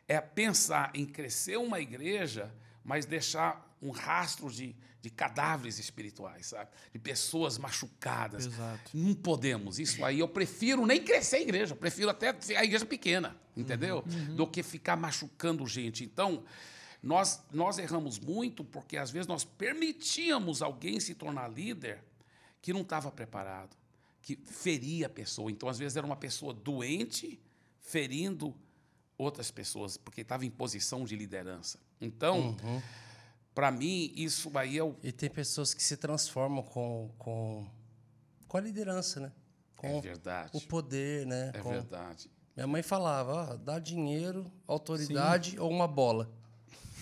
é 0.07 0.21
pensar 0.21 0.91
em 0.95 1.07
crescer 1.07 1.57
uma 1.57 1.81
igreja, 1.81 2.55
mas 2.85 3.07
deixar 3.07 3.66
um 3.81 3.91
rastro 3.91 4.51
de, 4.51 4.75
de 5.03 5.11
cadáveres 5.11 5.79
espirituais, 5.79 6.47
sabe? 6.47 6.71
De 6.93 6.99
pessoas 6.99 7.59
machucadas. 7.59 8.47
Exato. 8.47 8.91
Não 8.95 9.15
podemos. 9.15 9.79
Isso 9.79 10.05
aí 10.05 10.19
eu 10.19 10.29
prefiro 10.29 10.87
nem 10.87 11.03
crescer 11.03 11.37
a 11.37 11.41
igreja, 11.41 11.73
eu 11.73 11.77
prefiro 11.77 12.11
até 12.11 12.35
a 12.57 12.65
igreja 12.65 12.87
pequena, 12.87 13.37
entendeu? 13.57 14.05
Uhum. 14.07 14.37
Do 14.37 14.47
que 14.47 14.63
ficar 14.63 14.97
machucando 14.97 15.67
gente. 15.67 16.05
Então, 16.05 16.43
nós, 17.03 17.43
nós 17.53 17.79
erramos 17.79 18.19
muito 18.19 18.65
porque 18.65 18.97
às 18.97 19.11
vezes 19.11 19.27
nós 19.27 19.45
permitíamos 19.45 20.63
alguém 20.63 20.99
se 20.99 21.15
tornar 21.15 21.49
líder 21.49 22.03
que 22.61 22.73
não 22.73 22.81
estava 22.81 23.13
preparado, 23.13 23.77
que 24.21 24.37
feria 24.45 25.07
a 25.07 25.11
pessoa. 25.11 25.51
Então, 25.53 25.69
às 25.69 25.79
vezes, 25.79 25.97
era 25.97 26.05
uma 26.05 26.17
pessoa 26.17 26.53
doente, 26.53 27.39
ferindo 27.81 28.53
outras 29.17 29.53
pessoas, 29.53 29.97
porque 29.97 30.23
estava 30.23 30.45
em 30.45 30.51
posição 30.51 31.05
de 31.05 31.15
liderança. 31.15 31.79
Então, 32.01 32.57
Uhum. 32.63 32.83
Para 33.57 33.71
mim, 33.71 34.13
isso 34.15 34.53
aí 34.55 34.77
é 34.77 34.85
o. 34.85 34.95
E 35.03 35.11
tem 35.11 35.31
pessoas 35.31 35.73
que 35.73 35.83
se 35.83 35.97
transformam 35.97 36.63
com, 36.63 37.11
com, 37.19 37.67
com 38.47 38.57
a 38.59 38.61
liderança, 38.61 39.19
né? 39.19 39.33
Com 39.75 39.87
É 39.99 40.01
verdade. 40.03 40.51
o 40.53 40.61
poder, 40.61 41.25
né? 41.27 41.53
É 41.55 41.59
Com- 41.59 41.71
verdade. 41.71 42.31
Minha 42.55 42.67
mãe 42.67 42.83
falava, 42.83 43.53
ó, 43.53 43.57
dá 43.57 43.79
dinheiro, 43.79 44.51
autoridade 44.69 45.59
ou 45.59 45.71
uma 45.71 45.89
bola. 45.89 46.31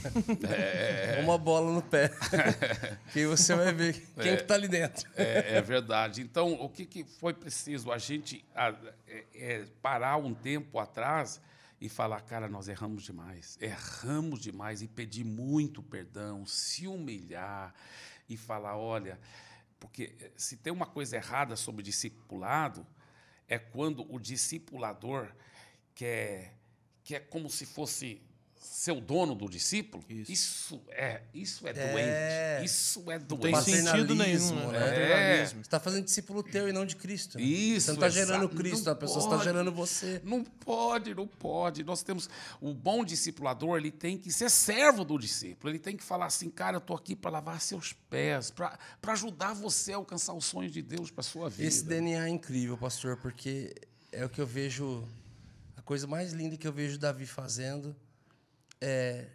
É. 0.49 1.21
uma 1.25 1.39
bola 1.39 1.73
no 1.73 1.81
pé. 1.83 2.11
que 3.13 3.27
você 3.27 3.55
vai 3.55 3.73
ver 3.73 3.95
quem 4.21 4.37
que 4.37 4.43
tá 4.43 4.53
ali 4.55 4.69
dentro. 4.69 5.11
É, 5.17 5.57
é 5.57 5.63
verdade. 5.63 6.21
Então, 6.21 6.53
o 6.53 6.69
que, 6.69 6.85
que 6.85 7.05
foi 7.05 7.33
preciso? 7.33 7.91
A 7.91 7.97
gente 7.99 8.45
a- 8.55 8.75
é- 9.09 9.25
é 9.33 9.65
parar 9.81 10.19
um 10.19 10.35
tempo 10.35 10.79
atrás 10.79 11.41
e 11.85 11.89
falar, 11.91 12.23
cara, 12.23 12.49
nós 12.49 12.67
erramos 12.67 13.03
demais. 13.03 13.59
Erramos 13.61 14.41
demais 14.41 14.81
e 14.81 14.89
pedir 14.89 15.23
muito 15.23 15.83
perdão, 15.83 16.47
se 16.47 16.87
humilhar 16.87 17.75
e 18.27 18.39
falar, 18.39 18.79
olha, 18.79 19.21
porque 19.79 20.17
eh, 20.19 20.33
se 20.35 20.57
tem 20.57 20.73
uma 20.73 20.87
coisa 20.87 21.17
errada 21.17 21.57
sobre 21.57 21.83
discipulado, 21.83 22.87
é 23.47 23.59
quando 23.59 24.11
o 24.11 24.19
discipulador 24.19 25.31
quer, 25.95 26.57
quer 27.03 27.29
como 27.29 27.51
se 27.51 27.67
fosse 27.67 28.23
ser 28.65 28.93
o 28.93 29.01
dono 29.01 29.35
do 29.35 29.49
discípulo. 29.49 30.03
Isso. 30.09 30.33
Isso, 30.33 30.83
é, 30.89 31.23
isso 31.33 31.69
é, 31.69 31.71
É. 31.71 31.93
doente. 31.93 32.65
Isso 32.65 33.11
é 33.11 33.19
doente. 33.19 33.65
Tem 33.65 33.77
sentido 33.83 34.15
nenhum, 34.15 34.55
né? 34.55 34.67
né? 34.73 34.79
Paternalismo. 34.81 35.59
Você 35.59 35.67
está 35.67 35.79
fazendo 35.79 36.05
discípulo 36.05 36.43
teu 36.43 36.69
e 36.69 36.73
não 36.73 36.85
de 36.85 36.97
Cristo. 36.97 37.39
né? 37.39 37.45
Isso, 37.45 37.87
Você 37.87 37.93
não 37.93 37.95
está 37.95 38.09
gerando. 38.09 38.49
Cristo, 38.49 38.87
Não 38.87 38.93
a 38.93 38.97
pessoa 38.97 39.25
está 39.25 39.45
gerando 39.45 39.71
você. 39.71 40.21
Não 40.25 40.43
pode, 40.43 41.15
não 41.15 41.27
pode. 41.27 41.85
Nós 41.85 42.03
temos 42.03 42.29
o 42.61 42.73
bom 42.75 43.05
discipulador, 43.05 43.79
ele 43.79 43.91
tem 43.91 44.17
que 44.17 44.33
ser 44.33 44.51
servo 44.51 45.05
do 45.05 45.19
discípulo. 45.19 45.71
Ele 45.71 45.79
tem 45.79 45.97
que 45.97 46.03
falar 46.03 46.27
assim, 46.27 46.49
cara, 46.51 46.77
eu 46.77 46.79
estou 46.79 46.97
aqui 46.97 47.15
para 47.15 47.31
lavar 47.31 47.61
seus 47.61 47.93
pés, 47.93 48.51
para 48.51 48.79
ajudar 49.09 49.53
você 49.55 49.93
a 49.93 49.97
alcançar 49.97 50.33
os 50.33 50.47
sonhos 50.47 50.73
de 50.73 50.83
Deus 50.83 51.11
para 51.11 51.23
sua 51.23 51.49
vida. 51.51 51.69
Esse 51.69 51.85
DNA 51.85 52.27
é 52.27 52.31
incrível, 52.31 52.77
pastor, 52.77 53.17
porque 53.19 53.75
é 54.11 54.25
o 54.25 54.29
que 54.29 54.41
eu 54.41 54.47
vejo. 54.47 55.07
A 55.77 55.83
coisa 55.83 56.07
mais 56.07 56.33
linda 56.33 56.57
que 56.57 56.67
eu 56.67 56.73
vejo 56.73 56.99
Davi 56.99 57.27
fazendo 57.27 57.95
é 58.81 59.27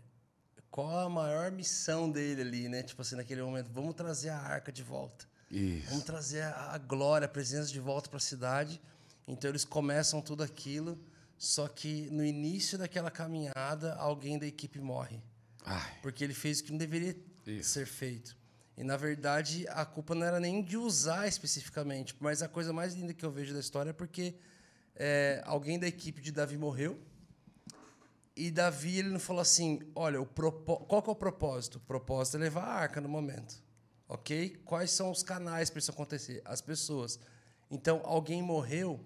qual 0.69 0.99
a 0.99 1.09
maior 1.09 1.51
missão 1.51 2.09
dele 2.09 2.41
ali, 2.41 2.69
né? 2.69 2.83
Tipo 2.83 3.01
assim, 3.01 3.15
naquele 3.15 3.41
momento, 3.41 3.69
vamos 3.71 3.95
trazer 3.95 4.29
a 4.29 4.37
arca 4.37 4.71
de 4.71 4.83
volta. 4.83 5.25
Isso. 5.49 5.89
Vamos 5.89 6.03
trazer 6.03 6.43
a 6.43 6.73
a 6.73 6.77
glória, 6.77 7.25
a 7.25 7.29
presença 7.29 7.71
de 7.71 7.79
volta 7.79 8.09
para 8.09 8.17
a 8.17 8.21
cidade. 8.21 8.79
Então 9.27 9.49
eles 9.49 9.65
começam 9.65 10.21
tudo 10.21 10.43
aquilo, 10.43 10.97
só 11.37 11.67
que 11.67 12.09
no 12.11 12.23
início 12.23 12.77
daquela 12.77 13.09
caminhada, 13.11 13.95
alguém 13.95 14.37
da 14.37 14.45
equipe 14.45 14.79
morre. 14.79 15.21
Ai, 15.65 15.97
Porque 16.01 16.23
ele 16.23 16.33
fez 16.33 16.59
o 16.59 16.63
que 16.63 16.71
não 16.71 16.77
deveria 16.77 17.15
Isso. 17.45 17.69
ser 17.71 17.85
feito. 17.85 18.37
E, 18.77 18.83
na 18.83 18.95
verdade, 18.95 19.67
a 19.69 19.85
culpa 19.85 20.15
não 20.15 20.25
era 20.25 20.39
nem 20.39 20.63
de 20.63 20.77
usar 20.77 21.27
especificamente. 21.27 22.15
Mas 22.19 22.41
a 22.41 22.47
coisa 22.47 22.71
mais 22.71 22.93
linda 22.93 23.13
que 23.13 23.25
eu 23.25 23.31
vejo 23.31 23.53
da 23.53 23.59
história 23.59 23.89
é 23.89 23.93
porque 23.93 24.35
é, 24.95 25.43
alguém 25.45 25.77
da 25.77 25.85
equipe 25.85 26.21
de 26.21 26.31
Davi 26.31 26.57
morreu. 26.57 26.97
E 28.39 28.49
Davi 28.49 28.99
ele 28.99 29.09
não 29.09 29.19
falou 29.19 29.41
assim: 29.41 29.81
olha, 29.93 30.21
o 30.21 30.25
qual 30.25 31.03
que 31.03 31.09
é 31.09 31.11
o 31.11 31.15
propósito? 31.15 31.75
O 31.75 31.81
propósito 31.81 32.37
é 32.37 32.39
levar 32.39 32.63
a 32.63 32.73
arca 32.73 33.01
no 33.01 33.09
momento. 33.09 33.61
Ok? 34.07 34.55
Quais 34.63 34.91
são 34.91 35.11
os 35.11 35.21
canais 35.21 35.69
para 35.69 35.79
isso 35.79 35.91
acontecer? 35.91 36.41
As 36.45 36.61
pessoas. 36.61 37.19
Então, 37.69 38.01
alguém 38.05 38.41
morreu, 38.41 38.97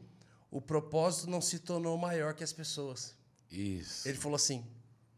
o 0.52 0.62
propósito 0.62 1.32
não 1.32 1.42
se 1.42 1.58
tornou 1.58 1.98
maior 1.98 2.36
que 2.36 2.44
as 2.44 2.54
pessoas. 2.54 3.16
isso, 3.50 4.08
Ele 4.08 4.20
falou 4.20 4.36
assim: 4.36 4.64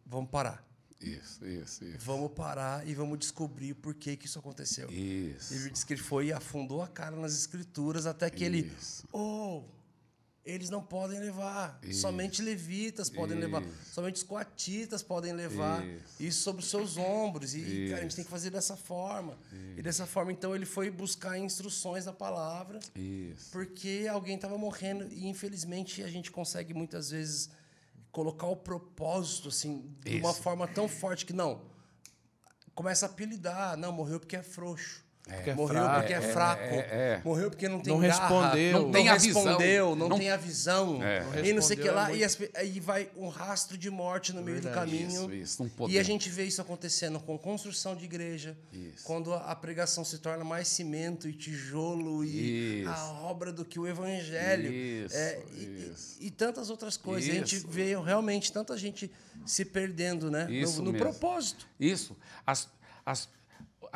vamos 0.05 0.30
parar. 0.30 0.66
isso, 1.01 1.45
isso, 1.45 1.84
isso. 1.84 1.97
Vamos 1.99 2.32
parar 2.32 2.88
e 2.88 2.95
vamos 2.95 3.20
descobrir 3.20 3.74
por 3.74 3.93
que, 3.93 4.16
que 4.16 4.28
isso 4.28 4.39
aconteceu. 4.39 4.89
Isso. 4.89 5.53
Ele 5.53 5.72
disse 5.72 5.86
que 5.86 5.91
ele 5.91 6.01
foi 6.01 6.28
e 6.28 6.34
afundou 6.34 6.82
a 6.82 6.88
cara 6.88 7.18
nas 7.18 7.34
escrituras 7.34 8.05
até 8.05 8.30
que 8.30 8.45
ele. 8.45 8.72
Isso. 8.80 9.05
Oh, 9.11 9.66
eles 10.45 10.69
não 10.69 10.81
podem 10.81 11.19
levar. 11.19 11.79
Somente 11.91 12.41
levitas 12.41 13.09
podem 13.09 13.37
levar. 13.37 13.63
Somente 13.91 14.17
os 14.17 14.23
coatitas 14.23 15.01
podem 15.01 15.33
levar 15.33 15.85
Isso. 15.85 16.03
isso 16.19 16.41
sobre 16.43 16.61
os 16.61 16.69
seus 16.69 16.97
ombros. 16.97 17.55
E, 17.55 17.87
cara, 17.89 17.99
a 17.99 18.01
gente 18.01 18.09
Isso. 18.09 18.15
tem 18.17 18.25
que 18.25 18.31
fazer 18.31 18.51
dessa 18.51 18.77
forma. 18.77 19.37
E 19.75 19.81
dessa 19.81 20.05
forma, 20.05 20.31
então, 20.31 20.55
ele 20.55 20.65
foi 20.65 20.91
buscar 20.91 21.37
instruções 21.37 22.05
da 22.05 22.13
palavra. 22.13 22.79
Isso. 22.95 23.49
Porque 23.51 24.07
alguém 24.09 24.35
estava 24.35 24.57
morrendo 24.57 25.07
e 25.11 25.27
infelizmente 25.27 26.03
a 26.03 26.07
gente 26.07 26.29
consegue 26.31 26.73
muitas 26.73 27.09
vezes 27.09 27.49
colocar 28.11 28.47
o 28.47 28.55
propósito 28.55 29.49
assim 29.49 29.91
de 30.03 30.19
uma 30.19 30.31
Isso. 30.31 30.41
forma 30.41 30.67
tão 30.67 30.87
forte 30.87 31.25
que 31.25 31.33
não 31.33 31.75
começa 32.75 33.05
a 33.05 33.09
apelidar, 33.09 33.77
não 33.77 33.91
morreu 33.93 34.19
porque 34.19 34.35
é 34.35 34.43
frouxo. 34.43 35.03
Porque 35.28 35.49
é 35.49 35.55
morreu 35.55 35.82
fraco. 35.84 35.99
porque 35.99 36.13
é 36.13 36.21
fraco. 36.21 36.61
é, 36.63 36.78
é. 36.78 37.21
Morreu 37.26 37.49
porque 37.49 37.67
não 37.67 37.80
tem 37.80 37.91
Não 37.93 37.99
garra, 37.99 38.28
respondeu. 38.28 38.71
não, 38.73 38.82
Não 38.84 38.91
tem 38.91 39.01
tem 39.01 39.09
a 39.09 39.17
visão. 39.17 39.43
respondeu, 39.43 39.95
não, 39.95 40.09
Não- 40.09 40.17
tem 40.19 40.30
a 40.30 40.38
visão. 40.38 41.03
É. 41.03 41.26
E 41.43 41.51
não 41.53 41.61
sei 41.63 41.78
o 41.78 41.80
que 41.80 41.86
Respondeu 41.88 41.93
lá. 41.95 42.11
é 42.11 42.15
E 42.17 42.23
as 42.23 42.38
aí 42.53 42.80
vai 42.80 43.09
um 43.17 43.28
rastro 43.28 43.76
de 43.76 43.89
morte 43.89 44.32
no 44.34 44.43
meio 44.43 44.57
do 44.61 44.63
Verdade. 44.65 44.91
caminho. 44.91 45.09
Isso, 45.09 45.34
isso, 45.63 45.71
não 45.80 45.89
E 45.89 45.97
a 45.97 46.03
gente 46.03 46.30
vê 46.30 46.43
isso 46.43 46.61
acontecendo 46.61 47.19
com 47.19 47.39
construção 47.39 47.95
de 47.95 48.05
igreja, 48.05 48.55
Isso. 48.71 49.03
quando 49.03 49.34
a 49.34 49.55
pregação 49.55 50.05
se 50.05 50.19
torna 50.19 50.43
mais 50.43 50.67
cimento 50.67 51.28
e 51.28 51.34
tijolo 51.34 52.23
e 52.23 52.86
a 52.86 53.05
obra 53.23 53.51
do 53.51 53.65
que 53.65 53.80
o 53.80 53.88
evangelho. 53.88 54.69
É, 55.11 55.39
e, 55.53 55.57
e- 55.57 55.93
e 56.28 56.30
tantas 56.30 56.69
outras 56.69 56.97
coisas. 56.97 57.28
A 57.30 57.34
gente 57.34 57.57
vê 57.67 57.97
realmente 57.99 58.51
tanta 58.51 58.78
gente 58.78 59.09
se 59.43 59.65
perdendo 59.65 60.30
né? 60.30 60.45
No, 60.47 60.84
no 60.84 60.93
propósito. 60.93 61.67
Isso. 61.80 62.15
As, 62.45 62.69
as, 63.03 63.28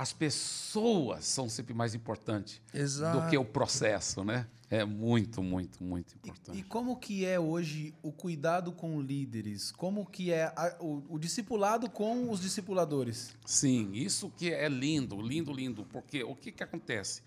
as 0.01 0.13
pessoas 0.13 1.25
são 1.25 1.49
sempre 1.49 1.73
mais 1.73 1.93
importantes 1.93 2.61
Exato. 2.73 3.19
do 3.19 3.29
que 3.29 3.37
o 3.37 3.43
processo, 3.43 4.23
né? 4.23 4.47
É 4.69 4.85
muito, 4.85 5.43
muito, 5.43 5.83
muito 5.83 6.13
E 6.13 6.15
importante. 6.15 6.63
como 6.63 6.95
que 6.95 7.25
é 7.25 7.37
hoje 7.37 7.93
o 8.01 8.09
cuidado 8.09 8.71
com 8.71 9.01
líderes? 9.01 9.73
Como 9.73 10.05
que 10.05 10.31
é 10.31 10.43
a- 10.55 10.77
o, 10.79 11.03
o 11.09 11.19
discipulado 11.19 11.89
com 11.89 12.29
os 12.31 12.39
discipuladores? 12.39 13.35
Sim, 13.45 13.91
isso 13.93 14.31
que 14.37 14.53
é 14.53 14.69
lindo, 14.69 15.21
lindo, 15.21 15.51
lindo. 15.51 15.83
Porque 15.91 16.23
o 16.23 16.33
que, 16.33 16.53
que 16.53 16.63
acontece? 16.63 17.21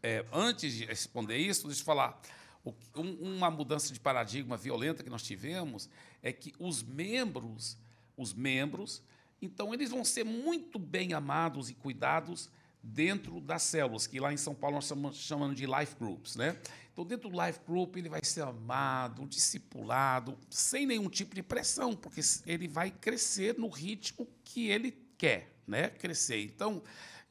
É, 0.00 0.24
antes 0.32 0.72
de 0.74 0.84
responder 0.84 1.38
isso, 1.38 1.66
deixa 1.66 1.80
eu 1.80 1.84
falar. 1.86 2.20
O 2.64 2.72
um- 2.94 3.36
uma 3.36 3.50
mudança 3.50 3.92
de 3.92 3.98
paradigma 3.98 4.56
violenta 4.56 5.02
que 5.02 5.10
nós 5.10 5.22
tivemos 5.24 5.88
é 6.22 6.32
que 6.32 6.52
os 6.56 6.84
membros, 6.84 7.76
os 8.16 8.32
membros, 8.32 9.02
então 9.40 9.72
eles 9.72 9.90
vão 9.90 10.04
ser 10.04 10.24
muito 10.24 10.78
bem 10.78 11.12
amados 11.12 11.70
e 11.70 11.74
cuidados 11.74 12.50
dentro 12.82 13.40
das 13.40 13.62
células, 13.62 14.06
que 14.06 14.18
lá 14.18 14.32
em 14.32 14.36
São 14.36 14.54
Paulo 14.54 14.76
nós 14.76 14.86
chamamos, 14.86 15.16
chamando 15.16 15.54
de 15.54 15.66
life 15.66 15.94
groups, 15.98 16.36
né? 16.36 16.58
Então 16.92 17.04
dentro 17.04 17.28
do 17.28 17.46
life 17.46 17.60
group 17.66 17.96
ele 17.96 18.08
vai 18.08 18.24
ser 18.24 18.42
amado, 18.42 19.26
discipulado, 19.26 20.38
sem 20.48 20.86
nenhum 20.86 21.08
tipo 21.08 21.34
de 21.34 21.42
pressão, 21.42 21.94
porque 21.94 22.20
ele 22.46 22.68
vai 22.68 22.90
crescer 22.90 23.58
no 23.58 23.68
ritmo 23.68 24.26
que 24.44 24.68
ele 24.68 24.92
quer, 25.16 25.54
né? 25.66 25.90
Crescer. 25.90 26.42
Então 26.42 26.82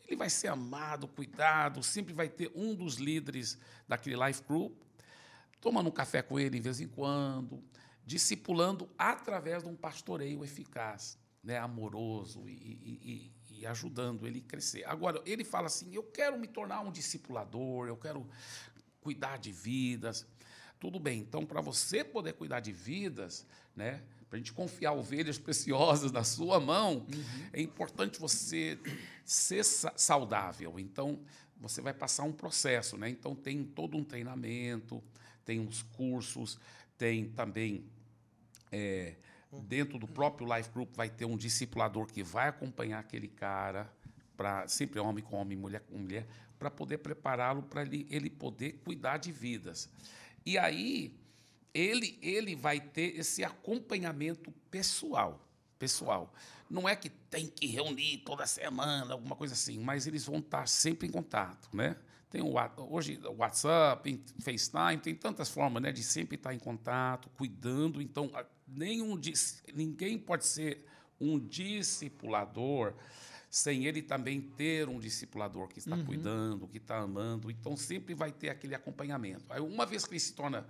ele 0.07 0.15
vai 0.15 0.29
ser 0.29 0.47
amado, 0.47 1.07
cuidado, 1.07 1.83
sempre 1.83 2.13
vai 2.13 2.29
ter 2.29 2.51
um 2.55 2.75
dos 2.75 2.95
líderes 2.95 3.57
daquele 3.87 4.15
life 4.23 4.43
group 4.47 4.73
tomando 5.61 5.87
um 5.87 5.91
café 5.91 6.21
com 6.21 6.39
ele 6.39 6.57
de 6.57 6.61
vez 6.61 6.79
em 6.79 6.87
quando, 6.87 7.61
discipulando 8.05 8.89
através 8.97 9.63
de 9.63 9.69
um 9.69 9.75
pastoreio 9.75 10.43
eficaz, 10.43 11.17
né, 11.43 11.57
amoroso 11.57 12.47
e, 12.47 12.51
e- 12.51 13.31
e- 13.51 13.65
ajudando 13.65 14.25
ele 14.25 14.39
a 14.39 14.49
crescer. 14.49 14.85
Agora, 14.85 15.21
ele 15.25 15.43
fala 15.43 15.67
assim: 15.67 15.93
eu 15.93 16.03
quero 16.03 16.39
me 16.39 16.47
tornar 16.47 16.79
um 16.81 16.91
discipulador, 16.91 17.87
eu 17.87 17.97
quero 17.97 18.27
cuidar 19.01 19.37
de 19.37 19.51
vidas. 19.51 20.25
Tudo 20.79 20.97
bem. 20.99 21.19
Então, 21.19 21.45
para 21.45 21.59
você 21.59 22.03
poder 22.03 22.33
cuidar 22.33 22.61
de 22.61 22.71
vidas, 22.71 23.45
né? 23.75 24.01
Para 24.29 24.37
a 24.37 24.39
gente 24.39 24.53
confiar 24.53 24.93
ovelhas 24.93 25.37
preciosas 25.39 26.11
na 26.11 26.23
sua 26.23 26.59
mão, 26.59 27.05
uhum. 27.13 27.49
é 27.51 27.61
importante 27.61 28.19
você 28.19 28.79
ser 29.25 29.63
saudável. 29.63 30.79
Então, 30.79 31.19
você 31.57 31.81
vai 31.81 31.93
passar 31.93 32.23
um 32.23 32.31
processo, 32.31 32.97
né? 32.97 33.09
Então, 33.09 33.35
tem 33.35 33.63
todo 33.65 33.97
um 33.97 34.03
treinamento, 34.03 35.03
tem 35.43 35.59
uns 35.59 35.81
cursos, 35.83 36.57
tem 36.97 37.29
também 37.29 37.85
é, 38.71 39.15
dentro 39.51 39.97
do 39.97 40.07
próprio 40.07 40.47
Life 40.55 40.69
Group 40.69 40.95
vai 40.95 41.09
ter 41.09 41.25
um 41.25 41.37
discipulador 41.37 42.05
que 42.07 42.23
vai 42.23 42.49
acompanhar 42.49 42.99
aquele 42.99 43.27
cara, 43.27 43.91
para 44.37 44.67
sempre 44.67 44.99
homem 44.99 45.23
com 45.23 45.35
homem, 45.35 45.57
mulher 45.57 45.81
com 45.81 45.97
mulher, 45.97 46.27
para 46.57 46.69
poder 46.69 46.99
prepará-lo 46.99 47.63
para 47.63 47.81
ele, 47.81 48.07
ele 48.09 48.29
poder 48.29 48.73
cuidar 48.83 49.17
de 49.17 49.31
vidas. 49.31 49.89
E 50.45 50.57
aí 50.57 51.17
ele, 51.73 52.17
ele 52.21 52.55
vai 52.55 52.79
ter 52.79 53.17
esse 53.17 53.43
acompanhamento 53.43 54.51
pessoal. 54.69 55.45
Pessoal. 55.77 56.33
Não 56.69 56.87
é 56.87 56.95
que 56.95 57.09
tem 57.09 57.47
que 57.47 57.65
reunir 57.65 58.17
toda 58.19 58.45
semana, 58.45 59.13
alguma 59.13 59.35
coisa 59.35 59.53
assim, 59.53 59.79
mas 59.79 60.05
eles 60.05 60.25
vão 60.25 60.39
estar 60.39 60.67
sempre 60.67 61.07
em 61.07 61.11
contato, 61.11 61.69
né? 61.73 61.95
Tem 62.29 62.41
o, 62.41 62.53
hoje 62.91 63.19
o 63.25 63.37
WhatsApp, 63.37 64.23
FaceTime, 64.39 64.97
tem 65.01 65.15
tantas 65.15 65.49
formas 65.49 65.81
né, 65.81 65.91
de 65.91 66.03
sempre 66.03 66.35
estar 66.35 66.53
em 66.53 66.59
contato, 66.59 67.27
cuidando. 67.29 67.99
Então, 68.01 68.31
nenhum, 68.75 69.19
ninguém 69.73 70.17
pode 70.17 70.45
ser 70.45 70.85
um 71.19 71.39
discipulador 71.39 72.93
sem 73.49 73.85
ele 73.85 74.01
também 74.01 74.39
ter 74.39 74.87
um 74.87 74.99
discipulador 74.99 75.67
que 75.67 75.79
está 75.79 75.95
uhum. 75.95 76.05
cuidando, 76.05 76.67
que 76.67 76.77
está 76.77 76.99
amando. 76.99 77.49
Então, 77.49 77.75
sempre 77.75 78.13
vai 78.13 78.31
ter 78.31 78.49
aquele 78.49 78.75
acompanhamento. 78.75 79.45
Aí, 79.49 79.59
uma 79.59 79.85
vez 79.85 80.05
que 80.05 80.11
ele 80.11 80.19
se 80.19 80.33
torna. 80.33 80.67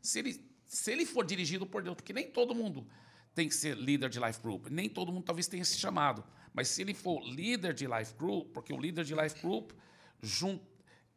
Se 0.00 0.18
ele, 0.18 0.42
se 0.66 0.90
ele 0.90 1.04
for 1.04 1.26
dirigido 1.26 1.66
por 1.66 1.82
Deus, 1.82 1.94
porque 1.94 2.12
nem 2.12 2.30
todo 2.30 2.54
mundo 2.54 2.86
tem 3.34 3.48
que 3.48 3.54
ser 3.54 3.76
líder 3.76 4.08
de 4.08 4.18
life 4.18 4.40
group, 4.40 4.68
nem 4.68 4.88
todo 4.88 5.12
mundo 5.12 5.24
talvez 5.24 5.46
tenha 5.46 5.62
esse 5.62 5.76
chamado. 5.76 6.24
Mas 6.54 6.68
se 6.68 6.80
ele 6.80 6.94
for 6.94 7.22
líder 7.22 7.74
de 7.74 7.86
life 7.86 8.14
group, 8.14 8.52
porque 8.52 8.72
o 8.72 8.80
líder 8.80 9.04
de 9.04 9.14
life 9.14 9.40
group, 9.40 9.72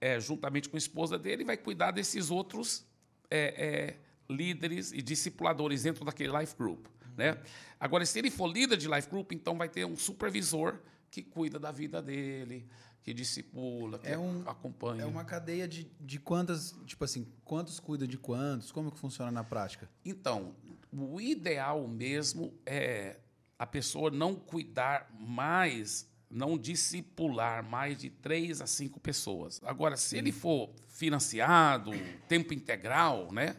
é, 0.02 0.20
juntamente 0.20 0.68
com 0.68 0.76
a 0.76 0.80
esposa 0.80 1.18
dele, 1.18 1.46
vai 1.46 1.58
cuidar 1.58 1.92
desses 1.92 2.30
outros 2.30 2.86
é, 3.30 3.40
é, 3.40 4.00
líderes 4.30 4.92
e 4.92 5.02
discipuladores 5.02 5.84
dentro 5.84 6.04
daquele 6.06 6.38
life 6.38 6.56
group. 6.56 6.86
Né? 7.18 7.38
Agora, 7.80 8.06
se 8.06 8.20
ele 8.20 8.30
for 8.30 8.48
líder 8.48 8.78
de 8.78 8.88
life 8.88 9.10
group, 9.10 9.32
então 9.32 9.58
vai 9.58 9.70
ter 9.70 9.86
um 9.86 9.96
supervisor 9.96 10.80
que 11.10 11.22
cuida 11.22 11.58
da 11.58 11.72
vida 11.72 12.02
dele, 12.02 12.68
que 13.02 13.14
discipula, 13.14 14.00
que 14.00 14.08
é 14.08 14.18
um, 14.18 14.44
acompanha. 14.48 15.04
É 15.04 15.06
uma 15.06 15.24
cadeia 15.24 15.68
de, 15.68 15.90
de 16.00 16.20
quantas, 16.20 16.76
tipo 16.86 17.04
assim, 17.06 17.28
quantos 17.44 17.80
cuida 17.80 18.08
de 18.08 18.18
quantos? 18.18 18.72
Como 18.72 18.92
que 18.92 18.98
funciona 18.98 19.32
na 19.32 19.44
prática? 19.44 19.90
Então, 20.04 20.56
o 20.92 21.22
ideal 21.22 21.88
mesmo 21.88 22.54
é 22.66 23.18
a 23.58 23.66
pessoa 23.66 24.12
não 24.12 24.36
cuidar 24.36 25.10
mais 25.18 26.10
não 26.30 26.58
discipular 26.58 27.64
mais 27.64 28.00
de 28.00 28.10
três 28.10 28.60
a 28.60 28.68
cinco 28.68 29.00
pessoas. 29.00 29.62
Agora, 29.64 29.96
se 29.96 30.18
ele 30.18 30.32
for 30.32 30.70
financiado, 30.88 31.92
tempo 32.28 32.54
integral, 32.54 33.32
né? 33.32 33.56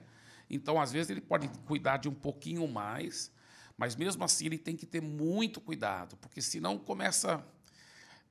Então, 0.49 0.81
às 0.81 0.93
vezes, 0.93 1.11
ele 1.11 1.21
pode 1.21 1.49
cuidar 1.67 1.97
de 1.99 2.09
um 2.09 2.15
pouquinho 2.15 2.67
mais, 2.69 3.33
mas 3.77 3.97
mesmo 3.97 4.25
assim 4.25 4.47
ele 4.47 4.59
tem 4.59 4.77
que 4.77 4.87
ter 4.87 5.03
muito 5.03 5.61
cuidado, 5.61 6.17
porque 6.17 6.41
senão 6.41 6.79
começa 6.79 7.45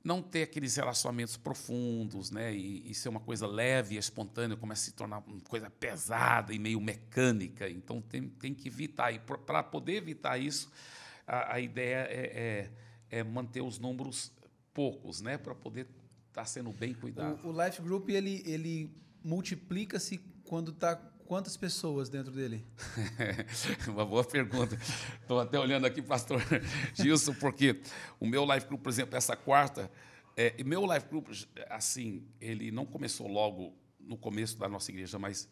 não 0.06 0.22
ter 0.22 0.44
aqueles 0.44 0.76
relacionamentos 0.76 1.36
profundos, 1.36 2.30
né? 2.30 2.54
E, 2.54 2.88
e 2.88 2.94
ser 2.94 3.08
uma 3.08 3.18
coisa 3.18 3.44
leve 3.44 3.96
espontânea, 3.96 4.56
começa 4.56 4.82
a 4.82 4.84
se 4.84 4.92
tornar 4.92 5.18
uma 5.18 5.40
coisa 5.40 5.68
pesada 5.68 6.54
e 6.54 6.60
meio 6.60 6.80
mecânica. 6.80 7.68
Então 7.68 8.00
tem, 8.00 8.28
tem 8.28 8.54
que 8.54 8.68
evitar. 8.68 9.10
E 9.10 9.18
para 9.18 9.64
poder 9.64 9.94
evitar 9.94 10.38
isso, 10.38 10.70
a, 11.26 11.54
a 11.54 11.60
ideia 11.60 12.06
é, 12.08 12.70
é, 13.10 13.18
é 13.18 13.24
manter 13.24 13.62
os 13.62 13.80
números 13.80 14.32
poucos, 14.72 15.20
né, 15.20 15.36
para 15.38 15.56
poder 15.56 15.88
estar 16.28 16.42
tá 16.42 16.44
sendo 16.44 16.70
bem 16.70 16.94
cuidado. 16.94 17.44
O, 17.44 17.48
o 17.48 17.64
Life 17.64 17.82
Group 17.82 18.08
ele, 18.10 18.44
ele 18.46 18.94
multiplica-se 19.24 20.18
quando 20.44 20.70
está 20.70 20.94
quantas 21.26 21.56
pessoas 21.56 22.08
dentro 22.08 22.32
dele? 22.32 22.64
Uma 23.88 24.06
boa 24.06 24.24
pergunta. 24.24 24.78
Estou 25.20 25.40
até 25.40 25.58
olhando 25.58 25.84
aqui, 25.84 26.00
pastor 26.00 26.40
Gilson, 26.94 27.34
porque 27.34 27.80
o 28.18 28.26
meu 28.26 28.44
Life 28.44 28.66
Group, 28.66 28.82
por 28.82 28.88
exemplo, 28.88 29.16
essa 29.16 29.36
quarta, 29.36 29.90
é, 30.36 30.62
meu 30.64 30.86
Life 30.90 31.08
Group, 31.08 31.28
assim, 31.68 32.26
ele 32.40 32.70
não 32.70 32.86
começou 32.86 33.26
logo 33.26 33.74
no 33.98 34.16
começo 34.16 34.56
da 34.58 34.68
nossa 34.68 34.90
igreja, 34.90 35.18
mas 35.18 35.48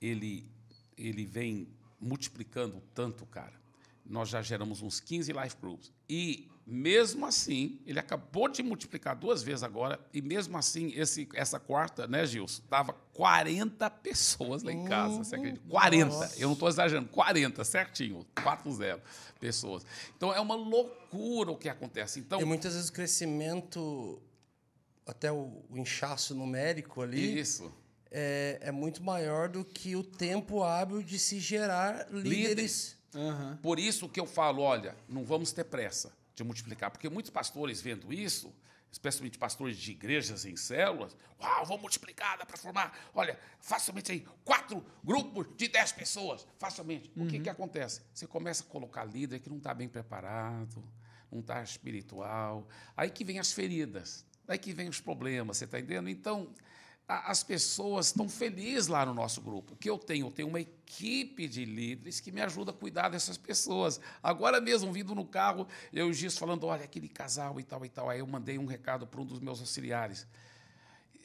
ele, 0.00 0.48
ele 0.96 1.26
vem 1.26 1.68
multiplicando 2.00 2.80
tanto, 2.94 3.26
cara. 3.26 3.60
Nós 4.04 4.28
já 4.28 4.40
geramos 4.40 4.80
uns 4.80 5.00
15 5.00 5.32
Life 5.32 5.56
Groups. 5.60 5.92
E 6.08 6.49
mesmo 6.66 7.26
assim, 7.26 7.80
ele 7.84 7.98
acabou 7.98 8.48
de 8.48 8.62
multiplicar 8.62 9.16
duas 9.16 9.42
vezes 9.42 9.62
agora, 9.62 9.98
e 10.12 10.22
mesmo 10.22 10.56
assim, 10.56 10.92
esse, 10.94 11.28
essa 11.34 11.58
quarta, 11.58 12.06
né, 12.06 12.24
Gilson, 12.24 12.62
dava 12.70 12.92
40 13.14 13.90
pessoas 13.90 14.62
lá 14.62 14.72
em 14.72 14.84
casa. 14.84 15.18
Você 15.18 15.34
acredita? 15.34 15.64
40. 15.68 16.06
Nossa. 16.06 16.38
Eu 16.38 16.46
não 16.46 16.52
estou 16.52 16.68
exagerando, 16.68 17.08
40, 17.08 17.64
certinho, 17.64 18.24
4-0 18.36 19.00
pessoas. 19.40 19.84
Então 20.16 20.32
é 20.32 20.40
uma 20.40 20.54
loucura 20.54 21.50
o 21.50 21.56
que 21.56 21.68
acontece. 21.68 22.20
Então, 22.20 22.40
e 22.40 22.44
muitas 22.44 22.74
vezes 22.74 22.88
o 22.88 22.92
crescimento, 22.92 24.22
até 25.06 25.32
o, 25.32 25.64
o 25.68 25.76
inchaço 25.76 26.34
numérico 26.34 27.02
ali. 27.02 27.40
Isso. 27.40 27.72
É, 28.12 28.58
é, 28.62 28.72
muito 28.72 29.02
maior 29.04 29.48
do 29.48 29.64
que 29.64 29.94
o 29.94 30.02
tempo 30.02 30.64
hábil 30.64 31.00
de 31.00 31.16
se 31.18 31.38
gerar 31.38 32.08
líderes. 32.10 32.96
Uhum. 33.14 33.56
Por 33.62 33.78
isso 33.78 34.08
que 34.08 34.18
eu 34.18 34.26
falo, 34.26 34.62
olha, 34.62 34.96
não 35.08 35.24
vamos 35.24 35.52
ter 35.52 35.64
pressa 35.64 36.12
de 36.40 36.44
multiplicar. 36.44 36.90
Porque 36.90 37.08
muitos 37.08 37.30
pastores 37.30 37.80
vendo 37.80 38.12
isso, 38.12 38.52
especialmente 38.90 39.38
pastores 39.38 39.76
de 39.76 39.92
igrejas 39.92 40.44
em 40.44 40.56
células, 40.56 41.16
uau, 41.40 41.64
vou 41.64 41.78
multiplicar, 41.78 42.38
dá 42.38 42.44
para 42.44 42.56
formar, 42.56 42.98
olha, 43.14 43.38
facilmente 43.60 44.10
aí, 44.10 44.26
quatro 44.44 44.84
grupos 45.04 45.46
de 45.56 45.68
dez 45.68 45.92
pessoas, 45.92 46.46
facilmente. 46.58 47.10
Uhum. 47.14 47.24
O 47.24 47.28
que, 47.28 47.36
uhum. 47.36 47.42
que 47.42 47.50
acontece? 47.50 48.02
Você 48.12 48.26
começa 48.26 48.64
a 48.64 48.66
colocar 48.66 49.04
líder 49.04 49.40
que 49.40 49.48
não 49.48 49.58
está 49.58 49.72
bem 49.72 49.88
preparado, 49.88 50.82
não 51.30 51.40
está 51.40 51.62
espiritual, 51.62 52.66
aí 52.96 53.10
que 53.10 53.24
vem 53.24 53.38
as 53.38 53.52
feridas, 53.52 54.26
aí 54.48 54.58
que 54.58 54.72
vem 54.72 54.88
os 54.88 55.00
problemas, 55.00 55.58
você 55.58 55.64
está 55.64 55.78
entendendo? 55.78 56.08
Então, 56.08 56.52
as 57.10 57.42
pessoas 57.42 58.06
estão 58.06 58.28
felizes 58.28 58.86
lá 58.86 59.04
no 59.04 59.12
nosso 59.12 59.40
grupo. 59.40 59.74
O 59.74 59.76
que 59.76 59.90
eu 59.90 59.98
tenho? 59.98 60.28
Eu 60.28 60.30
tenho 60.30 60.48
uma 60.48 60.60
equipe 60.60 61.48
de 61.48 61.64
líderes 61.64 62.20
que 62.20 62.30
me 62.30 62.40
ajuda 62.40 62.70
a 62.70 62.74
cuidar 62.74 63.08
dessas 63.08 63.36
pessoas. 63.36 64.00
Agora 64.22 64.60
mesmo, 64.60 64.92
vindo 64.92 65.12
no 65.12 65.26
carro, 65.26 65.66
eu 65.92 66.06
e 66.06 66.10
o 66.10 66.14
Gis 66.14 66.38
falando, 66.38 66.66
olha, 66.66 66.84
aquele 66.84 67.08
casal 67.08 67.58
e 67.58 67.64
tal 67.64 67.84
e 67.84 67.88
tal. 67.88 68.08
Aí 68.08 68.20
eu 68.20 68.26
mandei 68.28 68.58
um 68.58 68.64
recado 68.64 69.08
para 69.08 69.20
um 69.20 69.24
dos 69.24 69.40
meus 69.40 69.58
auxiliares. 69.58 70.24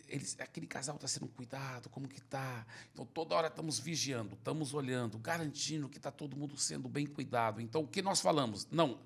Eles, 0.07 0.35
aquele 0.39 0.65
casal 0.65 0.95
está 0.95 1.07
sendo 1.07 1.27
cuidado, 1.27 1.87
como 1.89 2.07
que 2.07 2.19
está? 2.19 2.65
Então, 2.91 3.05
toda 3.05 3.35
hora 3.35 3.47
estamos 3.47 3.77
vigiando, 3.77 4.33
estamos 4.33 4.73
olhando, 4.73 5.19
garantindo 5.19 5.87
que 5.87 5.97
está 5.97 6.11
todo 6.11 6.35
mundo 6.35 6.57
sendo 6.57 6.89
bem 6.89 7.05
cuidado. 7.05 7.61
Então, 7.61 7.81
o 7.81 7.87
que 7.87 8.01
nós 8.01 8.21
falamos? 8.21 8.67
Não, 8.71 8.99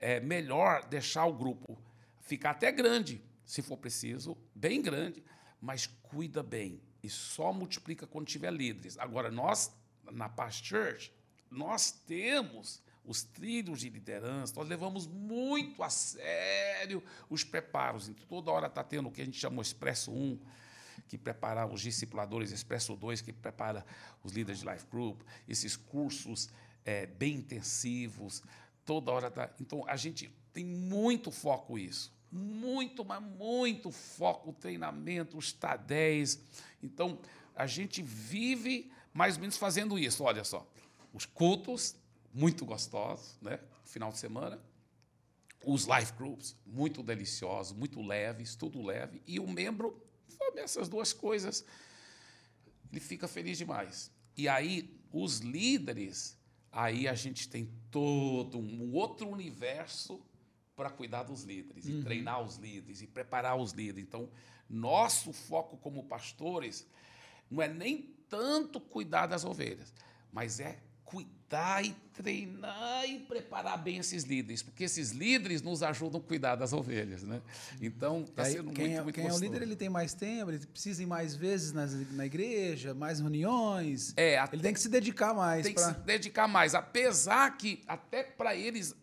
é 0.00 0.20
melhor 0.20 0.86
deixar 0.86 1.26
o 1.26 1.34
grupo 1.34 1.78
ficar 2.20 2.50
até 2.50 2.70
grande, 2.70 3.22
se 3.44 3.62
for 3.62 3.76
preciso, 3.78 4.36
bem 4.54 4.82
grande, 4.82 5.22
mas 5.60 5.86
cuida 5.86 6.42
bem 6.42 6.80
e 7.02 7.08
só 7.08 7.52
multiplica 7.52 8.06
quando 8.06 8.26
tiver 8.26 8.52
líderes. 8.52 8.98
Agora, 8.98 9.30
nós, 9.30 9.72
na 10.10 10.28
Past 10.28 10.66
Church, 10.66 11.12
nós 11.50 11.90
temos 11.90 12.82
os 13.04 13.22
trilhos 13.22 13.80
de 13.80 13.88
liderança, 13.88 14.52
nós 14.56 14.68
levamos 14.68 15.06
muito 15.06 15.82
a 15.82 15.88
sério 15.88 17.02
os 17.30 17.42
preparos. 17.42 18.08
Então, 18.08 18.26
toda 18.26 18.50
hora 18.50 18.66
está 18.66 18.84
tendo 18.84 19.08
o 19.08 19.12
que 19.12 19.22
a 19.22 19.24
gente 19.24 19.38
chama 19.38 19.58
o 19.58 19.62
Expresso 19.62 20.12
1, 20.12 20.38
que 21.08 21.16
prepara 21.16 21.66
os 21.66 21.80
discipuladores, 21.80 22.52
Expresso 22.52 22.94
2, 22.94 23.22
que 23.22 23.32
prepara 23.32 23.84
os 24.22 24.32
líderes 24.32 24.60
de 24.60 24.68
Life 24.68 24.86
Group, 24.90 25.22
esses 25.48 25.76
cursos 25.76 26.50
é, 26.84 27.06
bem 27.06 27.36
intensivos, 27.36 28.42
toda 28.84 29.10
hora 29.10 29.28
está. 29.28 29.50
Então, 29.58 29.84
a 29.86 29.96
gente 29.96 30.30
tem 30.52 30.64
muito 30.64 31.30
foco 31.30 31.76
nisso 31.76 32.17
muito, 32.30 33.04
mas 33.04 33.22
muito 33.22 33.90
foco, 33.90 34.52
treinamento, 34.52 35.36
os 35.38 35.52
TADES. 35.52 36.40
Então, 36.82 37.18
a 37.54 37.66
gente 37.66 38.02
vive 38.02 38.90
mais 39.12 39.34
ou 39.34 39.40
menos 39.40 39.56
fazendo 39.56 39.98
isso. 39.98 40.22
Olha 40.22 40.44
só, 40.44 40.66
os 41.12 41.26
cultos, 41.26 41.96
muito 42.32 42.64
gostosos, 42.64 43.38
né? 43.40 43.58
Final 43.84 44.12
de 44.12 44.18
semana. 44.18 44.60
Os 45.64 45.86
life 45.86 46.12
groups, 46.12 46.54
muito 46.64 47.02
deliciosos, 47.02 47.76
muito 47.76 48.00
leves, 48.00 48.54
tudo 48.54 48.80
leve. 48.80 49.22
E 49.26 49.40
o 49.40 49.46
membro, 49.46 50.00
essas 50.54 50.88
duas 50.88 51.12
coisas, 51.12 51.64
ele 52.90 53.00
fica 53.00 53.26
feliz 53.26 53.58
demais. 53.58 54.10
E 54.36 54.48
aí, 54.48 54.96
os 55.12 55.38
líderes, 55.40 56.38
aí 56.70 57.08
a 57.08 57.14
gente 57.14 57.48
tem 57.48 57.68
todo 57.90 58.58
um 58.58 58.92
outro 58.92 59.28
universo 59.28 60.22
para 60.78 60.90
cuidar 60.90 61.24
dos 61.24 61.42
líderes 61.42 61.86
uhum. 61.86 61.98
e 61.98 62.02
treinar 62.04 62.40
os 62.40 62.54
líderes 62.56 63.02
e 63.02 63.06
preparar 63.08 63.56
os 63.56 63.72
líderes. 63.72 64.04
Então, 64.04 64.28
nosso 64.70 65.32
foco 65.32 65.76
como 65.76 66.04
pastores 66.04 66.86
não 67.50 67.60
é 67.60 67.66
nem 67.66 68.14
tanto 68.28 68.78
cuidar 68.78 69.26
das 69.26 69.44
ovelhas, 69.44 69.92
mas 70.32 70.60
é 70.60 70.78
cuidar 71.04 71.84
e 71.84 71.92
treinar 72.12 73.04
e 73.08 73.18
preparar 73.18 73.76
bem 73.78 73.96
esses 73.96 74.22
líderes, 74.22 74.62
porque 74.62 74.84
esses 74.84 75.10
líderes 75.10 75.62
nos 75.62 75.82
ajudam 75.82 76.20
a 76.20 76.22
cuidar 76.22 76.54
das 76.54 76.72
ovelhas, 76.72 77.24
né? 77.24 77.42
Então, 77.80 78.20
está 78.20 78.44
sendo 78.44 78.70
quem 78.70 78.84
muito, 78.84 79.00
é, 79.00 79.02
muito 79.02 79.14
quem 79.16 79.24
é 79.24 79.26
o 79.26 79.30
gostoso. 79.30 79.50
líder, 79.50 79.62
ele 79.64 79.74
tem 79.74 79.88
mais 79.88 80.14
tempo, 80.14 80.52
ele 80.52 80.64
precisa 80.64 81.02
ir 81.02 81.06
mais 81.06 81.34
vezes 81.34 81.72
nas, 81.72 81.92
na 82.12 82.24
igreja, 82.26 82.94
mais 82.94 83.18
reuniões. 83.18 84.12
É, 84.16 84.38
até- 84.38 84.54
ele 84.54 84.62
tem 84.62 84.74
que 84.74 84.80
se 84.80 84.88
dedicar 84.90 85.34
mais. 85.34 85.64
tem 85.64 85.74
que 85.74 85.80
pra- 85.80 85.94
se 85.94 86.00
dedicar 86.02 86.46
mais. 86.46 86.74
Apesar 86.74 87.56
que, 87.56 87.82
até 87.88 88.22
para 88.22 88.54
eles, 88.54 88.94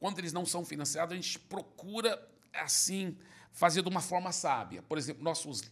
quando 0.00 0.18
eles 0.18 0.32
não 0.32 0.46
são 0.46 0.64
financiados, 0.64 1.12
a 1.12 1.16
gente 1.16 1.38
procura, 1.38 2.20
assim, 2.54 3.16
fazer 3.52 3.82
de 3.82 3.88
uma 3.88 4.00
forma 4.00 4.32
sábia. 4.32 4.82
Por 4.82 4.96
exemplo, 4.96 5.22
nossos, 5.22 5.62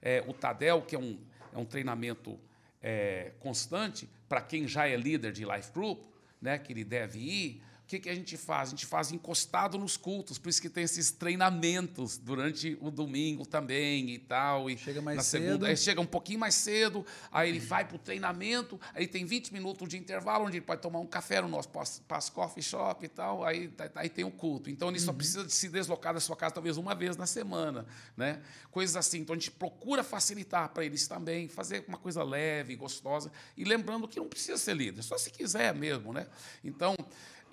é, 0.00 0.24
o 0.26 0.32
Tadel, 0.32 0.82
que 0.82 0.94
é 0.94 0.98
um, 0.98 1.18
é 1.52 1.58
um 1.58 1.64
treinamento 1.64 2.38
é, 2.80 3.32
constante, 3.40 4.08
para 4.28 4.40
quem 4.40 4.68
já 4.68 4.86
é 4.88 4.96
líder 4.96 5.32
de 5.32 5.44
Life 5.44 5.72
Group, 5.72 6.04
né, 6.40 6.58
que 6.58 6.72
ele 6.72 6.84
deve 6.84 7.18
ir, 7.18 7.62
o 7.84 7.86
que, 7.86 7.98
que 7.98 8.08
a 8.08 8.14
gente 8.14 8.36
faz? 8.38 8.68
A 8.68 8.70
gente 8.70 8.86
faz 8.86 9.12
encostado 9.12 9.76
nos 9.76 9.94
cultos, 9.94 10.38
por 10.38 10.48
isso 10.48 10.60
que 10.60 10.70
tem 10.70 10.84
esses 10.84 11.10
treinamentos 11.10 12.16
durante 12.16 12.78
o 12.80 12.90
domingo 12.90 13.44
também 13.44 14.08
e 14.10 14.18
tal. 14.18 14.70
E 14.70 14.78
Chega 14.78 15.02
mais 15.02 15.18
na 15.18 15.22
cedo. 15.22 15.42
segunda, 15.44 15.66
aí 15.68 15.76
chega 15.76 16.00
um 16.00 16.06
pouquinho 16.06 16.38
mais 16.38 16.54
cedo, 16.54 17.04
aí 17.30 17.50
ele 17.50 17.60
vai 17.60 17.84
para 17.84 17.96
o 17.96 17.98
treinamento, 17.98 18.80
aí 18.94 19.06
tem 19.06 19.26
20 19.26 19.52
minutos 19.52 19.86
de 19.86 19.98
intervalo, 19.98 20.46
onde 20.46 20.56
ele 20.56 20.64
pode 20.64 20.80
tomar 20.80 20.98
um 20.98 21.06
café 21.06 21.42
no 21.42 21.48
nosso 21.48 21.68
Pass 21.68 22.30
Coffee 22.30 22.62
Shop 22.62 23.04
e 23.04 23.08
tal, 23.08 23.44
aí, 23.44 23.68
tá- 23.68 23.90
aí 23.96 24.08
tem 24.08 24.24
o 24.24 24.30
culto. 24.30 24.70
Então 24.70 24.88
ele 24.88 24.98
só 24.98 25.12
precisa 25.12 25.44
de 25.44 25.52
se 25.52 25.68
deslocar 25.68 26.14
da 26.14 26.20
sua 26.20 26.36
casa 26.36 26.54
talvez 26.54 26.78
uma 26.78 26.94
vez 26.94 27.18
na 27.18 27.26
semana, 27.26 27.84
né? 28.16 28.40
Coisas 28.70 28.96
assim. 28.96 29.18
Então 29.20 29.34
a 29.34 29.38
gente 29.38 29.50
procura 29.50 30.02
facilitar 30.02 30.70
para 30.70 30.84
eles 30.86 31.06
também, 31.06 31.48
fazer 31.48 31.84
uma 31.86 31.98
coisa 31.98 32.22
leve, 32.24 32.74
gostosa, 32.76 33.30
e 33.56 33.62
lembrando 33.64 34.08
que 34.08 34.18
não 34.18 34.26
precisa 34.28 34.56
ser 34.56 34.74
líder, 34.74 35.02
só 35.02 35.18
se 35.18 35.30
quiser 35.30 35.74
mesmo, 35.74 36.12
né? 36.14 36.26
Então, 36.64 36.96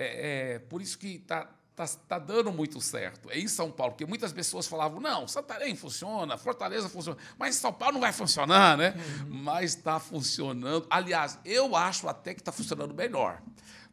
é, 0.01 0.53
é 0.55 0.59
por 0.59 0.81
isso 0.81 0.97
que 0.97 1.15
está 1.15 1.49
tá, 1.75 1.87
tá 1.87 2.19
dando 2.19 2.51
muito 2.51 2.79
certo. 2.81 3.29
É 3.29 3.39
em 3.39 3.47
São 3.47 3.71
Paulo, 3.71 3.93
porque 3.93 4.05
muitas 4.05 4.31
pessoas 4.31 4.67
falavam, 4.67 4.99
não, 4.99 5.27
Santarém 5.27 5.75
funciona, 5.75 6.37
Fortaleza 6.37 6.89
funciona, 6.89 7.17
mas 7.37 7.55
São 7.55 7.73
Paulo 7.73 7.93
não 7.93 8.01
vai 8.01 8.13
funcionar, 8.13 8.77
né? 8.77 8.93
Mas 9.27 9.75
está 9.75 9.99
funcionando. 9.99 10.85
Aliás, 10.89 11.39
eu 11.45 11.75
acho 11.75 12.07
até 12.07 12.33
que 12.33 12.41
está 12.41 12.51
funcionando 12.51 12.93
melhor, 12.93 13.41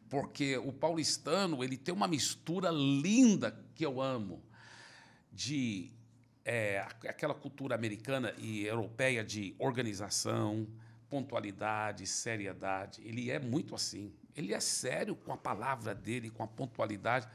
porque 0.09 0.57
o 0.57 0.71
paulistano 0.71 1.63
ele 1.63 1.77
tem 1.77 1.93
uma 1.93 2.07
mistura 2.07 2.69
linda 2.71 3.57
que 3.75 3.85
eu 3.85 4.01
amo 4.01 4.43
de 5.31 5.91
é, 6.43 6.79
aquela 7.07 7.33
cultura 7.33 7.75
americana 7.75 8.33
e 8.37 8.65
europeia 8.65 9.23
de 9.23 9.55
organização, 9.59 10.67
pontualidade, 11.09 12.05
seriedade. 12.05 13.01
Ele 13.05 13.29
é 13.31 13.39
muito 13.39 13.73
assim. 13.75 14.11
Ele 14.35 14.53
é 14.53 14.59
sério 14.59 15.15
com 15.15 15.33
a 15.33 15.37
palavra 15.37 15.93
dele, 15.93 16.29
com 16.29 16.43
a 16.43 16.47
pontualidade, 16.47 17.27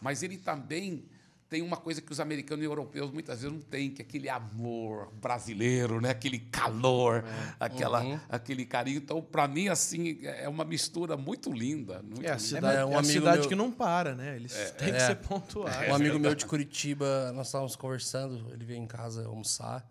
mas 0.00 0.22
ele 0.22 0.36
também 0.38 1.04
tem 1.48 1.62
uma 1.62 1.76
coisa 1.76 2.00
que 2.00 2.12
os 2.12 2.20
americanos 2.20 2.62
e 2.62 2.66
europeus 2.66 3.10
muitas 3.10 3.42
vezes 3.42 3.52
não 3.56 3.60
têm, 3.60 3.90
que 3.90 4.00
é 4.00 4.04
aquele 4.04 4.28
amor 4.28 5.12
brasileiro, 5.20 6.00
né? 6.00 6.10
aquele 6.10 6.38
calor, 6.38 7.24
aquela, 7.58 8.04
aquele 8.28 8.64
carinho. 8.64 8.98
Então, 8.98 9.20
para 9.20 9.48
mim, 9.48 9.66
assim, 9.68 10.20
é 10.22 10.48
uma 10.48 10.64
mistura 10.64 11.16
muito 11.16 11.52
linda. 11.52 12.02
Muito 12.04 12.22
É 12.22 12.28
a 12.30 12.36
linda. 12.36 12.38
cidade, 12.38 12.76
É, 12.78 12.84
um 12.84 12.92
é 12.92 12.94
a 12.94 12.98
amigo 13.00 13.12
cidade 13.12 13.38
meu- 13.40 13.48
que 13.48 13.54
não 13.56 13.72
para, 13.72 14.14
né? 14.14 14.36
Eles 14.36 14.52
têm 14.78 14.90
que 14.92 14.96
É. 15.00 15.06
ser 15.06 15.16
pontuais. 15.16 15.90
Um 15.90 15.94
amigo 15.96 16.20
meu 16.20 16.36
de 16.36 16.46
Curitiba, 16.46 17.32
nós 17.32 17.48
estávamos 17.48 17.74
conversando, 17.74 18.52
ele 18.52 18.64
veio 18.64 18.78
em 18.78 18.86
casa 18.86 19.26
almoçar, 19.26 19.84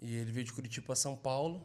e 0.00 0.16
ele 0.16 0.32
veio 0.32 0.46
de 0.46 0.54
Curitiba 0.54 0.86
para 0.86 0.96
São 0.96 1.14
Paulo, 1.14 1.62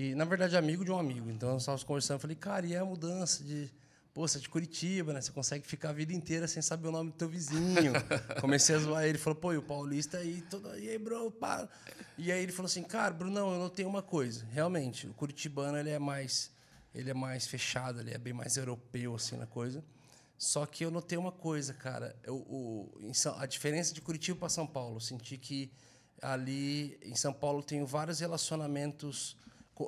e 0.00 0.14
na 0.14 0.24
verdade 0.24 0.54
é 0.54 0.58
amigo 0.58 0.84
de 0.84 0.92
um 0.92 0.98
amigo, 0.98 1.28
então 1.28 1.50
nós 1.50 1.62
estávamos 1.62 1.82
conversando, 1.82 2.16
eu 2.16 2.20
falei, 2.20 2.36
cara, 2.36 2.64
e 2.66 2.76
a 2.76 2.84
mudança 2.84 3.42
de... 3.42 3.68
Pô, 4.14 4.26
você 4.26 4.38
é 4.38 4.40
de 4.40 4.48
Curitiba, 4.48 5.12
né? 5.12 5.20
Você 5.20 5.30
consegue 5.32 5.66
ficar 5.66 5.90
a 5.90 5.92
vida 5.92 6.12
inteira 6.12 6.46
sem 6.48 6.60
saber 6.62 6.88
o 6.88 6.92
nome 6.92 7.10
do 7.10 7.16
teu 7.16 7.28
vizinho. 7.28 7.92
Comecei 8.40 8.74
a 8.74 8.78
zoar 8.78 9.04
ele, 9.04 9.18
falou, 9.18 9.36
pô, 9.38 9.52
e 9.52 9.56
o 9.56 9.62
paulista 9.62 10.18
aí, 10.18 10.40
todo... 10.42 10.76
e 10.78 10.88
aí, 10.88 10.98
bro, 10.98 11.30
para. 11.30 11.68
E 12.16 12.30
aí 12.32 12.42
ele 12.42 12.52
falou 12.52 12.66
assim, 12.66 12.82
cara, 12.82 13.12
Brunão, 13.12 13.52
eu 13.52 13.58
notei 13.58 13.84
uma 13.84 14.02
coisa. 14.02 14.44
Realmente, 14.50 15.06
o 15.06 15.14
curitibano, 15.14 15.76
ele 15.78 15.90
é 15.90 15.98
mais... 15.98 16.50
Ele 16.94 17.10
é 17.10 17.14
mais 17.14 17.46
fechado, 17.46 18.00
ele 18.00 18.12
é 18.12 18.18
bem 18.18 18.32
mais 18.32 18.56
europeu, 18.56 19.14
assim, 19.14 19.36
na 19.36 19.46
coisa. 19.46 19.84
Só 20.36 20.64
que 20.66 20.84
eu 20.84 20.90
notei 20.90 21.18
uma 21.18 21.32
coisa, 21.32 21.74
cara. 21.74 22.16
Eu, 22.24 22.36
o, 22.36 23.10
São- 23.12 23.38
a 23.38 23.46
diferença 23.46 23.92
de 23.92 24.00
Curitiba 24.00 24.38
para 24.38 24.48
São 24.48 24.66
Paulo. 24.66 24.96
Eu 24.96 25.00
senti 25.00 25.36
que 25.36 25.70
ali 26.22 26.98
em 27.02 27.14
São 27.14 27.32
Paulo 27.32 27.62
tenho 27.62 27.84
vários 27.86 28.20
relacionamentos. 28.20 29.36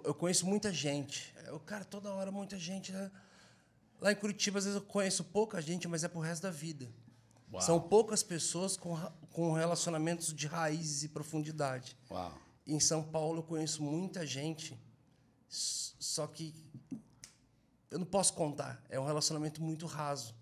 Eu 0.04 0.14
conheço 0.14 0.46
muita 0.46 0.72
gente. 0.72 1.34
Eu, 1.46 1.58
cara, 1.60 1.84
toda 1.84 2.12
hora 2.12 2.30
muita 2.30 2.58
gente. 2.58 2.92
né? 2.92 3.10
Lá 4.00 4.12
em 4.12 4.16
Curitiba, 4.16 4.58
às 4.58 4.64
vezes 4.64 4.80
eu 4.80 4.86
conheço 4.86 5.24
pouca 5.24 5.60
gente, 5.60 5.86
mas 5.88 6.04
é 6.04 6.08
pro 6.08 6.20
resto 6.20 6.42
da 6.42 6.50
vida. 6.50 6.88
São 7.60 7.80
poucas 7.80 8.22
pessoas 8.22 8.76
com, 8.76 8.96
com 9.32 9.52
relacionamentos 9.52 10.32
de 10.32 10.46
raízes 10.46 11.02
e 11.02 11.08
profundidade. 11.08 11.96
Uau. 12.10 12.32
Em 12.66 12.78
São 12.78 13.02
Paulo 13.02 13.40
eu 13.40 13.42
conheço 13.42 13.82
muita 13.82 14.24
gente, 14.24 14.78
só 15.48 16.26
que 16.28 16.54
eu 17.90 17.98
não 17.98 18.06
posso 18.06 18.32
contar. 18.34 18.80
É 18.88 18.98
um 19.00 19.04
relacionamento 19.04 19.60
muito 19.60 19.86
raso. 19.86 20.34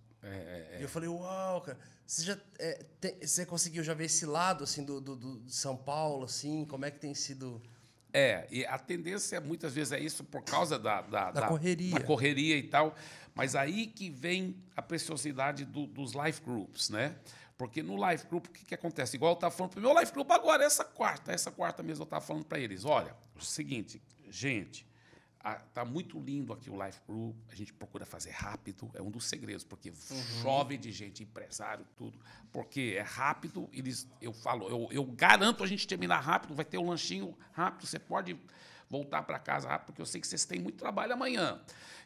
E 0.79 0.83
eu 0.83 0.89
falei, 0.89 1.09
uau, 1.09 1.63
cara. 1.63 1.79
Você 2.07 2.23
já 2.25 2.39
é, 2.59 2.85
tem- 3.01 3.19
você 3.27 3.45
conseguiu 3.47 3.83
já 3.85 3.95
ver 3.95 4.05
esse 4.07 4.25
lado 4.27 4.65
assim 4.65 4.85
do, 4.85 5.01
do, 5.01 5.17
do- 5.17 5.51
São 5.51 5.77
Paulo, 5.77 6.25
assim? 6.25 6.65
Como 6.67 6.85
é 6.85 6.91
que 6.91 6.99
tem 6.99 7.15
sido? 7.15 7.63
É, 8.13 8.47
e 8.51 8.65
a 8.65 8.79
tendência 8.79 9.41
muitas 9.41 9.75
vezes 9.75 9.93
é 9.93 10.01
isso 10.01 10.25
por 10.25 10.43
causa 10.43 10.79
da, 10.79 11.03
da, 11.03 11.31
Da 11.31 11.47
correria. 11.49 11.95
da 11.95 12.01
correria 12.01 12.57
e 12.57 12.63
tal. 12.63 12.95
Mas 13.35 13.55
aí 13.55 13.87
que 13.87 14.09
vem 14.11 14.57
a 14.75 14.81
preciosidade 14.83 15.65
do- 15.65 15.87
dos 15.87 16.13
life 16.15 16.41
groups, 16.43 16.89
né? 16.91 17.15
Porque 17.57 17.83
no 17.83 17.97
life 18.11 18.27
group, 18.27 18.47
o 18.47 18.51
que, 18.51 18.65
que 18.65 18.75
acontece? 18.75 19.17
Igual 19.17 19.33
eu 19.33 19.35
estava 19.35 19.55
falando 19.55 19.73
para 19.73 19.81
o 19.81 19.83
meu 19.83 20.01
life 20.01 20.13
group 20.13 20.31
agora, 20.31 20.65
essa 20.65 20.85
quarta, 20.85 21.33
essa 21.33 21.51
quarta 21.51 21.83
mesmo 21.83 22.03
eu 22.03 22.05
estava 22.05 22.25
falando 22.25 22.45
para 22.45 22.59
eles. 22.59 22.85
Olha, 22.85 23.15
o 23.37 23.45
seguinte, 23.45 24.01
gente, 24.31 24.87
a- 25.53 25.61
tá 25.75 25.85
muito 25.85 26.19
lindo 26.21 26.53
aqui 26.53 26.71
o 26.71 26.85
life 26.85 27.01
group, 27.07 27.37
a 27.51 27.55
gente 27.55 27.73
procura 27.73 28.05
fazer 28.07 28.31
rápido, 28.31 28.91
é 28.95 29.03
um 29.03 29.11
dos 29.11 29.27
segredos, 29.27 29.65
porque 29.65 29.93
chove 30.43 30.77
de 30.77 30.91
gente, 30.93 31.23
empresário, 31.23 31.87
tudo. 31.97 32.19
Porque 32.53 32.95
é 32.97 33.03
rápido, 33.03 33.69
eles, 33.73 34.07
eu 34.21 34.33
falo, 34.33 34.69
eu, 34.69 34.89
eu 34.91 35.05
garanto 35.05 35.63
a 35.63 35.67
gente 35.67 35.87
terminar 35.87 36.21
rápido, 36.21 36.55
vai 36.55 36.65
ter 36.65 36.79
um 36.79 36.89
lanchinho 36.89 37.37
rápido, 37.53 37.87
você 37.87 37.99
pode 37.99 38.39
voltar 38.91 39.23
para 39.23 39.39
casa 39.39 39.69
rápido, 39.69 39.87
porque 39.87 40.01
eu 40.01 40.07
sei 40.07 40.21
que 40.21 40.27
vocês 40.27 40.45
têm 40.47 40.59
muito 40.61 40.79
trabalho 40.79 41.13
amanhã. 41.13 41.61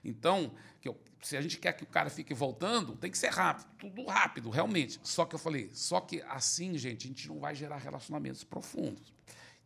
Então, 0.04 0.52
que 0.80 0.88
eu- 0.88 1.00
se 1.22 1.36
a 1.36 1.40
gente 1.40 1.58
quer 1.58 1.72
que 1.74 1.84
o 1.84 1.86
cara 1.86 2.10
fique 2.10 2.34
voltando, 2.34 2.96
tem 2.96 3.08
que 3.10 3.16
ser 3.16 3.28
rápido, 3.30 3.68
tudo 3.78 4.04
rápido, 4.06 4.50
realmente. 4.50 4.98
Só 5.04 5.24
que 5.24 5.34
eu 5.34 5.38
falei, 5.38 5.70
só 5.72 6.00
que 6.00 6.20
assim, 6.22 6.76
gente, 6.76 7.04
a 7.04 7.08
gente 7.08 7.28
não 7.28 7.38
vai 7.38 7.54
gerar 7.54 7.76
relacionamentos 7.76 8.42
profundos. 8.42 9.12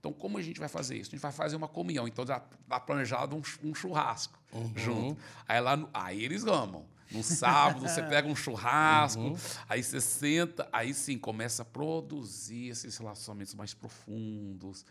Então, 0.08 0.12
como 0.12 0.38
a 0.38 0.42
gente 0.42 0.60
vai 0.60 0.68
fazer 0.68 0.96
isso? 0.96 1.10
A 1.10 1.12
gente 1.12 1.20
vai 1.22 1.32
fazer 1.32 1.56
uma 1.56 1.66
comunhão. 1.66 2.06
Então, 2.06 2.24
já 2.24 2.36
está 2.62 2.78
planejado 2.78 3.34
um, 3.34 3.42
um 3.68 3.74
churrasco 3.74 4.38
junto. 4.74 5.20
Aí, 5.48 5.60
lá 5.60 5.76
no- 5.76 5.90
aí 5.92 6.24
eles 6.24 6.44
amam. 6.46 6.86
No 7.10 7.22
sábado, 7.22 7.80
você 7.80 8.02
pega 8.08 8.28
um 8.28 8.34
churrasco, 8.36 9.36
aí 9.68 9.82
você 9.82 10.00
senta, 10.00 10.68
aí 10.72 10.92
sim 10.94 11.18
começa 11.18 11.62
a 11.62 11.64
produzir 11.64 12.68
esses 12.68 12.96
relacionamentos 12.96 13.54
mais 13.54 13.74
profundos. 13.74 14.84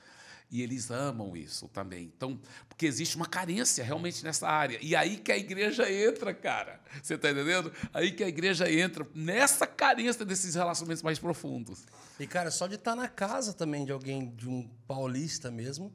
E 0.49 0.61
eles 0.61 0.91
amam 0.91 1.35
isso 1.35 1.67
também. 1.67 2.11
Então, 2.15 2.39
porque 2.69 2.85
existe 2.85 3.15
uma 3.15 3.25
carência 3.25 3.83
realmente 3.83 4.23
nessa 4.23 4.47
área. 4.47 4.77
E 4.81 4.95
aí 4.95 5.17
que 5.17 5.31
a 5.31 5.37
igreja 5.37 5.91
entra, 5.91 6.33
cara. 6.33 6.79
Você 7.01 7.15
está 7.15 7.31
entendendo? 7.31 7.71
Aí 7.93 8.11
que 8.11 8.23
a 8.23 8.27
igreja 8.27 8.71
entra 8.71 9.05
nessa 9.13 9.65
carência 9.65 10.23
desses 10.23 10.55
relacionamentos 10.55 11.03
mais 11.03 11.19
profundos. 11.19 11.85
E 12.19 12.27
cara, 12.27 12.51
só 12.51 12.67
de 12.67 12.75
estar 12.75 12.95
na 12.95 13.07
casa 13.07 13.53
também 13.53 13.85
de 13.85 13.91
alguém 13.91 14.29
de 14.35 14.47
um 14.47 14.69
paulista 14.87 15.51
mesmo, 15.51 15.93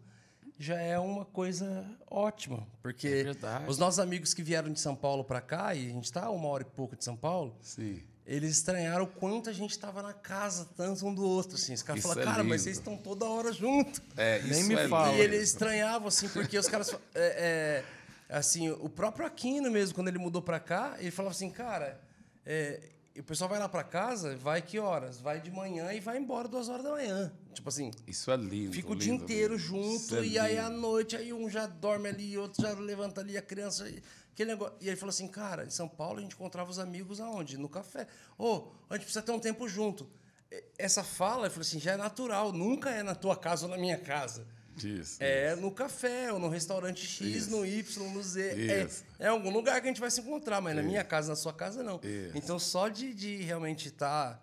já 0.58 0.78
é 0.78 0.98
uma 0.98 1.24
coisa 1.24 1.86
ótima, 2.06 2.66
porque 2.82 3.24
É 3.26 3.70
os 3.70 3.78
nossos 3.78 3.98
amigos 3.98 4.34
que 4.34 4.42
vieram 4.42 4.70
de 4.70 4.78
São 4.78 4.94
Paulo 4.94 5.24
para 5.24 5.40
cá 5.40 5.74
e 5.74 5.86
a 5.86 5.88
gente 5.88 6.04
está 6.04 6.28
uma 6.28 6.48
hora 6.48 6.62
e 6.62 6.66
pouco 6.66 6.94
de 6.94 7.02
São 7.02 7.16
Paulo, 7.16 7.56
Sim. 7.62 8.02
Eles 8.30 8.52
estranharam 8.52 9.04
o 9.04 9.08
quanto 9.08 9.50
a 9.50 9.52
gente 9.52 9.72
estava 9.72 10.00
na 10.02 10.12
casa 10.12 10.68
tanto 10.76 11.04
um 11.04 11.12
do 11.12 11.24
outro, 11.24 11.56
assim. 11.56 11.74
Os 11.74 11.82
caras 11.82 12.00
falaram, 12.00 12.22
é 12.22 12.24
cara, 12.24 12.44
mas 12.44 12.62
vocês 12.62 12.78
estão 12.78 12.96
toda 12.96 13.24
hora 13.24 13.52
junto. 13.52 14.00
É, 14.16 14.40
Nem 14.42 14.60
isso 14.60 14.68
me 14.68 14.74
é 14.76 14.86
fala. 14.86 15.12
E 15.16 15.20
eles 15.20 15.42
estranhavam, 15.48 16.06
assim, 16.06 16.28
porque 16.28 16.56
os 16.56 16.68
caras. 16.68 16.94
é, 17.12 17.82
é, 18.28 18.36
assim, 18.36 18.70
o 18.70 18.88
próprio 18.88 19.26
Aquino 19.26 19.68
mesmo, 19.68 19.96
quando 19.96 20.06
ele 20.06 20.18
mudou 20.18 20.40
pra 20.40 20.60
cá, 20.60 20.94
ele 21.00 21.10
falava 21.10 21.34
assim, 21.34 21.50
cara, 21.50 22.00
é, 22.46 22.80
o 23.18 23.22
pessoal 23.24 23.50
vai 23.50 23.58
lá 23.58 23.68
pra 23.68 23.82
casa, 23.82 24.36
vai 24.36 24.62
que 24.62 24.78
horas? 24.78 25.18
Vai 25.20 25.40
de 25.40 25.50
manhã 25.50 25.92
e 25.92 25.98
vai 25.98 26.16
embora 26.16 26.46
duas 26.46 26.68
horas 26.68 26.84
da 26.84 26.90
manhã. 26.92 27.32
Tipo 27.52 27.68
assim, 27.68 27.90
Isso 28.06 28.30
é 28.30 28.36
lindo. 28.36 28.72
fica 28.72 28.90
o 28.90 28.92
lindo, 28.92 29.02
dia 29.04 29.12
inteiro 29.12 29.54
lindo. 29.54 29.66
junto, 29.66 29.96
Isso 29.96 30.16
é 30.16 30.24
e 30.24 30.38
aí 30.38 30.56
à 30.56 30.70
noite, 30.70 31.16
aí 31.16 31.32
um 31.32 31.50
já 31.50 31.66
dorme 31.66 32.08
ali, 32.08 32.38
outro 32.38 32.62
já 32.62 32.72
levanta 32.74 33.20
ali, 33.20 33.36
a 33.36 33.42
criança. 33.42 33.90
Aquele 34.32 34.50
negócio. 34.52 34.74
E 34.80 34.88
ele 34.88 34.96
falou 34.96 35.10
assim, 35.10 35.28
cara, 35.28 35.64
em 35.64 35.70
São 35.70 35.88
Paulo 35.88 36.18
a 36.18 36.22
gente 36.22 36.34
encontrava 36.34 36.70
os 36.70 36.78
amigos 36.78 37.20
aonde? 37.20 37.58
No 37.58 37.68
café. 37.68 38.06
Ô, 38.38 38.68
a 38.88 38.94
gente 38.94 39.04
precisa 39.04 39.22
ter 39.22 39.32
um 39.32 39.40
tempo 39.40 39.68
junto. 39.68 40.08
Essa 40.78 41.04
fala, 41.04 41.46
eu 41.46 41.50
falei 41.50 41.66
assim, 41.66 41.78
já 41.78 41.92
é 41.92 41.96
natural, 41.96 42.52
nunca 42.52 42.90
é 42.90 43.02
na 43.02 43.14
tua 43.14 43.36
casa 43.36 43.66
ou 43.66 43.70
na 43.70 43.78
minha 43.78 43.98
casa. 43.98 44.46
Isso. 44.82 45.16
É 45.20 45.54
no 45.56 45.70
café, 45.70 46.32
ou 46.32 46.38
no 46.38 46.48
restaurante 46.48 47.06
X, 47.06 47.48
no 47.48 47.66
Y, 47.66 48.12
no 48.12 48.22
Z. 48.22 48.40
É, 48.70 48.84
Isso. 48.84 49.04
é 49.18 49.26
algum 49.28 49.50
lugar 49.50 49.78
que 49.80 49.86
a 49.86 49.90
gente 49.90 50.00
vai 50.00 50.10
se 50.10 50.20
encontrar, 50.22 50.60
mas 50.60 50.74
na 50.74 50.82
minha 50.82 51.04
casa, 51.04 51.28
na 51.28 51.36
sua 51.36 51.52
casa, 51.52 51.82
não. 51.82 52.00
Isso. 52.02 52.36
Então, 52.36 52.58
só 52.58 52.88
de, 52.88 53.12
de 53.12 53.36
realmente 53.42 53.88
estar 53.88 54.42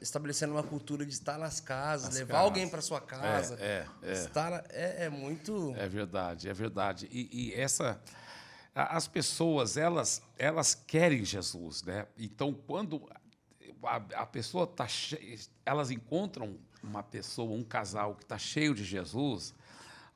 estabelecendo 0.00 0.52
uma 0.52 0.62
cultura 0.62 1.04
de 1.04 1.12
estar 1.12 1.38
nas 1.38 1.60
casas, 1.60 2.08
Nas 2.10 2.18
levar 2.18 2.34
casas. 2.34 2.44
alguém 2.46 2.68
para 2.68 2.80
sua 2.80 3.00
casa. 3.00 3.56
É, 3.60 3.86
é, 4.02 4.08
é. 4.10 4.12
Estar, 4.12 4.50
na- 4.50 4.64
é, 4.70 5.04
é 5.06 5.08
muito. 5.08 5.74
É 5.76 5.88
verdade, 5.88 6.48
é 6.48 6.52
verdade. 6.52 7.08
E, 7.10 7.28
e 7.50 7.54
essa 7.54 8.00
as 8.74 9.06
pessoas 9.06 9.76
elas 9.76 10.22
elas 10.36 10.74
querem 10.74 11.24
Jesus, 11.24 11.82
né? 11.82 12.06
Então 12.18 12.52
quando 12.52 13.08
a, 13.82 13.96
a 13.96 14.26
pessoa 14.26 14.66
tá 14.66 14.88
cheia, 14.88 15.38
elas 15.64 15.90
encontram 15.90 16.58
uma 16.82 17.02
pessoa, 17.02 17.52
um 17.54 17.62
casal 17.64 18.14
que 18.14 18.24
está 18.24 18.36
cheio 18.36 18.74
de 18.74 18.84
Jesus, 18.84 19.54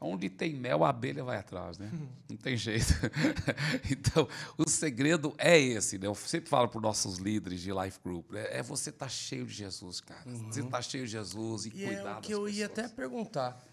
onde 0.00 0.28
tem 0.28 0.54
mel 0.54 0.84
a 0.84 0.90
abelha 0.90 1.24
vai 1.24 1.38
atrás, 1.38 1.78
né? 1.78 1.90
Não 2.28 2.36
tem 2.36 2.56
jeito. 2.56 2.92
então 3.90 4.28
o 4.56 4.68
segredo 4.68 5.34
é 5.38 5.58
esse, 5.58 5.98
né? 5.98 6.06
Eu 6.06 6.14
sempre 6.14 6.48
falo 6.48 6.68
para 6.68 6.78
os 6.78 6.82
nossos 6.82 7.18
líderes 7.18 7.60
de 7.60 7.72
life 7.72 7.98
group, 8.04 8.32
né? 8.32 8.46
é 8.50 8.62
você 8.62 8.90
estar 8.90 9.08
cheio 9.08 9.46
de 9.46 9.54
Jesus, 9.54 10.00
cara. 10.00 10.22
Você 10.24 10.60
está 10.60 10.80
cheio 10.82 11.04
de 11.04 11.12
Jesus 11.12 11.66
e, 11.66 11.68
E 11.68 11.84
cuidar 11.86 12.16
é 12.16 12.18
o 12.18 12.20
que 12.20 12.32
eu 12.32 12.48
ia 12.48 12.66
até 12.66 12.82
pessoas. 12.82 12.92
perguntar. 12.92 13.64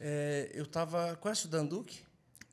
É, 0.00 0.50
eu 0.54 0.64
tava. 0.64 1.16
Conhece 1.16 1.46
o 1.46 1.48
Dan 1.48 1.66
Duque? 1.66 2.07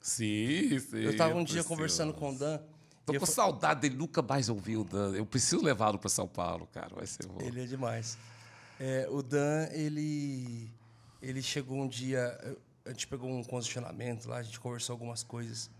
Sim, 0.06 0.80
sim. 0.80 0.98
Eu 0.98 1.10
estava 1.10 1.34
um 1.34 1.38
dia 1.44 1.56
preciso. 1.56 1.68
conversando 1.68 2.14
com 2.14 2.30
o 2.32 2.38
Dan. 2.38 2.60
Tô 3.08 3.14
eu 3.14 3.20
com 3.20 3.26
fa- 3.26 3.32
saudade 3.32 3.82
dele, 3.82 3.96
nunca 3.96 4.22
mais 4.22 4.50
ouvi 4.50 4.78
o 4.78 4.84
Dan. 4.84 5.16
Eu 5.16 5.26
preciso 5.26 5.64
levá-lo 5.64 5.98
para 5.98 6.10
São 6.10 6.28
Paulo, 6.28 6.68
cara. 6.72 6.94
Vai 6.96 7.08
ser 7.08 7.26
bom. 7.26 7.42
Ele 7.42 7.64
é 7.64 7.66
demais. 7.66 8.16
É, 8.80 9.08
o 9.10 9.24
Dan, 9.24 9.68
ele, 9.72 10.70
ele 11.24 11.42
chegou 11.42 11.78
um 11.82 11.88
dia. 11.88 12.38
eu- 12.44 12.62
A 12.86 12.90
gente 12.92 13.08
pegou 13.08 13.28
um 13.28 13.44
condicionamento 13.44 14.30
lá, 14.30 14.38
a 14.38 14.44
gente 14.44 14.60
conversou 14.60 14.94
algumas 14.94 15.24
coisas. 15.24 15.72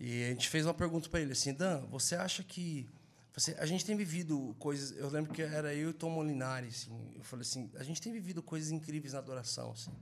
E 0.00 0.24
a 0.24 0.28
gente 0.30 0.48
fez 0.48 0.66
uma 0.66 0.74
pergunta 0.74 1.08
para 1.08 1.20
ele 1.20 1.30
assim: 1.30 1.52
Dan, 1.54 1.86
você 1.92 2.16
acha 2.16 2.42
que. 2.42 2.88
Você, 3.36 3.54
a 3.58 3.66
gente 3.66 3.84
tem 3.84 3.94
vivido 3.96 4.54
coisas. 4.58 4.96
Eu 4.98 5.08
lembro 5.10 5.32
que 5.32 5.42
era 5.42 5.72
eu 5.72 5.86
e 5.88 5.90
o 5.90 5.94
Tom 5.94 6.10
Molinari. 6.10 6.66
Assim, 6.66 6.90
eu 7.14 7.22
falei 7.22 7.42
assim: 7.42 7.70
a 7.76 7.84
gente 7.84 8.02
tem 8.02 8.12
vivido 8.12 8.42
coisas 8.42 8.72
incríveis 8.72 9.12
na 9.12 9.20
adoração. 9.20 9.70
Assim, 9.70 9.92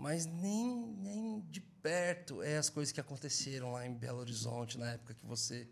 mas 0.00 0.24
nem, 0.24 0.96
nem 0.98 1.40
de 1.50 1.60
perto 1.60 2.42
é 2.42 2.56
as 2.56 2.70
coisas 2.70 2.90
que 2.90 3.00
aconteceram 3.00 3.72
lá 3.72 3.86
em 3.86 3.92
Belo 3.92 4.18
Horizonte, 4.20 4.78
na 4.78 4.92
época 4.92 5.12
que 5.12 5.26
você 5.26 5.68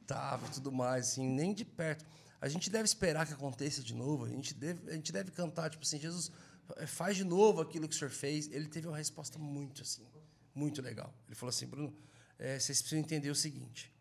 estava 0.00 0.46
e 0.46 0.50
tudo 0.50 0.70
mais, 0.70 1.08
assim, 1.08 1.28
nem 1.28 1.52
de 1.52 1.64
perto. 1.64 2.06
A 2.40 2.48
gente 2.48 2.70
deve 2.70 2.84
esperar 2.84 3.26
que 3.26 3.32
aconteça 3.32 3.82
de 3.82 3.92
novo, 3.92 4.24
a 4.24 4.28
gente 4.28 4.54
deve, 4.54 4.88
a 4.88 4.94
gente 4.94 5.10
deve 5.10 5.32
cantar, 5.32 5.68
tipo 5.68 5.82
assim, 5.82 5.98
Jesus, 5.98 6.30
eh, 6.76 6.86
faz 6.86 7.16
de 7.16 7.24
novo 7.24 7.60
aquilo 7.60 7.88
que 7.88 7.94
o 7.96 7.98
Senhor 7.98 8.10
fez. 8.10 8.48
Ele 8.52 8.68
teve 8.68 8.86
uma 8.86 8.96
resposta 8.96 9.36
muito, 9.36 9.82
assim, 9.82 10.06
muito 10.54 10.80
legal. 10.80 11.12
Ele 11.26 11.34
falou 11.34 11.50
assim, 11.50 11.66
Bruno, 11.66 11.92
eh, 12.38 12.60
vocês 12.60 12.80
precisam 12.80 13.00
entender 13.00 13.30
o 13.30 13.34
seguinte, 13.34 13.92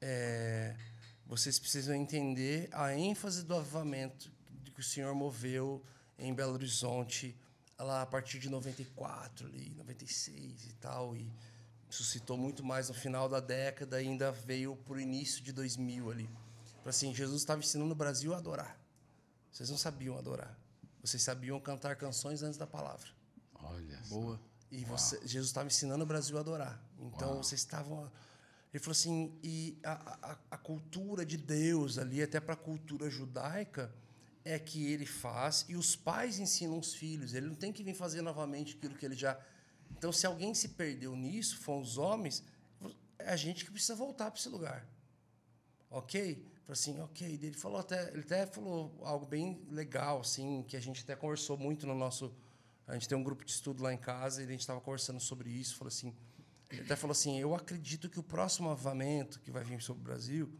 eh, 0.00 0.76
vocês 1.24 1.56
precisam 1.60 1.94
entender 1.94 2.68
a 2.72 2.92
ênfase 2.96 3.44
do 3.44 3.54
avivamento 3.54 4.32
que 4.74 4.80
o 4.80 4.84
Senhor 4.84 5.14
moveu 5.14 5.84
em 6.18 6.34
Belo 6.34 6.54
Horizonte 6.54 7.38
lá 7.78 8.02
a 8.02 8.06
partir 8.06 8.38
de 8.38 8.48
94, 8.48 9.46
ali, 9.46 9.74
96 9.76 10.66
e 10.66 10.72
tal, 10.74 11.16
e 11.16 11.30
suscitou 11.88 12.36
muito 12.36 12.64
mais 12.64 12.88
no 12.88 12.94
final 12.94 13.28
da 13.28 13.40
década 13.40 14.02
e 14.02 14.08
ainda 14.08 14.32
veio 14.32 14.76
para 14.76 14.94
o 14.94 15.00
início 15.00 15.42
de 15.42 15.52
2000 15.52 16.10
ali. 16.10 16.26
Falei 16.78 16.90
Assim, 16.90 17.14
Jesus 17.14 17.40
estava 17.42 17.60
ensinando 17.60 17.92
o 17.92 17.94
Brasil 17.94 18.34
a 18.34 18.38
adorar. 18.38 18.78
Vocês 19.50 19.70
não 19.70 19.78
sabiam 19.78 20.18
adorar. 20.18 20.58
Vocês 21.02 21.22
sabiam 21.22 21.60
cantar 21.60 21.96
canções 21.96 22.42
antes 22.42 22.58
da 22.58 22.66
palavra. 22.66 23.08
Olha. 23.54 24.02
só. 24.04 24.14
Boa. 24.14 24.40
E 24.70 24.84
você, 24.84 25.20
Jesus 25.24 25.48
estava 25.48 25.68
ensinando 25.68 26.02
o 26.02 26.06
Brasil 26.06 26.36
a 26.36 26.40
adorar. 26.40 26.82
Então 26.98 27.36
vocês 27.36 27.60
estavam. 27.60 28.10
Ele 28.72 28.82
falou 28.82 28.92
assim: 28.92 29.38
e 29.42 29.78
a, 29.84 30.32
a, 30.32 30.38
a 30.50 30.58
cultura 30.58 31.24
de 31.24 31.36
Deus 31.36 31.96
ali, 31.96 32.22
até 32.22 32.40
para 32.40 32.54
a 32.54 32.56
cultura 32.56 33.08
judaica, 33.08 33.94
é 34.44 34.58
que 34.58 34.84
ele 34.92 35.06
faz 35.06 35.64
e 35.68 35.76
os 35.76 35.96
pais 35.96 36.38
ensinam 36.38 36.78
os 36.78 36.94
filhos. 36.94 37.32
Ele 37.32 37.46
não 37.46 37.54
tem 37.54 37.72
que 37.72 37.82
vir 37.82 37.94
fazer 37.94 38.20
novamente 38.20 38.76
aquilo 38.76 38.94
que 38.94 39.06
ele 39.06 39.14
já. 39.14 39.38
Então, 39.96 40.12
se 40.12 40.26
alguém 40.26 40.52
se 40.54 40.68
perdeu 40.70 41.16
nisso, 41.16 41.58
foram 41.58 41.80
os 41.80 41.96
homens, 41.96 42.44
é 43.18 43.30
a 43.30 43.36
gente 43.36 43.64
que 43.64 43.70
precisa 43.70 43.94
voltar 43.94 44.30
para 44.30 44.38
esse 44.38 44.48
lugar. 44.48 44.86
Ok? 45.90 46.46
Falei 46.64 46.72
assim, 46.72 47.00
ok. 47.00 47.26
Ele 47.42 47.52
falou 47.52 47.78
até, 47.78 48.10
ele 48.10 48.20
até 48.20 48.46
falou 48.46 48.94
algo 49.02 49.24
bem 49.24 49.62
legal, 49.70 50.20
assim, 50.20 50.62
que 50.68 50.76
a 50.76 50.80
gente 50.80 51.02
até 51.02 51.16
conversou 51.16 51.56
muito 51.56 51.86
no 51.86 51.94
nosso. 51.94 52.34
A 52.86 52.92
gente 52.94 53.08
tem 53.08 53.16
um 53.16 53.22
grupo 53.22 53.44
de 53.44 53.50
estudo 53.50 53.82
lá 53.82 53.94
em 53.94 53.98
casa 53.98 54.42
e 54.42 54.44
a 54.44 54.48
gente 54.48 54.60
estava 54.60 54.80
conversando 54.80 55.20
sobre 55.20 55.48
isso. 55.48 55.76
Falou 55.76 55.88
assim, 55.88 56.14
ele 56.70 56.82
até 56.82 56.96
falou 56.96 57.12
assim, 57.12 57.38
eu 57.38 57.54
acredito 57.54 58.10
que 58.10 58.18
o 58.18 58.22
próximo 58.22 58.68
avamento 58.68 59.40
que 59.40 59.50
vai 59.50 59.64
vir 59.64 59.80
sobre 59.80 60.02
o 60.02 60.04
Brasil, 60.04 60.52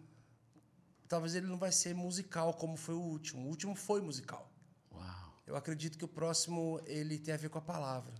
talvez 1.14 1.36
ele 1.36 1.46
não 1.46 1.56
vai 1.56 1.70
ser 1.70 1.94
musical 1.94 2.52
como 2.54 2.76
foi 2.76 2.96
o 2.96 3.00
último. 3.00 3.46
O 3.46 3.48
último 3.48 3.76
foi 3.76 4.00
musical. 4.00 4.50
Uau. 4.92 5.42
Eu 5.46 5.54
acredito 5.54 5.96
que 5.96 6.04
o 6.04 6.08
próximo 6.08 6.80
ele 6.86 7.20
tem 7.20 7.32
a 7.32 7.36
ver 7.36 7.50
com 7.50 7.58
a 7.58 7.62
palavra. 7.62 8.12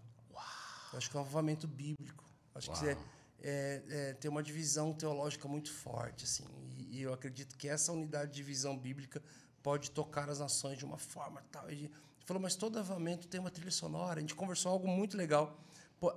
Eu 0.92 0.98
acho 0.98 1.10
que 1.10 1.16
é 1.16 1.18
um 1.18 1.24
avivamento 1.24 1.66
bíblico. 1.66 2.24
Acho 2.54 2.70
que 2.70 2.86
é, 2.86 2.96
é, 3.42 3.82
é, 3.88 4.12
tem 4.12 4.30
uma 4.30 4.44
divisão 4.44 4.92
teológica 4.92 5.48
muito 5.48 5.72
forte, 5.72 6.22
assim. 6.22 6.44
E, 6.70 6.98
e 6.98 7.02
eu 7.02 7.12
acredito 7.12 7.58
que 7.58 7.68
essa 7.68 7.90
unidade 7.90 8.32
de 8.32 8.44
visão 8.44 8.78
bíblica 8.78 9.20
pode 9.60 9.90
tocar 9.90 10.30
as 10.30 10.38
nações 10.38 10.78
de 10.78 10.84
uma 10.84 10.96
forma 10.96 11.42
tal. 11.50 11.68
E 11.68 11.72
a 11.72 11.76
gente 11.76 11.92
falou, 12.24 12.40
mas 12.40 12.54
todo 12.54 12.78
avivamento 12.78 13.26
tem 13.26 13.40
uma 13.40 13.50
trilha 13.50 13.72
sonora. 13.72 14.18
A 14.18 14.20
gente 14.20 14.36
conversou 14.36 14.70
algo 14.70 14.86
muito 14.86 15.16
legal. 15.16 15.58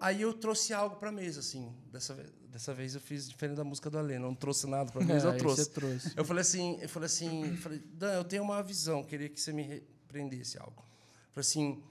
Aí 0.01 0.21
eu 0.21 0.33
trouxe 0.33 0.73
algo 0.73 0.95
para 0.95 1.09
a 1.09 1.11
mesa, 1.11 1.39
assim. 1.39 1.75
Dessa, 1.91 2.13
dessa 2.49 2.73
vez 2.73 2.95
eu 2.95 3.01
fiz 3.01 3.29
diferente 3.29 3.57
da 3.57 3.63
música 3.63 3.89
do 3.89 3.97
Alê. 3.97 4.17
Não 4.17 4.33
trouxe 4.33 4.67
nada 4.67 4.91
para 4.91 5.01
a 5.01 5.05
mesa, 5.07 5.29
É, 5.31 5.33
eu 5.35 5.37
trouxe. 5.37 5.63
você 5.63 5.69
trouxe. 5.69 6.13
Eu 6.15 6.25
falei 6.25 6.41
assim, 6.41 6.77
eu 6.81 6.89
falei 6.89 7.05
assim, 7.07 7.47
eu 7.49 7.57
falei, 7.57 7.79
Dan, 7.79 8.13
eu 8.13 8.23
tenho 8.23 8.43
uma 8.43 8.61
visão, 8.63 9.03
queria 9.03 9.29
que 9.29 9.39
você 9.39 9.51
me 9.53 9.63
repreendesse 9.63 10.57
algo. 10.57 10.81
Eu 10.81 11.43
falei 11.43 11.47
assim, 11.49 11.83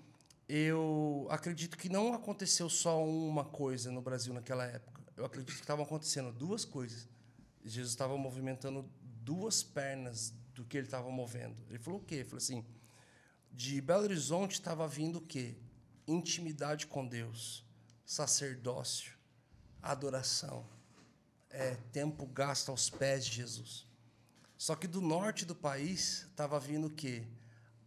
eu 0.48 1.26
acredito 1.30 1.76
que 1.76 1.88
não 1.88 2.14
aconteceu 2.14 2.68
só 2.68 3.04
uma 3.04 3.44
coisa 3.44 3.90
no 3.90 4.00
Brasil 4.00 4.32
naquela 4.32 4.64
época. 4.64 5.02
Eu 5.16 5.24
acredito 5.24 5.54
que 5.54 5.60
estavam 5.60 5.84
acontecendo 5.84 6.32
duas 6.32 6.64
coisas. 6.64 7.08
Jesus 7.64 7.90
estava 7.90 8.16
movimentando 8.16 8.88
duas 9.22 9.62
pernas 9.62 10.32
do 10.54 10.64
que 10.64 10.76
ele 10.76 10.86
estava 10.86 11.10
movendo. 11.10 11.56
Ele 11.68 11.78
falou 11.78 12.00
o 12.00 12.02
quê? 12.02 12.16
Ele 12.16 12.24
falou 12.24 12.38
assim, 12.38 12.64
de 13.52 13.80
Belo 13.80 14.04
Horizonte 14.04 14.52
estava 14.52 14.86
vindo 14.86 15.16
o 15.16 15.20
quê? 15.20 15.56
Intimidade 16.06 16.86
com 16.86 17.04
Deus, 17.04 17.64
sacerdócio, 18.06 19.12
adoração, 19.82 20.64
é, 21.50 21.74
tempo 21.92 22.24
gasto 22.26 22.70
aos 22.70 22.88
pés 22.88 23.26
de 23.26 23.32
Jesus. 23.32 23.86
Só 24.56 24.74
que 24.76 24.86
do 24.86 25.00
norte 25.02 25.44
do 25.44 25.54
país 25.54 26.24
estava 26.30 26.58
vindo 26.60 26.86
o 26.86 26.90
quê? 26.90 27.24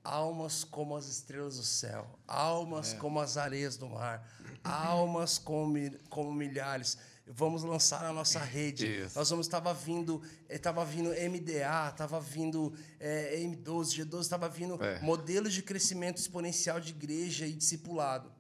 Almas 0.04 0.64
como 0.64 0.96
as 0.96 1.08
estrelas 1.08 1.58
do 1.58 1.64
céu, 1.64 2.20
almas 2.28 2.94
como 2.94 3.20
as 3.20 3.38
areias 3.38 3.78
do 3.78 3.88
mar, 3.90 4.30
almas 4.64 5.38
como, 5.38 5.74
como 6.10 6.32
milhares. 6.32 6.98
Vamos 7.32 7.64
lançar 7.64 8.04
a 8.06 8.12
nossa 8.12 8.40
rede. 8.40 9.04
Isso. 9.04 9.18
Nós 9.18 9.30
vamos 9.30 9.46
estava 9.46 9.72
vindo, 9.74 10.22
estava 10.50 10.84
vindo 10.84 11.10
MDA, 11.10 11.90
estava 11.92 12.20
vindo 12.20 12.74
eh, 13.00 13.40
M12, 13.44 14.04
G12, 14.04 14.22
estava 14.22 14.50
vindo 14.50 14.84
É. 14.84 15.00
modelos 15.02 15.54
de 15.54 15.62
crescimento 15.62 16.18
exponencial 16.18 16.80
de 16.80 16.90
igreja 16.92 17.46
e 17.46 17.54
discipulado. 17.54 18.32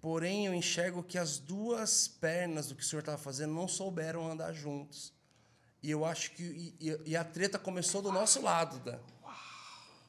Porém, 0.00 0.46
eu 0.46 0.54
enxergo 0.54 1.02
que 1.02 1.18
as 1.18 1.38
duas 1.38 2.08
pernas 2.08 2.68
do 2.68 2.74
que 2.74 2.82
o 2.82 2.84
senhor 2.86 3.00
estava 3.00 3.18
fazendo 3.18 3.52
não 3.52 3.68
souberam 3.68 4.30
andar 4.30 4.52
juntos. 4.52 5.12
E 5.82 5.90
eu 5.90 6.04
acho 6.04 6.32
que. 6.32 6.74
E, 6.80 6.98
e- 7.04 7.16
a 7.16 7.24
treta 7.24 7.58
começou 7.58 8.00
do 8.02 8.10
nosso 8.10 8.40
lado, 8.42 8.78
Dan. 8.80 8.98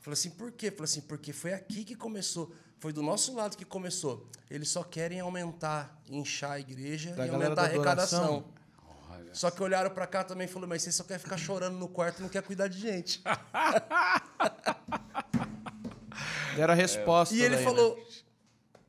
Falei 0.01 0.13
assim, 0.13 0.29
por 0.31 0.51
quê? 0.51 0.71
Falei 0.71 0.85
assim, 0.85 1.01
porque 1.01 1.31
foi 1.33 1.53
aqui 1.53 1.83
que 1.83 1.95
começou. 1.95 2.53
Foi 2.79 2.91
do 2.91 3.03
nosso 3.03 3.35
lado 3.35 3.55
que 3.55 3.63
começou. 3.65 4.27
Eles 4.49 4.69
só 4.69 4.83
querem 4.83 5.19
aumentar, 5.19 6.01
inchar 6.09 6.51
a 6.53 6.59
igreja 6.59 7.11
Da 7.11 7.27
e 7.27 7.29
aumentar 7.29 7.61
a 7.61 7.65
arrecadação. 7.65 8.45
Só 9.33 9.51
que 9.51 9.61
olharam 9.61 9.91
pra 9.91 10.07
cá 10.07 10.23
também 10.23 10.45
e 10.45 10.49
falaram, 10.49 10.69
mas 10.69 10.81
você 10.81 10.91
só 10.91 11.03
quer 11.03 11.19
ficar 11.19 11.37
chorando 11.37 11.77
no 11.77 11.87
quarto 11.87 12.19
e 12.19 12.21
não 12.23 12.29
quer 12.29 12.41
cuidar 12.41 12.67
de 12.67 12.79
gente. 12.79 13.21
Deram 16.55 16.73
a 16.73 16.75
resposta. 16.75 17.33
E 17.35 17.41
ele 17.41 17.55
daí, 17.55 17.65
né? 17.65 18.03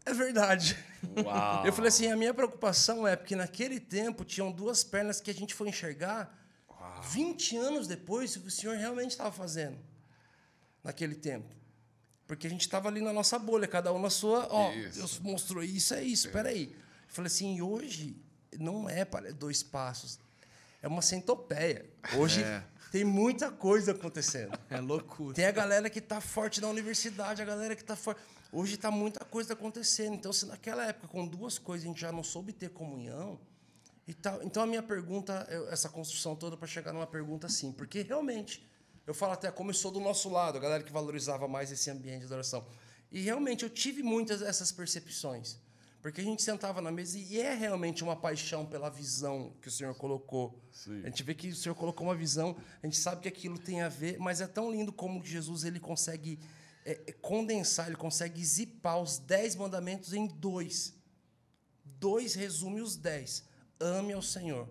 É 0.05 0.15
verdade. 0.15 0.79
Uau. 1.25 1.67
Eu 1.67 1.73
falei 1.73 1.89
assim, 1.89 2.11
a 2.11 2.17
minha 2.17 2.35
preocupação 2.35 3.07
é 3.07 3.17
porque 3.17 3.37
naquele 3.37 3.79
tempo 3.81 4.25
tinham 4.25 4.51
duas 4.51 4.83
pernas 4.85 5.21
que 5.21 5.31
a 5.31 5.35
gente 5.35 5.55
foi 5.55 5.69
enxergar 5.69 6.39
20 7.11 7.57
anos 7.57 7.87
depois 7.87 8.37
o 8.37 8.41
que 8.41 8.49
o 8.49 8.51
senhor 8.51 8.77
realmente 8.77 9.11
estava 9.11 9.33
fazendo 9.33 9.79
naquele 10.83 11.15
tempo. 11.15 11.49
Porque 12.27 12.47
a 12.47 12.51
gente 12.51 12.63
estava 12.63 12.89
ali 12.89 13.01
na 13.01 13.13
nossa 13.13 13.39
bolha, 13.39 13.67
cada 13.67 13.93
um 13.93 14.01
na 14.01 14.11
sua, 14.11 14.47
ó, 14.51 14.73
Isso. 14.73 14.99
Deus 14.99 15.19
mostrou 15.19 15.63
isso, 15.63 15.95
é 15.95 16.03
isso, 16.03 16.27
espera 16.27 16.49
aí. 16.49 16.75
Eu 16.75 17.15
falei 17.15 17.27
assim, 17.27 17.61
hoje 17.61 18.17
não 18.59 18.89
é 18.89 19.05
para 19.05 19.33
dois 19.33 19.63
passos, 19.63 20.19
é 20.81 20.89
uma 20.89 21.03
centopeia. 21.03 21.85
Hoje 22.17 22.43
tem 22.91 23.05
muita 23.05 23.51
coisa 23.51 23.93
acontecendo. 23.93 24.59
É 24.71 24.81
loucura. 24.81 25.35
Tem 25.35 25.45
a 25.45 25.51
galera 25.51 25.91
que 25.91 26.01
tá 26.01 26.21
forte 26.21 26.61
na 26.61 26.69
universidade, 26.69 27.43
a 27.43 27.45
galera 27.45 27.77
que 27.77 27.85
tá 27.85 27.95
forte. 27.95 28.21
Hoje 28.53 28.75
está 28.75 28.91
muita 28.91 29.25
coisa 29.25 29.55
acontecendo. 29.55 30.15
Então, 30.15 30.33
se 30.33 30.45
naquela 30.45 30.85
época, 30.87 31.09
com 31.09 31.27
duas 31.27 31.59
coisas, 31.59 31.87
a 31.87 31.89
gente 31.89 32.01
já 32.01 32.13
não 32.13 32.23
soube 32.23 32.53
ter 32.53 32.69
comunhão, 32.71 33.41
e 34.07 34.13
tal, 34.13 34.43
então 34.43 34.63
a 34.63 34.67
minha 34.67 34.83
pergunta, 34.83 35.47
eu- 35.49 35.69
essa 35.69 35.89
construção 35.89 36.35
toda 36.37 36.57
para 36.57 36.67
chegar 36.67 36.93
numa 36.93 37.07
pergunta 37.07 37.47
assim, 37.47 37.73
porque 37.73 38.03
realmente, 38.03 38.63
eu 39.07 39.15
falo 39.15 39.33
até 39.33 39.51
começou 39.51 39.91
do 39.91 40.01
nosso 40.01 40.29
lado, 40.29 40.59
a 40.59 40.61
galera 40.61 40.83
que 40.83 40.93
valorizava 40.93 41.47
mais 41.49 41.71
esse 41.71 41.89
ambiente 41.89 42.21
de 42.21 42.27
adoração. 42.27 42.67
E 43.11 43.21
realmente 43.21 43.63
eu 43.63 43.71
tive 43.71 44.03
muitas 44.03 44.41
dessas 44.41 44.71
percepções. 44.73 45.59
Porque 46.03 46.21
a 46.21 46.25
gente 46.25 46.43
sentava 46.43 46.81
na 46.81 46.91
mesa 46.91 47.17
e 47.17 47.39
é 47.41 47.55
realmente 47.55 48.03
uma 48.03 48.17
paixão 48.17 48.67
pela 48.67 48.91
visão 48.91 49.53
que 49.63 49.69
o 49.69 49.71
Senhor 49.71 49.95
colocou. 49.95 50.61
A 51.05 51.09
gente 51.09 51.23
vê 51.23 51.33
que 51.33 51.49
o 51.51 51.55
Senhor 51.55 51.77
colocou 51.77 52.09
uma 52.09 52.15
visão, 52.17 52.57
a 52.83 52.87
gente 52.87 52.99
sabe 52.99 53.23
que 53.23 53.29
aquilo 53.29 53.57
tem 53.57 53.83
a 53.83 53.89
ver, 53.89 54.19
mas 54.19 54.41
é 54.41 54.49
tão 54.49 54.73
lindo 54.73 54.93
como 54.93 55.25
Jesus 55.25 55.63
ele 55.63 55.79
consegue 55.79 56.41
é, 56.85 57.01
é, 57.07 57.13
condensar, 57.13 57.87
ele 57.87 57.97
consegue 57.97 58.45
zipar 58.45 59.01
os 59.01 59.19
dez 59.19 59.55
mandamentos 59.55 60.13
em 60.13 60.27
dois. 60.27 60.95
Dois 61.85 62.35
resume 62.35 62.81
os 62.81 62.97
dez. 62.97 63.45
Ame 63.79 64.13
ao 64.13 64.23
Senhor 64.23 64.69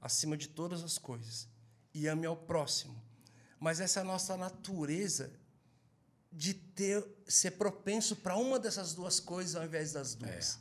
acima 0.00 0.36
de 0.36 0.48
todas 0.48 0.82
as 0.82 0.98
coisas 0.98 1.48
e 1.92 2.06
ame 2.06 2.26
ao 2.26 2.36
próximo. 2.36 3.02
Mas 3.58 3.80
essa 3.80 4.00
é 4.00 4.02
a 4.02 4.04
nossa 4.04 4.36
natureza 4.36 5.32
de 6.30 6.54
ter 6.54 7.04
ser 7.26 7.52
propenso 7.52 8.14
para 8.14 8.36
uma 8.36 8.58
dessas 8.58 8.94
duas 8.94 9.18
coisas 9.18 9.56
ao 9.56 9.64
invés 9.64 9.92
das 9.92 10.14
duas. 10.14 10.58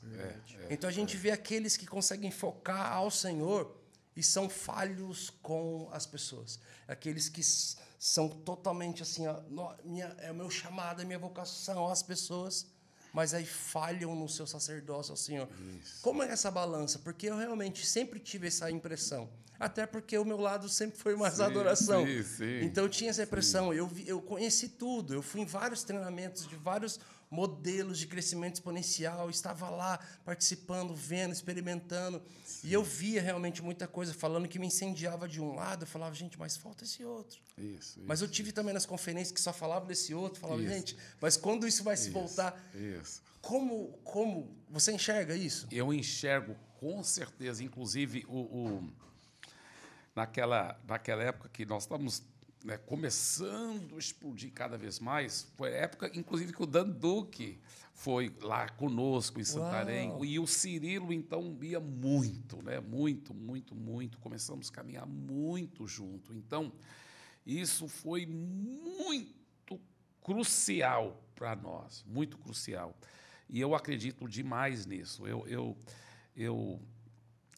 então 0.69 0.89
a 0.89 0.93
gente 0.93 1.18
vê 1.18 1.30
aqueles 1.31 1.76
que 1.77 1.85
conseguem 1.85 2.31
focar 2.31 2.93
ao 2.93 3.11
Senhor 3.11 3.77
e 4.15 4.23
são 4.23 4.49
falhos 4.49 5.30
com 5.41 5.89
as 5.91 6.07
pessoas. 6.07 6.59
Aqueles 6.88 7.30
que 7.30 7.41
são 7.98 8.30
totalmente 8.30 9.02
assim, 9.03 9.26
ó, 9.28 9.41
"No- 9.49 9.76
minha, 9.84 10.15
é 10.19 10.32
o 10.32 10.36
meu 10.36 10.49
chamado, 10.49 11.02
é 11.02 11.06
minha 11.06 11.19
vocação 11.19 11.88
às 11.88 12.03
pessoas, 12.03 12.68
mas 13.14 13.34
aí 13.34 13.45
falham 13.45 14.14
no 14.15 14.30
seu 14.30 14.45
sacerdócio 14.45 15.11
ao 15.11 15.18
Senhor. 15.18 15.48
Como 16.02 16.22
é 16.22 16.30
essa 16.32 16.52
balança? 16.52 16.99
Porque 16.99 17.28
eu 17.28 17.38
realmente 17.38 17.86
sempre 17.86 18.19
tive 18.19 18.48
essa 18.48 18.69
impressão. 18.69 19.30
Até 19.60 19.88
porque 19.88 20.15
o 20.19 20.24
meu 20.24 20.38
lado 20.38 20.69
sempre 20.69 20.99
foi 20.99 21.15
mais 21.15 21.36
Sim, 21.36 21.41
adoração. 21.44 22.06
sim, 22.06 22.22
sim. 22.22 22.60
Então 22.61 22.84
eu 22.84 22.90
tinha 22.90 23.10
essa 23.10 23.24
impressão. 23.24 23.74
Eu, 23.74 23.88
vi- 23.88 24.07
eu 24.07 24.22
conheci 24.22 24.69
tudo. 24.69 25.15
Eu 25.15 25.24
fui 25.24 25.41
em 25.41 25.45
vários 25.45 25.84
treinamentos 25.84 26.48
de 26.48 26.56
vários 26.56 26.99
modelos 27.30 27.98
de 27.99 28.08
crescimento 28.08 28.56
exponencial. 28.56 29.30
Estava 29.30 29.70
lá 29.70 29.99
participando, 30.26 30.94
vendo, 30.95 31.34
experimentando. 31.34 32.22
E 32.64 32.72
eu 32.74 32.84
via 32.84 33.22
realmente 33.22 33.62
muita 33.62 33.88
coisa 33.88 34.14
falando 34.14 34.48
que 34.48 34.58
me 34.60 34.68
incendiava 34.68 35.28
de 35.28 35.41
um 35.41 35.54
lado. 35.56 35.84
Eu 35.84 35.88
falava, 35.88 36.14
gente, 36.16 36.38
mas 36.40 36.56
falta 36.58 36.84
esse 36.84 37.04
outro. 37.04 37.40
Isso, 37.58 37.99
Mas 38.06 38.22
eu 38.22 38.28
tive 38.28 38.52
também 38.52 38.74
nas 38.74 38.86
conferências 38.86 39.32
que 39.32 39.41
só 39.41 39.52
falava 39.52 39.86
desse 39.86 40.14
outro. 40.14 40.40
Falava, 40.40 40.62
Isso. 40.62 40.74
gente, 40.74 40.98
mas 41.20 41.36
quando 41.38 41.68
isso 41.68 41.84
vai 41.84 41.98
se 41.98 42.10
voltar? 42.12 42.56
Isso. 42.74 43.22
Como, 43.41 43.94
como 44.04 44.56
você 44.70 44.91
enxerga 44.91 45.36
isso? 45.36 45.68
Eu 45.72 45.94
enxergo 45.94 46.56
com 46.80 47.02
certeza, 47.04 47.64
inclusive 47.64 48.26
o, 48.28 48.38
o- 48.40 48.90
naquela, 50.16 50.80
naquela 50.88 51.24
época 51.24 51.49
que 51.49 51.66
nós 51.66 51.84
estamos 51.84 52.22
né, 52.68 52.77
começando 52.77 53.95
a 53.95 53.98
explodir 53.98 54.52
cada 54.52 54.77
vez 54.77 54.99
mais, 54.99 55.49
foi 55.56 55.69
a 55.69 55.84
época, 55.84 56.11
inclusive, 56.14 56.52
que 56.52 56.61
o 56.61 56.65
Dan 56.65 56.89
Duque 56.89 57.57
foi 57.94 58.35
lá 58.41 58.68
conosco 58.68 59.39
em 59.39 59.44
Santarém. 59.45 60.10
Uau. 60.10 60.26
E 60.26 60.38
o 60.38 60.45
Cirilo, 60.45 61.14
então, 61.14 61.57
ia 61.61 61.80
muito, 61.80 62.61
né? 62.61 62.81
Muito, 62.81 63.34
muito, 63.34 63.73
muito. 63.73 64.19
Começamos 64.19 64.68
a 64.69 64.73
caminhar 64.73 65.07
muito 65.07 65.88
junto. 65.88 66.34
Então, 66.34 66.73
isso 67.45 67.88
foi 67.88 68.26
muito 68.26 69.80
crucial 70.22 71.23
para 71.35 71.56
nós, 71.56 72.03
muito 72.06 72.38
crucial. 72.38 72.94
E 73.48 73.61
eu 73.61 73.73
acredito 73.76 74.27
demais 74.27 74.85
nisso. 74.85 75.26
Eu, 75.26 75.48
eu, 75.48 75.77
eu, 76.35 76.81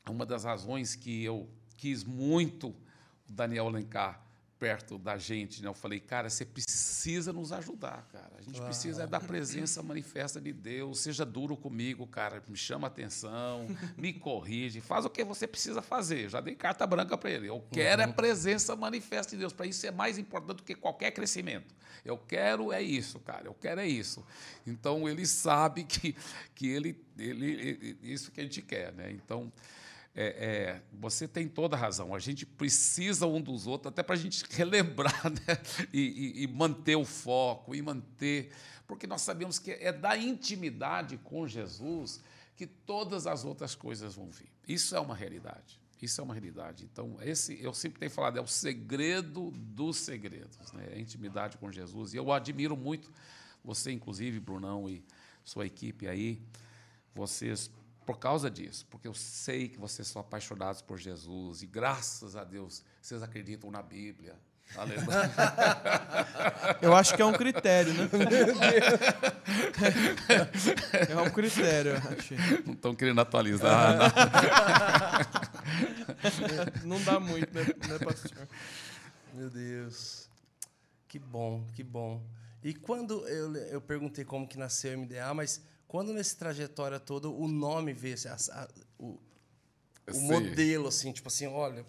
uma 0.07 0.23
das 0.23 0.43
razões 0.43 0.95
que 0.95 1.23
eu 1.23 1.49
quis 1.75 2.03
muito 2.03 2.67
o 3.27 3.33
Daniel 3.33 3.65
Alencar 3.65 4.28
perto 4.59 4.97
da 4.97 5.17
gente, 5.17 5.61
né? 5.61 5.69
Eu 5.69 5.73
falei, 5.73 5.99
cara, 6.01 6.29
você 6.29 6.43
precisa 6.45 7.31
nos 7.31 7.53
ajudar, 7.53 8.05
cara. 8.11 8.31
A 8.37 8.41
gente 8.41 8.61
precisa 8.61 9.03
é 9.03 9.07
da 9.07 9.19
presença 9.19 9.81
manifesta 9.81 10.41
de 10.41 10.51
Deus. 10.51 10.99
Seja 10.99 11.25
duro 11.25 11.55
comigo, 11.55 12.05
cara. 12.05 12.43
Me 12.47 12.57
chama 12.57 12.87
atenção, 12.87 13.65
me 13.97 14.11
corrige, 14.11 14.81
faz 14.81 15.05
o 15.05 15.09
que 15.09 15.23
você 15.23 15.47
precisa 15.47 15.81
fazer. 15.81 16.29
Já 16.29 16.41
dei 16.41 16.55
carta 16.55 16.85
branca 16.85 17.17
para 17.17 17.31
ele. 17.31 17.47
Eu 17.47 17.63
quero 17.71 18.01
é 18.01 18.05
a 18.05 18.09
presença 18.11 18.75
manifesta 18.75 19.31
de 19.31 19.37
Deus. 19.37 19.53
Para 19.53 19.65
isso 19.65 19.87
é 19.87 19.91
mais 19.91 20.17
importante 20.17 20.57
do 20.57 20.63
que 20.63 20.75
qualquer 20.75 21.11
crescimento. 21.11 21.73
Eu 22.03 22.17
quero 22.17 22.73
é 22.73 22.81
isso, 22.81 23.17
cara. 23.19 23.45
Eu 23.47 23.53
quero 23.53 23.79
é 23.79 23.87
isso. 23.87 24.25
Então 24.67 25.07
ele 25.07 25.25
sabe 25.25 25.85
que, 25.85 26.15
que 26.53 26.67
ele, 26.67 27.01
ele, 27.17 27.45
ele- 27.51 27.97
isso 28.03 28.29
que 28.31 28.41
a 28.41 28.43
gente 28.43 28.61
quer, 28.61 28.91
né? 28.93 29.09
Então 29.11 29.51
é, 30.15 30.25
é, 30.25 30.81
você 30.91 31.27
tem 31.27 31.47
toda 31.47 31.75
a 31.75 31.79
razão. 31.79 32.13
A 32.13 32.19
gente 32.19 32.45
precisa 32.45 33.25
um 33.27 33.41
dos 33.41 33.67
outros, 33.67 33.91
até 33.91 34.03
para 34.03 34.15
a 34.15 34.17
gente 34.17 34.43
relembrar 34.49 35.23
né? 35.29 35.57
e, 35.93 36.01
e- 36.41 36.43
e 36.43 36.47
manter 36.47 36.95
o 36.95 37.05
foco, 37.05 37.75
e 37.75 37.81
manter. 37.81 38.51
Porque 38.87 39.05
nós 39.05 39.21
sabemos 39.21 39.59
que 39.59 39.71
é 39.71 39.91
da 39.91 40.17
intimidade 40.17 41.17
com 41.17 41.47
Jesus 41.47 42.21
que 42.55 42.67
todas 42.67 43.25
as 43.27 43.45
outras 43.45 43.75
coisas 43.75 44.15
vão 44.15 44.29
vir. 44.29 44.51
Isso 44.67 44.95
é 44.95 44.99
uma 44.99 45.15
realidade. 45.15 45.79
Isso 46.01 46.19
é 46.19 46.23
uma 46.23 46.33
realidade. 46.33 46.87
Então, 46.91 47.17
esse 47.21 47.61
eu 47.61 47.73
sempre 47.73 47.99
tenho 47.99 48.11
falado, 48.11 48.37
é 48.37 48.41
o 48.41 48.47
segredo 48.47 49.51
dos 49.51 49.97
segredos, 49.97 50.57
né? 50.73 50.89
a 50.93 50.99
intimidade 50.99 51.57
com 51.57 51.71
Jesus. 51.71 52.13
E 52.13 52.17
eu 52.17 52.31
admiro 52.31 52.75
muito 52.75 53.11
você, 53.63 53.91
inclusive, 53.91 54.39
Brunão, 54.39 54.89
e 54.89 55.03
sua 55.43 55.65
equipe 55.65 56.07
aí, 56.07 56.41
vocês 57.13 57.69
por 58.09 58.17
causa 58.17 58.49
disso, 58.49 58.87
porque 58.89 59.07
eu 59.07 59.13
sei 59.13 59.67
que 59.67 59.77
vocês 59.77 60.07
são 60.07 60.19
apaixonados 60.19 60.81
por 60.81 60.97
Jesus 60.97 61.61
e 61.61 61.67
graças 61.67 62.35
a 62.35 62.43
Deus 62.43 62.83
vocês 62.99 63.21
acreditam 63.21 63.69
na 63.69 63.83
Bíblia. 63.83 64.33
Aleluia. 64.75 65.05
Eu 66.81 66.95
acho 66.95 67.15
que 67.15 67.21
é 67.21 67.25
um 67.25 67.33
critério, 67.33 67.93
né? 67.93 68.09
é 71.07 71.21
um 71.21 71.29
critério, 71.29 71.91
eu 71.91 71.97
acho. 71.97 72.33
Não 72.65 72.73
estão 72.73 72.95
querendo 72.95 73.21
atualizar. 73.21 73.97
né? 76.39 76.81
Não 76.83 76.99
dá 77.03 77.19
muito, 77.19 77.53
né, 77.53 77.63
né 77.63 77.99
pastor? 78.03 78.47
Meu 79.35 79.51
Deus. 79.51 80.27
Que 81.07 81.19
bom, 81.19 81.63
que 81.75 81.83
bom. 81.83 82.23
E 82.63 82.73
quando 82.73 83.27
eu, 83.27 83.55
eu 83.55 83.81
perguntei 83.81 84.25
como 84.25 84.47
que 84.47 84.57
nasceu 84.57 84.97
o 84.97 85.01
MDA, 85.01 85.31
mas 85.35 85.61
quando 85.89 86.13
nesse 86.13 86.37
trajetória 86.37 86.99
toda 86.99 87.27
o 87.27 87.47
nome 87.47 87.91
veio, 87.93 88.13
assim, 88.13 88.29
a- 88.29 88.61
a- 88.61 88.67
o, 88.99 89.19
o 90.13 90.19
modelo, 90.21 90.87
assim, 90.87 91.11
tipo 91.11 91.27
assim, 91.27 91.47
olha, 91.47 91.83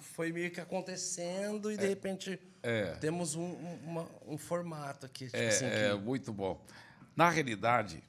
foi 0.00 0.32
meio 0.32 0.50
que 0.50 0.60
acontecendo 0.60 1.70
e 1.70 1.76
de 1.76 1.86
repente 1.86 2.40
É. 2.62 2.94
temos 2.96 3.34
um, 3.34 3.42
um- 3.44 3.80
uma- 3.84 4.08
um 4.26 4.38
formato 4.38 5.04
aqui, 5.06 5.26
tipo 5.26 5.36
É, 5.36 5.48
assim, 5.48 5.66
é, 5.66 5.90
que- 5.90 6.00
muito 6.02 6.32
bom. 6.32 6.64
Na 7.14 7.28
realidade, 7.30 8.02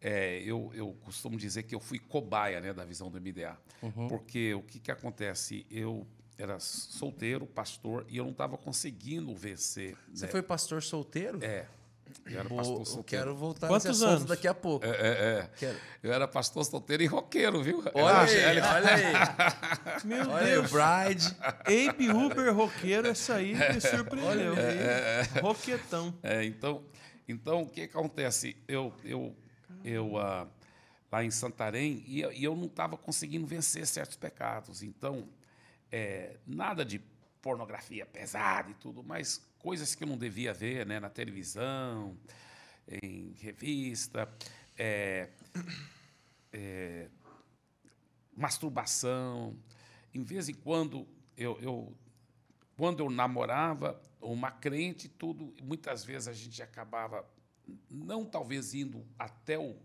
é, 0.00 0.40
eu, 0.42 0.70
eu 0.74 0.96
costumo 1.02 1.36
dizer 1.36 1.64
que 1.64 1.74
eu 1.74 1.80
fui 1.80 1.98
cobaia 1.98 2.58
né, 2.60 2.72
da 2.72 2.84
visão 2.84 3.10
do 3.10 3.20
MDA. 3.20 3.56
Uhum. 3.82 4.08
Porque 4.08 4.54
o 4.54 4.62
que, 4.62 4.80
que 4.80 4.90
acontece? 4.90 5.66
Eu 5.70 6.06
era 6.38 6.58
solteiro, 6.58 7.46
pastor, 7.46 8.06
e 8.08 8.16
eu 8.16 8.24
não 8.24 8.32
estava 8.32 8.56
conseguindo 8.56 9.34
vencer. 9.34 9.94
Você 10.12 10.24
né? 10.24 10.32
foi 10.32 10.42
pastor 10.42 10.82
solteiro? 10.82 11.38
É. 11.44 11.66
Eu 12.26 12.40
era 12.40 12.48
Pô, 12.48 12.56
pastor 12.56 12.78
eu 12.80 12.84
solteiro. 12.84 13.24
quero 13.24 13.36
voltar 13.36 13.68
Quantos 13.68 13.84
nesse 13.86 14.04
assunto 14.04 14.16
anos? 14.16 14.24
daqui 14.24 14.48
a 14.48 14.54
pouco. 14.54 14.86
É, 14.86 14.90
é, 14.90 15.64
é. 15.66 15.76
Eu 16.02 16.12
era 16.12 16.26
pastor 16.28 16.64
solteiro 16.64 17.02
e 17.02 17.06
roqueiro, 17.06 17.62
viu? 17.62 17.82
Olha 17.94 18.20
aí, 18.20 18.60
olha 18.60 18.94
aí. 18.94 20.02
Meu 20.04 20.30
Olha 20.30 20.36
aí, 20.36 20.50
Deus. 20.52 20.70
Bride. 20.70 21.36
Abe 21.90 22.10
Uber 22.10 22.54
roqueiro, 22.54 23.08
essa 23.08 23.34
aí 23.34 23.54
me 23.54 23.80
surpreendeu. 23.80 24.54
Roquetão. 25.42 26.14
É, 26.22 26.44
então, 26.44 26.84
então, 27.28 27.62
o 27.62 27.66
que 27.66 27.86
que 27.86 27.96
acontece? 27.96 28.56
Eu, 28.66 28.92
eu, 29.04 29.36
eu 29.84 30.18
ah, 30.18 30.46
lá 31.10 31.24
em 31.24 31.30
Santarém, 31.30 32.04
e 32.06 32.20
eu, 32.20 32.32
e 32.32 32.44
eu 32.44 32.54
não 32.56 32.66
estava 32.66 32.96
conseguindo 32.96 33.46
vencer 33.46 33.86
certos 33.86 34.16
pecados. 34.16 34.82
Então, 34.82 35.28
é, 35.90 36.36
nada 36.46 36.84
de 36.84 37.00
pornografia 37.42 38.06
pesada 38.06 38.70
e 38.70 38.74
tudo, 38.74 39.02
mas 39.02 39.42
coisas 39.60 39.94
que 39.94 40.02
eu 40.02 40.08
não 40.08 40.18
devia 40.18 40.52
ver 40.52 40.86
né, 40.86 40.98
na 40.98 41.10
televisão, 41.10 42.16
em 43.02 43.34
revista, 43.38 44.28
é, 44.76 45.28
é, 46.52 47.08
masturbação. 48.36 49.56
Em 50.14 50.22
vez 50.22 50.48
em 50.48 50.54
quando 50.54 51.06
eu, 51.36 51.58
eu 51.60 51.94
quando 52.76 53.00
eu 53.00 53.10
namorava 53.10 54.00
uma 54.20 54.50
crente, 54.50 55.08
tudo, 55.08 55.54
muitas 55.62 56.02
vezes 56.04 56.28
a 56.28 56.32
gente 56.32 56.62
acabava 56.62 57.24
não 57.90 58.24
talvez 58.24 58.74
indo 58.74 59.06
até 59.18 59.58
o 59.58 59.76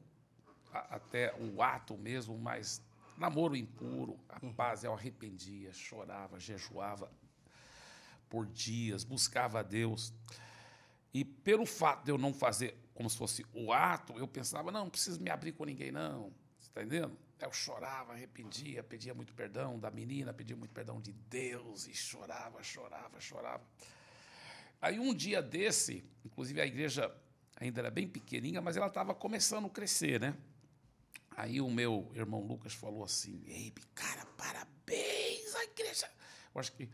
a- 0.73 0.95
até 0.95 1.33
o 1.39 1.61
ato 1.61 1.97
mesmo, 1.97 2.37
mas 2.37 2.81
namoro 3.17 3.55
impuro, 3.55 4.17
rapaz, 4.29 4.83
eu 4.83 4.93
arrependia, 4.93 5.71
chorava, 5.71 6.37
jejuava 6.39 7.09
por 8.29 8.45
dias, 8.45 9.03
buscava 9.03 9.59
a 9.59 9.63
Deus. 9.63 10.13
E 11.13 11.23
pelo 11.23 11.65
fato 11.65 12.05
de 12.05 12.11
eu 12.11 12.17
não 12.17 12.33
fazer 12.33 12.77
como 12.93 13.09
se 13.09 13.17
fosse 13.17 13.45
o 13.53 13.73
ato, 13.73 14.17
eu 14.17 14.27
pensava, 14.27 14.71
não, 14.71 14.85
não 14.85 14.89
preciso 14.89 15.21
me 15.21 15.29
abrir 15.29 15.51
com 15.51 15.65
ninguém, 15.65 15.91
não. 15.91 16.33
Você 16.57 16.69
está 16.69 16.81
entendendo? 16.81 17.17
Eu 17.39 17.51
chorava, 17.51 18.13
arrependia, 18.13 18.81
pedia 18.81 19.13
muito 19.13 19.33
perdão 19.33 19.77
da 19.77 19.91
menina, 19.91 20.33
pedia 20.33 20.55
muito 20.55 20.71
perdão 20.71 21.01
de 21.01 21.11
Deus, 21.11 21.87
e 21.87 21.93
chorava, 21.93 22.63
chorava, 22.63 23.19
chorava. 23.19 23.63
Aí 24.81 24.97
um 24.97 25.13
dia 25.13 25.41
desse, 25.41 26.05
inclusive 26.23 26.61
a 26.61 26.65
igreja 26.65 27.13
ainda 27.57 27.81
era 27.81 27.91
bem 27.91 28.07
pequenininha, 28.07 28.61
mas 28.61 28.77
ela 28.77 28.87
estava 28.87 29.13
começando 29.13 29.67
a 29.67 29.69
crescer, 29.69 30.19
né? 30.19 30.35
Aí 31.35 31.59
o 31.59 31.69
meu 31.69 32.09
irmão 32.15 32.41
Lucas 32.41 32.73
falou 32.73 33.03
assim: 33.03 33.43
Ei, 33.45 33.73
cara, 33.93 34.25
parabéns, 34.37 35.53
a 35.55 35.63
igreja. 35.65 36.09
Eu 36.53 36.61
acho 36.61 36.71
que 36.71 36.89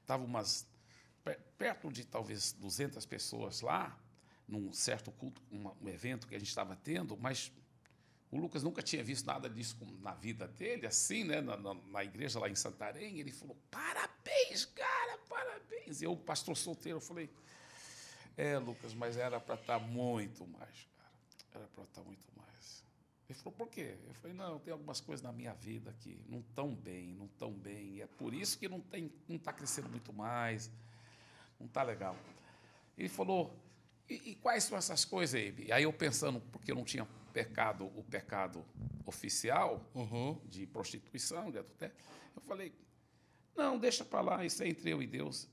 estava 0.00 0.24
umas 0.24 0.66
perto 1.56 1.90
de 1.90 2.04
talvez 2.04 2.52
200 2.52 3.04
pessoas 3.06 3.60
lá, 3.60 3.98
num 4.46 4.72
certo 4.72 5.10
culto, 5.10 5.40
uma, 5.50 5.74
um 5.80 5.88
evento 5.88 6.26
que 6.26 6.34
a 6.34 6.38
gente 6.38 6.48
estava 6.48 6.76
tendo, 6.76 7.16
mas 7.16 7.50
o 8.30 8.36
Lucas 8.36 8.62
nunca 8.62 8.82
tinha 8.82 9.02
visto 9.02 9.26
nada 9.26 9.48
disso 9.48 9.76
na 10.00 10.12
vida 10.12 10.46
dele, 10.46 10.86
assim, 10.86 11.24
né, 11.24 11.40
na, 11.40 11.56
na, 11.56 11.74
na 11.74 12.04
igreja 12.04 12.38
lá 12.38 12.48
em 12.48 12.54
Santarém. 12.54 13.18
Ele 13.18 13.30
falou: 13.30 13.56
Parabéns, 13.70 14.64
cara, 14.66 15.18
parabéns. 15.28 16.02
Eu, 16.02 16.16
pastor 16.16 16.56
solteiro, 16.56 17.00
falei: 17.00 17.30
É, 18.36 18.58
Lucas, 18.58 18.92
mas 18.92 19.16
era 19.16 19.40
para 19.40 19.54
estar 19.54 19.78
tá 19.78 19.86
muito 19.86 20.46
mais, 20.46 20.88
cara. 20.98 21.12
Era 21.54 21.66
para 21.68 21.84
estar 21.84 22.00
tá 22.00 22.06
muito 22.06 22.26
mais. 22.36 22.84
Ele 23.28 23.38
falou: 23.38 23.52
Por 23.52 23.68
quê? 23.68 23.96
Eu 24.04 24.14
falei: 24.14 24.36
Não, 24.36 24.58
tem 24.58 24.72
algumas 24.72 25.00
coisas 25.00 25.22
na 25.22 25.32
minha 25.32 25.54
vida 25.54 25.94
que 26.00 26.20
não 26.28 26.40
estão 26.40 26.74
bem, 26.74 27.14
não 27.14 27.26
estão 27.26 27.52
bem. 27.52 27.94
E 27.94 28.02
é 28.02 28.06
por 28.06 28.34
isso 28.34 28.58
que 28.58 28.68
não 28.68 28.82
está 29.28 29.52
crescendo 29.52 29.88
muito 29.88 30.12
mais 30.12 30.70
não 31.58 31.66
está 31.66 31.82
legal. 31.82 32.16
Ele 32.96 33.08
falou, 33.08 33.54
e, 34.08 34.30
e, 34.30 34.34
quais 34.36 34.64
são 34.64 34.76
essas 34.76 35.04
coisas, 35.04 35.34
aí? 35.34 35.72
Aí 35.72 35.82
eu 35.84 35.92
pensando, 35.92 36.40
porque 36.52 36.70
eu 36.70 36.76
não 36.76 36.84
tinha 36.84 37.06
pecado, 37.32 37.86
o 37.96 38.04
pecado 38.04 38.64
oficial 39.04 39.84
uhum. 39.94 40.40
de 40.44 40.66
prostituição, 40.66 41.50
de 41.50 41.58
adultério, 41.58 41.94
eu 42.36 42.42
falei, 42.42 42.74
não, 43.56 43.78
deixa 43.78 44.04
para 44.04 44.20
lá, 44.20 44.44
isso 44.44 44.62
é 44.62 44.68
entre 44.68 44.90
eu 44.90 45.02
e 45.02 45.06
Deus. 45.06 45.48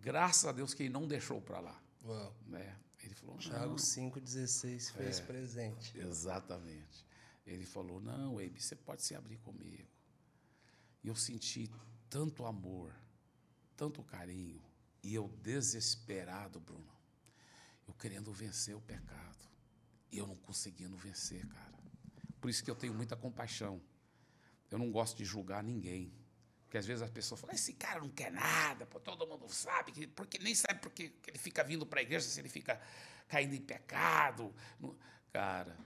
Graças 0.00 0.46
a 0.46 0.52
Deus 0.52 0.72
que 0.72 0.84
ele 0.84 0.90
não 0.90 1.06
deixou 1.06 1.40
para 1.40 1.60
lá. 1.60 1.82
Uau. 2.04 2.34
Né? 2.46 2.76
Ele 3.02 3.14
falou, 3.14 3.36
Tiago 3.36 3.74
5,16 3.74 4.92
fez 4.92 5.18
é, 5.18 5.22
presente. 5.22 5.98
Exatamente. 5.98 7.04
Ele 7.46 7.66
falou, 7.66 8.00
não, 8.00 8.40
Eibe, 8.40 8.60
você 8.60 8.76
pode 8.76 9.02
se 9.02 9.14
abrir 9.14 9.38
comigo. 9.38 9.88
E 11.02 11.08
eu 11.08 11.16
senti 11.16 11.70
tanto 12.08 12.44
amor, 12.44 12.94
tanto 13.76 14.02
carinho, 14.02 14.62
e 15.02 15.14
eu 15.14 15.28
desesperado, 15.42 16.60
Bruno, 16.60 16.90
eu 17.86 17.94
querendo 17.94 18.32
vencer 18.32 18.74
o 18.76 18.80
pecado. 18.80 19.48
E 20.12 20.18
eu 20.18 20.26
não 20.26 20.36
conseguindo 20.36 20.96
vencer, 20.96 21.46
cara. 21.46 21.78
Por 22.40 22.50
isso 22.50 22.64
que 22.64 22.70
eu 22.70 22.74
tenho 22.74 22.94
muita 22.94 23.16
compaixão. 23.16 23.80
Eu 24.70 24.78
não 24.78 24.90
gosto 24.90 25.16
de 25.16 25.24
julgar 25.24 25.62
ninguém. 25.62 26.12
Porque 26.64 26.78
às 26.78 26.86
vezes 26.86 27.02
as 27.02 27.10
pessoas 27.10 27.40
falam, 27.40 27.54
esse 27.54 27.72
cara 27.72 28.00
não 28.00 28.08
quer 28.08 28.30
nada, 28.30 28.86
pô, 28.86 29.00
todo 29.00 29.26
mundo 29.26 29.48
sabe, 29.48 29.90
que, 29.90 30.06
porque 30.06 30.38
nem 30.38 30.54
sabe 30.54 30.78
porque 30.80 31.08
que 31.08 31.30
ele 31.30 31.38
fica 31.38 31.64
vindo 31.64 31.84
para 31.84 31.98
a 31.98 32.02
igreja, 32.02 32.28
se 32.28 32.40
ele 32.40 32.48
fica 32.48 32.80
caindo 33.26 33.54
em 33.54 33.60
pecado. 33.60 34.54
Não, 34.78 34.96
cara, 35.32 35.76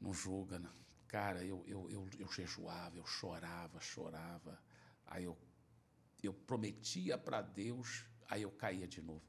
não 0.00 0.12
julga. 0.12 0.58
Não. 0.58 0.72
Cara, 1.06 1.44
eu, 1.44 1.64
eu, 1.66 1.88
eu, 1.88 2.08
eu 2.18 2.32
jejuava, 2.32 2.96
eu 2.96 3.06
chorava, 3.06 3.80
chorava. 3.80 4.60
Aí 5.06 5.22
eu, 5.22 5.38
eu 6.22 6.34
prometia 6.34 7.16
para 7.16 7.40
Deus 7.40 8.04
Aí 8.28 8.42
eu 8.42 8.50
caía 8.50 8.86
de 8.86 9.00
novo. 9.00 9.22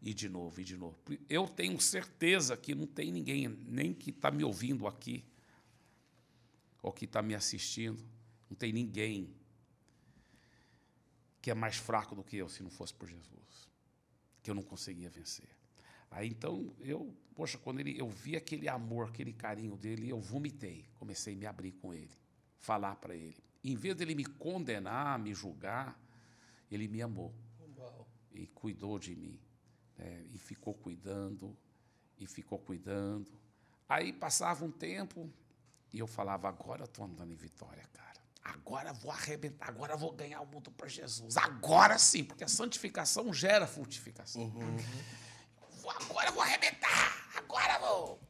E 0.00 0.14
de 0.14 0.28
novo, 0.28 0.60
e 0.60 0.64
de 0.64 0.76
novo. 0.76 0.96
Eu 1.28 1.46
tenho 1.48 1.80
certeza 1.80 2.56
que 2.56 2.74
não 2.74 2.86
tem 2.86 3.10
ninguém, 3.10 3.48
nem 3.48 3.92
que 3.92 4.10
está 4.10 4.30
me 4.30 4.44
ouvindo 4.44 4.86
aqui, 4.86 5.24
ou 6.80 6.92
que 6.92 7.04
está 7.04 7.20
me 7.20 7.34
assistindo, 7.34 8.02
não 8.48 8.56
tem 8.56 8.72
ninguém 8.72 9.34
que 11.42 11.50
é 11.50 11.54
mais 11.54 11.76
fraco 11.76 12.14
do 12.14 12.22
que 12.22 12.36
eu 12.36 12.48
se 12.48 12.62
não 12.62 12.70
fosse 12.70 12.94
por 12.94 13.08
Jesus, 13.08 13.68
que 14.42 14.50
eu 14.50 14.54
não 14.54 14.62
conseguia 14.62 15.10
vencer. 15.10 15.48
Aí 16.10 16.28
então 16.28 16.72
eu, 16.80 17.14
poxa, 17.34 17.58
quando 17.58 17.80
ele, 17.80 17.98
eu 17.98 18.08
vi 18.08 18.36
aquele 18.36 18.68
amor, 18.68 19.08
aquele 19.08 19.32
carinho 19.32 19.76
dele, 19.76 20.08
eu 20.08 20.20
vomitei, 20.20 20.86
comecei 20.94 21.34
a 21.34 21.36
me 21.36 21.46
abrir 21.46 21.72
com 21.72 21.92
ele, 21.92 22.16
falar 22.58 22.96
para 22.96 23.14
ele. 23.14 23.36
Em 23.64 23.74
vez 23.76 23.96
dele 23.96 24.14
me 24.14 24.24
condenar, 24.24 25.18
me 25.18 25.34
julgar, 25.34 26.00
ele 26.70 26.86
me 26.86 27.02
amou 27.02 27.34
e 28.38 28.46
cuidou 28.46 28.98
de 28.98 29.14
mim. 29.14 29.38
Né? 29.96 30.24
E 30.32 30.38
ficou 30.38 30.72
cuidando, 30.72 31.56
e 32.16 32.26
ficou 32.26 32.58
cuidando. 32.58 33.30
Aí 33.88 34.12
passava 34.12 34.64
um 34.64 34.70
tempo 34.70 35.30
e 35.92 35.98
eu 35.98 36.06
falava: 36.06 36.48
agora 36.48 36.82
eu 36.82 36.86
estou 36.86 37.04
andando 37.04 37.32
em 37.32 37.36
vitória, 37.36 37.84
cara. 37.92 38.18
Agora 38.44 38.92
vou 38.92 39.10
arrebentar, 39.10 39.68
agora 39.68 39.96
vou 39.96 40.12
ganhar 40.12 40.40
o 40.40 40.46
mundo 40.46 40.70
para 40.70 40.88
Jesus. 40.88 41.36
Agora 41.36 41.98
sim, 41.98 42.24
porque 42.24 42.44
a 42.44 42.48
santificação 42.48 43.32
gera 43.34 43.66
frutificação. 43.66 44.42
Uhum. 44.42 44.76
Vou, 45.82 45.90
agora 45.90 46.30
vou 46.30 46.42
arrebentar, 46.42 47.30
agora 47.36 47.78
vou. 47.78 48.20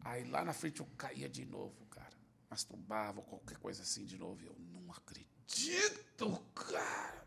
Aí 0.00 0.24
lá 0.24 0.44
na 0.44 0.52
frente 0.52 0.80
eu 0.80 0.86
caía 0.96 1.28
de 1.28 1.44
novo, 1.44 1.84
cara. 1.86 2.16
Masturbava, 2.48 3.22
qualquer 3.22 3.58
coisa 3.58 3.82
assim 3.82 4.04
de 4.04 4.16
novo. 4.16 4.44
Eu 4.44 4.56
não 4.58 4.90
acredito, 4.90 6.40
cara. 6.54 7.25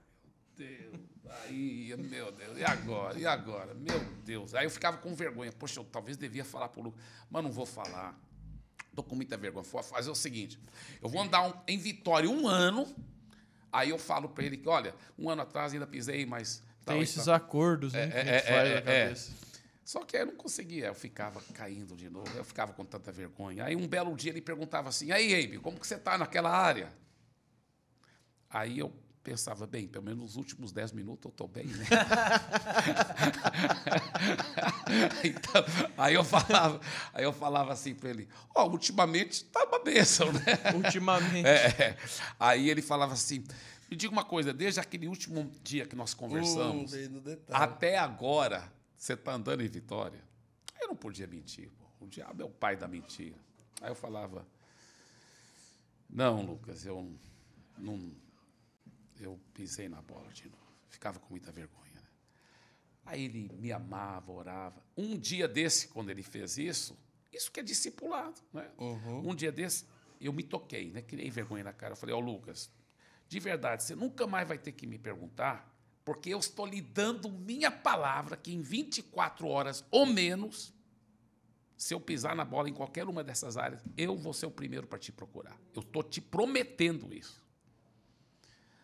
Deus. 0.60 0.99
Aí, 1.44 1.95
meu 1.98 2.34
Deus, 2.34 2.57
e 2.57 2.65
agora? 2.65 3.18
E 3.18 3.26
agora? 3.26 3.73
Meu 3.73 3.98
Deus. 4.26 4.53
Aí 4.53 4.65
eu 4.65 4.69
ficava 4.69 4.98
com 4.98 5.15
vergonha. 5.15 5.52
Poxa, 5.53 5.80
eu 5.80 5.86
talvez 5.86 6.18
devia 6.18 6.44
falar 6.44 6.68
para 6.68 6.81
o 6.81 6.84
Lucas, 6.84 7.02
mas 7.30 7.44
não 7.44 7.52
vou 7.52 7.65
falar. 7.65 8.19
Estou 8.90 9.06
com 9.06 9.15
muita 9.15 9.38
vergonha. 9.38 9.64
Vou 9.64 9.81
fazer 9.81 10.10
o 10.10 10.15
seguinte: 10.15 10.60
eu 11.02 11.07
vou 11.07 11.22
andar 11.22 11.48
um, 11.48 11.53
em 11.65 11.77
Vitória 11.77 12.30
um 12.30 12.45
ano, 12.45 12.86
aí 13.72 13.90
eu 13.90 13.98
falo 13.98 14.27
para 14.27 14.44
ele 14.44 14.57
que, 14.57 14.68
olha, 14.68 14.94
um 15.18 15.30
ano 15.30 15.44
atrás 15.44 15.72
ainda 15.72 15.88
pisei, 15.88 16.26
mas. 16.26 16.61
Tem 16.86 16.99
esses 17.02 17.30
acordos, 17.30 17.94
né? 17.94 18.10
É, 18.14 18.30
é, 18.30 18.84
é, 18.86 19.11
é, 19.11 19.15
Só 19.86 20.03
que 20.03 20.18
eu 20.18 20.26
não 20.26 20.36
conseguia, 20.36 20.88
eu 20.88 20.95
ficava 20.95 21.40
caindo 21.53 21.95
de 21.95 22.10
novo, 22.10 22.36
eu 22.36 22.44
ficava 22.44 22.73
com 22.73 22.84
tanta 22.84 23.11
vergonha. 23.11 23.64
Aí 23.64 23.76
um 23.76 23.88
belo 23.88 24.14
dia 24.15 24.31
ele 24.31 24.41
perguntava 24.41 24.90
assim: 24.90 25.11
aí, 25.11 25.34
Abe, 25.34 25.60
como 25.60 25.80
que 25.80 25.88
você 25.88 25.95
está 25.95 26.18
naquela 26.18 26.49
área? 26.49 26.91
Aí 28.49 28.80
eu 28.80 28.91
pensava, 29.23 29.67
bem, 29.67 29.87
pelo 29.87 30.05
menos 30.05 30.21
nos 30.21 30.35
últimos 30.35 30.71
dez 30.71 30.91
minutos 30.91 31.25
eu 31.25 31.29
estou 31.29 31.47
bem, 31.47 31.65
né? 31.65 31.85
então, 35.23 35.63
aí 35.97 36.13
eu 36.13 36.23
falava, 36.23 36.79
aí 37.13 37.23
eu 37.23 37.33
falava 37.33 37.73
assim 37.73 37.93
para 37.93 38.09
ele, 38.09 38.27
ó, 38.55 38.65
oh, 38.65 38.71
ultimamente 38.71 39.43
está 39.43 39.63
uma 39.65 39.83
bênção, 39.83 40.31
né? 40.31 40.41
Ultimamente. 40.73 41.47
É, 41.47 41.67
é, 41.67 41.97
aí 42.39 42.69
ele 42.69 42.81
falava 42.81 43.13
assim, 43.13 43.43
me 43.89 43.97
diga 43.97 44.11
uma 44.11 44.23
coisa, 44.23 44.53
desde 44.53 44.79
aquele 44.79 45.07
último 45.07 45.51
dia 45.63 45.85
que 45.85 45.95
nós 45.95 46.13
conversamos, 46.13 46.93
uh, 46.93 47.39
até 47.49 47.97
agora, 47.97 48.71
você 48.95 49.13
está 49.13 49.33
andando 49.33 49.61
em 49.61 49.67
vitória? 49.67 50.23
Eu 50.79 50.87
não 50.87 50.95
podia 50.95 51.27
mentir, 51.27 51.69
pô. 51.71 52.05
o 52.05 52.07
diabo 52.07 52.41
é 52.41 52.45
o 52.45 52.49
pai 52.49 52.77
da 52.77 52.87
mentira. 52.87 53.35
Aí 53.81 53.89
eu 53.89 53.95
falava, 53.95 54.47
não, 56.09 56.41
Lucas, 56.41 56.85
eu 56.85 57.13
não 57.77 58.11
eu 59.19 59.39
pisei 59.53 59.89
na 59.89 60.01
bola 60.01 60.31
de 60.31 60.45
novo. 60.45 60.57
Ficava 60.87 61.19
com 61.19 61.29
muita 61.29 61.51
vergonha. 61.51 61.93
Né? 61.93 62.07
Aí 63.05 63.25
ele 63.25 63.49
me 63.57 63.71
amava, 63.71 64.31
orava. 64.31 64.83
Um 64.97 65.17
dia 65.17 65.47
desse, 65.47 65.87
quando 65.87 66.09
ele 66.09 66.23
fez 66.23 66.57
isso, 66.57 66.97
isso 67.31 67.51
que 67.51 67.59
é 67.59 67.63
discipulado. 67.63 68.41
Né? 68.53 68.69
Uhum. 68.77 69.29
Um 69.29 69.35
dia 69.35 69.51
desse, 69.51 69.85
eu 70.19 70.33
me 70.33 70.43
toquei, 70.43 70.91
né? 70.91 71.01
criei 71.01 71.29
vergonha 71.29 71.63
na 71.63 71.73
cara. 71.73 71.93
Eu 71.93 71.97
falei, 71.97 72.13
ó, 72.15 72.17
oh, 72.17 72.21
Lucas, 72.21 72.71
de 73.27 73.39
verdade, 73.39 73.83
você 73.83 73.95
nunca 73.95 74.25
mais 74.25 74.47
vai 74.47 74.57
ter 74.57 74.71
que 74.71 74.87
me 74.87 74.97
perguntar, 74.97 75.71
porque 76.03 76.33
eu 76.33 76.39
estou 76.39 76.65
lhe 76.65 76.81
dando 76.81 77.29
minha 77.29 77.69
palavra 77.69 78.35
que 78.35 78.51
em 78.51 78.61
24 78.61 79.47
horas 79.47 79.85
ou 79.91 80.05
menos, 80.05 80.73
se 81.77 81.93
eu 81.93 81.99
pisar 81.99 82.35
na 82.35 82.43
bola 82.43 82.67
em 82.67 82.73
qualquer 82.73 83.07
uma 83.07 83.23
dessas 83.23 83.55
áreas, 83.55 83.81
eu 83.95 84.17
vou 84.17 84.33
ser 84.33 84.47
o 84.47 84.51
primeiro 84.51 84.87
para 84.87 84.97
te 84.97 85.11
procurar. 85.11 85.59
Eu 85.75 85.81
estou 85.81 86.01
te 86.01 86.19
prometendo 86.19 87.13
isso. 87.13 87.47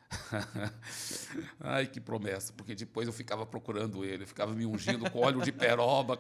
Ai, 1.60 1.88
que 1.88 2.00
promessa, 2.00 2.54
porque 2.54 2.76
depois 2.76 3.08
eu 3.08 3.14
ficava 3.14 3.46
procurando 3.46 4.06
ele, 4.06 4.24
eu 4.24 4.28
ficava 4.28 4.54
me 4.54 4.66
ungindo 4.66 5.10
com 5.10 5.20
óleo 5.20 5.42
de 5.42 5.52
peroba. 5.52 6.20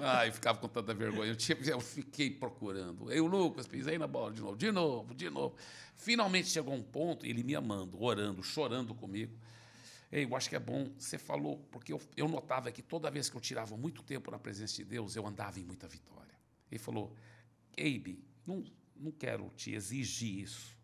Ai, 0.00 0.30
ficava 0.30 0.58
com 0.58 0.68
tanta 0.68 0.92
vergonha. 0.94 1.30
Eu, 1.30 1.36
tinha, 1.36 1.56
eu 1.64 1.80
fiquei 1.80 2.30
procurando. 2.30 3.10
Eu, 3.12 3.26
Lucas, 3.26 3.66
pisei 3.66 3.98
na 3.98 4.06
bola 4.06 4.32
de 4.32 4.40
novo, 4.40 4.56
de 4.56 4.72
novo, 4.72 5.14
de 5.14 5.30
novo. 5.30 5.56
Finalmente 5.96 6.48
chegou 6.48 6.74
um 6.74 6.82
ponto, 6.82 7.26
ele 7.26 7.42
me 7.42 7.54
amando, 7.54 8.02
orando, 8.02 8.42
chorando 8.42 8.94
comigo. 8.94 9.36
Ei, 10.10 10.24
eu 10.24 10.34
acho 10.34 10.48
que 10.48 10.56
é 10.56 10.60
bom, 10.60 10.90
você 10.98 11.16
falou, 11.16 11.58
porque 11.70 11.92
eu, 11.92 12.00
eu 12.16 12.28
notava 12.28 12.72
que 12.72 12.82
toda 12.82 13.10
vez 13.10 13.30
que 13.30 13.36
eu 13.36 13.40
tirava 13.40 13.76
muito 13.76 14.02
tempo 14.02 14.30
na 14.30 14.38
presença 14.38 14.74
de 14.76 14.84
Deus, 14.84 15.14
eu 15.14 15.24
andava 15.24 15.60
em 15.60 15.62
muita 15.62 15.86
vitória. 15.86 16.34
Ele 16.70 16.80
falou, 16.80 17.14
Eibe, 17.76 18.24
não, 18.44 18.64
não 18.96 19.12
quero 19.12 19.50
te 19.56 19.72
exigir 19.72 20.40
isso 20.40 20.79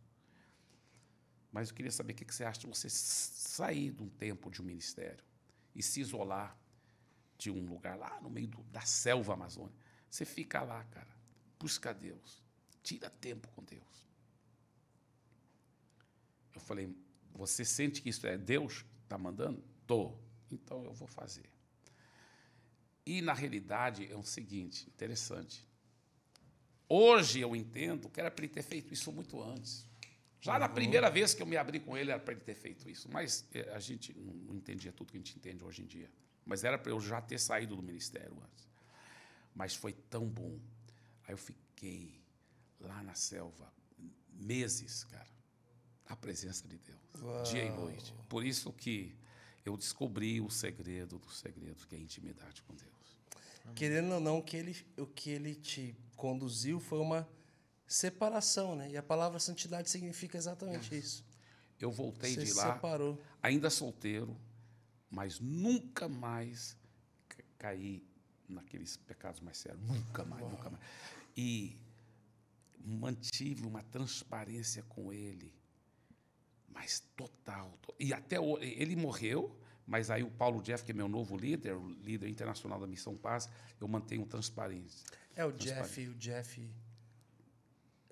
mas 1.56 1.70
eu 1.70 1.74
queria 1.74 1.90
saber 1.90 2.12
o 2.12 2.16
que 2.16 2.30
você 2.30 2.44
acha 2.44 2.60
de 2.60 2.66
você 2.66 2.90
sair 2.90 3.90
de 3.90 4.02
um 4.02 4.10
tempo 4.10 4.50
de 4.50 4.60
um 4.60 4.64
ministério 4.66 5.24
e 5.74 5.82
se 5.82 6.02
isolar 6.02 6.54
de 7.38 7.50
um 7.50 7.64
lugar 7.64 7.96
lá 7.96 8.20
no 8.20 8.28
meio 8.28 8.46
do, 8.46 8.62
da 8.64 8.82
selva 8.82 9.32
amazônica 9.32 9.74
Você 10.10 10.26
fica 10.26 10.60
lá, 10.60 10.84
cara. 10.84 11.08
Busca 11.58 11.94
Deus. 11.94 12.44
Tira 12.82 13.08
tempo 13.08 13.48
com 13.52 13.64
Deus. 13.64 14.06
Eu 16.54 16.60
falei, 16.60 16.94
você 17.32 17.64
sente 17.64 18.02
que 18.02 18.10
isso 18.10 18.26
é 18.26 18.36
Deus 18.36 18.84
está 19.04 19.16
mandando? 19.16 19.64
Tô. 19.86 20.14
Então 20.52 20.84
eu 20.84 20.92
vou 20.92 21.08
fazer. 21.08 21.48
E 23.06 23.22
na 23.22 23.32
realidade 23.32 24.12
é 24.12 24.14
o 24.14 24.22
seguinte, 24.22 24.86
interessante. 24.88 25.66
Hoje 26.86 27.40
eu 27.40 27.56
entendo 27.56 28.10
que 28.10 28.20
era 28.20 28.30
para 28.30 28.44
ele 28.44 28.52
ter 28.52 28.62
feito 28.62 28.92
isso 28.92 29.10
muito 29.10 29.42
antes. 29.42 29.86
Já 30.46 30.60
na 30.60 30.68
primeira 30.68 31.10
vez 31.10 31.34
que 31.34 31.42
eu 31.42 31.46
me 31.46 31.56
abri 31.56 31.80
com 31.80 31.96
ele 31.96 32.12
era 32.12 32.20
para 32.20 32.32
ele 32.32 32.40
ter 32.40 32.54
feito 32.54 32.88
isso, 32.88 33.08
mas 33.10 33.44
eh, 33.52 33.68
a 33.74 33.80
gente 33.80 34.16
não 34.16 34.54
entendia 34.54 34.92
tudo 34.92 35.10
que 35.10 35.16
a 35.16 35.20
gente 35.20 35.36
entende 35.36 35.64
hoje 35.64 35.82
em 35.82 35.86
dia. 35.86 36.08
Mas 36.44 36.62
era 36.62 36.78
para 36.78 36.92
eu 36.92 37.00
já 37.00 37.20
ter 37.20 37.40
saído 37.40 37.74
do 37.74 37.82
ministério 37.82 38.32
antes. 38.40 38.68
Mas 39.52 39.74
foi 39.74 39.92
tão 39.92 40.24
bom. 40.24 40.56
Aí 41.26 41.34
eu 41.34 41.36
fiquei 41.36 42.22
lá 42.78 43.02
na 43.02 43.14
selva 43.14 43.72
meses, 44.32 45.02
cara, 45.02 45.26
na 46.08 46.14
presença 46.14 46.68
de 46.68 46.78
Deus, 46.78 47.22
Uau. 47.22 47.42
dia 47.42 47.64
e 47.64 47.70
noite. 47.70 48.14
Por 48.28 48.44
isso 48.44 48.72
que 48.72 49.16
eu 49.64 49.76
descobri 49.76 50.40
o 50.40 50.48
segredo 50.48 51.18
dos 51.18 51.40
segredos, 51.40 51.84
que 51.84 51.96
é 51.96 51.98
a 51.98 52.00
intimidade 52.00 52.62
com 52.62 52.74
Deus. 52.76 53.18
Querendo 53.74 54.12
ou 54.12 54.20
não, 54.20 54.40
que 54.40 54.56
ele, 54.56 54.76
o 54.96 55.06
que 55.08 55.30
ele 55.30 55.56
te 55.56 55.96
conduziu 56.14 56.78
foi 56.78 57.00
uma 57.00 57.28
separação, 57.86 58.74
né? 58.76 58.90
E 58.90 58.96
a 58.96 59.02
palavra 59.02 59.38
santidade 59.38 59.88
significa 59.90 60.36
exatamente 60.36 60.96
isso. 60.96 61.24
Eu 61.78 61.90
voltei 61.92 62.34
Você 62.34 62.44
de 62.44 62.52
lá, 62.54 62.74
separou. 62.74 63.20
ainda 63.42 63.68
solteiro, 63.70 64.36
mas 65.10 65.38
nunca 65.40 66.08
mais 66.08 66.76
ca- 67.28 67.42
caí 67.58 68.02
naqueles 68.48 68.96
pecados 68.96 69.40
mais 69.40 69.58
sérios. 69.58 69.82
Nunca 69.82 70.24
mais, 70.24 70.42
nunca 70.50 70.70
mais. 70.70 70.82
E 71.36 71.76
mantive 72.84 73.66
uma 73.66 73.82
transparência 73.82 74.82
com 74.84 75.12
ele, 75.12 75.52
mas 76.68 77.00
total. 77.16 77.76
to- 77.82 77.94
E 77.98 78.12
até 78.12 78.36
ele 78.60 78.96
morreu, 78.96 79.58
mas 79.86 80.10
aí 80.10 80.22
o 80.22 80.30
Paulo 80.30 80.62
Jeff, 80.62 80.84
que 80.84 80.92
é 80.92 80.94
meu 80.94 81.08
novo 81.08 81.36
líder, 81.36 81.74
o 81.76 81.88
líder 81.88 82.28
internacional 82.28 82.80
da 82.80 82.86
Missão 82.86 83.16
Paz, 83.16 83.48
eu 83.80 83.86
mantenho 83.88 84.24
transparência. 84.26 85.04
É 85.34 85.44
o. 85.44 85.52
Jeff, 85.52 86.08
o 86.08 86.14
Jeff. 86.14 86.70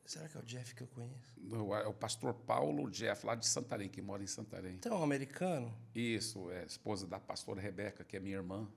Será 0.07 0.29
que 0.29 0.37
é 0.37 0.41
o 0.41 0.45
Jeff 0.45 0.75
que 0.75 0.83
eu 0.83 0.87
conheço? 0.89 1.33
No- 1.37 1.75
É 1.75 1.87
o 1.87 1.95
pastor 1.95 2.35
Paulo 2.35 2.91
Jeff, 2.91 3.25
lá 3.25 3.35
de 3.35 3.49
Santarém, 3.49 3.89
que 3.89 4.03
mora 4.03 4.23
em 4.23 4.27
Santarém. 4.27 4.75
Então, 4.75 4.97
é 4.97 5.01
um 5.01 5.03
americano? 5.03 5.75
Isso, 5.95 6.51
é 6.51 6.65
esposa 6.65 7.07
da 7.07 7.19
pastora 7.19 7.61
Rebeca, 7.61 8.05
que 8.05 8.17
é 8.17 8.21
minha 8.21 8.37
irmã. 8.37 8.69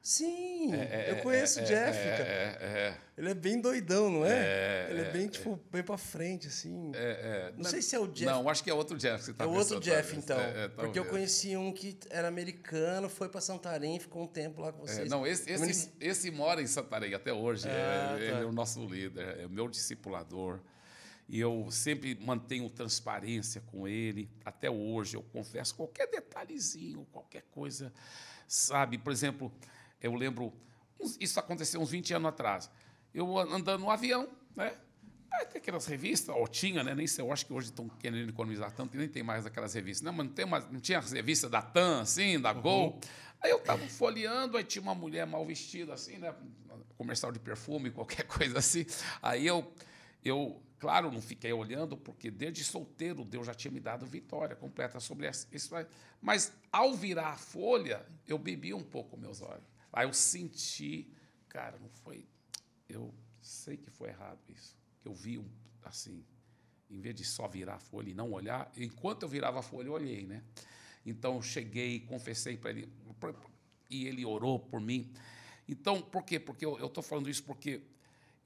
Sim, 0.00 0.72
É, 0.74 1.10
eu 1.10 1.16
é, 1.16 1.20
conheço 1.20 1.58
é, 1.60 1.62
o 1.62 1.66
Jeff, 1.66 1.98
é, 1.98 2.16
cara. 2.16 2.28
É, 2.30 2.78
é, 2.88 2.96
Ele 3.18 3.30
é 3.30 3.34
bem 3.34 3.60
doidão, 3.60 4.08
não 4.10 4.24
é? 4.24 4.30
É, 4.32 4.86
Ele 4.90 5.00
é 5.00 5.04
é, 5.04 5.10
bem, 5.10 5.28
tipo, 5.28 5.60
bem 5.70 5.82
pra 5.82 5.98
frente, 5.98 6.46
assim. 6.46 6.92
é, 6.94 7.50
é. 7.50 7.52
Não 7.56 7.64
sei 7.64 7.82
se 7.82 7.94
é 7.94 7.98
o 7.98 8.06
Jeff. 8.06 8.24
Não, 8.24 8.48
acho 8.48 8.62
que 8.64 8.70
é 8.70 8.74
outro 8.74 8.96
Jeff 8.96 9.18
que 9.18 9.24
você 9.26 9.30
está 9.32 9.44
é 9.44 9.46
o 9.46 9.50
outro 9.52 9.80
Jeff, 9.80 10.16
talvez. 10.22 10.24
então. 10.24 10.40
É, 10.40 10.64
é, 10.64 10.68
porque 10.68 10.98
eu 10.98 11.04
conheci 11.04 11.56
um 11.56 11.72
que 11.72 11.98
era 12.10 12.28
americano, 12.28 13.08
foi 13.08 13.28
pra 13.28 13.40
Santarém, 13.40 13.98
ficou 13.98 14.22
um 14.22 14.26
tempo 14.26 14.62
lá 14.62 14.72
com 14.72 14.84
É, 14.84 14.86
vocês. 14.86 15.10
não, 15.10 15.26
esse, 15.26 15.50
Eu 15.50 15.60
me- 15.60 15.70
esse, 15.70 15.90
esse 16.00 16.30
mora 16.30 16.62
em 16.62 16.66
Santarém 16.66 17.12
até 17.12 17.32
hoje. 17.32 17.68
Ah, 17.68 17.70
é, 17.70 18.16
tá. 18.16 18.20
Ele 18.36 18.42
é 18.44 18.46
o 18.46 18.52
nosso 18.52 18.84
líder, 18.86 19.40
é 19.40 19.46
o 19.46 19.50
meu 19.50 19.68
discipulador. 19.68 20.60
E 21.28 21.38
eu 21.38 21.68
sempre 21.70 22.14
mantenho 22.18 22.70
transparência 22.70 23.60
com 23.66 23.86
ele. 23.86 24.30
Até 24.42 24.70
hoje, 24.70 25.16
eu 25.16 25.22
confesso 25.22 25.74
qualquer 25.74 26.06
detalhezinho, 26.06 27.06
qualquer 27.12 27.42
coisa. 27.50 27.92
Sabe, 28.46 28.96
por 28.96 29.12
exemplo, 29.12 29.52
eu 30.00 30.14
lembro, 30.14 30.52
isso 31.20 31.38
aconteceu 31.38 31.80
uns 31.80 31.90
20 31.90 32.14
anos 32.14 32.28
atrás. 32.28 32.70
Eu 33.12 33.38
andando 33.38 33.80
no 33.80 33.90
avião, 33.90 34.28
né? 34.54 34.76
Aí 35.30 35.44
tem 35.46 35.60
aquelas 35.60 35.86
revistas, 35.86 36.34
ou 36.34 36.48
tinha, 36.48 36.82
né? 36.82 36.94
Nem 36.94 37.06
sei, 37.06 37.22
eu 37.22 37.32
acho 37.32 37.44
que 37.44 37.52
hoje 37.52 37.66
estão 37.68 37.88
querendo 37.88 38.30
economizar 38.30 38.72
tanto 38.72 38.92
que 38.92 38.96
nem 38.96 39.08
tem 39.08 39.22
mais 39.22 39.44
aquelas 39.44 39.74
revistas. 39.74 40.02
Não, 40.02 40.12
mas 40.12 40.26
não, 40.26 40.32
tem 40.32 40.46
mais, 40.46 40.70
não 40.70 40.80
tinha 40.80 40.98
as 40.98 41.12
revistas 41.12 41.50
da 41.50 41.60
TAM, 41.60 42.00
assim, 42.00 42.40
da 42.40 42.52
Gol. 42.52 42.98
Aí 43.40 43.50
eu 43.50 43.58
estava 43.58 43.86
folheando, 43.86 44.56
aí 44.56 44.64
tinha 44.64 44.82
uma 44.82 44.94
mulher 44.94 45.26
mal 45.26 45.44
vestida, 45.44 45.94
assim, 45.94 46.18
né? 46.18 46.34
Comercial 46.96 47.30
de 47.30 47.38
perfume, 47.38 47.90
qualquer 47.92 48.24
coisa 48.24 48.58
assim. 48.58 48.86
Aí 49.22 49.46
eu, 49.46 49.70
eu, 50.24 50.60
claro, 50.78 51.12
não 51.12 51.20
fiquei 51.20 51.52
olhando, 51.52 51.96
porque 51.96 52.30
desde 52.30 52.64
solteiro 52.64 53.24
Deus 53.24 53.46
já 53.46 53.54
tinha 53.54 53.70
me 53.70 53.80
dado 53.80 54.06
vitória 54.06 54.56
completa 54.56 54.98
sobre 54.98 55.30
isso. 55.52 55.74
Mas 56.20 56.52
ao 56.72 56.94
virar 56.94 57.28
a 57.28 57.36
folha, 57.36 58.04
eu 58.26 58.38
bebi 58.38 58.72
um 58.72 58.82
pouco 58.82 59.16
meus 59.16 59.42
olhos. 59.42 59.77
Aí 59.92 60.06
eu 60.06 60.12
senti, 60.12 61.10
cara, 61.48 61.78
não 61.78 61.88
foi. 61.88 62.26
Eu 62.88 63.14
sei 63.40 63.76
que 63.76 63.90
foi 63.90 64.08
errado 64.08 64.40
isso. 64.48 64.76
Que 65.00 65.08
eu 65.08 65.14
vi 65.14 65.38
um, 65.38 65.48
assim, 65.82 66.24
em 66.90 67.00
vez 67.00 67.14
de 67.14 67.24
só 67.24 67.46
virar 67.48 67.74
a 67.74 67.80
folha 67.80 68.10
e 68.10 68.14
não 68.14 68.32
olhar, 68.32 68.70
enquanto 68.76 69.22
eu 69.22 69.28
virava 69.28 69.60
a 69.60 69.62
folha, 69.62 69.88
eu 69.88 69.92
olhei, 69.92 70.26
né? 70.26 70.42
Então 71.04 71.36
eu 71.36 71.42
cheguei, 71.42 72.00
confessei 72.00 72.56
para 72.56 72.70
ele, 72.70 72.88
e 73.88 74.06
ele 74.06 74.24
orou 74.24 74.58
por 74.58 74.80
mim. 74.80 75.12
Então, 75.66 76.00
por 76.00 76.22
quê? 76.22 76.38
Porque 76.38 76.64
eu 76.64 76.86
estou 76.86 77.02
falando 77.02 77.28
isso 77.28 77.42
porque 77.44 77.82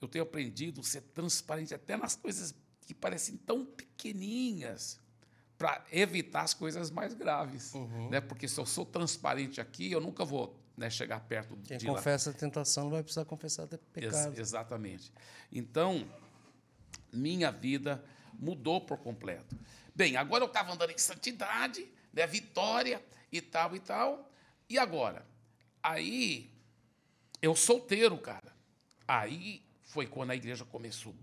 eu 0.01 0.09
tenho 0.09 0.25
aprendido 0.25 0.81
a 0.81 0.85
ser 0.85 1.03
transparente 1.03 1.75
até 1.75 1.97
nas 1.97 2.17
coisas 2.17 2.55
que 2.81 2.95
parecem 2.95 3.37
tão 3.37 3.65
pequeninhas 3.65 5.01
para 5.57 5.85
evitar 5.93 6.43
as 6.43 6.55
coisas 6.55 6.91
mais 6.91 7.15
graves, 7.15 7.73
né? 8.11 8.21
Porque 8.21 8.49
se 8.49 8.59
eu 8.59 8.67
sou 8.67 8.85
transparente 8.85 9.61
aqui, 9.61 9.93
eu 9.93 10.01
nunca 10.01 10.25
vou 10.25 10.61
né, 10.83 10.91
chegar 10.91 11.21
perto 11.21 11.57
Quem 11.65 11.79
de 11.79 11.87
lá. 11.87 11.95
confessa 11.95 12.31
a 12.31 12.33
tentação 12.33 12.85
não 12.85 12.91
vai 12.91 13.03
precisar 13.03 13.25
confessar 13.25 13.63
até 13.65 13.77
Ex- 13.77 13.85
pecado. 14.13 14.39
exatamente. 14.39 15.13
Então, 15.51 16.05
minha 17.13 17.51
vida 17.53 18.05
mudou 18.35 18.81
por 18.81 18.99
completo. 18.99 19.57
Bem, 19.95 20.17
agora 20.17 20.43
eu 20.43 20.49
estava 20.49 20.73
andando 20.73 20.91
em 20.91 20.99
santidade, 20.99 21.87
né, 22.13 22.27
vitória 22.27 23.03
e 23.31 23.41
tal 23.41 23.77
e 23.77 23.81
tal. 23.81 24.31
E 24.69 24.79
agora? 24.79 25.25
Aí, 25.83 26.51
eu 27.41 27.55
solteiro, 27.55 28.19
cara. 28.19 28.53
Aí 29.07 29.63
foi 29.83 30.07
quando 30.07 30.31
a 30.31 30.37
igreja 30.37 30.65
começou. 30.65 31.15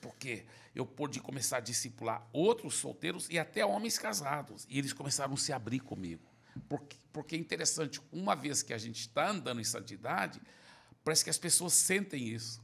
Porque 0.00 0.44
eu 0.74 0.86
pude 0.86 1.20
começar 1.20 1.56
a 1.58 1.60
discipular 1.60 2.26
outros 2.32 2.74
solteiros 2.76 3.28
e 3.28 3.38
até 3.38 3.66
homens 3.66 3.98
casados. 3.98 4.66
E 4.70 4.78
eles 4.78 4.92
começaram 4.92 5.34
a 5.34 5.36
se 5.36 5.52
abrir 5.52 5.80
comigo. 5.80 6.22
Porque, 6.68 6.96
porque 7.12 7.36
é 7.36 7.38
interessante, 7.38 8.00
uma 8.12 8.34
vez 8.34 8.62
que 8.62 8.72
a 8.72 8.78
gente 8.78 9.00
está 9.00 9.30
andando 9.30 9.60
em 9.60 9.64
santidade, 9.64 10.40
parece 11.04 11.24
que 11.24 11.30
as 11.30 11.38
pessoas 11.38 11.72
sentem 11.72 12.28
isso. 12.28 12.62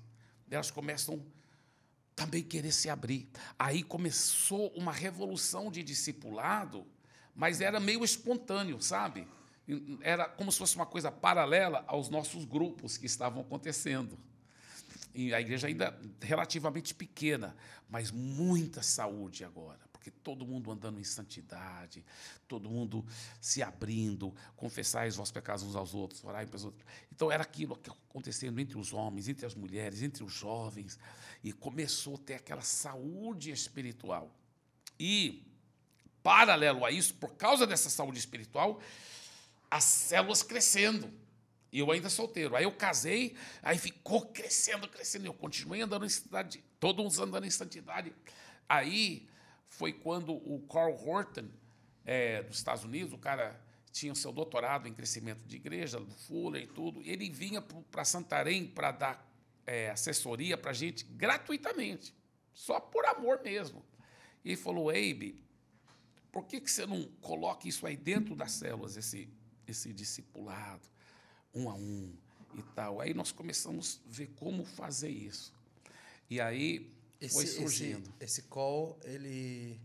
Elas 0.51 0.71
começam 0.71 1.25
também 2.15 2.43
querer 2.43 2.73
se 2.73 2.89
abrir. 2.89 3.29
Aí 3.59 3.83
começou 3.83 4.69
uma 4.75 4.93
revolução 4.93 5.71
de 5.71 5.83
discipulado, 5.83 6.87
mas 7.35 7.61
era 7.61 7.81
meio 7.81 8.05
espontâneo, 8.05 8.81
sabe? 8.81 9.27
Era 10.01 10.29
como 10.29 10.53
se 10.53 10.59
fosse 10.59 10.77
uma 10.77 10.87
coisa 10.87 11.11
paralela 11.11 11.85
aos 11.87 12.09
nossos 12.09 12.45
grupos 12.45 12.97
que 12.97 13.07
estavam 13.07 13.43
acontecendo. 13.43 14.19
E 15.15 15.33
a 15.35 15.41
igreja 15.41 15.67
ainda 15.67 15.99
relativamente 16.21 16.95
pequena, 16.95 17.57
mas 17.89 18.11
muita 18.11 18.83
saúde 18.83 19.45
agora, 19.45 19.81
porque 20.03 20.11
todo 20.11 20.45
mundo 20.45 20.69
andando 20.73 20.99
em 20.99 21.05
santidade, 21.05 22.05
todo 22.49 22.69
mundo 22.69 23.07
se 23.41 23.63
abrindo, 23.63 24.35
confessar 24.57 25.07
os 25.07 25.15
vossos 25.15 25.31
pecados 25.31 25.63
uns 25.63 25.77
aos 25.77 25.95
outros, 25.95 26.25
orar 26.25 26.45
pelos 26.45 26.65
outros. 26.65 26.85
Então 27.13 27.31
era 27.31 27.45
aquilo 27.45 27.81
acontecendo 28.09 28.61
entre 28.61 28.77
os 28.77 28.93
homens, 28.93 29.29
entre 29.29 29.47
as 29.47 29.55
mulheres, 29.55 30.03
entre 30.03 30.25
os 30.25 30.33
jovens, 30.33 30.99
e 31.45 31.53
começou 31.53 32.17
a 32.17 32.19
ter 32.19 32.35
aquela 32.35 32.63
saúde 32.63 33.53
espiritual. 33.53 34.35
E 34.99 35.47
paralelo 36.21 36.85
a 36.85 36.91
isso, 36.91 37.15
por 37.15 37.35
causa 37.37 37.65
dessa 37.65 37.89
saúde 37.89 38.19
espiritual, 38.19 38.83
as 39.71 39.85
células 39.85 40.43
crescendo. 40.43 41.09
E 41.71 41.79
eu 41.79 41.93
ainda 41.93 42.11
solteiro. 42.11 42.57
Aí 42.57 42.65
eu 42.65 42.73
casei, 42.73 43.37
aí 43.63 43.79
ficou 43.79 44.27
crescendo, 44.27 44.89
crescendo. 44.89 45.27
Eu 45.27 45.33
continuei 45.33 45.81
andando 45.81 46.05
em 46.05 46.09
santidade, 46.09 46.65
todos 46.81 47.21
andando 47.21 47.47
em 47.47 47.51
santidade. 47.51 48.13
Aí 48.69 49.29
foi 49.73 49.93
quando 49.93 50.33
o 50.33 50.61
Carl 50.69 50.95
Horton, 50.95 51.49
é, 52.05 52.43
dos 52.43 52.57
Estados 52.59 52.85
Unidos, 52.85 53.13
o 53.13 53.19
cara 53.19 53.61
tinha 53.91 54.13
o 54.13 54.17
seu 54.17 54.33
doutorado 54.33 54.89
em 54.89 54.95
crescimento 54.95 55.47
de 55.47 55.57
igreja, 55.57 56.01
do 56.01 56.11
Fuller 56.11 56.63
e 56.63 56.67
tudo, 56.67 57.03
ele 57.05 57.29
vinha 57.29 57.61
para 57.63 58.05
Santarém 58.05 58.67
para 58.67 58.91
dar 58.91 59.33
é, 59.67 59.91
assessoria 59.91 60.57
para 60.57 60.71
a 60.71 60.75
gente 60.75 61.05
gratuitamente, 61.05 62.15
só 62.55 62.81
por 62.81 63.05
amor 63.07 63.43
mesmo. 63.43 63.85
E 64.45 64.51
ele 64.51 64.57
falou, 64.57 64.91
Abe, 64.91 65.43
por 66.31 66.45
que, 66.47 66.61
que 66.61 66.71
você 66.71 66.87
não 66.87 67.05
coloca 67.21 67.69
isso 67.69 67.87
aí 67.87 67.97
dentro 67.97 68.35
das 68.35 68.53
células, 68.53 68.97
esse, 68.97 69.29
esse 69.67 69.93
discipulado? 69.93 70.93
um 71.55 71.69
a 71.69 71.75
um 71.75 72.13
e 72.55 72.63
tal. 72.75 73.01
Aí 73.01 73.15
nós 73.15 73.33
começamos 73.33 74.01
a 74.07 74.13
ver 74.13 74.29
como 74.37 74.65
fazer 74.65 75.11
isso. 75.11 75.53
E 76.29 76.41
aí 76.41 76.91
foi 77.29 77.45
Esse, 77.45 77.57
surgindo. 77.57 78.09
esse, 78.21 78.41
esse 78.41 78.43
call, 78.43 78.99
ele, 79.05 79.81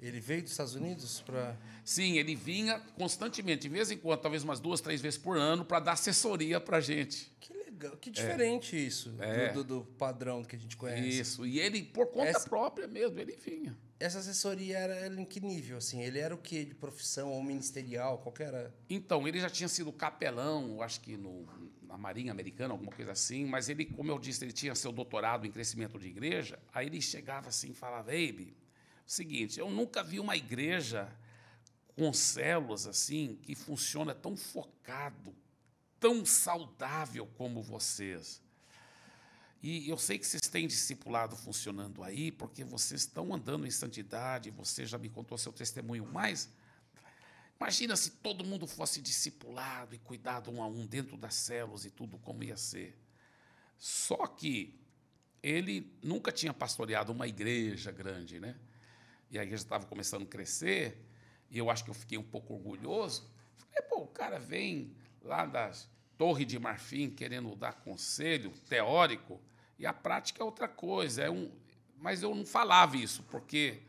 ele 0.00 0.20
veio 0.20 0.42
dos 0.42 0.50
Estados 0.52 0.74
Unidos 0.74 1.20
para... 1.20 1.56
Sim, 1.84 2.18
ele 2.18 2.34
vinha 2.34 2.78
constantemente, 2.96 3.62
de 3.62 3.68
vez 3.68 3.90
em 3.90 3.96
quando, 3.96 4.20
talvez 4.20 4.42
umas 4.44 4.60
duas, 4.60 4.80
três 4.80 5.00
vezes 5.00 5.18
por 5.18 5.36
ano, 5.38 5.64
para 5.64 5.80
dar 5.80 5.92
assessoria 5.92 6.60
para 6.60 6.76
a 6.78 6.80
gente. 6.80 7.32
Que 7.40 7.52
legal. 7.52 7.96
Que 7.96 8.10
diferente 8.10 8.76
isso 8.76 9.14
É. 9.20 9.52
do, 9.52 9.64
do- 9.64 9.80
do 9.80 9.84
padrão 9.92 10.44
que 10.44 10.54
a 10.56 10.58
gente 10.58 10.76
conhece. 10.76 11.20
Isso. 11.20 11.46
E 11.46 11.58
ele, 11.60 11.82
por 11.82 12.08
conta 12.08 12.28
Essa- 12.30 12.48
própria 12.48 12.86
mesmo, 12.86 13.18
ele 13.18 13.36
vinha. 13.36 13.76
Essa 14.00 14.18
assessoria 14.20 14.78
era, 14.78 14.94
era 14.94 15.20
em 15.20 15.24
que 15.24 15.40
nível, 15.40 15.78
assim? 15.78 16.00
Ele 16.02 16.20
era 16.20 16.32
o 16.32 16.38
quê? 16.38 16.64
De 16.64 16.72
profissão 16.74 17.32
ou 17.32 17.42
ministerial? 17.42 18.18
Qual 18.18 18.32
que 18.32 18.44
era? 18.44 18.72
Então, 18.88 19.26
ele 19.26 19.40
já 19.40 19.50
tinha 19.50 19.68
sido 19.68 19.90
capelão, 19.92 20.80
acho 20.82 21.00
que 21.00 21.16
no, 21.16 21.44
na 21.88 21.96
Marinha 21.96 22.30
Americana, 22.30 22.74
alguma 22.74 22.92
coisa 22.92 23.12
assim, 23.12 23.46
mas 23.46 23.68
ele, 23.70 23.86
como 23.86 24.10
eu 24.10 24.18
disse, 24.18 24.44
ele 24.44 24.52
tinha 24.52 24.74
seu 24.74 24.92
doutorado 24.92 25.46
em 25.46 25.50
crescimento 25.50 25.98
de 25.98 26.06
igreja, 26.06 26.58
aí 26.72 26.86
ele 26.86 27.00
chegava 27.00 27.48
assim 27.48 27.70
e 27.70 27.74
falava, 27.74 28.04
Baby, 28.04 28.54
o 29.06 29.10
seguinte, 29.10 29.58
eu 29.58 29.70
nunca 29.70 30.02
vi 30.02 30.20
uma 30.20 30.36
igreja 30.36 31.10
com 31.96 32.12
células 32.12 32.86
assim, 32.86 33.38
que 33.42 33.54
funciona 33.54 34.14
tão 34.14 34.36
focado, 34.36 35.34
tão 35.98 36.24
saudável 36.26 37.26
como 37.38 37.62
vocês. 37.62 38.42
E 39.62 39.88
eu 39.88 39.96
sei 39.96 40.18
que 40.18 40.26
vocês 40.26 40.42
têm 40.42 40.68
discipulado 40.68 41.34
funcionando 41.34 42.04
aí, 42.04 42.30
porque 42.30 42.62
vocês 42.62 43.00
estão 43.00 43.34
andando 43.34 43.66
em 43.66 43.70
santidade, 43.70 44.50
você 44.50 44.84
já 44.84 44.98
me 44.98 45.08
contou 45.08 45.36
seu 45.38 45.52
testemunho, 45.52 46.06
mas 46.12 46.48
imagina 47.60 47.96
se 47.96 48.12
todo 48.12 48.44
mundo 48.44 48.66
fosse 48.66 49.02
discipulado 49.02 49.94
e 49.94 49.98
cuidado 49.98 50.50
um 50.50 50.62
a 50.62 50.66
um 50.66 50.86
dentro 50.86 51.16
das 51.16 51.34
células 51.34 51.84
e 51.84 51.90
tudo 51.90 52.16
como 52.18 52.44
ia 52.44 52.56
ser. 52.56 52.96
Só 53.76 54.26
que 54.26 54.78
ele 55.42 55.92
nunca 56.02 56.32
tinha 56.32 56.54
pastoreado 56.54 57.12
uma 57.12 57.26
igreja 57.26 57.90
grande, 57.90 58.40
né? 58.40 58.56
E 59.30 59.38
a 59.38 59.42
igreja 59.42 59.62
estava 59.62 59.86
começando 59.86 60.22
a 60.22 60.26
crescer, 60.26 61.04
e 61.50 61.58
eu 61.58 61.70
acho 61.70 61.84
que 61.84 61.90
eu 61.90 61.94
fiquei 61.94 62.16
um 62.16 62.22
pouco 62.22 62.54
orgulhoso. 62.54 63.30
Falei, 63.56 63.82
pô, 63.88 64.02
o 64.02 64.06
cara 64.06 64.38
vem 64.38 64.96
lá 65.22 65.44
das 65.44 65.88
Torre 66.16 66.44
de 66.44 66.58
Marfim 66.58 67.10
querendo 67.10 67.54
dar 67.54 67.74
conselho 67.74 68.50
teórico, 68.68 69.40
e 69.78 69.86
a 69.86 69.92
prática 69.92 70.42
é 70.42 70.44
outra 70.44 70.66
coisa. 70.66 71.22
É 71.22 71.30
um, 71.30 71.52
mas 71.96 72.22
eu 72.22 72.34
não 72.34 72.46
falava 72.46 72.96
isso, 72.96 73.22
porque 73.24 73.82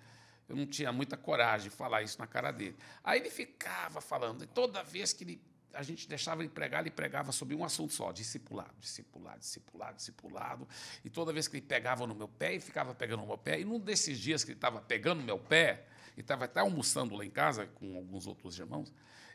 eu 0.50 0.56
não 0.56 0.66
tinha 0.66 0.92
muita 0.92 1.16
coragem 1.16 1.70
de 1.70 1.76
falar 1.76 2.02
isso 2.02 2.18
na 2.18 2.26
cara 2.26 2.52
dele. 2.52 2.76
Aí 3.04 3.20
ele 3.20 3.30
ficava 3.30 4.02
falando, 4.02 4.44
e 4.44 4.48
toda 4.48 4.84
vez 4.84 5.14
que 5.14 5.24
ele, 5.24 5.42
a 5.72 5.84
gente 5.84 6.10
deixava 6.10 6.42
ele 6.42 6.50
pregar, 6.50 6.82
ele 6.82 6.90
pregava 6.90 7.32
sobre 7.32 7.56
um 7.56 7.64
assunto 7.64 7.94
só, 7.94 8.12
discipulado, 8.12 8.74
discipulado, 8.80 9.40
discipulado, 9.40 9.96
discipulado. 9.96 10.68
E 11.06 11.10
toda 11.10 11.32
vez 11.32 11.48
que 11.48 11.58
ele 11.58 11.66
pegava 11.66 12.08
no 12.08 12.16
meu 12.16 12.28
pé, 12.28 12.56
e 12.56 12.60
ficava 12.60 12.96
pegando 12.96 13.22
no 13.22 13.28
meu 13.28 13.38
pé. 13.38 13.60
E 13.60 13.64
num 13.64 13.80
desses 13.80 14.18
dias 14.20 14.44
que 14.44 14.50
ele 14.50 14.58
estava 14.58 14.82
pegando 14.82 15.20
no 15.20 15.26
meu 15.26 15.38
pé, 15.38 15.86
e 16.18 16.22
estava 16.22 16.46
até 16.46 16.62
almoçando 16.62 17.16
lá 17.16 17.24
em 17.24 17.30
casa 17.30 17.68
com 17.68 17.96
alguns 17.96 18.26
outros 18.26 18.58
irmãos, 18.58 18.92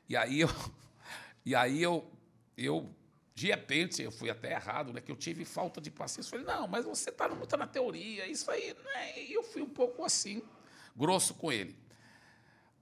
e 0.08 0.16
aí 0.16 0.40
eu, 0.40 0.48
e 1.46 1.54
aí 1.54 1.80
eu, 1.80 2.10
eu 2.56 2.92
de 3.34 3.48
repente, 3.48 4.02
eu 4.02 4.12
fui 4.12 4.30
até 4.30 4.52
errado, 4.52 4.92
né? 4.92 5.00
Que 5.00 5.10
eu 5.10 5.16
tive 5.16 5.44
falta 5.44 5.80
de 5.80 5.90
paciência. 5.90 6.30
Falei, 6.30 6.46
não, 6.46 6.68
mas 6.68 6.84
você 6.84 7.10
está 7.10 7.28
muito 7.28 7.56
na 7.56 7.66
teoria, 7.66 8.26
isso 8.26 8.48
aí, 8.50 8.74
né? 8.84 9.22
E 9.22 9.32
eu 9.32 9.42
fui 9.42 9.60
um 9.62 9.68
pouco 9.68 10.04
assim, 10.04 10.40
grosso 10.94 11.34
com 11.34 11.50
ele. 11.50 11.76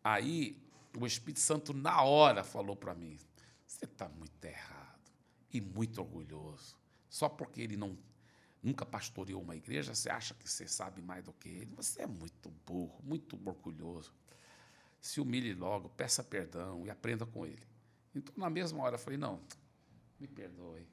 Aí 0.02 0.60
o 0.98 1.06
Espírito 1.06 1.40
Santo, 1.40 1.72
na 1.72 2.02
hora, 2.02 2.44
falou 2.44 2.76
para 2.76 2.94
mim: 2.94 3.18
você 3.66 3.84
está 3.84 4.09
muito 4.09 4.44
errado 4.44 5.10
e 5.52 5.60
muito 5.60 6.01
orgulhoso. 6.01 6.76
Só 7.09 7.28
porque 7.28 7.60
ele 7.60 7.76
não 7.76 7.97
nunca 8.62 8.86
pastoreou 8.86 9.43
uma 9.43 9.56
igreja, 9.56 9.93
você 9.93 10.09
acha 10.09 10.34
que 10.34 10.48
você 10.48 10.68
sabe 10.68 11.02
mais 11.02 11.24
do 11.24 11.32
que 11.32 11.48
ele. 11.48 11.74
Você 11.74 12.02
é 12.02 12.06
muito 12.06 12.48
burro, 12.64 13.01
muito 13.02 13.39
orgulhoso. 13.44 14.12
Se 15.01 15.20
humilhe 15.20 15.52
logo, 15.52 15.89
peça 15.89 16.22
perdão 16.22 16.86
e 16.86 16.90
aprenda 16.90 17.26
com 17.26 17.44
ele. 17.44 17.66
Então, 18.14 18.32
na 18.36 18.48
mesma 18.48 18.82
hora, 18.82 18.94
eu 18.94 18.98
falei: 18.98 19.18
não, 19.18 19.40
me 20.20 20.28
perdoe, 20.28 20.86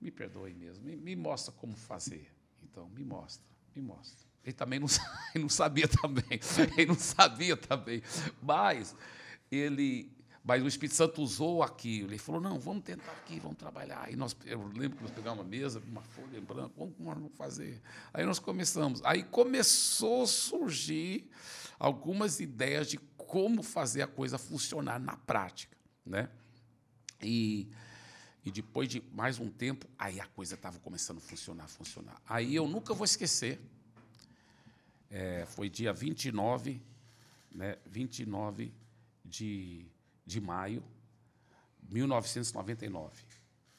me 0.00 0.10
perdoe 0.10 0.54
mesmo, 0.54 0.84
me, 0.84 0.96
me 0.96 1.14
mostra 1.14 1.52
como 1.52 1.76
fazer. 1.76 2.34
Então, 2.62 2.88
me 2.88 3.04
mostra, 3.04 3.46
me 3.74 3.82
mostra. 3.82 4.26
Ele 4.46 4.54
também 4.54 4.78
não, 4.78 4.86
ele 5.34 5.42
não 5.42 5.48
sabia 5.48 5.88
também, 5.88 6.40
ele 6.76 6.86
não 6.86 6.94
sabia 6.94 7.56
também, 7.56 8.00
mas 8.40 8.94
ele, 9.50 10.08
mas 10.44 10.62
o 10.62 10.68
Espírito 10.68 10.94
Santo 10.94 11.20
usou 11.20 11.64
aquilo. 11.64 12.10
Ele 12.10 12.18
falou: 12.18 12.40
não, 12.40 12.56
vamos 12.58 12.84
tentar 12.84 13.10
aqui, 13.10 13.40
vamos 13.40 13.58
trabalhar. 13.58 14.10
E 14.10 14.14
nós, 14.14 14.36
eu 14.44 14.64
lembro 14.68 14.98
que 14.98 15.02
nós 15.02 15.10
pegamos 15.10 15.40
uma 15.40 15.44
mesa, 15.44 15.82
uma 15.88 16.00
folha 16.00 16.38
em 16.38 16.40
branco, 16.40 16.72
vamos, 16.76 16.94
vamos 16.98 17.32
fazer. 17.36 17.82
Aí 18.14 18.24
nós 18.24 18.38
começamos. 18.38 19.02
Aí 19.04 19.24
começou 19.24 20.22
a 20.22 20.26
surgir 20.28 21.28
algumas 21.76 22.38
ideias 22.38 22.88
de 22.88 22.98
como 23.16 23.64
fazer 23.64 24.02
a 24.02 24.06
coisa 24.06 24.38
funcionar 24.38 25.00
na 25.00 25.16
prática, 25.16 25.76
né? 26.04 26.30
E 27.20 27.68
e 28.44 28.50
depois 28.52 28.88
de 28.88 29.02
mais 29.12 29.40
um 29.40 29.50
tempo, 29.50 29.88
aí 29.98 30.20
a 30.20 30.26
coisa 30.28 30.54
estava 30.54 30.78
começando 30.78 31.18
a 31.18 31.20
funcionar, 31.20 31.66
funcionar. 31.66 32.22
Aí 32.28 32.54
eu 32.54 32.68
nunca 32.68 32.94
vou 32.94 33.04
esquecer. 33.04 33.60
É, 35.10 35.46
foi 35.46 35.68
dia 35.70 35.92
29, 35.92 36.82
né, 37.50 37.78
29 37.86 38.72
de, 39.24 39.86
de 40.24 40.40
maio 40.40 40.82
de 41.82 41.94
1999. 41.94 43.24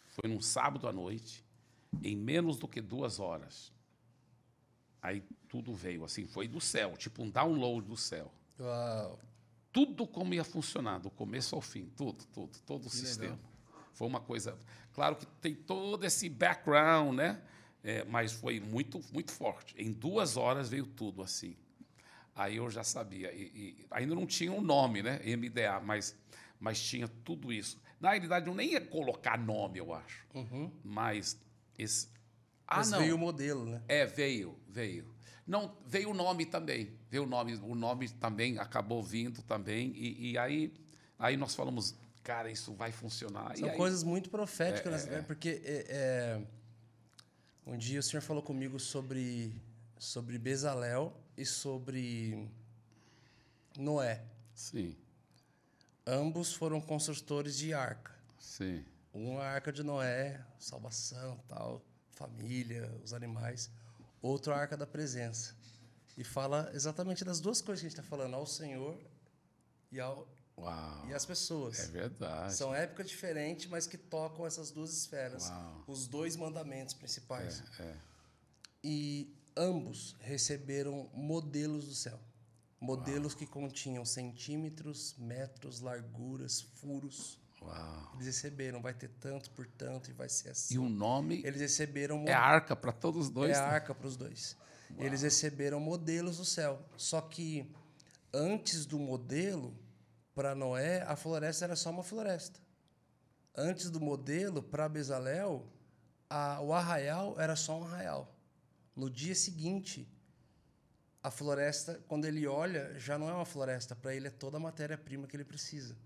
Foi 0.06 0.30
num 0.30 0.42
sábado 0.42 0.88
à 0.88 0.94
noite, 0.94 1.46
em 2.04 2.16
menos 2.16 2.58
do 2.58 2.68
que 2.68 2.82
duas 2.82 3.20
horas. 3.20 3.72
Aí 5.02 5.22
tudo 5.48 5.74
veio 5.74 6.04
assim, 6.04 6.26
foi 6.26 6.48
do 6.48 6.60
céu, 6.60 6.98
tipo 6.98 7.22
um 7.24 7.30
download 7.30 7.88
do 7.88 7.98
céu. 7.98 8.32
Uau. 8.60 9.20
Tudo 9.72 10.08
como 10.08 10.34
ia 10.34 10.44
funcionar, 10.44 11.00
do 11.00 11.10
começo 11.10 11.56
ao 11.56 11.62
fim, 11.62 11.88
tudo, 11.96 12.26
tudo, 12.34 12.58
todo 12.66 12.86
o 12.88 12.90
sistema. 12.90 13.38
Foi 13.94 14.08
uma 14.08 14.20
coisa. 14.20 14.58
Claro 14.94 15.16
que 15.16 15.26
tem 15.42 15.56
todo 15.56 16.04
esse 16.04 16.30
background, 16.30 17.16
né? 17.16 17.42
É, 17.84 18.04
mas 18.06 18.34
foi 18.34 18.60
muito, 18.60 19.02
muito 19.14 19.32
forte. 19.32 19.76
Em 19.78 19.92
duas 19.92 20.36
horas 20.36 20.70
veio 20.70 20.86
tudo 20.86 21.22
assim. 21.22 21.56
Aí 22.36 22.58
eu 22.58 22.70
já 22.70 22.84
sabia. 22.84 23.34
E, 23.34 23.42
e 23.56 23.86
ainda 23.90 24.14
não 24.14 24.26
tinha 24.26 24.52
um 24.52 24.62
nome, 24.62 25.02
né? 25.02 25.20
MDA, 25.26 25.80
mas, 25.80 26.16
mas 26.60 26.80
tinha 26.80 27.08
tudo 27.08 27.52
isso. 27.52 27.80
Na 28.00 28.12
realidade, 28.12 28.48
eu 28.48 28.54
nem 28.54 28.74
ia 28.74 28.82
colocar 28.82 29.38
nome, 29.38 29.80
eu 29.80 29.94
acho. 29.94 30.26
Mas 30.84 31.40
esse. 31.78 32.08
Ah, 32.68 32.78
Mas 32.78 32.92
não. 32.92 33.00
veio 33.00 33.16
o 33.16 33.18
modelo, 33.18 33.66
né? 33.66 33.82
É, 33.88 34.06
veio, 34.06 34.58
veio. 34.68 35.08
Não, 35.46 35.78
veio 35.86 36.10
o 36.10 36.14
nome 36.14 36.46
também. 36.46 36.92
Veio 37.10 37.24
o 37.24 37.26
nome, 37.26 37.56
o 37.56 37.74
nome 37.74 38.10
também 38.10 38.60
acabou 38.60 39.02
vindo 39.02 39.42
também. 39.44 39.94
E, 39.96 40.32
e 40.32 40.38
aí, 40.38 40.74
aí 41.18 41.38
nós 41.38 41.56
falamos, 41.56 41.96
cara, 42.22 42.52
isso 42.52 42.74
vai 42.74 42.92
funcionar. 42.92 43.56
São 43.56 43.68
e 43.68 43.72
aí, 43.72 43.78
coisas 43.78 44.04
muito 44.04 44.30
proféticas, 44.30 45.06
né? 45.06 45.22
Porque 45.22 45.62
é, 45.64 45.86
é, 45.90 46.42
um 47.68 47.78
dia 47.78 48.00
o 48.00 48.04
senhor 48.04 48.22
falou 48.22 48.42
comigo 48.42 48.80
sobre, 48.80 49.54
sobre 50.00 50.38
Bezalel 50.38 51.14
e 51.38 51.46
sobre 51.46 52.50
Noé. 53.78 54.24
Sim, 54.56 54.96
Ambos 56.06 56.54
foram 56.54 56.80
construtores 56.80 57.58
de 57.58 57.74
arca. 57.74 58.16
sim. 58.40 58.84
Um 59.14 59.40
a 59.40 59.46
arca 59.46 59.72
de 59.72 59.82
Noé, 59.84 60.40
salvação, 60.60 61.40
tal, 61.48 61.82
família, 62.12 62.90
os 63.04 63.14
animais. 63.14 63.70
Outro 64.22 64.54
a 64.54 64.58
arca 64.58 64.78
da 64.78 64.86
presença. 64.86 65.56
E 66.16 66.24
fala 66.24 66.70
exatamente 66.74 67.26
das 67.26 67.40
duas 67.40 67.60
coisas 67.60 67.82
que 67.82 67.88
a 67.88 67.90
gente 67.90 68.00
está 68.00 68.08
falando, 68.08 68.36
ao 68.36 68.46
Senhor 68.46 68.96
e, 69.92 70.00
ao, 70.00 70.28
Uau. 70.58 71.06
e 71.08 71.14
às 71.14 71.26
pessoas. 71.26 71.80
É 71.80 71.88
verdade. 71.88 72.54
São 72.56 72.74
épocas 72.74 73.08
diferentes, 73.10 73.68
mas 73.68 73.86
que 73.86 73.98
tocam 73.98 74.46
essas 74.46 74.72
duas 74.72 74.92
esferas. 74.92 75.50
Uau. 75.50 75.84
Os 75.88 76.08
dois 76.08 76.36
mandamentos 76.36 76.94
principais. 76.94 77.64
É. 77.80 77.96
E 78.84 79.36
ambos 79.56 80.16
receberam 80.20 81.10
modelos 81.14 81.86
do 81.86 81.94
céu. 81.94 82.20
Modelos 82.80 83.34
que 83.34 83.46
continham 83.46 84.06
centímetros, 84.06 85.16
metros, 85.18 85.80
larguras, 85.80 86.62
furos. 86.62 87.40
Uau. 87.62 88.12
Eles 88.16 88.28
receberam, 88.28 88.82
vai 88.82 88.94
ter 88.94 89.10
tanto 89.20 89.50
por 89.52 89.66
tanto 89.68 90.10
e 90.10 90.14
vai 90.14 90.30
ser 90.30 90.50
assim. 90.50 90.76
E 90.76 90.80
o 90.80 90.88
nome 90.88 91.42
Eles 91.44 91.60
receberam 91.60 92.24
é 92.28 92.34
arca 92.34 92.76
para 92.76 92.92
todos 92.92 93.28
os 93.28 93.30
dois. 93.32 93.52
é 93.52 93.60
a 93.60 93.62
né? 93.62 93.74
arca 93.76 93.94
para 93.96 94.08
os 94.08 94.16
dois. 94.16 94.56
Eles 94.98 95.22
receberam 95.22 95.80
modelos 95.80 96.38
do 96.38 96.46
céu. 96.46 96.82
Só 96.96 97.20
que 97.20 97.70
antes 98.34 98.86
do 98.86 98.98
modelo, 98.98 99.76
para 100.38 100.54
Noé, 100.54 101.02
a 101.02 101.16
floresta 101.16 101.66
era 101.66 101.76
só 101.76 101.90
uma 101.90 102.04
floresta. 102.04 102.60
Antes 103.56 103.90
do 103.90 104.00
modelo, 104.00 104.62
para 104.62 104.88
Bezalel, 104.88 105.66
a- 106.30 106.62
o 106.62 106.72
arraial 106.76 107.36
era 107.40 107.56
só 107.56 107.80
um 107.80 107.84
arraial. 107.84 108.32
No 108.96 109.10
dia 109.10 109.34
seguinte, 109.34 110.08
a 111.24 111.32
floresta, 111.32 112.00
quando 112.08 112.26
ele 112.26 112.46
olha, 112.46 112.94
já 113.00 113.18
não 113.18 113.28
é 113.28 113.34
uma 113.34 113.46
floresta. 113.46 113.96
Para 113.96 114.14
ele 114.14 114.28
é 114.28 114.30
toda 114.30 114.58
a 114.58 114.60
matéria-prima 114.60 115.26
que 115.26 115.36
ele 115.36 115.44
precisa. 115.44 115.98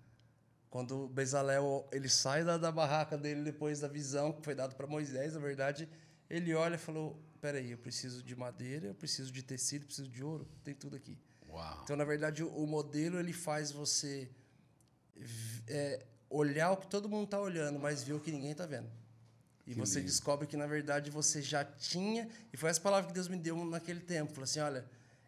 Quando 0.69 1.09
Bezalel 1.09 1.85
ele 1.91 2.07
sai 2.07 2.45
da, 2.45 2.57
da 2.57 2.71
barraca 2.71 3.17
dele 3.17 3.43
depois 3.43 3.81
da 3.81 3.89
visão 3.89 4.31
que 4.31 4.41
foi 4.41 4.55
dado 4.55 4.75
para 4.75 4.87
Moisés, 4.87 5.33
na 5.33 5.41
verdade, 5.41 5.89
ele 6.29 6.53
olha 6.53 6.75
e 6.75 6.77
falou: 6.77 7.21
peraí, 7.41 7.71
eu 7.71 7.77
preciso 7.77 8.23
de 8.23 8.33
madeira, 8.33 8.87
eu 8.87 8.95
preciso 8.95 9.29
de 9.29 9.43
tecido, 9.43 9.85
preciso 9.85 10.07
de 10.07 10.23
ouro, 10.23 10.47
tem 10.63 10.73
tudo 10.73 10.95
aqui. 10.95 11.17
Uau. 11.51 11.81
Então, 11.83 11.95
na 11.95 12.03
verdade, 12.03 12.43
o, 12.43 12.47
o 12.49 12.65
modelo 12.65 13.19
ele 13.19 13.33
faz 13.33 13.71
você 13.71 14.29
é, 15.67 16.05
olhar 16.29 16.71
o 16.71 16.77
que 16.77 16.87
todo 16.87 17.09
mundo 17.09 17.25
está 17.25 17.39
olhando, 17.39 17.79
mas 17.79 18.03
ver 18.03 18.13
o 18.13 18.19
que 18.19 18.31
ninguém 18.31 18.51
está 18.51 18.65
vendo. 18.65 18.89
E 19.65 19.73
você 19.73 19.99
lindo. 19.99 20.09
descobre 20.09 20.47
que, 20.47 20.57
na 20.57 20.67
verdade, 20.67 21.11
você 21.11 21.41
já 21.41 21.63
tinha. 21.63 22.27
E 22.51 22.57
foi 22.57 22.69
essa 22.69 22.81
palavra 22.81 23.07
que 23.07 23.13
Deus 23.13 23.27
me 23.27 23.37
deu 23.37 23.63
naquele 23.65 23.99
tempo. 23.99 24.31
Falou 24.31 24.43
assim: 24.43 24.59
olha, 24.59 24.85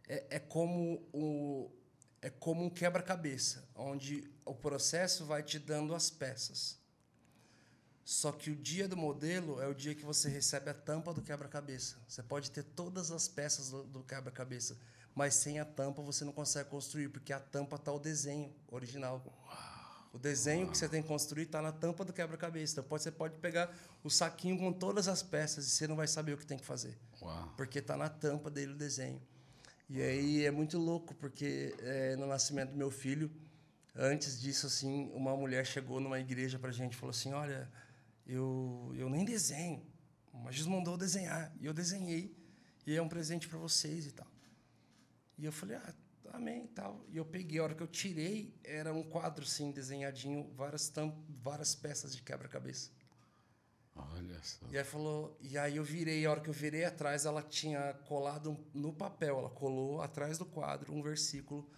é, 0.08 0.26
é 0.32 0.40
como 0.40 1.08
o. 1.14 1.72
É 2.22 2.30
como 2.30 2.64
um 2.64 2.70
quebra-cabeça, 2.70 3.68
onde 3.76 4.32
o 4.46 4.56
processo 4.56 5.26
vai 5.26 5.44
te 5.44 5.60
dando 5.60 5.94
as 5.94 6.10
peças. 6.10 6.80
Só 8.06 8.32
que 8.32 8.50
o 8.50 8.56
dia 8.56 8.88
do 8.88 8.96
modelo 8.96 9.62
é 9.62 9.68
o 9.68 9.74
dia 9.74 9.94
que 9.94 10.06
você 10.06 10.30
recebe 10.30 10.70
a 10.70 10.74
tampa 10.74 11.14
do 11.14 11.22
quebra-cabeça. 11.22 11.98
Você 12.08 12.24
pode 12.24 12.50
ter 12.50 12.64
todas 12.64 13.12
as 13.12 13.28
peças 13.28 13.70
do, 13.70 13.84
do 13.84 14.04
quebra-cabeça, 14.04 14.78
mas 15.16 15.36
sem 15.36 15.60
a 15.60 15.66
tampa 15.66 16.02
você 16.02 16.26
não 16.26 16.32
consegue 16.32 16.70
construir, 16.70 17.10
porque 17.10 17.32
a 17.32 17.40
tampa 17.40 17.76
está 17.76 17.92
o 17.92 18.00
desenho 18.00 18.54
original. 18.72 19.24
O 20.12 20.20
desenho 20.20 20.70
que 20.70 20.78
você 20.78 20.88
tem 20.88 21.02
que 21.02 21.08
construir 21.08 21.44
está 21.44 21.62
na 21.62 21.72
tampa 21.72 22.06
do 22.06 22.14
quebra-cabeça. 22.14 22.74
Então 22.74 22.84
pode, 22.84 23.04
você 23.04 23.12
pode 23.12 23.36
pegar 23.40 23.76
o 24.04 24.10
saquinho 24.10 24.58
com 24.58 24.72
todas 24.72 25.08
as 25.08 25.24
peças 25.24 25.66
e 25.66 25.70
você 25.72 25.88
não 25.88 25.96
vai 25.96 26.08
saber 26.08 26.34
o 26.34 26.38
que 26.38 26.46
tem 26.46 26.58
que 26.58 26.66
fazer, 26.66 26.98
Uau. 27.22 27.54
porque 27.58 27.80
está 27.80 27.98
na 27.98 28.10
tampa 28.10 28.50
dele 28.50 28.74
o 28.74 28.76
desenho. 28.76 29.22
E 29.90 30.02
aí 30.02 30.46
é 30.46 30.52
muito 30.52 30.78
louco, 30.78 31.14
porque 31.16 31.76
é, 31.80 32.16
no 32.16 32.26
nascimento 32.26 32.72
do 32.72 32.78
meu 32.78 32.90
filho, 32.90 33.32
antes 33.96 34.40
disso, 34.40 34.68
assim, 34.68 35.12
uma 35.14 35.36
mulher 35.36 35.66
chegou 35.66 36.00
numa 36.00 36.20
igreja 36.20 36.58
para 36.58 36.70
a 36.70 36.74
gente 36.74 36.94
e 36.94 36.96
falou 36.96 37.12
assim: 37.12 37.34
Olha, 37.34 37.70
eu, 38.26 38.92
eu 38.96 39.10
nem 39.10 39.26
desenho, 39.26 39.86
mas 40.32 40.56
Jesus 40.56 40.74
mandou 40.74 40.98
desenhar. 40.98 41.52
E 41.60 41.66
eu 41.66 41.74
desenhei, 41.74 42.36
e 42.88 42.96
é 42.96 43.02
um 43.02 43.10
presente 43.10 43.48
para 43.48 43.58
vocês 43.60 44.08
e 44.08 44.12
tal. 44.12 44.33
E 45.38 45.46
eu 45.46 45.52
falei: 45.52 45.78
Ah, 45.78 45.94
amém 46.34 46.66
e 46.66 46.68
tal. 46.70 47.06
E 47.10 47.18
eu 47.18 47.26
peguei, 47.26 47.60
a 47.60 47.64
hora 47.64 47.76
que 47.76 47.84
eu 47.84 47.88
tirei, 47.88 48.54
era 48.64 48.94
um 48.94 49.04
quadro 49.04 49.44
assim, 49.44 49.72
desenhadinho, 49.72 50.52
várias, 50.56 50.90
tam, 50.90 51.24
várias 51.42 51.76
peças 51.76 52.16
de 52.16 52.22
quebra-cabeça. 52.22 52.92
Olha 53.96 54.40
só. 54.44 54.66
E 54.72 54.78
aí 54.78 54.84
falou, 54.84 55.38
e 55.40 55.56
aí 55.58 55.78
eu 55.78 55.84
virei, 55.84 56.26
a 56.26 56.32
hora 56.32 56.42
que 56.42 56.50
eu 56.50 56.54
virei 56.54 56.84
atrás, 56.84 57.26
ela 57.26 57.44
tinha 57.44 57.94
colado 58.08 58.58
no 58.74 58.92
papel, 58.92 59.38
ela 59.38 59.50
colou 59.52 60.02
atrás 60.02 60.38
do 60.40 60.46
quadro 60.46 60.92
um 60.92 61.02
versículo 61.02 61.70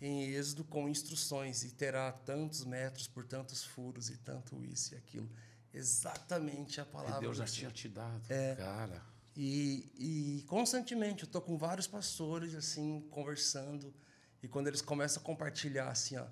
em 0.00 0.30
Êxodo 0.30 0.64
com 0.64 0.88
instruções, 0.88 1.62
e 1.62 1.70
terá 1.70 2.10
tantos 2.10 2.64
metros 2.64 3.06
por 3.06 3.24
tantos 3.24 3.62
furos 3.62 4.08
e 4.10 4.16
tanto 4.16 4.64
isso 4.64 4.94
e 4.94 4.96
aquilo. 4.96 5.30
Exatamente 5.72 6.80
a 6.80 6.84
palavra. 6.86 7.16
Que 7.16 7.20
Deus 7.20 7.36
já 7.36 7.44
tinha 7.44 7.70
te 7.70 7.88
dado, 7.88 8.22
É. 8.28 8.56
cara. 8.56 9.02
E, 9.36 9.90
e 9.96 10.42
constantemente 10.48 11.22
eu 11.24 11.28
tô 11.28 11.40
com 11.40 11.56
vários 11.56 11.86
pastores 11.86 12.54
assim 12.54 13.00
conversando 13.10 13.94
e 14.42 14.48
quando 14.48 14.66
eles 14.66 14.82
começam 14.82 15.22
a 15.22 15.24
compartilhar 15.24 15.88
assim, 15.88 16.16
ó, 16.16 16.26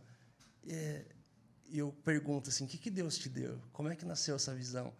é, 0.69 1.05
e 1.69 1.79
eu 1.79 1.93
pergunto 2.05 2.49
assim, 2.51 2.65
o 2.65 2.67
que 2.69 2.77
que 2.79 2.91
Deus 2.91 3.17
te 3.17 3.29
deu? 3.29 3.61
Como 3.73 3.89
é 3.89 3.95
que 3.97 4.05
nasceu 4.05 4.35
essa 4.37 4.55
visão? 4.55 4.93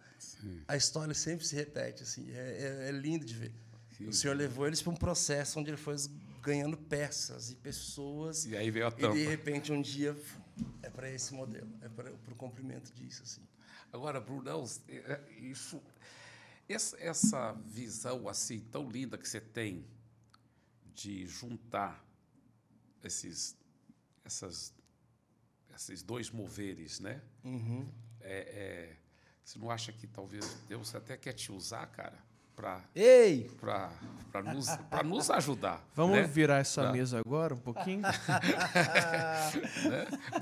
A 0.67 0.77
história 0.77 1.13
sempre 1.13 1.45
se 1.45 1.55
repete 1.55 2.03
assim, 2.03 2.29
é, 2.31 2.85
é- 2.85 2.89
é 2.89 2.91
lindo 2.91 3.25
de 3.25 3.33
ver. 3.33 3.53
Que 3.97 4.05
o 4.05 4.13
Senhor 4.13 4.33
levou 4.35 4.65
eles 4.65 4.81
para 4.81 4.91
um 4.93 4.95
processo 4.95 5.59
onde 5.59 5.69
ele 5.71 5.77
foi 5.77 5.95
ganhando 6.41 6.77
peças 6.77 7.51
e 7.51 7.55
pessoas 7.55 8.45
E 8.45 8.55
aí 8.55 8.71
veio 8.71 8.85
a 8.87 8.89
e 8.89 8.91
tampa. 9.01 9.13
de 9.13 9.25
repente 9.25 9.73
um 9.73 9.81
dia 9.81 10.15
é 10.81 10.89
para 10.89 11.09
esse 11.11 11.33
modelo, 11.33 11.69
é 11.81 11.89
para 11.89 12.11
o 12.13 12.35
cumprimento 12.35 12.93
disso 12.93 13.23
assim. 13.23 13.41
Agora, 13.91 14.21
Brunão, 14.21 14.63
é- 14.87 14.95
é- 14.95 15.31
isso, 15.41 15.81
essa, 16.73 16.97
essa 16.99 17.53
visão 17.65 18.27
assim 18.27 18.59
tão 18.59 18.89
linda 18.89 19.17
que 19.17 19.27
você 19.27 19.41
tem 19.41 19.85
de 20.93 21.25
juntar 21.25 22.05
esses, 23.03 23.57
essas, 24.23 24.73
esses 25.73 26.03
dois 26.03 26.29
moveres, 26.29 26.99
né? 26.99 27.21
É, 28.21 28.39
é, 28.39 28.97
você 29.43 29.57
não 29.57 29.71
acha 29.71 29.91
que 29.91 30.05
talvez 30.05 30.45
Deus 30.67 30.93
até 30.93 31.17
quer 31.17 31.33
te 31.33 31.51
usar, 31.51 31.87
cara, 31.87 32.23
para 32.59 32.81
Ei! 32.93 33.49
para 33.57 33.89
nos, 34.53 34.67
pra 34.89 35.01
nos 35.01 35.31
ajudar? 35.31 35.81
Vamos 35.95 36.17
né? 36.17 36.23
virar 36.23 36.57
essa 36.57 36.83
Tá. 36.83 36.91
mesa 36.91 37.19
agora 37.19 37.53
um 37.53 37.59
pouquinho? 37.59 38.01
né? 38.01 38.11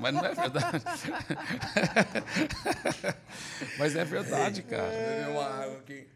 Mas 0.00 0.14
não 0.14 0.24
é 0.24 0.34
verdade. 0.34 0.84
Mas 3.78 3.94
é 3.94 4.04
verdade, 4.04 4.64
cara. 4.64 4.90
Uma 5.30 5.44
água 5.44 5.78
aqui. 5.78 6.08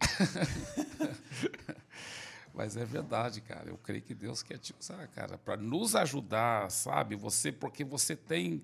Mas 2.52 2.76
é 2.76 2.84
verdade, 2.84 3.40
cara. 3.40 3.70
Eu 3.70 3.78
creio 3.78 4.02
que 4.02 4.14
Deus 4.14 4.42
quer 4.42 4.58
te 4.58 4.74
usar, 4.78 5.06
cara, 5.08 5.38
para 5.38 5.56
nos 5.56 5.94
ajudar, 5.94 6.68
sabe? 6.70 7.14
Você, 7.14 7.52
porque 7.52 7.84
você 7.84 8.16
tem 8.16 8.62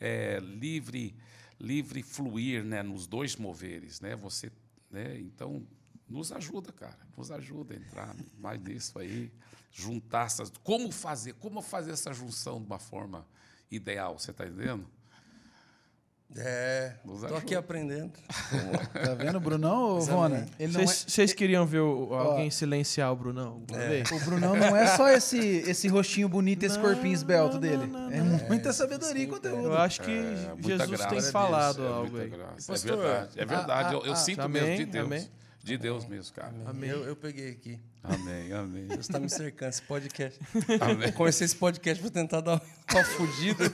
é, 0.00 0.38
livre, 0.40 1.14
livre 1.60 2.02
fluir, 2.02 2.64
né, 2.64 2.82
nos 2.82 3.06
dois 3.06 3.36
moveres, 3.36 4.00
né? 4.00 4.16
Você, 4.16 4.50
né? 4.90 5.18
Então, 5.20 5.64
nos 6.08 6.32
ajuda, 6.32 6.72
cara. 6.72 6.96
Nos 7.16 7.30
ajuda 7.30 7.74
a 7.74 7.76
entrar 7.76 8.14
mais 8.38 8.60
nisso 8.62 8.98
aí, 8.98 9.30
juntar 9.72 10.26
essas. 10.26 10.50
Como 10.62 10.90
fazer? 10.90 11.34
Como 11.34 11.60
fazer 11.62 11.92
essa 11.92 12.12
junção 12.12 12.60
de 12.60 12.66
uma 12.66 12.78
forma 12.78 13.26
ideal? 13.70 14.18
Você 14.18 14.30
está 14.30 14.46
entendendo? 14.46 14.86
É, 16.36 16.92
Nos 17.06 17.20
tô 17.20 17.26
ajuda. 17.26 17.40
aqui 17.40 17.54
aprendendo. 17.54 18.12
Tá 18.92 19.14
vendo, 19.14 19.40
Brunão 19.40 19.80
ou 19.96 20.04
Rona? 20.04 20.46
Não 20.60 20.68
Vocês 20.84 21.06
vocês 21.08 21.32
queriam 21.32 21.64
ver 21.64 21.80
o- 21.80 22.12
alguém 22.12 22.50
silenciar 22.50 23.10
o 23.10 23.16
Brunão? 23.16 23.62
É. 23.72 24.00
é, 24.00 24.14
o 24.14 24.20
Brunão 24.20 24.54
não 24.54 24.76
é 24.76 24.94
só 24.94 25.08
esse, 25.08 25.38
esse 25.38 25.88
rostinho 25.88 26.28
bonito, 26.28 26.64
esse 26.64 26.78
corpinho 26.78 27.14
esbelto 27.14 27.58
dele. 27.58 27.90
é 28.12 28.20
muita 28.46 28.74
sabedoria 28.74 29.24
e 29.24 29.26
conteúdo. 29.26 29.68
Eu 29.68 29.78
acho 29.78 30.02
que 30.02 30.10
É, 30.10 30.54
Jesus 30.60 30.90
graça. 30.90 31.08
tem 31.08 31.22
falado 31.22 31.82
é 31.82 31.88
algo 31.88 32.18
aí. 32.18 32.30
Pastor, 32.66 32.76
é 32.92 32.96
verdade, 32.98 33.40
é 33.40 33.44
verdade. 33.46 33.88
ah, 33.88 33.92
eu 33.98 34.04
eu 34.04 34.12
ah, 34.12 34.16
sinto 34.16 34.40
amém, 34.42 34.62
mesmo 34.62 34.76
de 34.76 34.84
Deus. 34.84 35.06
amém. 35.06 35.30
De 35.62 35.76
Deus 35.76 36.06
mesmo, 36.06 36.34
cara. 36.34 36.54
Amém. 36.66 36.88
Eu, 36.88 37.04
eu 37.04 37.16
peguei 37.16 37.50
aqui. 37.50 37.78
Amém, 38.02 38.52
amém. 38.52 38.86
Deus 38.86 39.00
está 39.00 39.18
me 39.20 39.28
cercando 39.28 39.70
esse 39.70 39.82
podcast. 39.82 40.38
amém. 40.80 41.08
Eu 41.08 41.12
comecei 41.12 41.44
esse 41.44 41.56
podcast 41.56 42.00
para 42.00 42.10
tentar 42.10 42.40
dar 42.40 42.62
uma 42.92 43.04
fugida. 43.04 43.64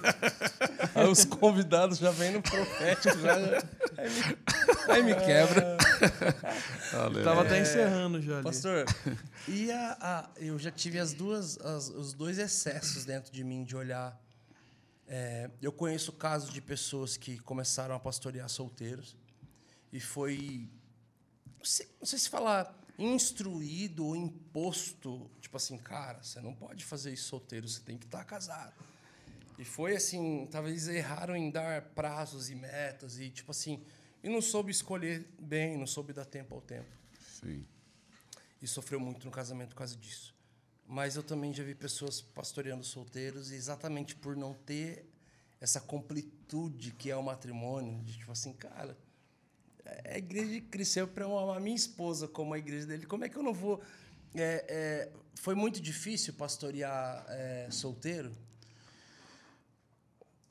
Aí 0.94 1.06
os 1.06 1.24
convidados 1.24 1.98
já 1.98 2.11
vêm 2.11 2.32
no 2.32 2.43
profético. 2.43 3.16
Já, 3.19 3.35
aí, 3.36 4.11
me, 4.11 4.93
aí 4.93 5.02
me 5.05 5.15
quebra. 5.15 5.77
Aleluia. 6.93 7.24
Tava 7.24 7.43
até 7.43 7.61
encerrando 7.61 8.20
já 8.20 8.35
ali. 8.36 8.44
Pastor, 8.44 8.85
e 9.47 9.70
a, 9.70 9.97
a- 10.01 10.31
eu 10.36 10.59
já 10.59 10.70
tive 10.70 10.98
as 10.98 11.12
duas, 11.12 11.59
as- 11.59 11.90
os 11.90 12.12
dois 12.12 12.39
excessos 12.39 13.05
dentro 13.05 13.31
de 13.32 13.44
mim 13.44 13.62
de 13.62 13.77
olhar. 13.77 14.19
É, 15.06 15.51
eu 15.61 15.70
conheço 15.70 16.12
casos 16.12 16.52
de 16.52 16.61
pessoas 16.62 17.16
que 17.16 17.39
começaram 17.39 17.94
a 17.94 18.01
pastorear 18.01 18.48
solteiros 18.48 19.15
e 19.93 20.01
foi, 20.01 20.66
não 21.65 21.70
sei, 21.70 21.89
não 21.99 22.07
sei 22.07 22.19
se 22.19 22.28
falar 22.28 22.78
instruído 22.99 24.07
ou 24.07 24.15
imposto, 24.15 25.31
tipo 25.41 25.57
assim, 25.57 25.78
cara, 25.78 26.23
você 26.23 26.39
não 26.41 26.55
pode 26.55 26.85
fazer 26.85 27.12
isso 27.12 27.28
solteiro, 27.28 27.66
você 27.66 27.81
tem 27.81 27.97
que 27.97 28.05
estar 28.05 28.23
casado. 28.24 28.74
E 29.59 29.65
foi 29.65 29.97
assim, 29.97 30.47
talvez 30.51 30.86
erraram 30.89 31.35
em 31.35 31.51
dar 31.51 31.81
prazos 31.81 32.51
e 32.51 32.55
metas 32.55 33.19
e 33.19 33.31
tipo 33.31 33.51
assim, 33.51 33.82
e 34.23 34.28
não 34.28 34.43
soube 34.43 34.70
escolher 34.70 35.27
bem, 35.39 35.78
não 35.78 35.86
soube 35.86 36.12
dar 36.12 36.27
tempo 36.27 36.55
ao 36.55 36.61
tempo 36.61 36.91
Sim. 37.41 37.65
e 38.61 38.69
sofreu 38.69 39.01
muito 39.01 39.24
no 39.24 39.31
casamento 39.31 39.70
por 39.70 39.77
causa 39.77 39.97
disso. 39.97 40.35
Mas 40.86 41.16
eu 41.16 41.23
também 41.23 41.55
já 41.55 41.65
vi 41.65 41.74
pessoas 41.74 42.20
pastoreando 42.20 42.85
solteiros 42.85 43.51
e 43.51 43.55
exatamente 43.55 44.15
por 44.15 44.36
não 44.36 44.53
ter 44.53 45.07
essa 45.61 45.81
completude 45.81 46.91
que 46.91 47.11
é 47.11 47.16
o 47.16 47.23
matrimônio, 47.23 48.05
de 48.05 48.19
tipo 48.19 48.32
assim, 48.32 48.53
cara, 48.53 48.95
a 50.05 50.19
igreja 50.19 50.51
de 50.53 50.61
Cristo, 50.61 50.99
eu 50.99 51.09
para 51.09 51.25
amar 51.27 51.61
minha 51.61 51.77
esposa 51.77 52.27
como 52.29 52.55
a 52.55 52.59
igreja 52.59 52.87
dele, 52.87 53.07
como 53.07 53.25
é 53.25 53.29
que 53.29 53.37
eu 53.37 53.43
não 53.43 53.53
vou. 53.55 53.81
É, 54.35 54.65
é, 54.69 55.09
foi 55.35 55.55
muito 55.55 55.81
difícil 55.81 56.33
pastorear 56.35 57.25
é, 57.29 57.69
solteiro? 57.71 58.35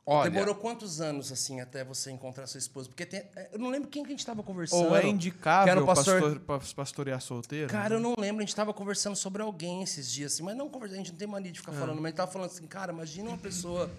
Olha, 0.06 0.30
Demorou 0.30 0.56
quantos 0.56 1.00
anos 1.00 1.32
assim 1.32 1.62
até 1.62 1.82
você 1.82 2.12
encontrar 2.12 2.46
sua 2.46 2.58
esposa? 2.58 2.90
Porque 2.90 3.06
tem- 3.06 3.22
é, 3.38 3.50
eu 3.54 3.60
não 3.60 3.70
lembro 3.70 3.88
quem 3.90 4.04
que 4.04 4.10
a 4.10 4.12
gente 4.12 4.20
estava 4.20 4.44
conversando. 4.44 4.80
Ou 4.88 4.88
é 4.98 5.00
que 5.00 5.06
era 5.06 5.08
indicável 5.08 5.84
o 5.84 5.86
pastor- 5.86 6.22
pastor... 6.22 6.40
pas- 6.42 6.74
pastorear 6.74 7.22
solteiro? 7.22 7.70
Cara, 7.70 7.96
eu 7.96 8.02
não 8.02 8.14
lembro. 8.18 8.40
A 8.40 8.42
gente 8.42 8.50
estava 8.50 8.74
conversando 8.74 9.16
sobre 9.16 9.42
alguém 9.42 9.82
esses 9.82 10.12
dias, 10.12 10.34
assim, 10.34 10.44
mas 10.44 10.58
não 10.58 10.68
conversando, 10.70 10.96
a 10.96 11.04
gente 11.04 11.12
não 11.14 11.18
tem 11.20 11.28
mania 11.28 11.54
de 11.54 11.60
É. 11.60 11.62
ficar 11.62 11.72
falando, 11.72 11.96
mas 12.02 12.06
a 12.06 12.08
gente 12.10 12.18
tava 12.18 12.32
falando 12.32 12.50
assim, 12.52 12.68
cara, 12.68 12.92
imagina 12.92 13.30
uma 13.30 13.38
pessoa 13.38 13.90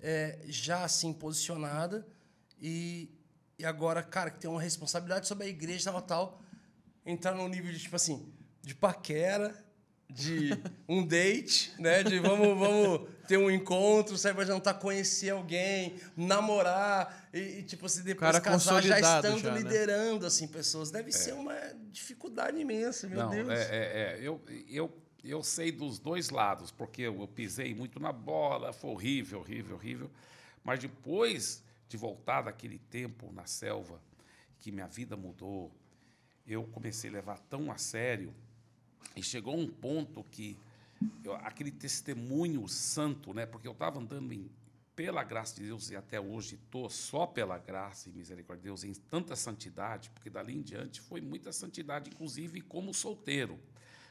é, 0.00 0.38
já 0.46 0.84
assim 0.84 1.12
posicionada 1.12 2.06
e, 2.60 3.10
e 3.62 3.64
agora, 3.64 4.02
cara, 4.02 4.28
que 4.28 4.40
tem 4.40 4.50
uma 4.50 4.60
responsabilidade 4.60 5.28
sobre 5.28 5.46
a 5.46 5.48
igreja, 5.48 5.92
tal, 5.92 6.02
tal, 6.02 6.42
entrar 7.06 7.32
num 7.32 7.46
nível 7.46 7.72
de, 7.72 7.78
tipo 7.78 7.94
assim, 7.94 8.28
de 8.60 8.74
paquera, 8.74 9.54
de 10.10 10.50
um 10.88 11.06
date, 11.06 11.72
né? 11.78 12.02
De 12.02 12.18
vamos, 12.18 12.58
vamos 12.58 13.08
ter 13.28 13.36
um 13.36 13.48
encontro, 13.48 14.18
sair 14.18 14.34
pra 14.34 14.44
jantar, 14.44 14.80
conhecer 14.80 15.30
alguém, 15.30 15.94
namorar 16.16 17.28
e, 17.32 17.38
e, 17.38 17.62
tipo 17.62 17.86
assim, 17.86 18.02
depois 18.02 18.32
Cara 18.32 18.40
casar 18.40 18.82
já 18.82 18.98
estando 18.98 19.38
já, 19.38 19.52
né? 19.52 19.58
liderando 19.58 20.26
assim 20.26 20.48
pessoas. 20.48 20.90
Deve 20.90 21.12
ser 21.12 21.32
uma 21.32 21.54
dificuldade 21.92 22.58
imensa, 22.58 23.06
meu 23.06 23.20
não, 23.20 23.30
Deus. 23.30 23.48
é, 23.48 23.62
é, 23.62 24.18
é, 24.18 24.18
eu, 24.20 24.42
eu, 24.68 24.92
eu 25.22 25.40
sei 25.44 25.70
dos 25.70 26.00
dois 26.00 26.30
lados, 26.30 26.72
porque 26.72 27.02
eu, 27.02 27.20
eu 27.20 27.28
pisei 27.28 27.72
muito 27.72 28.00
na 28.00 28.10
bola, 28.10 28.72
foi 28.72 28.90
horrível, 28.90 29.38
horrível, 29.38 29.76
horrível. 29.76 30.10
Mas 30.64 30.80
depois 30.80 31.61
de 31.92 31.98
voltar 31.98 32.40
daquele 32.40 32.78
tempo 32.78 33.30
na 33.32 33.44
selva, 33.44 34.00
que 34.58 34.72
minha 34.72 34.86
vida 34.86 35.14
mudou, 35.14 35.70
eu 36.46 36.64
comecei 36.64 37.10
a 37.10 37.12
levar 37.12 37.38
tão 37.38 37.70
a 37.70 37.76
sério 37.76 38.34
e 39.14 39.22
chegou 39.22 39.54
um 39.54 39.68
ponto 39.68 40.24
que 40.24 40.56
eu, 41.22 41.34
aquele 41.34 41.70
testemunho 41.70 42.66
santo, 42.66 43.34
né? 43.34 43.44
Porque 43.44 43.68
eu 43.68 43.72
estava 43.72 43.98
andando 44.00 44.32
em, 44.32 44.50
pela 44.96 45.22
graça 45.22 45.56
de 45.56 45.64
Deus 45.66 45.90
e 45.90 45.96
até 45.96 46.18
hoje 46.18 46.54
estou 46.54 46.88
só 46.88 47.26
pela 47.26 47.58
graça 47.58 48.08
e 48.08 48.12
misericórdia 48.12 48.62
de 48.62 48.68
Deus 48.68 48.84
em 48.84 48.94
tanta 48.94 49.36
santidade, 49.36 50.08
porque 50.14 50.30
dali 50.30 50.56
em 50.56 50.62
diante 50.62 50.98
foi 51.02 51.20
muita 51.20 51.52
santidade, 51.52 52.08
inclusive 52.08 52.62
como 52.62 52.94
solteiro, 52.94 53.60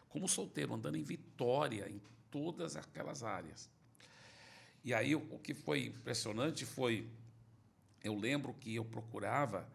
como 0.08 0.28
solteiro 0.28 0.76
andando 0.76 0.98
em 0.98 1.04
vitória 1.04 1.90
em 1.90 2.00
todas 2.30 2.76
aquelas 2.76 3.24
áreas. 3.24 3.68
E 4.84 4.94
aí 4.94 5.16
o 5.16 5.40
que 5.40 5.54
foi 5.54 5.86
impressionante 5.86 6.66
foi, 6.66 7.08
eu 8.04 8.16
lembro 8.16 8.54
que 8.54 8.76
eu 8.76 8.86
procurava 8.86 9.68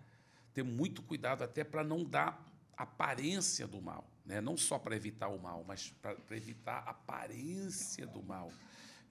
ter 0.53 0.63
muito 0.63 1.03
cuidado 1.03 1.45
até 1.45 1.63
para 1.63 1.85
não 1.85 2.05
dar 2.05 2.45
aparência 2.77 3.67
do 3.67 3.81
mal, 3.81 4.09
né? 4.25 4.41
não 4.41 4.57
só 4.57 4.79
para 4.79 4.97
evitar 4.97 5.29
o 5.29 5.39
mal, 5.39 5.65
mas 5.67 5.91
para 6.01 6.37
evitar 6.37 6.83
a 6.87 6.91
aparência 6.91 8.07
do 8.07 8.23
mal. 8.23 8.53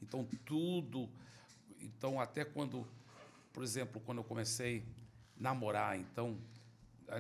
Então 0.01 0.27
tudo, 0.45 1.09
então 1.79 2.19
até 2.19 2.43
quando, 2.43 2.87
por 3.53 3.63
exemplo, 3.63 4.01
quando 4.01 4.19
eu 4.19 4.23
comecei 4.23 4.83
a 5.39 5.43
namorar, 5.43 5.97
então 5.99 6.37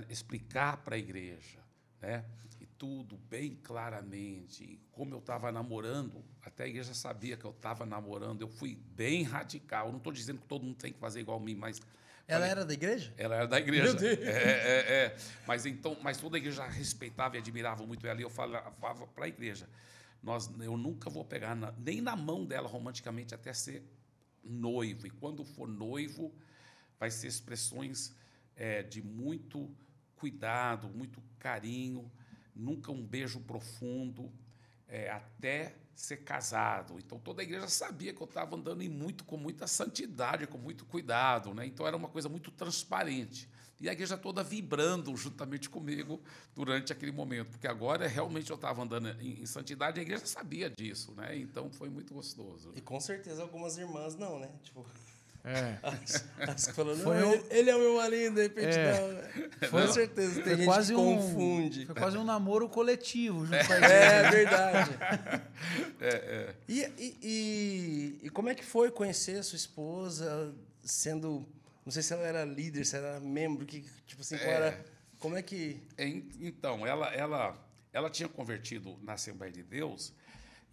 explicar 0.09 0.77
para 0.77 0.95
a 0.95 0.97
igreja, 0.97 1.59
né? 2.01 2.25
Tudo 2.77 3.17
bem 3.17 3.57
claramente, 3.63 4.79
como 4.91 5.13
eu 5.13 5.19
estava 5.19 5.51
namorando, 5.51 6.23
até 6.41 6.65
a 6.65 6.67
igreja 6.67 6.93
sabia 6.93 7.37
que 7.37 7.45
eu 7.45 7.51
estava 7.51 7.85
namorando, 7.85 8.41
eu 8.41 8.49
fui 8.49 8.75
bem 8.75 9.23
radical. 9.23 9.89
não 9.89 9.97
estou 9.97 10.11
dizendo 10.11 10.41
que 10.41 10.47
todo 10.47 10.63
mundo 10.63 10.75
tem 10.75 10.91
que 10.91 10.99
fazer 10.99 11.21
igual 11.21 11.37
a 11.37 11.41
mim, 11.41 11.55
mas 11.55 11.81
ela 12.27 12.39
falei, 12.39 12.51
era 12.51 12.65
da 12.65 12.73
igreja? 12.73 13.13
Ela 13.17 13.35
era 13.35 13.47
da 13.47 13.59
igreja. 13.59 13.83
Meu 13.83 13.93
Deus. 13.95 14.19
É, 14.19 14.31
é, 14.31 15.05
é. 15.05 15.17
Mas 15.47 15.65
então, 15.65 15.97
mas 16.01 16.17
toda 16.17 16.37
a 16.37 16.39
igreja 16.39 16.65
respeitava 16.65 17.35
e 17.35 17.39
admirava 17.39 17.85
muito 17.85 18.05
ela. 18.05 18.19
E 18.19 18.23
eu 18.23 18.29
falava 18.29 19.07
para 19.07 19.25
a 19.25 19.27
igreja: 19.27 19.69
nós, 20.23 20.49
eu 20.59 20.75
nunca 20.75 21.09
vou 21.09 21.23
pegar 21.23 21.55
na, 21.55 21.71
nem 21.77 22.01
na 22.01 22.15
mão 22.15 22.45
dela 22.45 22.67
romanticamente 22.67 23.35
até 23.35 23.53
ser 23.53 23.83
noivo. 24.43 25.05
E 25.05 25.09
quando 25.11 25.45
for 25.45 25.67
noivo, 25.67 26.33
vai 26.99 27.11
ser 27.11 27.27
expressões 27.27 28.11
é, 28.55 28.81
de 28.81 29.03
muito 29.03 29.69
cuidado, 30.15 30.89
muito 30.89 31.21
carinho, 31.37 32.11
nunca 32.55 32.91
um 32.91 33.05
beijo 33.05 33.39
profundo, 33.41 34.31
é, 34.87 35.09
até 35.09 35.75
ser 35.95 36.17
casado. 36.17 36.97
Então 36.97 37.17
toda 37.19 37.41
a 37.41 37.43
igreja 37.43 37.67
sabia 37.67 38.13
que 38.13 38.21
eu 38.21 38.25
estava 38.25 38.55
andando 38.55 38.81
em 38.81 38.89
muito 38.89 39.23
com 39.23 39.37
muita 39.37 39.67
santidade, 39.67 40.47
com 40.47 40.57
muito 40.57 40.85
cuidado, 40.85 41.53
né? 41.53 41.65
Então 41.65 41.87
era 41.87 41.95
uma 41.95 42.09
coisa 42.09 42.29
muito 42.29 42.51
transparente. 42.51 43.49
E 43.79 43.89
a 43.89 43.93
igreja 43.93 44.17
toda 44.17 44.43
vibrando 44.43 45.15
juntamente 45.17 45.69
comigo 45.69 46.21
durante 46.55 46.93
aquele 46.93 47.11
momento, 47.11 47.49
porque 47.51 47.67
agora 47.67 48.07
realmente 48.07 48.49
eu 48.49 48.55
estava 48.55 48.81
andando 48.81 49.09
em, 49.21 49.41
em, 49.41 49.45
santidade 49.45 49.97
e 49.97 49.99
a 49.99 50.03
igreja 50.03 50.25
sabia 50.25 50.69
disso, 50.69 51.13
né? 51.13 51.37
Então 51.37 51.69
foi 51.69 51.89
muito 51.89 52.13
gostoso. 52.13 52.71
E 52.75 52.81
com 52.81 52.99
certeza 53.01 53.41
algumas 53.41 53.77
irmãs 53.77 54.15
não, 54.15 54.39
né? 54.39 54.49
Tipo, 54.63 54.85
é. 55.45 55.77
As, 55.83 56.25
as 56.39 56.67
falando, 56.69 57.03
foi 57.03 57.19
não, 57.19 57.31
um... 57.31 57.43
ele, 57.51 57.69
é 57.69 57.75
o 57.75 57.79
meu 57.79 57.95
marido, 57.97 58.35
de 58.35 58.41
repente 58.41 58.77
é. 58.77 58.99
não. 58.99 59.07
Né? 59.09 59.49
Foi, 59.69 59.81
com 59.85 59.93
certeza, 59.93 60.41
tem 60.41 60.55
gente 60.55 60.65
quase 60.65 60.93
que 60.93 60.99
um, 60.99 61.15
confunde. 61.15 61.85
Foi 61.85 61.95
quase 61.95 62.17
um 62.17 62.23
namoro 62.23 62.67
coletivo 62.67 63.45
junto 63.45 63.55
é. 63.55 63.63
com 63.63 63.73
a 63.73 63.79
gente. 63.79 63.91
É 63.91 64.31
verdade. 64.31 64.91
é, 66.01 66.07
é. 66.07 66.55
E, 66.67 66.81
e, 66.81 67.17
e, 67.21 68.19
e, 68.23 68.29
como 68.31 68.49
é 68.49 68.55
que 68.55 68.65
foi 68.65 68.89
conhecer 68.89 69.37
a 69.37 69.43
sua 69.43 69.55
esposa 69.57 70.53
sendo... 70.83 71.45
Não 71.85 71.91
sei 71.91 72.01
se 72.01 72.13
ela 72.13 72.23
era 72.23 72.43
líder, 72.43 72.83
se 72.83 72.97
ela 72.97 73.07
era 73.09 73.19
membro, 73.19 73.65
que, 73.65 73.85
tipo 74.07 74.21
assim, 74.21 74.37
qual 74.37 74.49
era... 74.49 74.67
É. 74.69 74.85
Como 75.19 75.37
é 75.37 75.43
que... 75.43 75.79
É, 75.95 76.07
então, 76.07 76.85
ela, 76.87 77.13
ela, 77.13 77.55
ela 77.93 78.09
tinha 78.09 78.27
convertido 78.27 78.97
na 79.03 79.13
Assembleia 79.13 79.53
de 79.53 79.61
Deus 79.61 80.11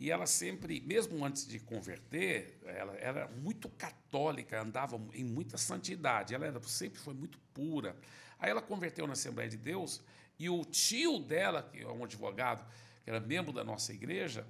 e 0.02 0.10
ela 0.10 0.26
sempre, 0.26 0.80
mesmo 0.80 1.24
antes 1.24 1.46
de 1.46 1.60
converter, 1.60 2.58
ela 2.66 2.92
era 2.96 3.28
muito 3.28 3.68
católica, 3.68 4.60
andava 4.60 5.00
em 5.14 5.22
muita 5.22 5.56
santidade. 5.56 6.34
Ela 6.34 6.44
era, 6.44 6.60
sempre 6.64 6.98
foi 6.98 7.14
muito 7.14 7.38
pura. 7.54 7.94
Aí 8.36 8.50
ela 8.50 8.60
converteu 8.60 9.06
na 9.06 9.12
Assembleia 9.12 9.48
de 9.48 9.56
Deus 9.56 10.02
e 10.40 10.50
o 10.50 10.64
tio 10.64 11.20
dela, 11.20 11.62
que 11.62 11.82
é 11.82 11.86
um 11.86 12.02
advogado, 12.02 12.68
que 13.04 13.10
era 13.10 13.20
membro 13.20 13.52
da 13.52 13.62
nossa 13.62 13.92
igreja, 13.92 14.44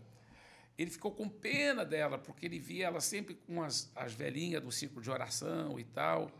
ele 0.78 0.90
ficou 0.90 1.12
com 1.12 1.28
pena 1.28 1.84
dela, 1.84 2.16
porque 2.16 2.46
ele 2.46 2.58
via 2.58 2.86
ela 2.86 3.02
sempre 3.02 3.34
com 3.34 3.62
as, 3.62 3.92
as 3.94 4.14
velhinhas 4.14 4.62
do 4.62 4.72
círculo 4.72 5.02
de 5.02 5.10
oração 5.10 5.78
e 5.78 5.84
tal. 5.84 6.32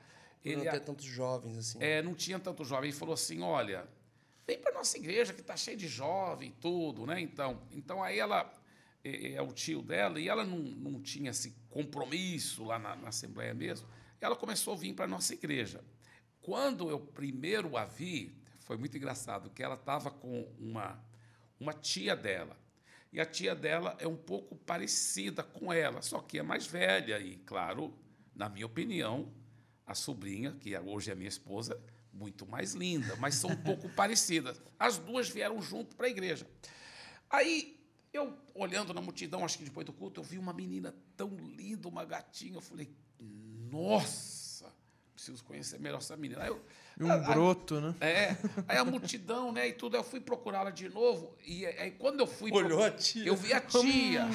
Ele, 0.42 0.56
não 0.56 0.62
tinha 0.62 0.80
tantos 0.80 1.04
jovens 1.04 1.58
assim. 1.58 1.78
É, 1.82 2.00
não 2.00 2.14
tinha 2.14 2.38
tantos 2.38 2.66
jovens. 2.66 2.88
Ele 2.88 2.98
falou 2.98 3.12
assim: 3.12 3.42
olha, 3.42 3.86
vem 4.46 4.58
para 4.58 4.72
nossa 4.72 4.96
igreja 4.96 5.34
que 5.34 5.42
está 5.42 5.54
cheia 5.54 5.76
de 5.76 5.86
jovem 5.86 6.48
e 6.48 6.52
tudo, 6.52 7.04
né? 7.04 7.20
Então, 7.20 7.60
então 7.72 8.02
aí 8.02 8.18
ela 8.18 8.50
é, 9.04 9.32
é, 9.32 9.42
o 9.42 9.52
tio 9.52 9.82
dela, 9.82 10.20
e 10.20 10.28
ela 10.28 10.44
não, 10.44 10.58
não 10.58 11.00
tinha 11.00 11.30
esse 11.30 11.56
compromisso 11.68 12.64
lá 12.64 12.78
na, 12.78 12.94
na 12.94 13.08
Assembleia 13.08 13.52
mesmo, 13.52 13.88
ela 14.20 14.36
começou 14.36 14.74
a 14.74 14.76
vir 14.76 14.94
para 14.94 15.06
a 15.06 15.08
nossa 15.08 15.34
igreja. 15.34 15.82
Quando 16.40 16.88
eu 16.88 17.00
primeiro 17.00 17.76
a 17.76 17.84
vi, 17.84 18.36
foi 18.60 18.76
muito 18.76 18.96
engraçado, 18.96 19.50
que 19.50 19.62
ela 19.62 19.74
estava 19.74 20.10
com 20.10 20.42
uma, 20.58 21.04
uma 21.58 21.72
tia 21.72 22.14
dela. 22.14 22.56
E 23.12 23.20
a 23.20 23.26
tia 23.26 23.54
dela 23.54 23.96
é 23.98 24.06
um 24.06 24.16
pouco 24.16 24.56
parecida 24.56 25.42
com 25.42 25.72
ela, 25.72 26.00
só 26.00 26.20
que 26.20 26.38
é 26.38 26.42
mais 26.42 26.66
velha. 26.66 27.20
E, 27.20 27.36
claro, 27.38 27.94
na 28.34 28.48
minha 28.48 28.66
opinião, 28.66 29.32
a 29.84 29.94
sobrinha, 29.94 30.52
que 30.52 30.76
hoje 30.78 31.10
é 31.10 31.14
minha 31.14 31.28
esposa, 31.28 31.78
muito 32.12 32.46
mais 32.46 32.74
linda, 32.74 33.16
mas 33.16 33.34
são 33.34 33.50
um 33.50 33.56
pouco 33.56 33.88
parecidas. 33.94 34.62
As 34.78 34.96
duas 34.96 35.28
vieram 35.28 35.60
junto 35.60 35.96
para 35.96 36.06
a 36.06 36.10
igreja. 36.10 36.46
Aí 37.28 37.81
eu, 38.12 38.36
olhando 38.54 38.92
na 38.92 39.00
multidão, 39.00 39.44
acho 39.44 39.58
que 39.58 39.64
depois 39.64 39.86
do 39.86 39.92
culto, 39.92 40.20
eu 40.20 40.24
vi 40.24 40.38
uma 40.38 40.52
menina 40.52 40.94
tão 41.16 41.28
linda, 41.56 41.88
uma 41.88 42.04
gatinha. 42.04 42.56
Eu 42.56 42.60
falei, 42.60 42.90
nossa, 43.70 44.70
preciso 45.14 45.42
conhecer 45.44 45.80
melhor 45.80 45.98
essa 45.98 46.16
menina. 46.16 46.42
Aí 46.42 46.48
eu, 46.48 46.62
um 47.00 47.10
a, 47.10 47.16
broto, 47.16 47.76
a, 47.76 47.80
né? 47.80 47.94
É. 48.00 48.36
Aí 48.68 48.76
a 48.76 48.84
multidão, 48.84 49.50
né, 49.50 49.68
e 49.68 49.72
tudo. 49.72 49.96
Eu 49.96 50.04
fui 50.04 50.20
procurá-la 50.20 50.70
de 50.70 50.88
novo. 50.88 51.34
E 51.46 51.64
aí 51.64 51.92
quando 51.92 52.20
eu 52.20 52.26
fui. 52.26 52.52
Olhou 52.52 52.80
pro, 52.80 52.86
a 52.86 52.90
tia. 52.90 53.24
Eu 53.24 53.34
vi 53.34 53.52
a 53.52 53.60
tia. 53.60 54.28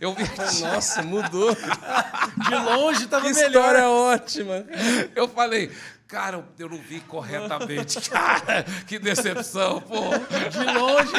eu 0.00 0.14
vi 0.14 0.22
a 0.22 0.48
tia. 0.48 0.68
Nossa, 0.68 1.02
mudou. 1.02 1.54
De 2.48 2.54
longe 2.56 3.04
estava 3.04 3.24
melhor. 3.24 3.46
história 3.46 3.88
ótima. 3.88 4.66
Eu 5.14 5.28
falei, 5.28 5.70
cara, 6.08 6.44
eu 6.58 6.68
não 6.68 6.78
vi 6.78 7.00
corretamente. 7.00 8.00
Cara, 8.10 8.64
que 8.86 8.98
decepção, 8.98 9.80
pô. 9.80 10.10
De 10.50 10.78
longe. 10.78 11.12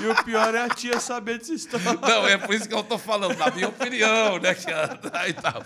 E 0.00 0.06
o 0.06 0.24
pior 0.24 0.54
é 0.54 0.62
a 0.62 0.68
tia 0.68 0.98
saber 0.98 1.38
dessa 1.38 1.52
história. 1.52 1.92
Não, 2.00 2.26
é 2.26 2.38
por 2.38 2.54
isso 2.54 2.66
que 2.66 2.74
eu 2.74 2.82
tô 2.82 2.96
falando, 2.96 3.36
na 3.36 3.50
minha 3.50 3.68
opinião, 3.68 4.38
né? 4.38 4.54
Que 4.54 4.70
e 4.70 5.32
tal. 5.34 5.62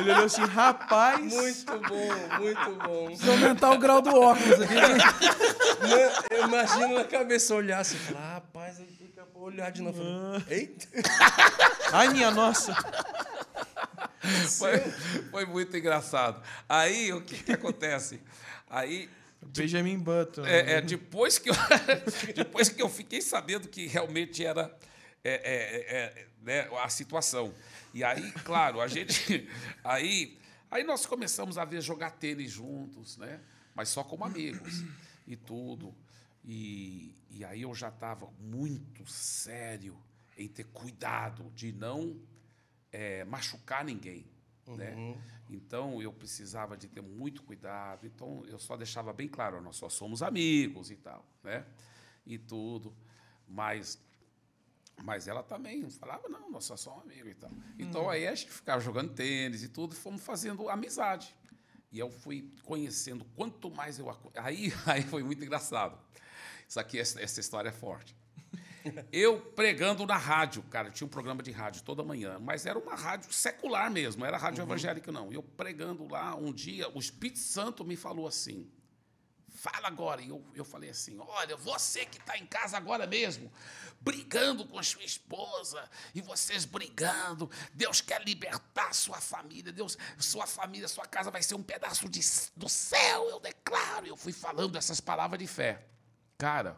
Ele 0.00 0.12
olhou 0.12 0.24
assim, 0.24 0.44
rapaz. 0.44 1.32
Muito 1.32 1.78
bom, 1.78 2.38
muito 2.38 2.74
bom. 2.84 3.06
Precisa 3.06 3.30
aumentar 3.30 3.70
o 3.70 3.78
grau 3.78 4.02
do 4.02 4.20
óculos 4.20 4.60
aqui. 4.60 4.74
Eu 6.30 6.48
imagino 6.48 6.94
na 6.94 7.04
cabeça 7.04 7.54
olhar 7.54 7.78
assim, 7.78 7.96
falar, 7.98 8.34
rapaz, 8.34 8.80
eu 8.80 8.86
fica 8.86 9.24
olhar 9.34 9.70
de 9.70 9.82
novo. 9.82 10.02
Ah. 10.02 10.42
Eita! 10.48 10.88
Ai, 11.92 12.08
minha 12.08 12.30
nossa! 12.30 12.74
Foi, 14.58 14.78
foi 15.30 15.46
muito 15.46 15.76
engraçado. 15.76 16.42
Aí, 16.68 17.12
o 17.12 17.20
que, 17.20 17.42
que 17.42 17.52
acontece? 17.52 18.20
Aí 18.68 19.08
Benjamin 19.46 19.98
Button. 19.98 20.44
É, 20.44 20.74
é, 20.74 20.80
depois, 20.80 21.38
que 21.38 21.50
eu, 21.50 21.54
depois 22.34 22.68
que 22.68 22.82
eu 22.82 22.88
fiquei 22.88 23.20
sabendo 23.20 23.68
que 23.68 23.86
realmente 23.86 24.44
era 24.44 24.76
é, 25.22 25.32
é, 25.32 25.96
é, 25.96 26.26
né, 26.42 26.68
a 26.82 26.88
situação. 26.88 27.54
E 27.92 28.04
aí, 28.04 28.32
claro, 28.44 28.80
a 28.80 28.86
gente. 28.86 29.48
Aí, 29.84 30.38
aí 30.70 30.82
nós 30.82 31.06
começamos 31.06 31.56
a 31.58 31.64
ver 31.64 31.80
jogar 31.80 32.10
tênis 32.10 32.50
juntos, 32.50 33.16
né? 33.16 33.40
Mas 33.74 33.88
só 33.90 34.02
como 34.02 34.24
amigos 34.24 34.82
e 35.26 35.36
tudo. 35.36 35.94
E, 36.44 37.14
e 37.30 37.44
aí 37.44 37.62
eu 37.62 37.74
já 37.74 37.88
estava 37.88 38.28
muito 38.40 39.06
sério 39.06 39.96
em 40.36 40.48
ter 40.48 40.64
cuidado 40.64 41.50
de 41.54 41.72
não 41.72 42.20
é, 42.92 43.24
machucar 43.24 43.84
ninguém. 43.84 44.26
Né? 44.66 44.94
Uhum. 44.94 45.10
Né? 45.12 45.22
Então 45.50 46.02
eu 46.02 46.12
precisava 46.12 46.76
de 46.76 46.88
ter 46.88 47.02
muito 47.02 47.42
cuidado. 47.42 48.06
Então 48.06 48.44
eu 48.46 48.58
só 48.58 48.76
deixava 48.76 49.12
bem 49.12 49.28
claro, 49.28 49.60
nós 49.60 49.76
só 49.76 49.88
somos 49.88 50.22
amigos 50.22 50.90
e 50.90 50.96
tal, 50.96 51.24
né? 51.42 51.64
E 52.26 52.38
tudo. 52.38 52.94
Mas 53.46 54.02
mas 55.02 55.26
ela 55.26 55.42
também 55.42 55.88
falava, 55.90 56.28
não, 56.28 56.50
nós 56.50 56.64
só 56.64 56.76
somos 56.76 57.02
amigos 57.02 57.32
e 57.32 57.34
tal. 57.34 57.50
Então 57.78 58.04
hum. 58.04 58.10
aí 58.10 58.26
a 58.26 58.34
gente 58.34 58.50
ficava 58.50 58.80
jogando 58.80 59.12
tênis 59.12 59.62
e 59.62 59.68
tudo, 59.68 59.92
e 59.92 59.96
fomos 59.96 60.22
fazendo 60.22 60.68
amizade. 60.68 61.34
E 61.90 61.98
eu 61.98 62.10
fui 62.10 62.50
conhecendo, 62.64 63.24
quanto 63.36 63.70
mais 63.70 63.98
eu. 63.98 64.08
Aí, 64.36 64.72
aí 64.86 65.02
foi 65.02 65.22
muito 65.22 65.42
engraçado. 65.42 65.98
Isso 66.68 66.80
aqui, 66.80 66.98
essa, 66.98 67.20
essa 67.20 67.40
história 67.40 67.68
é 67.68 67.72
forte. 67.72 68.16
Eu 69.12 69.40
pregando 69.40 70.06
na 70.06 70.16
rádio, 70.16 70.62
cara, 70.64 70.90
tinha 70.90 71.06
um 71.06 71.10
programa 71.10 71.42
de 71.42 71.50
rádio 71.50 71.82
toda 71.82 72.02
manhã, 72.02 72.38
mas 72.38 72.66
era 72.66 72.78
uma 72.78 72.94
rádio 72.94 73.32
secular 73.32 73.90
mesmo, 73.90 74.20
não 74.20 74.26
era 74.26 74.36
rádio 74.36 74.62
uhum. 74.62 74.68
evangélica, 74.68 75.10
não. 75.10 75.32
Eu 75.32 75.42
pregando 75.42 76.06
lá 76.06 76.34
um 76.34 76.52
dia, 76.52 76.88
o 76.94 76.98
Espírito 76.98 77.38
Santo 77.38 77.84
me 77.84 77.96
falou 77.96 78.26
assim: 78.26 78.70
fala 79.54 79.88
agora. 79.88 80.20
E 80.20 80.28
eu, 80.28 80.44
eu 80.54 80.64
falei 80.64 80.90
assim: 80.90 81.16
olha, 81.18 81.56
você 81.56 82.04
que 82.04 82.18
está 82.18 82.36
em 82.36 82.46
casa 82.46 82.76
agora 82.76 83.06
mesmo, 83.06 83.50
brigando 84.00 84.66
com 84.66 84.78
a 84.78 84.82
sua 84.82 85.02
esposa, 85.02 85.88
e 86.14 86.20
vocês 86.20 86.64
brigando, 86.64 87.50
Deus 87.72 88.00
quer 88.00 88.22
libertar 88.22 88.92
sua 88.94 89.20
família, 89.20 89.72
Deus, 89.72 89.96
sua 90.18 90.46
família, 90.46 90.88
sua 90.88 91.06
casa 91.06 91.30
vai 91.30 91.42
ser 91.42 91.54
um 91.54 91.62
pedaço 91.62 92.08
de, 92.08 92.20
do 92.54 92.68
céu, 92.68 93.30
eu 93.30 93.40
declaro. 93.40 94.06
Eu 94.06 94.16
fui 94.16 94.32
falando 94.32 94.76
essas 94.76 95.00
palavras 95.00 95.38
de 95.38 95.46
fé. 95.46 95.86
Cara, 96.36 96.76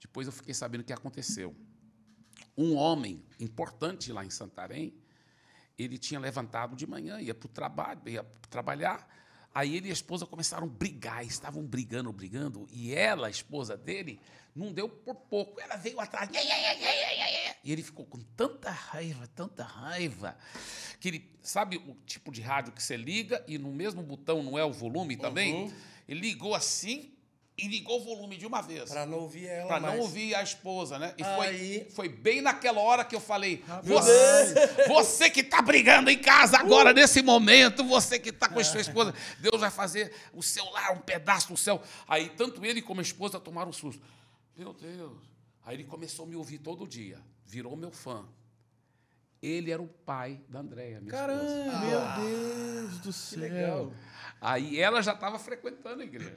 depois 0.00 0.26
eu 0.26 0.32
fiquei 0.32 0.54
sabendo 0.54 0.82
o 0.82 0.84
que 0.84 0.92
aconteceu. 0.92 1.54
Um 2.56 2.74
homem 2.76 3.24
importante 3.38 4.12
lá 4.12 4.24
em 4.24 4.30
Santarém, 4.30 4.94
ele 5.78 5.96
tinha 5.96 6.18
levantado 6.18 6.74
de 6.74 6.86
manhã, 6.86 7.20
ia 7.20 7.34
para 7.34 7.46
o 7.46 7.48
trabalho, 7.48 8.00
ia 8.06 8.24
trabalhar. 8.50 9.08
Aí 9.54 9.76
ele 9.76 9.88
e 9.88 9.90
a 9.90 9.92
esposa 9.92 10.26
começaram 10.26 10.66
a 10.66 10.70
brigar, 10.70 11.24
estavam 11.24 11.64
brigando, 11.64 12.12
brigando, 12.12 12.66
e 12.70 12.94
ela, 12.94 13.28
a 13.28 13.30
esposa 13.30 13.76
dele, 13.76 14.20
não 14.54 14.72
deu 14.72 14.88
por 14.88 15.14
pouco. 15.14 15.60
Ela 15.60 15.76
veio 15.76 16.00
atrás. 16.00 16.28
E 17.64 17.72
ele 17.72 17.82
ficou 17.82 18.04
com 18.04 18.18
tanta 18.36 18.70
raiva, 18.70 19.26
tanta 19.28 19.64
raiva, 19.64 20.36
que 21.00 21.08
ele. 21.08 21.38
Sabe 21.42 21.76
o 21.76 21.94
tipo 22.04 22.30
de 22.30 22.40
rádio 22.40 22.72
que 22.72 22.82
você 22.82 22.96
liga 22.96 23.42
e 23.48 23.56
no 23.56 23.72
mesmo 23.72 24.02
botão 24.02 24.42
não 24.42 24.58
é 24.58 24.64
o 24.64 24.72
volume 24.72 25.16
também? 25.16 25.54
Uhum. 25.54 25.72
Ele 26.06 26.20
ligou 26.20 26.54
assim 26.54 27.17
e 27.58 27.66
ligou 27.66 28.00
o 28.00 28.04
volume 28.04 28.36
de 28.36 28.46
uma 28.46 28.62
vez. 28.62 28.88
Pra 28.88 29.04
não 29.04 29.18
ouvir 29.18 29.46
ela 29.48 29.66
Pra 29.66 29.80
mais. 29.80 29.94
não 29.94 30.00
ouvir 30.02 30.34
a 30.34 30.42
esposa, 30.42 30.98
né? 30.98 31.12
E 31.18 31.22
Aí- 31.24 31.80
foi, 31.80 31.90
foi 31.90 32.08
bem 32.08 32.40
naquela 32.40 32.80
hora 32.80 33.04
que 33.04 33.16
eu 33.16 33.20
falei: 33.20 33.64
você, 33.82 34.54
você 34.86 35.28
que 35.28 35.42
tá 35.42 35.60
brigando 35.60 36.08
em 36.10 36.18
casa 36.18 36.56
agora, 36.58 36.92
nesse 36.92 37.20
momento, 37.20 37.82
você 37.84 38.18
que 38.18 38.30
tá 38.32 38.48
com 38.48 38.60
a 38.60 38.64
sua 38.64 38.80
esposa, 38.80 39.12
Deus 39.40 39.60
vai 39.60 39.70
fazer 39.70 40.12
o 40.32 40.42
seu 40.42 40.64
lar 40.70 40.92
um 40.92 41.00
pedaço 41.00 41.48
do 41.48 41.56
céu. 41.56 41.82
Aí 42.06 42.28
tanto 42.30 42.64
ele 42.64 42.80
como 42.80 43.00
a 43.00 43.02
esposa 43.02 43.40
tomaram 43.40 43.70
um 43.70 43.72
susto. 43.72 44.02
Meu 44.56 44.72
Deus. 44.72 45.18
Aí 45.64 45.74
ele 45.76 45.84
começou 45.84 46.24
a 46.24 46.28
me 46.28 46.36
ouvir 46.36 46.58
todo 46.58 46.86
dia, 46.86 47.18
virou 47.44 47.76
meu 47.76 47.90
fã. 47.90 48.24
Ele 49.42 49.70
era 49.70 49.80
o 49.80 49.86
pai 49.86 50.40
da 50.48 50.60
Andréia, 50.60 51.00
minha 51.00 51.14
esposa. 51.14 51.26
Caramba, 51.28 51.78
meu 51.86 52.24
Deus 52.26 52.98
do 53.00 53.12
céu. 53.12 53.38
legal. 53.40 53.92
Aí 54.40 54.80
ela 54.80 55.00
já 55.02 55.12
estava 55.12 55.38
frequentando 55.38 56.02
a 56.02 56.04
igreja. 56.04 56.34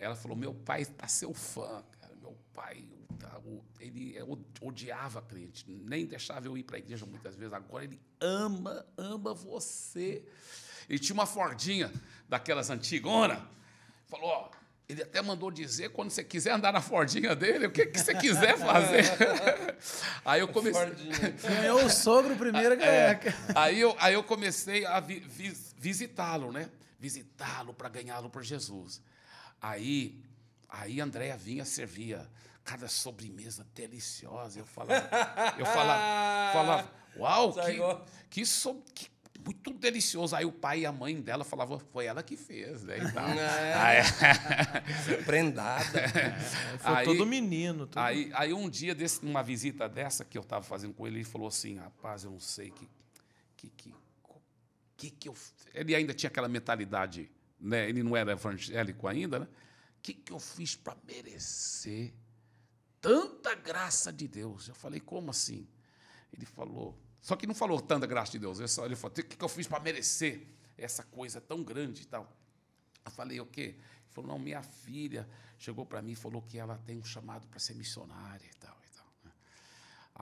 Ela 0.00 0.16
falou: 0.16 0.36
meu 0.36 0.54
pai 0.54 0.82
está 0.82 1.06
seu 1.06 1.32
fã, 1.34 1.84
cara. 2.00 2.14
Meu 2.20 2.36
pai, 2.54 2.84
tá, 3.18 3.38
ele 3.78 4.16
é, 4.16 4.22
odiava 4.60 5.20
crente, 5.22 5.64
nem 5.68 6.06
deixava 6.06 6.46
eu 6.46 6.56
ir 6.56 6.62
para 6.64 6.76
a 6.76 6.78
igreja 6.78 7.04
muitas 7.06 7.36
vezes. 7.36 7.52
Agora 7.52 7.84
ele 7.84 8.00
ama, 8.20 8.84
ama 8.96 9.32
você. 9.34 10.24
Ele 10.88 10.98
tinha 10.98 11.14
uma 11.14 11.26
Fordinha 11.26 11.92
daquelas 12.28 12.70
antigona. 12.70 13.46
Falou: 14.06 14.28
ó, 14.30 14.50
ele 14.88 15.02
até 15.02 15.20
mandou 15.22 15.50
dizer 15.50 15.90
quando 15.90 16.10
você 16.10 16.24
quiser 16.24 16.52
andar 16.52 16.72
na 16.72 16.80
Fordinha 16.80 17.36
dele, 17.36 17.66
o 17.66 17.70
que, 17.70 17.86
que 17.86 18.00
você 18.00 18.14
quiser 18.14 18.56
fazer. 18.58 19.04
Aí 20.24 20.40
eu 20.40 20.48
comecei. 20.48 20.82
Ganhou 21.42 21.84
o 21.84 21.90
sogro 21.90 22.34
primeiro 22.36 22.76
que 22.76 22.82
É, 22.84 23.20
aí, 23.54 23.80
eu, 23.80 23.94
aí 23.98 24.14
eu 24.14 24.22
comecei 24.24 24.84
a 24.84 24.98
vi- 25.00 25.20
vis- 25.20 25.74
visitá-lo, 25.78 26.50
né? 26.52 26.68
Visitá-lo 26.98 27.72
para 27.72 27.88
ganhá-lo 27.88 28.28
por 28.28 28.42
Jesus. 28.42 29.00
Aí, 29.60 30.18
aí 30.68 31.00
Andréia 31.00 31.36
vinha, 31.36 31.64
servia 31.64 32.28
cada 32.64 32.88
sobremesa 32.88 33.66
deliciosa. 33.74 34.58
Eu 34.60 34.64
falava, 34.66 35.08
eu 35.58 35.66
falava, 35.66 36.52
falava 36.52 36.90
uau, 37.16 37.52
que, 37.54 37.78
que, 38.30 38.46
so- 38.46 38.82
que 38.94 39.08
muito 39.44 39.72
delicioso. 39.72 40.36
Aí 40.36 40.44
o 40.44 40.52
pai 40.52 40.80
e 40.80 40.86
a 40.86 40.92
mãe 40.92 41.20
dela 41.20 41.44
falavam, 41.44 41.78
foi 41.78 42.04
ela 42.06 42.22
que 42.22 42.36
fez, 42.36 42.84
né? 42.84 42.98
E 42.98 43.12
tal. 43.12 43.28
É. 43.38 43.74
Aí- 43.74 44.02
Prendada. 45.24 45.84
Foi 46.78 46.94
Aí- 46.94 47.04
todo 47.06 47.26
menino. 47.26 47.86
todo- 47.86 48.02
Aí, 48.02 48.30
aí 48.34 48.52
um 48.52 48.68
dia, 48.68 48.94
desse, 48.94 49.24
numa 49.24 49.42
visita 49.42 49.88
dessa 49.88 50.24
que 50.24 50.36
eu 50.38 50.42
estava 50.42 50.62
fazendo 50.62 50.92
com 50.94 51.06
ele, 51.06 51.16
ele 51.18 51.24
falou 51.24 51.48
assim, 51.48 51.76
rapaz, 51.78 52.24
eu 52.24 52.30
não 52.30 52.40
sei 52.40 52.70
que 52.70 52.88
que, 53.56 53.68
que, 53.76 53.94
que, 54.96 55.10
que 55.10 55.28
eu... 55.28 55.34
f-" 55.34 55.52
Ele 55.74 55.94
ainda 55.94 56.14
tinha 56.14 56.28
aquela 56.28 56.48
mentalidade, 56.48 57.30
né? 57.60 57.88
ele 57.88 58.02
não 58.02 58.16
era 58.16 58.32
evangélico 58.32 59.06
ainda, 59.06 59.40
né? 59.40 59.48
O 59.98 60.02
que, 60.02 60.14
que 60.14 60.32
eu 60.32 60.40
fiz 60.40 60.74
para 60.74 60.96
merecer 61.06 62.14
tanta 63.00 63.54
graça 63.54 64.12
de 64.12 64.26
Deus? 64.26 64.68
Eu 64.68 64.74
falei, 64.74 64.98
como 64.98 65.30
assim? 65.30 65.68
Ele 66.32 66.46
falou, 66.46 66.98
só 67.20 67.36
que 67.36 67.46
não 67.46 67.54
falou 67.54 67.80
tanta 67.80 68.06
graça 68.06 68.32
de 68.32 68.38
Deus, 68.38 68.58
ele, 68.58 68.68
só, 68.68 68.86
ele 68.86 68.96
falou, 68.96 69.12
o 69.12 69.22
que, 69.22 69.36
que 69.36 69.44
eu 69.44 69.48
fiz 69.48 69.66
para 69.66 69.80
merecer 69.80 70.46
essa 70.78 71.02
coisa 71.02 71.40
tão 71.40 71.62
grande 71.62 72.02
e 72.02 72.06
tal? 72.06 72.34
Eu 73.04 73.10
falei, 73.10 73.40
o 73.40 73.46
quê? 73.46 73.76
Ele 73.76 74.08
falou, 74.08 74.30
não, 74.30 74.38
minha 74.38 74.62
filha 74.62 75.28
chegou 75.58 75.84
para 75.84 76.00
mim 76.00 76.12
e 76.12 76.16
falou 76.16 76.40
que 76.40 76.58
ela 76.58 76.78
tem 76.78 76.96
um 76.96 77.04
chamado 77.04 77.46
para 77.48 77.60
ser 77.60 77.74
missionária 77.74 78.46
e 78.46 78.58
tal? 78.58 78.79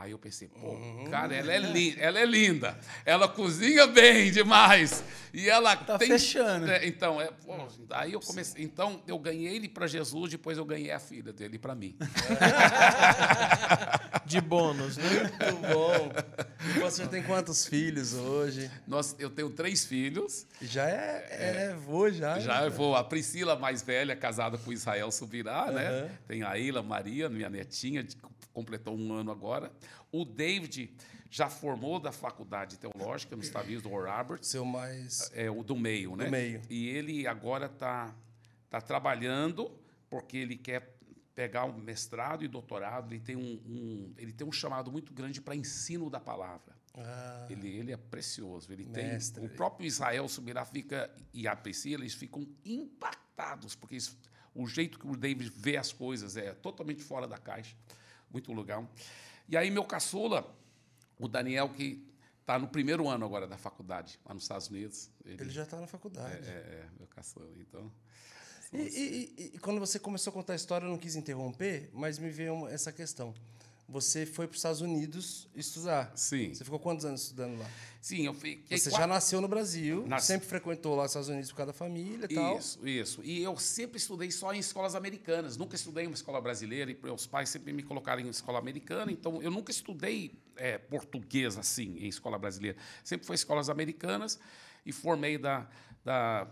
Aí 0.00 0.12
eu 0.12 0.18
pensei, 0.18 0.46
pô, 0.48 0.76
cara, 1.10 1.34
ela 1.34 1.52
é, 1.52 1.58
linda, 1.58 2.00
ela 2.00 2.20
é 2.20 2.24
linda, 2.24 2.78
ela 3.04 3.26
cozinha 3.28 3.84
bem 3.88 4.30
demais, 4.30 5.02
e 5.34 5.48
ela 5.48 5.74
Tá 5.76 5.98
tem... 5.98 6.06
fechando. 6.08 6.70
É, 6.70 6.86
então, 6.86 7.20
é, 7.20 7.32
pô, 7.32 7.52
aí 7.90 8.12
eu 8.12 8.20
comecei, 8.20 8.62
então 8.62 9.02
eu 9.08 9.18
ganhei 9.18 9.56
ele 9.56 9.68
para 9.68 9.88
Jesus, 9.88 10.30
depois 10.30 10.56
eu 10.56 10.64
ganhei 10.64 10.92
a 10.92 11.00
filha 11.00 11.32
dele 11.32 11.58
para 11.58 11.74
mim. 11.74 11.96
De 14.28 14.40
bônus, 14.40 14.96
né? 14.96 15.04
Muito 15.22 15.56
bom. 15.72 16.12
E 16.76 16.80
você 16.80 17.06
tem 17.06 17.22
quantos 17.22 17.66
filhos 17.66 18.12
hoje? 18.14 18.70
Nós, 18.86 19.16
eu 19.18 19.30
tenho 19.30 19.48
três 19.50 19.84
filhos, 19.86 20.46
Já 20.60 20.88
é, 20.88 21.26
é 21.30 21.74
vô, 21.74 22.10
já. 22.10 22.38
Já 22.38 22.64
eu 22.64 22.70
vou. 22.70 22.94
A 22.94 23.02
Priscila, 23.02 23.56
mais 23.56 23.82
velha, 23.82 24.14
casada 24.14 24.58
com 24.58 24.72
Israel 24.72 25.10
Subirá, 25.10 25.70
né? 25.72 25.88
Aham. 25.88 26.10
Tem 26.26 26.42
a 26.42 26.58
Ilha 26.58 26.82
Maria, 26.82 27.28
minha 27.28 27.48
netinha, 27.48 28.02
de- 28.02 28.16
completou 28.52 28.96
um 28.96 29.12
ano 29.14 29.30
agora. 29.30 29.72
O 30.12 30.24
David 30.24 30.90
já 31.30 31.48
formou 31.48 31.98
da 32.00 32.10
faculdade 32.12 32.76
teológica 32.78 33.34
nos 33.36 33.46
Estados 33.46 33.66
Unidos, 33.68 33.82
do 33.84 33.92
Oral 33.92 34.18
Roberts, 34.18 34.48
Seu 34.48 34.64
mais. 34.64 35.30
é 35.34 35.50
o 35.50 35.62
do 35.62 35.76
meio, 35.76 36.16
né? 36.16 36.28
meio. 36.28 36.60
E 36.70 36.88
ele 36.88 37.26
agora 37.26 37.66
está 37.66 38.14
tá 38.70 38.80
trabalhando 38.80 39.70
porque 40.10 40.36
ele 40.38 40.56
quer 40.56 40.97
pegar 41.38 41.66
um 41.66 41.78
mestrado 41.78 42.44
e 42.44 42.48
doutorado. 42.48 43.12
Ele 43.14 43.20
tem 43.20 43.36
um, 43.36 43.52
um- 43.64 44.12
ele 44.18 44.32
tem 44.32 44.44
um 44.44 44.50
chamado 44.50 44.90
muito 44.90 45.14
grande 45.14 45.40
para 45.40 45.54
ensino 45.54 46.10
da 46.10 46.18
palavra. 46.18 46.76
Ah, 46.94 47.46
Ele, 47.48 47.68
ele 47.68 47.92
é 47.92 47.96
precioso. 47.96 48.72
Ele 48.72 48.84
Mestre. 48.86 49.40
tem 49.42 49.48
o 49.48 49.54
próprio 49.54 49.86
Israel 49.86 50.28
Subirá 50.28 50.64
fica 50.64 51.08
e 51.32 51.46
a 51.46 51.54
Priscila 51.54 52.02
eles 52.02 52.14
ficam 52.14 52.44
impactados 52.64 53.76
porque 53.76 53.94
isso- 53.94 54.18
o 54.52 54.66
jeito 54.66 54.98
que 54.98 55.06
o 55.06 55.16
David 55.16 55.48
vê 55.54 55.76
as 55.76 55.92
coisas 55.92 56.36
é 56.36 56.52
totalmente 56.54 57.04
fora 57.04 57.28
da 57.28 57.38
caixa, 57.38 57.76
muito 58.32 58.52
legal. 58.52 58.90
E 59.48 59.56
aí 59.56 59.70
meu 59.70 59.84
caçula, 59.84 60.52
o 61.20 61.28
Daniel 61.28 61.68
que 61.68 62.04
está 62.40 62.58
no 62.58 62.66
primeiro 62.66 63.08
ano 63.08 63.24
agora 63.24 63.46
da 63.46 63.56
faculdade 63.56 64.18
lá 64.24 64.34
nos 64.34 64.42
Estados 64.42 64.66
Unidos, 64.68 65.08
ele, 65.24 65.40
ele 65.42 65.50
já 65.50 65.62
está 65.62 65.78
na 65.80 65.86
faculdade. 65.86 66.48
é, 66.48 66.50
é 66.50 66.88
meu 66.98 67.06
caçula. 67.06 67.48
Então 67.60 67.92
E, 68.72 68.76
e- 68.76 69.34
e- 69.38 69.50
e 69.54 69.58
quando 69.58 69.80
você 69.80 69.98
começou 69.98 70.30
a 70.30 70.34
contar 70.34 70.52
a 70.52 70.56
história, 70.56 70.84
eu 70.84 70.90
não 70.90 70.98
quis 70.98 71.16
interromper, 71.16 71.88
mas 71.92 72.18
me 72.18 72.28
veio 72.30 72.54
uma- 72.54 72.70
essa 72.70 72.92
questão. 72.92 73.34
Você 73.90 74.26
foi 74.26 74.46
para 74.46 74.52
os 74.52 74.58
Estados 74.58 74.82
Unidos 74.82 75.48
estudar. 75.54 76.12
sim, 76.14 76.52
Você 76.52 76.62
ficou 76.62 76.78
quantos 76.78 77.06
anos 77.06 77.22
estudando 77.22 77.58
lá? 77.58 77.66
sim 78.02 78.26
eu 78.26 78.34
fiquei 78.34 78.76
Você 78.76 78.90
quatro- 78.90 79.00
já 79.00 79.06
nasceu 79.06 79.40
no 79.40 79.48
Brasil, 79.48 80.06
Nasci. 80.06 80.26
sempre 80.26 80.46
frequentou 80.46 80.94
lá 80.94 81.04
os 81.04 81.10
Estados 81.12 81.30
Unidos 81.30 81.50
por 81.50 81.56
causa 81.56 81.72
da 81.72 81.78
família 81.78 82.26
e 82.28 82.34
tal. 82.34 82.58
Isso, 82.58 82.86
isso. 82.86 83.24
E 83.24 83.42
eu 83.42 83.56
sempre 83.56 83.96
estudei 83.96 84.30
só 84.30 84.52
em 84.52 84.58
escolas 84.58 84.94
americanas, 84.94 85.56
nunca 85.56 85.74
estudei 85.74 86.04
em 86.04 86.06
uma 86.08 86.14
escola 86.14 86.38
brasileira, 86.38 86.90
e 86.90 86.98
meus 87.02 87.26
pais 87.26 87.48
sempre 87.48 87.72
me 87.72 87.82
colocaram 87.82 88.20
em 88.20 88.28
escola 88.28 88.58
americana, 88.58 89.10
então 89.10 89.40
eu 89.40 89.50
nunca 89.50 89.70
estudei 89.70 90.38
é, 90.54 90.76
português 90.76 91.56
assim, 91.56 91.96
em 91.98 92.08
escola 92.08 92.38
brasileira. 92.38 92.76
Sempre 93.02 93.26
foi 93.26 93.36
escolas 93.36 93.70
americanas 93.70 94.38
e 94.84 94.92
formei 94.92 95.38
da, 95.38 95.66
da, 96.04 96.46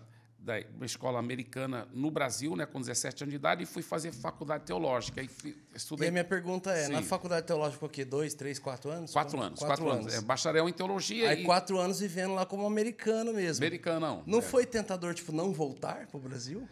da 0.47 0.55
uma 0.77 0.87
escola 0.87 1.19
americana 1.19 1.89
no 1.93 2.09
Brasil, 2.09 2.55
né, 2.55 2.65
com 2.65 2.79
17 2.79 3.25
anos 3.25 3.33
de 3.33 3.37
idade, 3.37 3.65
e 3.65 3.67
fui 3.67 3.83
fazer 3.83 4.13
faculdade 4.13 4.65
teológica. 4.65 5.21
E 5.21 5.27
fui- 5.27 5.57
E 5.75 5.77
estudei 5.77 6.09
a 6.09 6.13
minha 6.13 6.25
pergunta 6.25 6.71
é, 6.71 6.87
na 6.87 7.03
Sim. 7.03 7.09
faculdade 7.09 7.45
teológica, 7.47 7.85
o 7.85 7.89
quê? 7.89 8.05
Dois, 8.05 8.33
três, 8.33 8.59
quatro 8.61 8.89
anos? 8.89 9.13
quatro 9.13 9.41
anos. 9.41 9.59
Quatro, 9.59 9.91
anos. 9.91 10.15
É, 10.15 10.21
bacharel 10.21 10.69
em 10.69 10.73
teologia 10.73 11.31
Aí 11.31 11.43
e 11.43 11.45
quatro 11.45 11.79
anos 11.79 11.99
vivendo 11.99 12.33
lá 12.35 12.47
como 12.47 12.65
americano 12.65 13.33
mesmo. 13.35 13.65
americano, 13.65 13.99
não. 14.07 14.23
Não 14.25 14.39
É. 14.39 14.43
foi 14.43 14.65
tentador, 14.65 15.13
tipo, 15.15 15.33
não 15.33 15.53
voltar 15.53 16.07
pro 16.07 16.21
Brasil? 16.21 16.67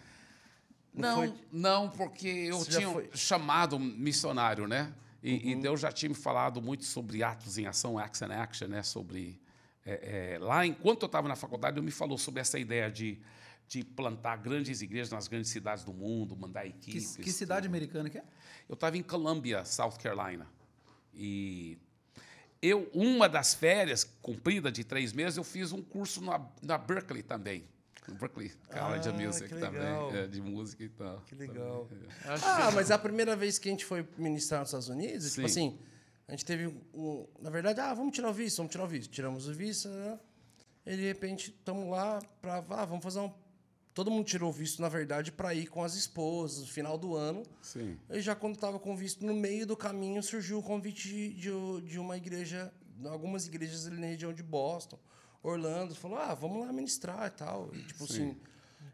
Não, 0.94 1.16
foi- 1.16 1.34
não, 1.52 1.90
porque 1.90 2.28
eu 2.28 2.59
Você 2.60 2.78
tinha 2.78 2.88
foi? 2.88 3.10
chamado 3.12 3.78
missionário, 3.80 4.68
né? 4.68 4.92
E, 5.20 5.51
e 5.51 5.56
Deus 5.56 5.80
já 5.80 5.90
tinha 5.90 6.09
me 6.10 6.14
falado 6.14 6.62
muito 6.62 6.84
sobre 6.84 7.22
atos 7.24 7.59
em 7.59 7.66
ação, 7.66 7.98
acts 7.98 8.22
and 8.22 8.32
action, 8.32 8.68
né? 8.68 8.82
Sobre 8.84 9.40
é, 9.86 10.34
é, 10.34 10.38
lá, 10.38 10.64
enquanto 10.64 11.02
eu 11.02 11.06
estava 11.06 11.26
na 11.28 11.34
faculdade, 11.36 11.76
ele 11.78 11.84
me 11.84 11.90
falou 11.90 12.16
sobre 12.16 12.40
essa 12.40 12.59
ideia 12.59 12.90
de, 12.90 13.18
de 13.66 13.82
plantar 13.85 14.36
grandes 14.36 14.82
igrejas 14.82 15.11
nas 15.11 15.27
grandes 15.27 15.51
cidades 15.51 15.85
do 15.85 15.93
mundo, 15.93 16.36
mandar 16.36 16.62
Que, 16.65 16.69
equipes. 16.69 17.16
que 17.16 17.32
cidade 17.32 17.66
americana 17.66 18.09
que 18.11 18.19
é? 18.19 18.24
Eu 18.69 18.74
estava 18.74 18.97
em 18.97 19.03
Columbia, 19.03 19.65
South 19.65 19.95
Carolina. 20.03 20.47
E 21.12 21.78
eu, 22.61 22.89
uma 22.95 23.28
das 23.28 23.55
férias 23.55 24.05
cumprida 24.23 24.70
de 24.70 24.85
três 24.85 25.12
meses, 25.12 25.36
eu 25.36 25.45
fiz 25.45 25.73
um 25.73 25.82
curso 25.82 26.23
na, 26.23 26.41
na 26.62 26.78
Berkeley 26.78 27.23
também. 27.23 27.65
Berkeley 28.20 28.53
College 28.70 29.09
of 29.09 29.19
Ah, 29.19 29.27
Music 29.27 29.49
que 29.49 29.55
também, 29.61 30.16
é, 30.19 30.27
de 30.27 30.41
música 30.43 30.85
e 30.85 30.89
tal. 30.91 31.20
Que 31.23 31.35
legal. 31.35 31.89
Acho 32.27 32.45
Ah, 32.47 32.70
mas 32.70 32.91
a 32.91 32.99
primeira 32.99 33.35
vez 33.35 33.59
que 33.59 33.69
a 33.69 33.73
gente 33.73 33.85
foi 33.85 34.07
ministrar 34.19 34.61
nos 34.61 34.69
Estados 34.69 34.89
Unidos, 34.91 35.32
tipo 35.32 35.49
Sim. 35.49 35.69
assim, 35.69 35.78
a 36.28 36.32
gente 36.32 36.45
teve 36.45 36.66
um. 36.93 37.27
Na 37.41 37.49
verdade, 37.49 37.81
ah, 37.81 37.95
vamos 37.95 38.15
tirar 38.15 38.28
o 38.28 38.32
visto, 38.32 38.59
vamos 38.59 38.73
tirar 38.73 38.85
o 38.85 38.89
visto. 38.89 39.11
Tiramos 39.11 39.49
o 39.49 39.55
visto, 39.55 39.89
né? 39.89 40.19
e 40.86 40.97
de 40.97 41.03
repente 41.03 41.51
estamos 41.51 41.89
lá 41.91 42.19
para. 42.43 42.59
Ah, 42.59 42.85
vamos 42.85 43.03
fazer 43.03 43.20
um. 43.20 43.32
Todo 43.95 44.11
mundo 44.11 44.27
tirou 44.27 44.51
o 44.51 44.53
visto, 44.53 44.83
na 44.83 44.89
verdade, 44.89 45.31
para 45.31 45.55
ir 45.55 45.69
com 45.69 45.83
as 45.85 45.95
esposas 45.95 46.62
no 46.62 46.66
final 46.66 46.99
do 46.99 47.15
ano. 47.15 47.45
Sim. 47.62 47.97
E 48.11 48.21
já 48.21 48.35
quando 48.35 48.57
estava 48.57 48.79
com 48.81 48.93
o 48.93 48.97
visto, 48.97 49.25
no 49.25 49.33
meio 49.33 49.65
do 49.65 49.77
caminho 49.77 50.21
surgiu 50.21 50.59
o 50.59 50.62
convite 50.62 51.33
de, 51.33 51.81
de, 51.83 51.99
uma 51.99 52.16
igreja, 52.16 52.73
algumas 53.05 53.47
igrejas 53.47 53.87
ali 53.87 54.01
na 54.01 54.09
região 54.09 54.33
de 54.33 54.43
Boston, 54.43 54.99
Orlando, 55.45 55.95
falou: 55.95 56.19
ah, 56.19 56.35
vamos 56.35 56.66
lá 56.66 56.73
ministrar 56.73 57.29
e 57.29 57.31
tal. 57.31 57.71
E, 57.73 57.83
tipo 57.85 58.05
Sim. 58.09 58.31
assim, 58.31 58.37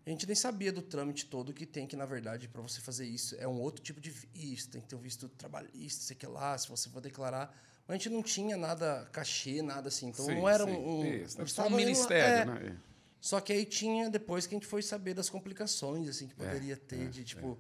a 0.05 0.11
gente 0.11 0.27
nem 0.27 0.37
sabia 0.37 0.71
do 0.71 0.83
trâmite 0.83 1.25
todo 1.25 1.55
que 1.55 1.65
tem, 1.65 1.87
que 1.87 1.97
na 1.97 2.05
verdade, 2.05 2.47
para 2.47 2.61
você 2.61 2.79
fazer 2.83 3.07
isso, 3.07 3.35
é 3.39 3.49
um 3.49 3.59
outro 3.59 3.83
tipo 3.83 4.03
de 4.03 4.11
visto, 4.11 4.71
tem 4.71 4.83
que 4.83 4.89
ter 4.89 4.97
um 4.97 5.01
visto 5.01 5.31
trabalhista, 5.31 6.03
sei 6.03 6.15
que 6.15 6.27
lá, 6.27 6.59
se 6.59 6.69
você 6.69 6.91
for 6.91 7.01
declarar. 7.01 7.57
Mas 7.89 7.95
a 7.95 7.99
gente 7.99 8.11
não 8.11 8.23
tinha 8.23 8.57
nada 8.57 9.09
cachê, 9.13 9.63
nada 9.63 9.89
assim. 9.89 10.09
Então 10.09 10.27
sim, 10.27 10.35
não 10.35 10.47
era 10.47 10.65
sim. 10.67 10.73
um. 10.73 11.01
um 11.01 11.07
Isso, 11.07 11.47
só 11.47 11.63
um 11.63 11.67
indo 11.67 11.73
lá- 11.73 11.77
ministério, 11.79 12.53
é, 12.53 12.55
né? 12.55 12.77
Só 13.21 13.41
que 13.41 13.53
aí 13.53 13.65
tinha, 13.67 14.09
depois 14.09 14.47
que 14.47 14.55
a 14.55 14.59
gente 14.59 14.67
foi 14.67 14.83
saber 14.83 15.15
das 15.15 15.29
complicações, 15.29 16.09
assim, 16.09 16.27
que 16.29 16.35
poderia 16.35 16.77
ter, 16.77 17.03
é, 17.03 17.07
de 17.09 17.23
tipo. 17.25 17.59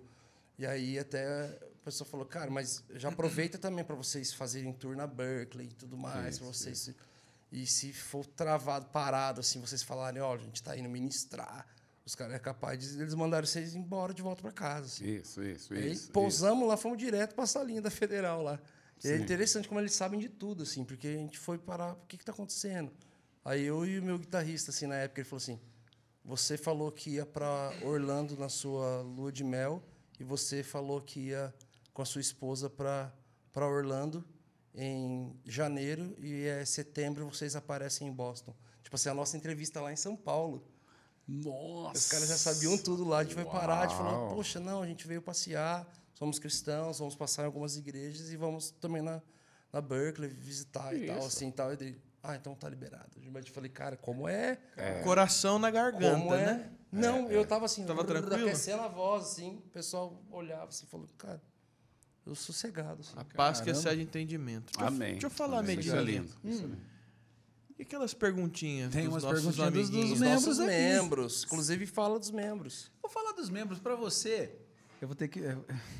E 0.59 0.66
aí 0.66 0.99
até 0.99 1.24
a 1.27 1.85
pessoa 1.85 2.09
falou, 2.09 2.27
cara, 2.27 2.51
mas 2.51 2.82
já 2.95 3.09
aproveita 3.09 3.59
também 3.59 3.85
para 3.85 3.95
vocês 3.95 4.32
fazerem 4.32 4.73
tour 4.73 4.95
na 4.97 5.07
Berkeley 5.07 5.69
e 5.69 5.74
tudo 5.74 5.97
mais, 5.97 6.35
Isso, 6.37 6.45
para 6.45 6.53
vocês. 6.53 6.78
se- 6.78 6.97
E 7.53 7.66
se 7.66 7.93
for 7.93 8.24
travado, 8.24 8.87
parado, 8.87 9.41
assim, 9.41 9.61
vocês 9.61 9.82
falarem, 9.82 10.23
ó, 10.23 10.35
a 10.35 10.39
gente 10.39 10.62
tá 10.62 10.77
indo 10.77 10.89
ministrar, 10.89 11.66
os 12.07 12.15
caras 12.15 12.35
é 12.35 12.39
capaz 12.39 12.78
de 12.78 13.01
eles 13.01 13.12
mandarem 13.15 13.45
vocês 13.47 13.74
embora 13.74 14.15
de 14.15 14.23
volta 14.23 14.41
para 14.41 14.53
casa. 14.53 14.87
Assim. 14.87 15.05
Isso, 15.16 15.43
isso, 15.43 15.74
Aí 15.74 15.91
isso. 15.93 16.12
pousamos 16.12 16.69
lá, 16.69 16.77
fomos 16.77 16.97
direto 16.99 17.35
para 17.35 17.45
a 17.45 17.47
salinha 17.49 17.82
da 17.82 17.91
Federal 17.91 18.41
lá. 18.43 18.61
É 19.03 19.16
interessante 19.16 19.66
como 19.66 19.81
eles 19.81 19.95
sabem 19.95 20.20
de 20.20 20.28
tudo, 20.28 20.62
assim, 20.62 20.85
porque 20.85 21.09
a 21.09 21.16
gente 21.16 21.39
foi 21.39 21.59
parar, 21.59 21.95
o 21.95 22.07
que 22.07 22.16
está 22.16 22.31
acontecendo? 22.32 22.93
Aí 23.45 23.65
eu 23.65 23.85
e 23.87 23.99
o 23.99 24.03
meu 24.03 24.19
guitarrista, 24.19 24.71
assim, 24.71 24.87
na 24.87 24.97
época, 24.97 25.21
ele 25.21 25.29
falou 25.29 25.43
assim: 25.43 25.61
você 26.25 26.57
falou 26.59 26.93
que 26.93 27.11
ia 27.11 27.27
para 27.27 27.73
Orlando 27.83 28.37
na 28.37 28.49
sua 28.49 29.01
lua 29.01 29.33
de 29.33 29.43
mel 29.43 29.83
e 30.19 30.25
você 30.25 30.62
falou 30.62 31.01
que 31.01 31.29
ia 31.29 31.55
com 31.93 32.03
a 32.03 32.05
sua 32.05 32.21
esposa 32.21 32.69
para 32.69 33.12
Orlando 33.57 34.25
em 34.75 35.35
janeiro 35.45 36.15
e 36.19 36.45
é 36.45 36.65
setembro 36.65 37.29
vocês 37.29 37.57
aparecem 37.57 38.07
em 38.07 38.12
Boston. 38.12 38.55
Tipo 38.83 38.97
assim, 38.97 39.09
a 39.09 39.15
nossa 39.15 39.37
entrevista 39.37 39.81
lá 39.81 39.93
em 39.93 39.97
São 39.97 40.15
Paulo. 40.17 40.65
Nossa. 41.27 41.99
Os 41.99 42.09
caras 42.09 42.29
já 42.29 42.37
sabiam 42.37 42.77
tudo 42.77 43.05
lá. 43.05 43.19
A 43.19 43.23
gente 43.25 43.35
foi 43.35 43.45
parar, 43.45 43.81
a 43.81 43.87
gente 43.87 43.97
falou, 43.97 44.12
Uau. 44.12 44.35
poxa, 44.35 44.61
não, 44.61 44.83
a 44.83 44.87
gente 44.87 45.07
veio 45.07 45.23
passear, 45.23 45.89
somos 46.15 46.39
cristãos, 46.39 46.99
vamos 46.99 47.15
passar 47.15 47.43
em 47.43 47.47
algumas 47.47 47.77
igrejas 47.77 48.31
e 48.31 48.37
vamos 48.37 48.71
também 48.73 49.01
na, 49.01 49.23
na 49.73 49.81
Berkeley 49.81 50.29
visitar 50.29 50.95
e 50.95 51.07
tal, 51.07 51.25
assim 51.25 51.51
tal. 51.51 51.73
E 51.73 51.97
ah, 52.22 52.36
então 52.36 52.55
tá 52.55 52.68
liberado. 52.68 53.10
Mas 53.32 53.47
eu 53.47 53.52
falei, 53.52 53.70
cara, 53.70 53.97
como 53.97 54.28
é? 54.28 54.59
Coração 55.05 55.59
na 55.59 55.70
garganta, 55.70 56.18
como 56.18 56.34
é? 56.34 56.47
né? 56.55 56.70
Não, 56.92 57.30
eu 57.30 57.47
tava 57.47 57.64
assim, 57.66 57.84
Tava 57.86 58.02
brrr, 58.02 58.18
tranquilo? 58.20 58.48
aquecendo 58.48 58.82
a 58.82 58.88
voz, 58.88 59.24
assim, 59.24 59.56
o 59.64 59.70
pessoal 59.70 60.20
olhava 60.30 60.66
assim 60.68 60.84
e 60.86 60.88
falou, 60.88 61.06
cara, 61.16 61.40
eu 62.26 62.34
sossegado, 62.34 63.01
assim. 63.01 63.12
A 63.16 63.24
paz 63.24 63.60
que 63.60 63.70
excede 63.70 64.02
entendimento. 64.02 64.66
Deixa 64.72 64.80
eu- 64.82 64.86
Amém. 64.88 65.12
Deixa 65.12 65.26
eu 65.26 65.30
falar, 65.30 65.59
é 65.60 65.66
Medina. 65.66 66.01
lindo. 66.01 66.34
isso 66.44 66.64
é. 66.64 66.90
E 67.78 67.82
aquelas 67.82 68.12
perguntinhas 68.12 68.92
Tem 68.92 69.05
dos 69.05 69.14
umas 69.14 69.22
nossos 69.22 69.56
perguntinhas 69.56 69.72
dos- 69.72 69.90
dos 70.10 70.20
membros 70.20 70.44
nossos 70.47 70.60
aqui. 70.60 70.68
membros. 70.68 71.44
Inclusive, 71.44 71.86
fala 71.86 72.18
dos 72.18 72.30
membros. 72.30 72.90
Vou 73.01 73.10
falar 73.10 73.32
dos 73.32 73.48
membros 73.48 73.78
para 73.78 73.94
você. 73.97 74.55
Eu 75.01 75.09
vou 75.09 75.14
ter 75.16 75.28
que. 75.28 75.40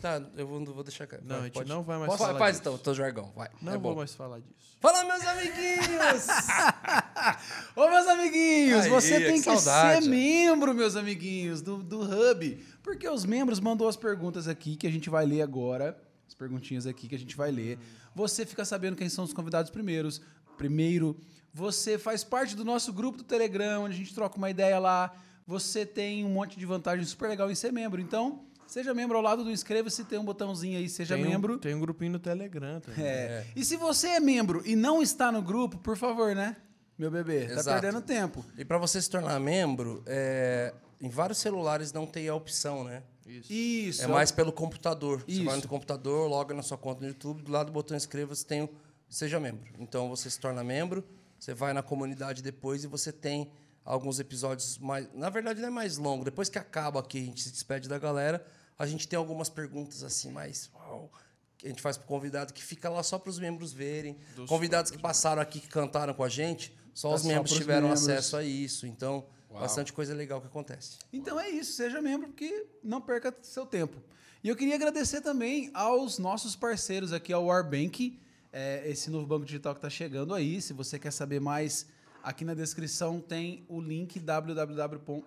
Tá, 0.03 0.23
eu 0.37 0.47
vou, 0.47 0.63
vou 0.67 0.85
deixar... 0.85 1.09
Não, 1.23 1.37
a 1.37 1.45
gente 1.45 1.65
não 1.65 1.83
vai 1.83 1.97
mais 1.99 2.11
Posso- 2.11 2.23
falar 2.25 2.39
Faz 2.39 2.57
disso. 2.57 2.69
então, 2.69 2.77
teu 2.79 2.95
jargão, 2.95 3.33
vai. 3.35 3.49
Não 3.63 3.73
é 3.73 3.79
vou 3.79 3.93
bom. 3.93 3.99
mais 3.99 4.15
falar 4.15 4.41
disso. 4.41 4.77
Fala, 4.79 5.05
meus 5.05 5.27
amiguinhos! 5.27 6.27
Ô, 7.75 7.89
meus 7.89 8.07
amiguinhos, 8.07 8.85
Aí, 8.85 8.91
você 8.91 9.19
que 9.21 9.25
tem 9.27 9.35
que 9.37 9.41
saudade. 9.43 10.05
ser 10.05 10.11
membro, 10.11 10.75
meus 10.75 10.97
amiguinhos, 10.97 11.63
do, 11.63 11.83
do 11.83 12.01
Hub. 12.03 12.63
Porque 12.83 13.09
os 13.09 13.25
membros 13.25 13.59
mandou 13.59 13.89
as 13.89 13.97
perguntas 13.97 14.47
aqui 14.47 14.77
que 14.77 14.87
a 14.87 14.91
gente 14.91 15.09
vai 15.09 15.25
ler 15.25 15.41
agora. 15.41 15.99
As 16.29 16.35
perguntinhas 16.35 16.87
aqui 16.87 17.09
que 17.09 17.15
a 17.15 17.19
gente 17.19 17.37
vai 17.37 17.51
ler. 17.51 17.79
Você 18.15 18.45
fica 18.45 18.65
sabendo 18.67 18.97
quem 18.97 19.09
são 19.09 19.25
os 19.25 19.33
convidados 19.33 19.71
primeiros. 19.71 20.21
Primeiro, 20.59 21.17
você 21.55 21.99
faz 21.99 22.23
parte 22.23 22.55
do 22.55 22.65
nosso 22.67 22.93
grupo 22.93 23.17
do 23.17 23.25
Telegram, 23.25 23.85
onde 23.85 23.95
a 23.95 23.99
gente 23.99 24.15
troca 24.15 24.37
uma 24.37 24.51
ideia 24.51 24.79
lá. 24.79 25.11
Você 25.47 25.87
tem 25.87 26.23
um 26.25 26.31
monte 26.31 26.59
de 26.59 26.67
vantagem 26.67 27.05
super 27.07 27.29
legal 27.29 27.51
em 27.51 27.55
ser 27.55 27.73
membro. 27.73 28.01
Então, 28.01 28.45
seja 28.71 28.95
membro 28.95 29.17
ao 29.17 29.23
lado 29.23 29.45
do 29.45 29.51
inscreva-se, 29.51 30.05
tem 30.05 30.19
um 30.19 30.25
botãozinho 30.25 30.79
aí, 30.79 30.89
seja 30.89 31.17
tem 31.17 31.25
membro. 31.25 31.55
Um, 31.55 31.59
tem 31.59 31.75
um 31.75 31.81
grupinho 31.81 32.13
no 32.13 32.19
Telegram 32.19 32.81
também. 32.81 33.05
É. 33.05 33.47
E 33.57 33.65
se 33.65 33.77
você 33.77 34.09
é 34.09 34.21
membro 34.21 34.63
e 34.65 34.77
não 34.77 35.03
está 35.03 35.33
no 35.33 35.43
grupo, 35.43 35.79
por 35.79 35.97
favor, 35.97 36.35
né? 36.35 36.57
Meu 36.97 37.11
bebê, 37.11 37.47
tá 37.47 37.55
Exato. 37.55 37.81
perdendo 37.81 38.03
tempo. 38.03 38.45
E 38.57 38.65
para 38.65 38.79
você 38.79 39.01
se 39.01 39.09
tornar 39.09 39.41
membro, 39.41 40.03
é, 40.07 40.73
em 41.01 41.09
vários 41.09 41.39
celulares 41.39 41.93
não 41.93 42.07
tem 42.07 42.29
a 42.29 42.35
opção, 42.35 42.85
né? 42.85 43.03
Isso. 43.27 43.53
É 43.53 43.55
Isso. 43.55 44.09
mais 44.09 44.31
pelo 44.31 44.53
computador. 44.53 45.21
Você 45.21 45.33
Isso. 45.33 45.45
vai 45.45 45.57
no 45.57 45.69
computador, 45.69 46.29
loga 46.29 46.55
na 46.55 46.63
sua 46.63 46.77
conta 46.77 47.03
no 47.03 47.09
YouTube, 47.09 47.43
do 47.43 47.51
lado 47.51 47.67
do 47.67 47.73
botão 47.73 47.97
inscreva-se 47.97 48.45
tem 48.45 48.63
o 48.63 48.71
Seja 49.09 49.41
Membro. 49.41 49.73
Então 49.79 50.09
você 50.09 50.29
se 50.29 50.39
torna 50.39 50.63
membro, 50.63 51.05
você 51.39 51.55
vai 51.55 51.73
na 51.73 51.83
comunidade 51.83 52.43
depois 52.43 52.85
e 52.85 52.87
você 52.87 53.13
tem 53.13 53.51
alguns 53.85 54.21
episódios 54.21 54.79
mais. 54.79 55.09
Na 55.15 55.31
verdade, 55.31 55.61
não 55.61 55.69
é 55.69 55.71
mais 55.71 55.97
longo. 55.97 56.25
Depois 56.25 56.49
que 56.49 56.59
acaba 56.59 57.01
aqui, 57.01 57.19
a 57.19 57.25
gente 57.25 57.43
se 57.43 57.51
despede 57.51 57.89
da 57.89 57.99
galera, 57.99 58.45
a 58.83 58.87
gente 58.87 59.07
tem 59.07 59.17
algumas 59.19 59.49
perguntas 59.51 60.03
assim, 60.03 60.31
mais. 60.33 60.71
uau, 60.75 61.13
que 61.59 61.67
a 61.67 61.69
gente 61.69 61.83
faz 61.83 61.99
pro 61.99 62.07
convidado 62.07 62.55
que 62.55 62.63
fica 62.63 62.89
lá 62.89 63.03
só 63.03 63.19
para 63.19 63.29
os 63.29 63.39
membros 63.39 63.73
verem. 63.73 64.17
Convidados 64.49 64.91
que 64.91 64.97
passaram 64.99 65.43
aqui, 65.43 65.61
que 65.61 65.69
cantaram 65.69 66.15
com 66.15 66.25
a 66.25 66.29
gente, 66.31 66.75
só 66.95 67.11
Tá 67.11 67.15
os 67.17 67.23
só 67.23 67.29
membros 67.29 67.51
pros 67.51 67.61
tiveram 67.61 67.89
membros. 67.89 68.09
acesso 68.09 68.37
a 68.39 68.43
isso. 68.43 68.87
Então, 68.87 69.27
Uau. 69.51 69.61
bastante 69.61 69.93
coisa 69.93 70.15
legal 70.15 70.41
que 70.41 70.47
acontece. 70.47 70.99
Então 71.13 71.39
é 71.39 71.51
isso, 71.51 71.75
seja 71.75 72.01
membro, 72.01 72.29
porque 72.29 72.67
não 72.83 73.01
perca 73.03 73.35
seu 73.43 73.67
tempo. 73.67 74.03
E 74.43 74.49
eu 74.49 74.57
queria 74.57 74.75
agradecer 74.77 75.21
também 75.21 75.71
aos 75.75 76.19
nossos 76.19 76.57
parceiros 76.57 77.13
aqui, 77.13 77.31
ao 77.35 77.45
Warbank, 77.45 78.19
é, 78.51 78.89
esse 78.89 79.11
novo 79.11 79.27
banco 79.27 79.45
digital 79.45 79.75
que 79.75 79.79
está 79.79 79.91
chegando 79.91 80.33
aí. 80.35 80.63
Se 80.63 80.73
você 80.73 80.99
quer 80.99 81.11
saber 81.13 81.41
mais, 81.41 81.87
aqui 82.23 82.45
na 82.45 82.55
descrição 82.55 83.21
tem 83.21 83.65
o 83.69 83.81
link 83.81 84.19
www.pom- 84.21 85.23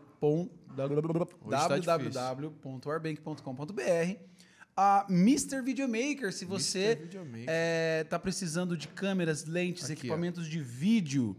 Hoje 0.75 1.85
tá 1.85 1.97
www.warbank.com.br. 1.97 4.15
A 4.75 5.05
Mr. 5.07 5.61
Videomaker, 5.61 6.33
se 6.33 6.45
você 6.45 6.95
Videomaker. 6.95 7.45
está 8.01 8.17
precisando 8.17 8.75
de 8.75 8.87
câmeras, 8.87 9.45
lentes, 9.45 9.83
Aqui, 9.85 9.93
ó. 9.93 9.95
equipamentos 9.97 10.47
de 10.47 10.59
vídeo, 10.59 11.37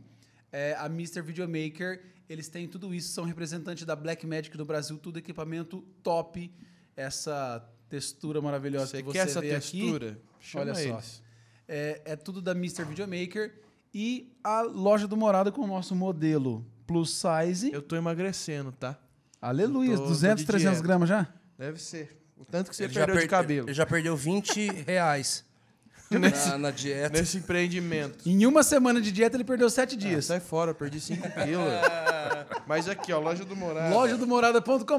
é, 0.52 0.74
a 0.78 0.86
Mr. 0.86 1.20
Videomaker, 1.20 2.01
eles 2.28 2.48
têm 2.48 2.68
tudo 2.68 2.94
isso, 2.94 3.12
são 3.12 3.24
representantes 3.24 3.85
da 3.85 3.97
Blackmagic 3.97 4.56
do 4.56 4.64
Brasil, 4.64 4.97
tudo 4.98 5.18
equipamento 5.18 5.82
top, 6.02 6.48
essa 6.97 7.68
textura 7.89 8.40
maravilhosa 8.40 8.86
Você 8.86 8.98
que 8.98 9.02
você 9.05 9.12
quer 9.18 9.24
essa 9.26 9.40
vê 9.40 9.48
textura? 9.51 10.10
aqui. 10.12 10.20
Chama 10.39 10.64
Olha 10.66 10.74
só. 10.74 10.81
eles. 10.81 11.22
É, 11.66 12.02
é 12.05 12.14
tudo 12.16 12.40
da 12.40 12.52
Mr. 12.52 12.85
Videomaker 12.85 13.52
e 13.95 14.33
a 14.43 14.61
loja 14.62 15.07
do 15.07 15.16
Morada 15.16 15.53
com 15.53 15.62
o 15.62 15.66
nosso 15.66 15.95
modelo 15.95 16.66
plus 16.87 17.11
size. 17.23 17.73
Eu 17.73 17.81
tô 17.81 17.95
emagrecendo, 17.97 18.73
tá? 18.73 18.99
Aleluia, 19.41 19.97
tô- 19.97 20.03
tô 20.03 20.09
200, 20.09 20.41
de 20.43 20.47
300 20.47 20.73
dieta. 20.79 20.87
gramas 20.89 21.09
já? 21.09 21.29
Deve 21.59 21.81
ser. 21.81 22.21
O 22.37 22.45
tanto 22.45 22.69
que 22.71 22.77
você 22.77 22.85
Ele 22.85 22.93
já 22.93 23.01
perdeu 23.07 23.15
de 23.15 23.21
per- 23.23 23.31
cabelo 23.31 23.66
Ele 23.69 23.75
já 23.75 23.87
perdeu 23.87 24.16
20 24.16 24.66
reais 24.87 25.45
Nesse- 26.11 26.49
na, 26.51 26.59
na 26.59 26.71
dieta. 26.71 27.19
nesse 27.19 27.39
empreendimento. 27.39 28.29
Em 28.29 28.45
uma 28.47 28.62
semana 28.62 29.01
de 29.01 29.11
dieta 29.12 29.37
ele 29.37 29.45
perdeu 29.45 29.71
7 29.71 29.95
Ah, 29.95 29.99
dias. 29.99 30.25
sai 30.27 30.41
fora, 30.41 30.71
eu 30.73 30.75
perdi 30.75 31.01
5 31.01 31.23
quilos. 31.31 31.65
Mas 32.66 32.89
aqui, 32.89 33.12
ó, 33.12 33.19
loja 33.21 33.45
do 33.45 33.55
Morada. 33.57 33.95
Loja 33.95 34.16
do 34.16 34.27
morada.com.br. 34.27 34.91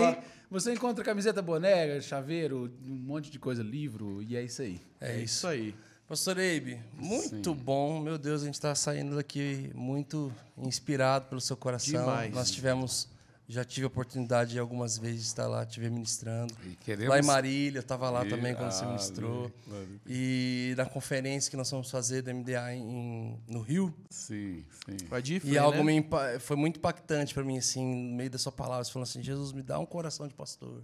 Ó. 0.00 0.16
Você 0.50 0.72
encontra 0.72 1.04
camiseta, 1.04 1.40
boné, 1.40 2.00
chaveiro, 2.00 2.70
um 2.84 2.94
monte 2.94 3.30
de 3.30 3.38
coisa, 3.38 3.62
livro, 3.62 4.20
e 4.22 4.36
é 4.36 4.42
isso 4.42 4.62
aí. 4.62 4.80
É 5.00 5.16
isso 5.20 5.46
aí. 5.46 5.74
Pastor 6.10 6.38
Eibe, 6.38 6.76
muito 6.98 7.54
Sim. 7.54 7.56
bom. 7.62 8.00
Meu 8.00 8.18
Deus, 8.18 8.42
a 8.42 8.44
gente 8.46 8.54
está 8.54 8.74
saindo 8.74 9.14
daqui 9.14 9.70
muito 9.76 10.32
inspirado 10.58 11.26
pelo 11.26 11.40
seu 11.40 11.56
coração. 11.56 12.00
Demais. 12.00 12.34
Nós 12.34 12.50
tivemos, 12.50 13.08
já 13.48 13.64
tive 13.64 13.84
a 13.84 13.86
oportunidade 13.86 14.50
de 14.50 14.58
algumas 14.58 14.98
vezes 14.98 15.20
de 15.20 15.26
estar 15.28 15.46
lá, 15.46 15.64
te 15.64 15.78
ver 15.78 15.88
ministrando. 15.88 16.52
E 16.66 16.74
queremos... 16.74 17.10
Lá 17.10 17.20
em 17.20 17.22
Marília, 17.22 17.78
eu 17.78 17.82
estava 17.82 18.10
lá 18.10 18.26
E- 18.26 18.28
também 18.28 18.56
quando 18.56 18.72
você 18.72 18.84
ah, 18.84 18.88
ministrou. 18.88 19.52
ali, 19.68 19.76
ali. 19.76 20.00
E 20.04 20.74
na 20.76 20.84
conferência 20.84 21.48
que 21.48 21.56
nós 21.56 21.70
vamos 21.70 21.88
fazer 21.88 22.22
da 22.22 22.34
MDA 22.34 22.74
em, 22.74 23.38
no 23.46 23.60
Rio. 23.60 23.94
Sim, 24.10 24.64
sim. 24.84 24.96
De 25.22 25.40
E 25.44 25.56
algo 25.56 25.78
né? 25.84 25.84
me 26.00 26.04
foi 26.40 26.56
muito 26.56 26.78
impactante 26.78 27.32
para 27.32 27.44
mim, 27.44 27.56
assim, 27.58 27.84
no 28.10 28.16
meio 28.16 28.30
da 28.30 28.38
sua 28.38 28.50
palavra, 28.50 28.82
você 28.82 28.90
falando 28.90 29.06
assim: 29.06 29.22
Jesus, 29.22 29.52
me 29.52 29.62
dá 29.62 29.78
um 29.78 29.86
coração 29.86 30.26
de 30.26 30.34
pastor. 30.34 30.82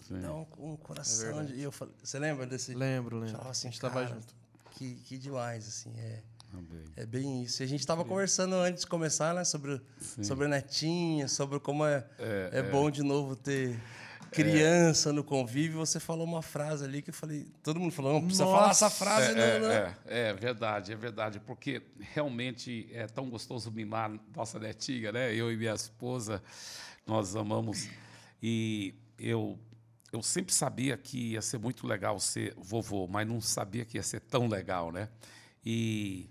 sim. 0.00 0.14
Me 0.14 0.20
dá 0.20 0.32
um, 0.32 0.46
um 0.60 0.76
coração 0.76 1.26
verdade. 1.26 1.52
de. 1.52 1.58
E 1.58 1.62
eu 1.62 1.70
falei, 1.70 1.92
você 2.02 2.18
lembra 2.18 2.46
desse? 2.46 2.72
Lembro, 2.74 3.18
lembro. 3.18 3.46
Assim, 3.46 3.68
a 3.68 3.70
gente 3.70 3.78
tava 3.82 4.02
cara, 4.02 4.06
junto. 4.14 4.34
Que, 4.76 4.94
que 4.96 5.18
demais, 5.18 5.66
assim, 5.66 5.92
é. 5.98 6.22
É 6.96 7.04
bem 7.04 7.42
isso. 7.42 7.62
A 7.62 7.66
gente 7.66 7.80
estava 7.80 8.04
conversando 8.04 8.54
antes 8.54 8.82
de 8.82 8.86
começar, 8.86 9.34
né? 9.34 9.44
Sobre, 9.44 9.80
sobre 10.22 10.46
a 10.46 10.48
netinha, 10.48 11.28
sobre 11.28 11.58
como 11.60 11.84
é, 11.84 12.06
é, 12.52 12.62
bom 12.62 12.90
de 12.90 13.02
novo 13.02 13.36
ter 13.36 13.78
criança 14.30 15.12
no 15.12 15.24
convívio. 15.24 15.78
Você 15.78 15.98
falou 15.98 16.24
uma 16.24 16.42
frase 16.42 16.84
ali 16.84 17.02
que 17.02 17.10
eu 17.10 17.14
falei. 17.14 17.46
Todo 17.62 17.80
mundo 17.80 17.92
falou, 17.92 18.12
não 18.14 18.20
precisa 18.22 18.44
falar 18.44 18.70
essa 18.70 18.90
frase, 18.90 19.32
É, 19.32 19.34
não, 19.34 19.42
é, 19.42 19.58
não. 19.60 19.70
é, 19.70 19.96
é 20.06 20.34
verdade, 20.34 20.92
é 20.92 20.96
verdade, 20.96 21.40
porque 21.40 21.82
realmente 21.98 22.88
é 22.92 23.06
tão 23.06 23.28
gostoso 23.28 23.70
mimar 23.70 24.10
nossa 24.34 24.58
netinha, 24.58 25.12
né? 25.12 25.34
Eu 25.34 25.52
e 25.52 25.56
minha 25.56 25.74
esposa, 25.74 26.42
nós 27.06 27.34
amamos. 27.36 27.88
E 28.42 28.94
eu, 29.18 29.58
eu 30.12 30.22
sempre 30.22 30.54
sabia 30.54 30.96
que 30.96 31.32
ia 31.32 31.42
ser 31.42 31.58
muito 31.58 31.86
legal 31.86 32.18
ser 32.20 32.54
vovô, 32.56 33.06
mas 33.06 33.26
não 33.26 33.40
sabia 33.40 33.84
que 33.84 33.96
ia 33.98 34.02
ser 34.02 34.20
tão 34.20 34.46
legal, 34.46 34.92
né? 34.92 35.08
E 35.64 36.30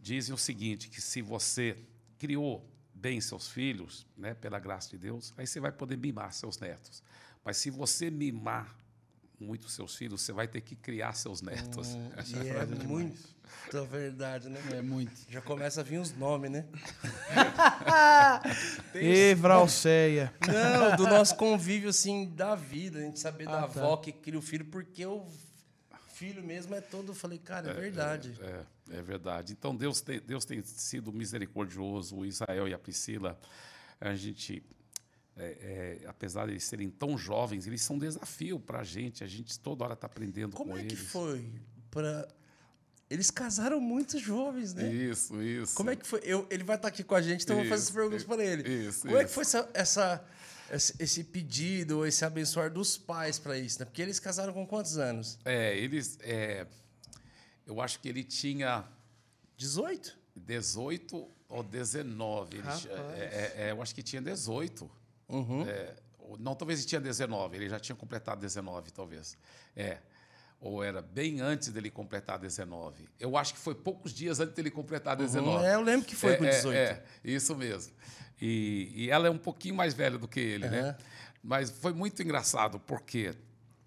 dizem 0.00 0.34
o 0.34 0.38
seguinte, 0.38 0.88
que 0.88 1.00
se 1.00 1.20
você 1.20 1.76
criou 2.18 2.66
bem 2.94 3.20
seus 3.20 3.48
filhos, 3.48 4.06
né, 4.16 4.34
pela 4.34 4.58
graça 4.58 4.90
de 4.90 4.98
Deus, 4.98 5.32
aí 5.36 5.46
você 5.46 5.60
vai 5.60 5.72
poder 5.72 5.96
mimar 5.96 6.32
seus 6.32 6.58
netos. 6.58 7.02
Mas 7.44 7.56
se 7.56 7.70
você 7.70 8.10
mimar 8.10 8.76
muito 9.40 9.68
seus 9.68 9.96
filhos, 9.96 10.20
você 10.20 10.32
vai 10.32 10.46
ter 10.46 10.60
que 10.60 10.76
criar 10.76 11.14
seus 11.14 11.40
netos. 11.40 11.88
Essa 12.16 12.36
E 12.44 12.48
é 12.48 12.66
muita 12.86 13.84
verdade, 13.84 14.48
né? 14.48 14.60
É 14.72 14.82
muito. 14.82 15.12
Já 15.28 15.40
começa 15.40 15.80
a 15.80 15.84
vir 15.84 15.98
os 15.98 16.14
nomes, 16.16 16.50
né? 16.50 16.66
E 18.94 19.34
Vralceia. 19.34 20.32
Não, 20.46 20.96
do 20.96 21.06
nosso 21.06 21.36
convívio, 21.36 21.90
assim, 21.90 22.26
da 22.34 22.54
vida. 22.54 22.98
A 22.98 23.02
gente 23.02 23.20
saber 23.20 23.48
Ah, 23.48 23.52
da 23.52 23.58
tá. 23.58 23.64
avó 23.64 23.96
que 23.96 24.12
cria 24.12 24.38
o 24.38 24.42
filho, 24.42 24.64
porque 24.66 25.04
o 25.06 25.24
filho 26.12 26.42
mesmo 26.42 26.74
é 26.74 26.80
todo... 26.80 27.12
Eu 27.12 27.14
falei, 27.14 27.38
cara, 27.38 27.70
é, 27.70 27.74
verdade. 27.74 28.34
É, 28.40 28.98
é 28.98 29.02
verdade. 29.02 29.52
Então 29.52 29.74
Deus 29.74 30.00
tem, 30.00 30.20
Deus 30.20 30.44
tem 30.44 30.62
sido 30.62 31.12
misericordioso. 31.12 32.16
O 32.16 32.26
Israel 32.26 32.68
e 32.68 32.74
a 32.74 32.78
Priscila, 32.78 33.38
a 34.00 34.14
gente, 34.14 34.62
é, 35.36 35.98
é, 36.02 36.06
apesar 36.08 36.46
de 36.46 36.52
eles 36.52 36.64
serem 36.64 36.90
tão 36.90 37.16
jovens, 37.16 37.66
eles 37.66 37.82
são 37.82 37.96
um 37.96 37.98
desafio 37.98 38.58
para 38.60 38.80
a 38.80 38.84
gente. 38.84 39.24
A 39.24 39.26
gente 39.26 39.58
toda 39.58 39.84
hora 39.84 39.94
está 39.94 40.06
aprendendo 40.06 40.54
Como 40.56 40.72
com 40.72 40.78
é 40.78 40.82
que 40.84 40.94
eles. 40.94 41.08
foi 41.10 41.50
para... 41.90 42.28
Eles 43.08 43.28
casaram 43.30 43.80
muito 43.80 44.18
jovens, 44.20 44.72
né? 44.72 44.88
Isso, 44.92 45.42
isso. 45.42 45.74
Como 45.74 45.90
é 45.90 45.96
que 45.96 46.06
foi? 46.06 46.20
Eu, 46.22 46.46
ele 46.48 46.62
vai 46.62 46.76
estar 46.76 46.86
aqui 46.88 47.02
com 47.02 47.14
a 47.16 47.20
gente, 47.22 47.42
então 47.42 47.56
eu 47.56 47.62
vou 47.62 47.68
fazer 47.70 47.82
Isso, 47.82 47.90
essas 47.90 47.96
perguntas 47.96 48.24
para 48.24 48.44
ele. 48.44 48.86
isso, 48.86 49.00
Como 49.02 49.16
é 49.16 49.20
que 49.20 49.24
isso. 49.26 49.34
foi 49.34 49.42
essa, 49.42 49.68
essa- 49.74 50.24
esse, 51.00 51.24
pedido, 51.24 52.06
esse 52.06 52.24
abençoar 52.24 52.70
dos 52.72 52.96
pais 52.96 53.36
para 53.36 53.58
isso, 53.58 53.80
né? 53.80 53.84
Porque 53.84 54.00
eles 54.00 54.20
casaram 54.20 54.52
com 54.52 54.64
quantos 54.64 54.96
anos? 54.98 55.36
É, 55.44 55.76
eles. 55.76 56.18
é, 56.22 56.64
eu 57.66 57.80
acho 57.80 57.98
que 57.98 58.08
ele 58.08 58.22
tinha 58.22 58.84
18? 59.56 60.16
18 60.36 61.28
ou 61.48 61.62
19. 61.64 62.58
Ele 62.58 62.68
é, 62.68 62.72
é, 63.18 63.54
é, 63.56 63.70
eu 63.72 63.82
acho 63.82 63.92
que 63.92 64.04
tinha 64.04 64.22
18. 64.22 64.88
Uhum. 65.30 65.62
É, 65.68 65.94
não, 66.38 66.54
talvez 66.54 66.80
ele 66.80 66.88
tinha 66.88 67.00
19. 67.00 67.56
Ele 67.56 67.68
já 67.68 67.78
tinha 67.80 67.96
completado 67.96 68.40
19, 68.40 68.90
talvez. 68.92 69.36
É. 69.74 69.98
Ou 70.60 70.84
era 70.84 71.00
bem 71.00 71.40
antes 71.40 71.68
dele 71.70 71.90
completar 71.90 72.38
19. 72.38 73.08
Eu 73.18 73.36
acho 73.36 73.54
que 73.54 73.60
foi 73.60 73.74
poucos 73.74 74.12
dias 74.12 74.40
antes 74.40 74.54
dele 74.54 74.70
completar 74.70 75.16
19. 75.16 75.64
É, 75.64 75.74
eu 75.74 75.80
lembro 75.80 76.06
que 76.06 76.14
foi 76.14 76.32
É, 76.32 76.36
com 76.36 76.44
é, 76.44 76.50
18. 76.50 76.76
É, 76.76 77.02
isso 77.24 77.56
mesmo. 77.56 77.92
E, 78.40 78.90
e 78.94 79.10
ela 79.10 79.26
é 79.26 79.30
um 79.30 79.38
pouquinho 79.38 79.74
mais 79.74 79.94
velha 79.94 80.18
do 80.18 80.28
que 80.28 80.40
ele, 80.40 80.68
né? 80.68 80.80
Aham. 80.80 80.96
Mas 81.42 81.70
foi 81.70 81.94
muito 81.94 82.22
engraçado, 82.22 82.78
porque 82.80 83.34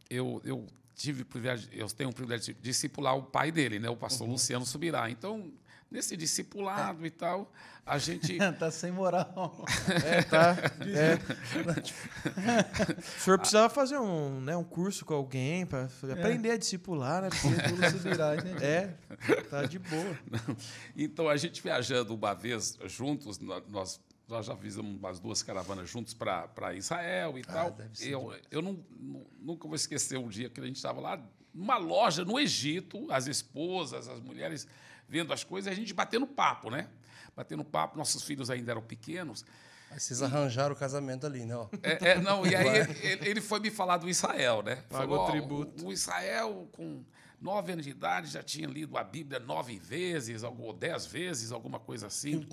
eu, 0.10 0.42
eu 0.44 0.66
tive 0.96 1.22
o 1.22 1.26
privilégio, 1.26 1.70
eu 1.72 1.88
tenho 1.88 2.10
o 2.10 2.14
privilégio 2.14 2.54
de 2.56 2.60
discipular 2.62 3.16
o 3.16 3.22
pai 3.24 3.52
dele, 3.52 3.78
né? 3.78 3.90
O 3.90 3.96
pastor 3.96 4.26
Uhum. 4.26 4.34
Luciano 4.34 4.66
Subirá. 4.66 5.10
Então, 5.12 5.52
nesse 5.94 6.18
discipulado 6.18 7.06
e 7.06 7.12
tal, 7.12 7.52
a 7.86 7.98
gente. 8.00 8.38
tá 8.60 8.72
sem 8.72 8.92
moral. 8.92 9.64
É, 10.04 10.24
tá. 10.24 10.56
É. 10.84 11.16
o 13.00 13.20
senhor 13.22 13.38
precisava 13.38 13.70
fazer 13.70 13.98
um, 14.00 14.42
né, 14.42 14.56
um 14.58 14.64
curso 14.64 15.06
com 15.06 15.14
alguém 15.14 15.66
para 15.66 15.88
aprender 16.12 16.52
a 16.52 16.58
discipular, 16.58 17.22
né? 17.22 17.30
Porque- 17.30 17.90
se 17.92 17.98
virar, 18.00 18.44
né? 18.44 18.56
É, 18.62 18.88
tá 19.50 19.64
de 19.66 19.80
boa. 19.80 20.18
Então, 20.98 21.30
a 21.30 21.38
gente 21.38 21.62
viajando 21.62 22.14
uma 22.16 22.34
vez 22.34 22.78
juntos, 22.86 23.40
nó- 23.40 23.62
nós, 23.70 24.00
nós 24.28 24.46
já 24.46 24.56
fizemos 24.58 24.98
umas 24.98 25.20
duas 25.20 25.44
caravanas 25.44 25.90
juntos 25.90 26.14
para 26.14 26.74
Israel 26.76 27.38
e 27.38 27.44
tal. 27.44 27.72
deve 27.72 27.98
ser 27.98 28.10
Eu, 28.10 28.34
eu 28.50 28.62
não, 28.62 28.84
nu- 29.00 29.28
nunca 29.40 29.68
vou 29.68 29.76
esquecer 29.76 30.18
um 30.18 30.28
dia 30.28 30.50
que 30.50 30.60
a 30.60 30.66
gente 30.66 30.78
estava 30.78 31.00
lá 31.00 31.22
numa 31.54 31.78
loja 31.78 32.26
no 32.26 32.40
Egito, 32.40 33.06
as 33.12 33.28
esposas, 33.28 34.08
as 34.08 34.20
mulheres 34.20 34.68
vendo 35.14 35.32
as 35.32 35.44
coisas, 35.44 35.70
e 35.70 35.72
a 35.72 35.76
gente 35.76 35.94
batendo 35.94 36.26
papo, 36.26 36.72
né? 36.72 36.90
Batendo 37.36 37.64
papo, 37.64 37.96
nossos 37.96 38.24
filhos 38.24 38.50
ainda 38.50 38.72
eram 38.72 38.82
pequenos. 38.82 39.46
Aí 39.92 40.00
vocês 40.00 40.24
arranjaram 40.24 40.74
o 40.74 40.76
casamento 40.76 41.28
ali, 41.28 41.46
né? 41.46 41.54
É, 41.84 42.10
é, 42.10 42.20
não, 42.20 42.44
e 42.48 42.56
aí 42.56 42.80
ele, 43.04 43.30
ele 43.30 43.42
foi 43.42 43.60
me 43.60 43.70
falar 43.70 43.98
do 43.98 44.10
Israel, 44.10 44.64
né? 44.64 44.78
Pagou 44.90 45.20
ó, 45.20 45.30
tributo. 45.30 45.86
O, 45.86 45.90
o 45.90 45.94
Israel, 45.94 46.68
com 46.72 47.04
nove 47.40 47.74
anos 47.74 47.86
de 47.86 47.92
idade, 47.92 48.32
já 48.32 48.42
tinha 48.42 48.68
lido 48.68 48.98
a 48.98 49.04
Bíblia 49.04 49.40
nove 49.40 49.78
vezes, 49.78 50.42
ou 50.42 50.74
dez 50.74 51.06
vezes, 51.06 51.52
alguma 51.52 51.80
coisa 51.80 52.08
assim. 52.08 52.48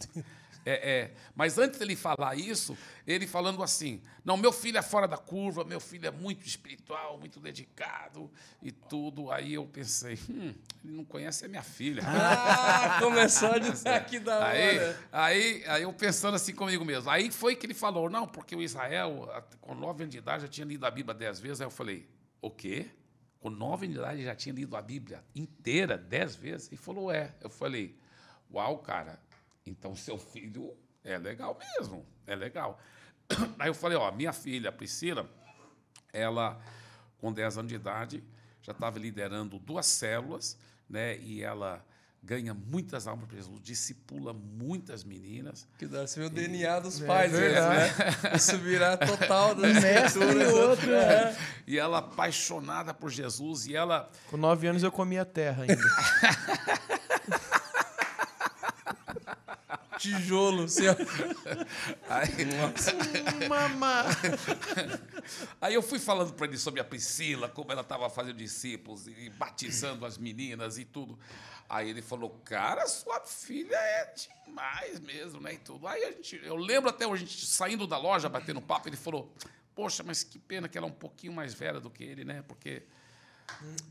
É, 0.65 0.91
é. 0.91 1.15
Mas 1.35 1.57
antes 1.59 1.79
dele 1.79 1.97
falar 1.97 2.37
isso, 2.37 2.77
ele 3.07 3.27
falando 3.27 3.63
assim: 3.63 4.03
não, 4.25 4.37
meu 4.37 4.53
filho 4.53 4.77
é 4.79 4.83
fora 4.83 5.09
da 5.09 5.17
curva, 5.17 5.65
meu 5.65 5.81
filho 5.81 6.07
é 6.07 6.11
muito 6.11 6.47
espiritual, 6.47 7.19
muito 7.19 7.41
dedicado 7.41 8.31
e 8.63 8.71
tudo. 8.71 9.31
Aí 9.31 9.55
eu 9.55 9.67
pensei: 9.67 10.19
hum, 10.29 10.55
ele 10.85 10.93
não 10.95 11.05
conhece 11.05 11.45
a 11.45 11.49
minha 11.49 11.63
filha. 11.63 12.03
Ah, 12.07 12.99
começou 13.01 13.53
a 13.53 13.59
dizer 13.59 14.05
que 14.05 14.19
da 14.19 14.49
Aí, 14.49 14.79
hora. 14.79 15.01
aí, 15.13 15.65
aí 15.67 15.83
eu 15.83 15.93
pensando 15.93 16.35
assim 16.35 16.55
comigo 16.55 16.85
mesmo. 16.85 17.09
Aí 17.11 17.31
foi 17.31 17.57
que 17.57 17.67
ele 17.67 17.75
falou, 17.75 18.11
não, 18.11 18.27
porque 18.27 18.55
o 18.55 18.63
Israel, 18.63 19.29
com 19.61 19.75
nove 19.75 20.03
anos 20.05 20.13
de 20.13 20.19
idade, 20.19 20.43
já 20.43 20.49
tinha 20.49 20.67
lido 20.67 20.85
a 20.85 20.91
Bíblia 20.91 21.15
dez 21.15 21.41
vezes. 21.41 21.61
Aí 21.61 21.67
eu 21.67 21.71
falei, 21.71 22.07
o 22.41 22.51
quê? 22.51 22.87
Com 23.41 23.49
nove 23.49 23.87
anos 23.87 23.95
de 23.97 24.01
idade 24.03 24.23
já 24.25 24.35
tinha 24.35 24.55
lido 24.55 24.77
a 24.77 24.83
Bíblia 24.83 25.25
inteira 25.35 25.97
dez 25.97 26.37
vezes? 26.37 26.69
Ele 26.69 26.77
falou, 26.77 27.11
é. 27.11 27.35
Eu 27.41 27.49
falei, 27.49 27.97
uau, 28.53 28.79
cara, 28.79 29.19
então 29.71 29.95
seu 29.95 30.19
filho 30.19 30.77
é 31.05 31.17
legal 31.17 31.59
mesmo, 31.79 32.05
é 32.27 32.35
legal. 32.35 32.79
Aí 33.59 33.69
eu 33.69 33.75
falei, 33.75 33.97
ó, 33.97 34.11
minha 34.11 34.33
filha, 34.33 34.69
a 34.69 34.73
Priscila, 34.73 35.31
ela, 36.13 36.61
com 37.19 37.33
10 37.33 37.59
anos 37.59 37.69
de 37.69 37.77
idade, 37.77 38.25
já 38.63 38.73
estava 38.73 38.99
liderando 38.99 39.59
duas 39.59 39.87
células, 39.87 40.59
né? 40.89 41.17
E 41.19 41.43
ela 41.43 41.85
ganha 42.23 42.53
muitas 42.53 43.07
almas 43.07 43.27
para 43.27 43.37
Jesus, 43.37 43.61
discipula 43.63 44.33
muitas 44.33 45.05
meninas. 45.05 45.67
Que 45.79 45.87
dá, 45.87 46.07
você 46.07 46.21
vê 46.21 46.27
o 46.27 46.31
DNA 46.31 46.81
dos 46.81 47.01
pais, 47.01 47.33
esse, 47.33 47.41
verdade. 47.41 47.99
né? 47.99 48.37
Isso 48.37 48.59
virar 48.59 48.97
total 48.99 49.55
das 49.57 49.83
mestre 49.83 50.23
e 50.23 50.45
outro, 50.47 50.93
é. 50.93 51.37
E 51.67 51.79
ela 51.79 51.99
apaixonada 51.99 52.93
por 52.93 53.11
Jesus, 53.11 53.67
e 53.67 53.75
ela 53.75 54.11
Com 54.29 54.37
nove 54.37 54.67
anos 54.67 54.83
eu 54.83 54.93
comia 54.93 55.25
terra 55.25 55.63
ainda. 55.63 55.83
Tijolo, 60.01 60.65
assim, 60.65 60.89
ó. 60.89 60.97
Aí, 62.09 63.47
Mamá. 63.47 64.05
aí 65.61 65.75
eu 65.75 65.83
fui 65.83 65.99
falando 65.99 66.33
para 66.33 66.47
ele 66.47 66.57
sobre 66.57 66.81
a 66.81 66.85
Priscila, 66.85 67.51
como 67.51 67.71
ela 67.71 67.83
estava 67.83 68.09
fazendo 68.09 68.37
discípulos 68.37 69.07
e 69.07 69.29
batizando 69.29 70.07
as 70.07 70.17
meninas 70.17 70.79
e 70.79 70.87
tudo. 70.87 71.19
Aí 71.69 71.91
ele 71.91 72.01
falou, 72.01 72.31
cara, 72.47 72.87
sua 72.87 73.21
filha 73.21 73.77
é 73.77 74.15
demais 74.47 74.99
mesmo, 75.01 75.39
né? 75.39 75.53
E 75.53 75.59
tudo. 75.59 75.87
Aí 75.87 76.03
a 76.03 76.13
gente, 76.13 76.41
eu 76.43 76.57
lembro 76.57 76.89
até 76.89 77.05
a 77.05 77.17
gente 77.17 77.45
saindo 77.45 77.87
da 77.87 77.99
loja, 77.99 78.27
batendo 78.27 78.61
papo, 78.63 78.89
ele 78.89 78.97
falou, 78.97 79.31
poxa, 79.75 80.03
mas 80.03 80.25
que 80.25 80.39
pena 80.39 80.67
que 80.67 80.79
ela 80.79 80.87
é 80.87 80.91
um 80.91 80.95
pouquinho 80.95 81.35
mais 81.35 81.53
velha 81.53 81.79
do 81.79 81.91
que 81.91 82.03
ele, 82.03 82.25
né? 82.25 82.43
Porque 82.49 82.85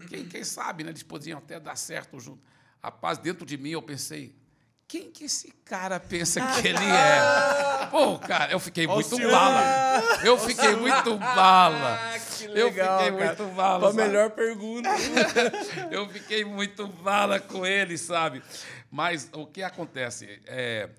quem, 0.10 0.28
quem 0.28 0.44
sabe, 0.44 0.84
né? 0.84 0.90
Eles 0.90 1.04
podiam 1.04 1.38
até 1.38 1.60
dar 1.60 1.76
certo 1.76 2.20
junto. 2.20 2.42
Rapaz, 2.82 3.20
dentro 3.20 3.46
de 3.46 3.58
mim 3.58 3.70
eu 3.70 3.82
pensei, 3.82 4.36
quem 4.90 5.12
que 5.12 5.26
esse 5.26 5.52
cara 5.64 6.00
pensa 6.00 6.42
que 6.42 6.68
ele 6.68 6.84
é? 6.84 7.86
Pô, 7.92 8.18
cara, 8.18 8.52
eu 8.52 8.60
fiquei 8.60 8.88
muito 8.88 9.16
bala. 9.20 9.62
Eu 10.24 10.36
fiquei 10.36 10.76
muito 10.76 11.16
bala. 11.16 12.00
Ah, 12.02 12.20
que 12.20 12.46
Eu 12.46 12.66
legal, 12.66 12.98
fiquei 12.98 13.18
cara. 13.18 13.26
muito 13.26 13.56
bala. 13.56 13.80
Pra 13.80 13.90
sabe? 13.92 14.02
melhor 14.02 14.32
pergunta. 14.32 14.90
Eu 15.92 16.10
fiquei 16.10 16.44
muito 16.44 16.88
bala 16.88 17.40
com 17.40 17.64
ele, 17.64 18.00
sabe? 18.00 18.42
Mas 18.90 19.30
o 19.32 19.46
que 19.46 19.62
acontece? 19.62 20.42
É, 20.48 20.90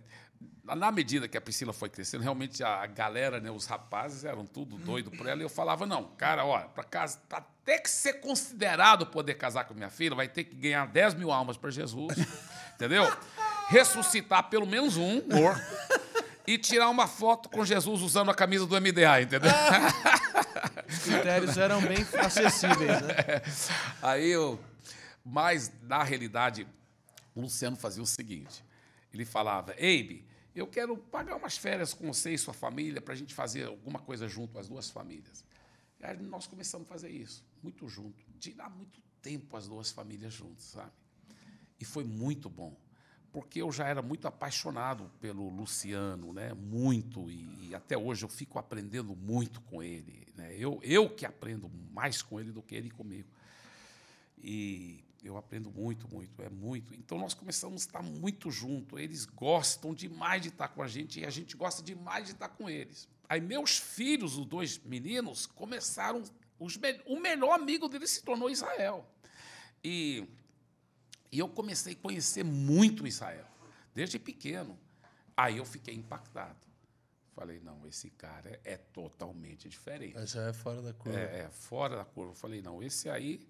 na 0.64 0.92
medida 0.92 1.26
que 1.26 1.36
a 1.36 1.40
Priscila 1.40 1.72
foi 1.72 1.88
crescendo, 1.88 2.22
realmente 2.22 2.62
a 2.62 2.86
galera, 2.86 3.40
né, 3.40 3.50
os 3.50 3.66
rapazes 3.66 4.24
eram 4.24 4.46
tudo 4.46 4.76
doido 4.76 5.10
por 5.10 5.26
ela. 5.26 5.40
E 5.40 5.44
eu 5.44 5.48
falava, 5.48 5.84
não, 5.84 6.04
cara, 6.16 6.44
olha, 6.44 6.66
para 6.66 6.84
casa, 6.84 7.18
pra 7.28 7.38
até 7.38 7.78
que 7.78 7.90
ser 7.90 8.14
considerado 8.14 9.06
poder 9.06 9.34
casar 9.34 9.64
com 9.64 9.74
minha 9.74 9.90
filha, 9.90 10.14
vai 10.14 10.28
ter 10.28 10.44
que 10.44 10.54
ganhar 10.56 10.86
10 10.86 11.14
mil 11.14 11.30
almas 11.30 11.56
para 11.56 11.70
Jesus, 11.70 12.16
entendeu? 12.74 13.04
Ressuscitar 13.70 14.50
pelo 14.50 14.66
menos 14.66 14.96
um 14.96 15.22
morto 15.28 15.62
e 16.46 16.58
tirar 16.58 16.88
uma 16.88 17.06
foto 17.06 17.48
com 17.48 17.64
Jesus 17.64 18.02
usando 18.02 18.30
a 18.30 18.34
camisa 18.34 18.66
do 18.66 18.74
MDA, 18.80 19.22
entendeu? 19.22 19.50
Os 20.88 20.98
critérios 21.04 21.56
eram 21.56 21.80
bem 21.80 22.04
acessíveis, 22.20 23.00
né? 23.02 23.14
Aí 24.02 24.28
eu. 24.28 24.58
Mas, 25.24 25.70
na 25.82 26.02
realidade, 26.02 26.66
o 27.34 27.42
Luciano 27.42 27.76
fazia 27.76 28.02
o 28.02 28.06
seguinte: 28.06 28.64
ele 29.12 29.24
falava, 29.24 29.74
Eibe, 29.78 30.26
eu 30.54 30.66
quero 30.66 30.96
pagar 30.96 31.36
umas 31.36 31.56
férias 31.56 31.94
com 31.94 32.12
você 32.12 32.32
e 32.32 32.38
sua 32.38 32.52
família 32.52 33.00
para 33.00 33.14
a 33.14 33.16
gente 33.16 33.32
fazer 33.32 33.66
alguma 33.66 34.00
coisa 34.00 34.26
junto, 34.28 34.58
as 34.58 34.68
duas 34.68 34.90
famílias. 34.90 35.44
E 36.00 36.04
aí 36.04 36.16
nós 36.16 36.46
começamos 36.46 36.86
a 36.86 36.88
fazer 36.88 37.10
isso, 37.10 37.44
muito 37.62 37.88
junto, 37.88 38.24
tirar 38.38 38.70
muito 38.70 39.00
tempo 39.22 39.56
as 39.56 39.68
duas 39.68 39.90
famílias 39.90 40.32
juntas, 40.32 40.64
sabe? 40.64 40.90
E 41.78 41.84
foi 41.84 42.04
muito 42.04 42.48
bom, 42.48 42.76
porque 43.32 43.62
eu 43.62 43.70
já 43.70 43.86
era 43.86 44.02
muito 44.02 44.26
apaixonado 44.26 45.10
pelo 45.20 45.48
Luciano, 45.48 46.32
né? 46.32 46.52
Muito, 46.54 47.30
e, 47.30 47.68
e 47.68 47.74
até 47.74 47.96
hoje 47.96 48.24
eu 48.24 48.28
fico 48.28 48.58
aprendendo 48.58 49.14
muito 49.14 49.60
com 49.62 49.82
ele. 49.82 50.26
Né? 50.36 50.54
Eu, 50.56 50.80
eu 50.82 51.08
que 51.08 51.24
aprendo 51.24 51.70
mais 51.92 52.22
com 52.22 52.40
ele 52.40 52.50
do 52.50 52.62
que 52.62 52.74
ele 52.74 52.90
comigo. 52.90 53.28
E 54.42 55.04
eu 55.22 55.36
aprendo 55.36 55.70
muito, 55.70 56.08
muito, 56.12 56.42
é 56.42 56.48
muito. 56.48 56.94
Então 56.94 57.18
nós 57.18 57.34
começamos 57.34 57.82
a 57.82 57.86
estar 57.86 58.02
muito 58.02 58.50
junto. 58.50 58.98
Eles 58.98 59.26
gostam 59.26 59.94
demais 59.94 60.42
de 60.42 60.48
estar 60.48 60.68
com 60.68 60.82
a 60.82 60.88
gente 60.88 61.20
e 61.20 61.26
a 61.26 61.30
gente 61.30 61.56
gosta 61.56 61.82
demais 61.82 62.26
de 62.26 62.32
estar 62.32 62.48
com 62.48 62.68
eles. 62.68 63.08
Aí 63.28 63.40
meus 63.40 63.78
filhos, 63.78 64.36
os 64.36 64.46
dois 64.46 64.78
meninos, 64.78 65.46
começaram. 65.46 66.22
Os, 66.58 66.78
o 67.06 67.20
melhor 67.20 67.52
amigo 67.52 67.88
deles 67.88 68.10
se 68.10 68.22
tornou 68.22 68.50
Israel. 68.50 69.06
E, 69.84 70.26
e 71.32 71.38
eu 71.38 71.48
comecei 71.48 71.92
a 71.92 71.96
conhecer 71.96 72.44
muito 72.44 73.06
Israel, 73.06 73.46
desde 73.94 74.18
pequeno. 74.18 74.78
Aí 75.36 75.58
eu 75.58 75.64
fiquei 75.64 75.94
impactado. 75.94 76.58
Falei, 77.34 77.60
não, 77.60 77.86
esse 77.86 78.10
cara 78.10 78.50
é, 78.50 78.74
é 78.74 78.76
totalmente 78.76 79.68
diferente. 79.68 80.18
Esse 80.18 80.38
é 80.38 80.52
fora 80.52 80.82
da 80.82 80.92
curva. 80.92 81.18
É, 81.18 81.40
é, 81.42 81.50
fora 81.50 81.96
da 81.96 82.04
curva. 82.04 82.34
Falei, 82.34 82.60
não, 82.60 82.82
esse 82.82 83.08
aí 83.08 83.48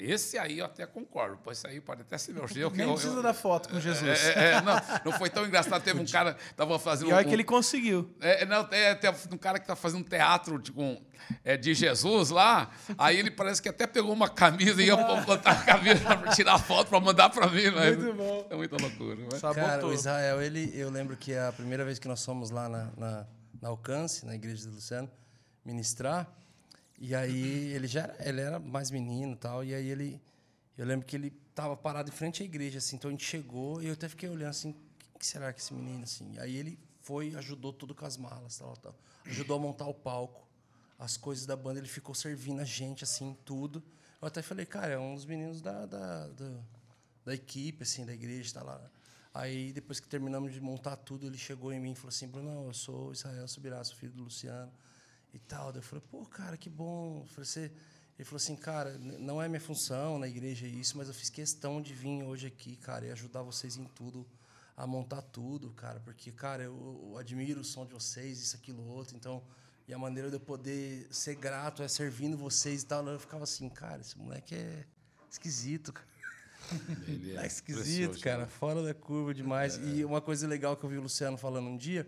esse 0.00 0.38
aí 0.38 0.58
eu 0.58 0.64
até 0.64 0.86
concordo. 0.86 1.38
Pois 1.42 1.58
esse 1.58 1.66
aí 1.66 1.80
pode 1.80 2.02
até 2.02 2.16
ser 2.18 2.32
meu 2.32 2.46
jeito. 2.48 2.70
Nem 2.74 2.86
eu, 2.86 2.94
precisa 2.94 3.16
eu, 3.16 3.22
da 3.22 3.34
foto 3.34 3.68
com 3.68 3.80
Jesus. 3.80 4.08
É, 4.08 4.32
é, 4.32 4.52
é, 4.52 4.60
não, 4.60 4.74
não 5.04 5.12
foi 5.12 5.28
tão 5.30 5.46
engraçado. 5.46 5.82
Teve 5.82 6.00
um 6.00 6.06
cara 6.10 6.34
que 6.34 6.42
estava 6.42 6.78
fazendo. 6.78 7.10
E 7.10 7.12
olha 7.12 7.26
um, 7.26 7.28
que 7.28 7.34
ele 7.34 7.44
conseguiu. 7.44 8.14
É, 8.20 8.44
não, 8.46 8.66
é, 8.70 8.94
tem 8.94 9.10
um 9.32 9.38
cara 9.38 9.58
que 9.58 9.64
está 9.64 9.76
fazendo 9.76 10.04
teatro 10.04 10.58
de, 10.58 10.72
um, 10.72 11.00
é, 11.44 11.56
de 11.56 11.74
Jesus 11.74 12.30
lá. 12.30 12.70
Aí 12.96 13.18
ele 13.18 13.30
parece 13.30 13.60
que 13.60 13.68
até 13.68 13.86
pegou 13.86 14.12
uma 14.12 14.28
camisa 14.28 14.82
e 14.82 14.86
ia 14.86 14.96
botar 14.96 15.52
a 15.52 15.62
camisa 15.62 16.00
para 16.00 16.32
tirar 16.32 16.54
a 16.54 16.58
foto 16.58 16.88
para 16.88 17.00
mandar 17.00 17.30
para 17.30 17.46
mim. 17.48 17.70
Mas 17.70 17.96
Muito 17.96 18.16
bom. 18.16 18.46
É 18.50 18.56
muita 18.56 18.76
loucura. 18.80 19.18
Mas... 19.30 19.40
Cara, 19.40 19.86
o 19.86 19.92
Israel, 19.92 20.40
ele, 20.40 20.70
eu 20.74 20.90
lembro 20.90 21.16
que 21.16 21.34
a 21.34 21.52
primeira 21.52 21.84
vez 21.84 21.98
que 21.98 22.08
nós 22.08 22.24
fomos 22.24 22.50
lá 22.50 22.68
na, 22.68 22.88
na, 22.96 23.26
na 23.60 23.68
Alcance, 23.68 24.24
na 24.24 24.34
igreja 24.34 24.66
do 24.66 24.74
Luciano, 24.74 25.10
ministrar, 25.64 26.26
e 27.00 27.14
aí 27.14 27.72
ele 27.72 27.86
já 27.86 28.02
era, 28.02 28.28
ele 28.28 28.40
era 28.42 28.58
mais 28.58 28.90
menino 28.90 29.32
e 29.32 29.36
tal, 29.36 29.64
e 29.64 29.74
aí 29.74 29.88
ele 29.88 30.20
eu 30.76 30.84
lembro 30.84 31.06
que 31.06 31.16
ele 31.16 31.32
estava 31.48 31.76
parado 31.76 32.10
em 32.10 32.12
frente 32.12 32.42
à 32.42 32.44
igreja, 32.44 32.78
assim, 32.78 32.96
então 32.96 33.08
a 33.08 33.12
gente 33.12 33.24
chegou 33.24 33.82
e 33.82 33.86
eu 33.86 33.94
até 33.94 34.08
fiquei 34.08 34.28
olhando 34.28 34.50
assim, 34.50 34.74
o 35.14 35.18
que 35.18 35.26
será 35.26 35.52
que 35.52 35.60
esse 35.60 35.72
menino, 35.72 36.04
assim? 36.04 36.38
Aí 36.38 36.54
ele 36.54 36.78
foi 37.00 37.34
ajudou 37.36 37.72
tudo 37.72 37.94
com 37.94 38.04
as 38.04 38.16
malas, 38.16 38.58
tal, 38.58 38.76
tal. 38.76 38.94
Ajudou 39.26 39.56
a 39.56 39.60
montar 39.60 39.86
o 39.86 39.94
palco, 39.94 40.46
as 40.98 41.16
coisas 41.16 41.46
da 41.46 41.56
banda, 41.56 41.80
ele 41.80 41.88
ficou 41.88 42.14
servindo 42.14 42.60
a 42.60 42.64
gente, 42.64 43.02
assim, 43.04 43.36
tudo. 43.44 43.82
Eu 44.20 44.28
até 44.28 44.42
falei, 44.42 44.66
cara, 44.66 44.92
é 44.92 44.98
um 44.98 45.14
dos 45.14 45.24
meninos 45.24 45.62
da, 45.62 45.86
da, 45.86 46.28
da, 46.28 46.60
da 47.24 47.34
equipe, 47.34 47.82
assim, 47.82 48.04
da 48.04 48.12
igreja, 48.12 48.54
tá 48.54 48.62
lá. 48.62 48.90
Aí, 49.32 49.72
depois 49.72 50.00
que 50.00 50.08
terminamos 50.08 50.52
de 50.52 50.60
montar 50.60 50.96
tudo, 50.96 51.26
ele 51.26 51.38
chegou 51.38 51.72
em 51.72 51.80
mim 51.80 51.92
e 51.92 51.94
falou 51.94 52.08
assim, 52.08 52.28
Bruno, 52.28 52.66
eu 52.66 52.74
sou 52.74 53.12
Israel 53.12 53.46
Subirá, 53.48 53.82
sou 53.84 53.96
filho 53.96 54.12
do 54.12 54.24
Luciano 54.24 54.70
e 55.32 55.38
tal. 55.38 55.72
Eu 55.72 55.82
falei, 55.82 56.04
pô, 56.10 56.24
cara, 56.26 56.56
que 56.56 56.68
bom. 56.68 57.24
Falei, 57.26 57.72
ele 58.18 58.24
falou 58.24 58.36
assim, 58.36 58.56
cara, 58.56 58.98
não 58.98 59.40
é 59.40 59.48
minha 59.48 59.60
função 59.60 60.18
na 60.18 60.28
igreja 60.28 60.66
isso, 60.66 60.98
mas 60.98 61.08
eu 61.08 61.14
fiz 61.14 61.30
questão 61.30 61.80
de 61.80 61.94
vir 61.94 62.22
hoje 62.22 62.46
aqui, 62.46 62.76
cara, 62.76 63.06
e 63.06 63.10
ajudar 63.10 63.42
vocês 63.42 63.76
em 63.76 63.84
tudo, 63.84 64.26
a 64.76 64.86
montar 64.86 65.22
tudo, 65.22 65.70
cara, 65.70 66.00
porque, 66.00 66.30
cara, 66.30 66.64
eu, 66.64 67.08
eu 67.10 67.16
admiro 67.16 67.60
o 67.60 67.64
som 67.64 67.86
de 67.86 67.94
vocês, 67.94 68.40
isso, 68.40 68.56
aquilo, 68.56 68.86
outro, 68.86 69.16
então, 69.16 69.42
e 69.88 69.94
a 69.94 69.98
maneira 69.98 70.28
de 70.28 70.36
eu 70.36 70.40
poder 70.40 71.08
ser 71.10 71.34
grato 71.34 71.82
é 71.82 71.88
servindo 71.88 72.36
vocês 72.36 72.82
e 72.82 72.86
tal. 72.86 73.04
Eu 73.08 73.18
ficava 73.18 73.42
assim, 73.42 73.68
cara, 73.68 74.00
esse 74.00 74.16
moleque 74.16 74.54
é 74.54 74.84
esquisito, 75.28 75.92
cara. 75.92 76.06
Ele 77.08 77.36
é, 77.36 77.40
é 77.42 77.46
esquisito, 77.46 78.20
cara, 78.20 78.42
né? 78.42 78.46
fora 78.46 78.82
da 78.84 78.94
curva 78.94 79.34
demais. 79.34 79.78
É. 79.78 79.82
E 79.82 80.04
uma 80.04 80.20
coisa 80.20 80.46
legal 80.46 80.76
que 80.76 80.84
eu 80.84 80.90
vi 80.90 80.96
o 80.96 81.02
Luciano 81.02 81.36
falando 81.36 81.68
um 81.68 81.76
dia 81.76 82.06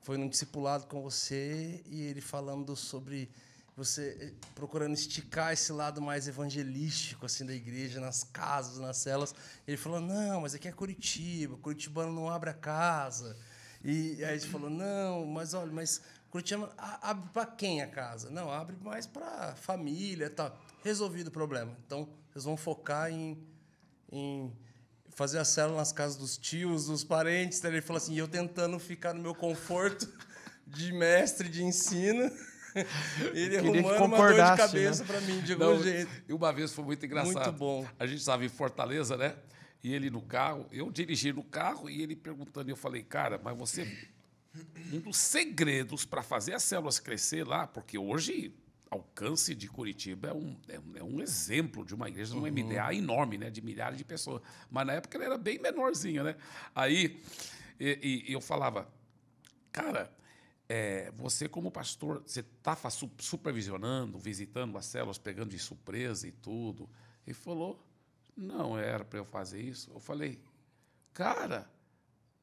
foi 0.00 0.16
num 0.16 0.28
discipulado 0.28 0.86
com 0.86 1.02
você 1.02 1.82
e 1.86 2.02
ele 2.02 2.20
falando 2.20 2.74
sobre 2.74 3.30
você 3.76 4.16
eh, 4.20 4.32
procurando 4.54 4.94
esticar 4.94 5.52
esse 5.52 5.72
lado 5.72 6.02
mais 6.02 6.28
evangelístico 6.28 7.26
assim 7.26 7.46
da 7.46 7.54
igreja 7.54 8.00
nas 8.00 8.24
casas, 8.24 8.78
nas 8.78 8.96
celas. 8.98 9.34
Ele 9.66 9.76
falou: 9.76 10.00
"Não, 10.00 10.40
mas 10.42 10.54
aqui 10.54 10.68
é 10.68 10.72
Curitiba, 10.72 11.56
Curitibano 11.58 12.12
não 12.12 12.28
abre 12.28 12.50
a 12.50 12.54
casa". 12.54 13.36
E 13.82 14.22
aí 14.24 14.38
gente 14.38 14.50
falou: 14.50 14.70
"Não, 14.70 15.24
mas 15.26 15.54
olha, 15.54 15.72
mas 15.72 16.02
Curitiba 16.30 16.72
abre 16.78 17.28
para 17.32 17.46
quem 17.46 17.82
a 17.82 17.88
casa? 17.88 18.30
Não, 18.30 18.50
abre 18.50 18.76
mais 18.82 19.06
para 19.06 19.54
família, 19.56 20.30
tá 20.30 20.54
resolvido 20.84 21.28
o 21.28 21.32
problema. 21.32 21.76
Então, 21.86 22.08
vocês 22.30 22.44
vão 22.44 22.56
focar 22.56 23.10
em, 23.10 23.36
em 24.12 24.52
fazer 25.20 25.36
a 25.36 25.44
célula 25.44 25.76
nas 25.76 25.92
casas 25.92 26.16
dos 26.16 26.38
tios, 26.38 26.86
dos 26.86 27.04
parentes. 27.04 27.62
Ele 27.62 27.82
falou 27.82 27.98
assim: 27.98 28.14
e 28.14 28.18
eu 28.18 28.26
tentando 28.26 28.78
ficar 28.78 29.12
no 29.12 29.20
meu 29.20 29.34
conforto 29.34 30.10
de 30.66 30.90
mestre 30.94 31.46
de 31.46 31.62
ensino. 31.62 32.30
Ele 33.34 33.58
arrumando 33.58 34.04
uma 34.04 34.16
dor 34.16 34.32
de 34.32 34.56
cabeça 34.56 35.02
né? 35.02 35.08
para 35.08 35.20
mim, 35.22 35.40
de 35.40 35.52
algum 35.52 35.64
Não, 35.64 35.82
jeito. 35.82 36.10
E 36.26 36.32
uma 36.32 36.52
vez 36.52 36.72
foi 36.72 36.84
muito 36.84 37.04
engraçado. 37.04 37.34
Muito 37.34 37.52
bom. 37.52 37.86
A 37.98 38.06
gente 38.06 38.20
estava 38.20 38.44
em 38.44 38.48
Fortaleza, 38.48 39.16
né? 39.16 39.34
E 39.82 39.92
ele 39.92 40.08
no 40.08 40.22
carro, 40.22 40.66
eu 40.70 40.90
dirigi 40.90 41.32
no 41.32 41.42
carro 41.42 41.90
e 41.90 42.00
ele 42.00 42.14
perguntando, 42.14 42.70
e 42.70 42.72
eu 42.72 42.76
falei, 42.76 43.02
cara, 43.02 43.40
mas 43.42 43.58
você. 43.58 44.08
Um 44.92 45.00
dos 45.00 45.16
segredos 45.16 46.06
para 46.06 46.22
fazer 46.22 46.54
as 46.54 46.62
células 46.62 46.98
crescer 46.98 47.46
lá, 47.46 47.66
porque 47.66 47.98
hoje 47.98 48.54
alcance 48.90 49.54
de 49.54 49.68
Curitiba 49.68 50.28
é 50.28 50.34
um, 50.34 50.56
é 50.68 50.78
um, 50.78 50.96
é 50.96 51.02
um 51.02 51.20
exemplo 51.20 51.84
de 51.84 51.94
uma 51.94 52.08
igreja, 52.08 52.34
uhum. 52.34 52.42
um 52.42 52.50
MDA 52.50 52.92
enorme, 52.92 53.38
né? 53.38 53.48
De 53.48 53.62
milhares 53.62 53.96
de 53.96 54.04
pessoas. 54.04 54.42
Mas 54.68 54.86
na 54.86 54.94
época 54.94 55.16
ele 55.16 55.24
era 55.24 55.38
bem 55.38 55.58
menorzinho, 55.58 56.24
né? 56.24 56.36
Aí 56.74 57.22
e, 57.78 58.26
e 58.28 58.32
eu 58.32 58.40
falava, 58.40 58.86
cara, 59.72 60.12
é, 60.68 61.10
você 61.12 61.48
como 61.48 61.70
pastor, 61.70 62.22
você 62.26 62.40
está 62.40 62.76
supervisionando, 63.18 64.18
visitando 64.18 64.76
as 64.76 64.86
células, 64.86 65.18
pegando 65.18 65.50
de 65.50 65.58
surpresa 65.58 66.28
e 66.28 66.32
tudo. 66.32 66.88
Ele 67.26 67.34
falou, 67.34 67.82
não 68.36 68.78
era 68.78 69.04
para 69.04 69.18
eu 69.18 69.24
fazer 69.24 69.62
isso. 69.62 69.90
Eu 69.92 70.00
falei, 70.00 70.40
cara, 71.12 71.70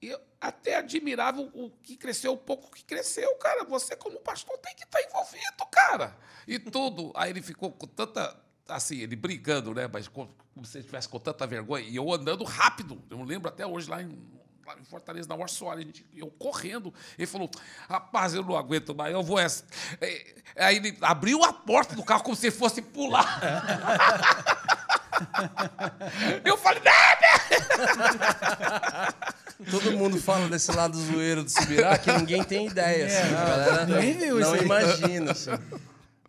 eu 0.01 0.19
até 0.39 0.77
admirava 0.77 1.41
o 1.41 1.71
que 1.81 1.97
cresceu, 1.97 2.33
o 2.33 2.37
pouco 2.37 2.71
que 2.71 2.83
cresceu, 2.83 3.33
cara. 3.35 3.63
Você 3.65 3.95
como 3.95 4.19
pastor 4.19 4.57
tem 4.59 4.75
que 4.75 4.83
estar 4.83 4.99
tá 4.99 5.07
envolvido, 5.07 5.65
cara. 5.71 6.15
E 6.47 6.59
tudo. 6.59 7.11
Aí 7.15 7.31
ele 7.31 7.41
ficou 7.41 7.71
com 7.71 7.87
tanta 7.87 8.35
assim, 8.67 8.97
ele 8.97 9.15
brigando, 9.15 9.73
né? 9.73 9.89
Mas 9.91 10.07
como 10.07 10.29
se 10.63 10.77
ele 10.77 10.81
estivesse 10.81 11.09
com 11.09 11.19
tanta 11.19 11.47
vergonha. 11.47 11.87
E 11.87 11.95
eu 11.95 12.13
andando 12.13 12.43
rápido. 12.43 13.01
Eu 13.09 13.23
lembro 13.23 13.49
até 13.49 13.65
hoje 13.65 13.89
lá 13.89 14.01
em 14.01 14.37
em 14.75 14.83
Fortaleza, 14.83 15.29
na 15.29 15.35
War 15.35 15.47
Soares, 15.47 16.03
eu 16.13 16.27
correndo. 16.31 16.93
Ele 17.17 17.25
falou, 17.25 17.49
rapaz, 17.87 18.33
eu 18.33 18.43
não 18.43 18.57
aguento 18.57 18.93
mais, 18.93 19.13
eu 19.13 19.23
vou 19.23 19.39
essa. 19.39 19.63
É, 20.01 20.35
aí 20.57 20.75
ele 20.75 20.97
abriu 21.01 21.41
a 21.43 21.53
porta 21.53 21.95
do 21.95 22.03
carro 22.03 22.23
como 22.23 22.35
se 22.35 22.51
fosse 22.51 22.81
pular. 22.81 23.39
eu 26.43 26.57
falei, 26.57 26.81
Todo 29.71 29.91
mundo 29.93 30.19
fala 30.21 30.47
desse 30.47 30.71
lado 30.71 30.97
zoeiro 30.97 31.43
do 31.43 31.49
Subirá 31.49 31.97
que 31.97 32.11
ninguém 32.11 32.43
tem 32.43 32.67
ideia. 32.67 33.07
Assim, 33.07 33.15
é, 33.15 33.31
galera, 33.31 33.85
não, 33.87 34.39
não 34.39 34.55
imagina. 34.55 35.31
Assim. 35.31 35.51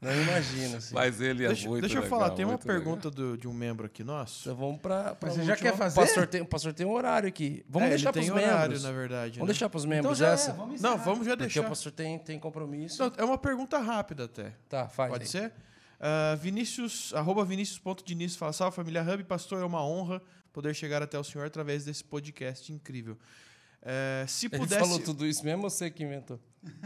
Não 0.00 0.12
imagino. 0.22 0.76
Assim. 0.76 0.94
Mas 0.94 1.20
ele 1.20 1.44
é 1.44 1.48
deixa, 1.48 1.68
muito 1.68 1.82
Deixa 1.82 1.96
eu 1.96 2.02
legal, 2.02 2.18
falar, 2.18 2.34
tem 2.34 2.44
uma 2.44 2.56
pergunta 2.56 3.10
do, 3.10 3.36
de 3.36 3.48
um 3.48 3.52
membro 3.52 3.86
aqui 3.86 4.05
nosso. 4.05 4.48
Então 4.48 4.56
vamos 4.56 4.80
para. 4.80 5.16
Mas 5.20 5.34
você 5.34 5.42
já 5.42 5.56
quer 5.56 5.76
fazer? 5.76 6.00
O 6.00 6.05
pastor, 6.05 6.26
tem, 6.26 6.40
o 6.40 6.46
pastor 6.46 6.72
tem 6.72 6.86
um 6.86 6.92
horário 6.92 7.28
aqui. 7.28 7.64
Vamos 7.68 7.88
é, 7.88 7.90
deixar 7.90 8.12
para 8.12 8.20
os 8.20 8.28
membros. 8.28 8.44
horário, 8.46 8.80
na 8.80 8.92
verdade. 8.92 9.32
Vamos 9.32 9.48
né? 9.48 9.52
deixar 9.52 9.68
para 9.68 9.78
os 9.78 9.84
membros 9.84 10.20
então 10.20 10.32
essa? 10.32 10.50
É, 10.50 10.55
vamos 10.55 10.80
Não, 10.80 10.96
vamos 10.96 11.26
já 11.26 11.36
Porque 11.36 11.44
deixar. 11.44 11.60
o 11.60 11.68
pastor 11.68 11.92
tem, 11.92 12.18
tem 12.18 12.38
compromisso. 12.38 13.02
Não, 13.02 13.12
é 13.16 13.24
uma 13.24 13.38
pergunta 13.38 13.78
rápida 13.78 14.24
até. 14.24 14.52
Tá, 14.68 14.88
faz. 14.88 15.10
Pode 15.10 15.24
aí. 15.24 15.28
ser? 15.28 15.52
Uh, 15.98 16.36
Vinícius, 16.36 17.12
arroba 17.12 17.44
Vinícius.diniz 17.44 18.36
fala, 18.36 18.52
salve 18.52 18.76
família 18.76 19.02
Hub, 19.02 19.24
pastor, 19.24 19.60
é 19.60 19.64
uma 19.64 19.84
honra 19.84 20.22
poder 20.59 20.74
chegar 20.74 21.01
até 21.01 21.16
o 21.16 21.22
senhor 21.22 21.47
através 21.47 21.85
desse 21.85 22.02
podcast 22.02 22.72
incrível. 22.72 23.16
É, 23.80 24.24
se 24.26 24.47
Ele 24.47 24.59
pudesse... 24.59 24.80
falou 24.80 24.98
tudo 24.98 25.24
isso 25.24 25.44
mesmo 25.44 25.62
ou 25.62 25.70
você 25.70 25.89
que 25.89 26.02
inventou? 26.02 26.40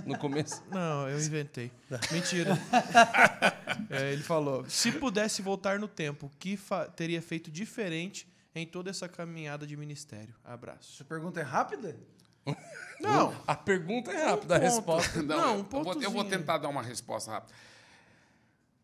No 0.05 0.19
começo? 0.19 0.63
Não, 0.69 1.09
eu 1.09 1.19
inventei. 1.19 1.73
Mentira. 2.11 2.53
É, 3.89 4.13
ele 4.13 4.23
falou: 4.23 4.69
se 4.69 4.93
pudesse 4.93 5.41
voltar 5.41 5.79
no 5.79 5.89
tempo, 5.89 6.27
o 6.27 6.31
que 6.39 6.59
teria 6.95 7.23
feito 7.23 7.51
diferente 7.51 8.29
em 8.55 8.67
toda 8.67 8.91
essa 8.91 9.09
caminhada 9.09 9.67
de 9.67 9.77
ministério? 9.77 10.35
Abraço. 10.45 10.95
Essa 10.95 11.05
pergunta 11.05 11.41
é 11.41 11.43
rápida? 11.43 11.99
Não. 13.01 13.35
A 13.47 13.55
pergunta 13.55 14.13
é 14.13 14.27
rápida, 14.27 14.55
um 14.55 14.57
a 14.57 14.61
resposta. 14.61 15.23
Não, 15.23 15.37
Não, 15.37 15.57
um 15.57 15.59
eu, 15.61 15.85
vou, 15.85 16.03
eu 16.03 16.11
vou 16.11 16.25
tentar 16.25 16.59
dar 16.59 16.69
uma 16.69 16.83
resposta 16.83 17.31
rápida. 17.31 17.55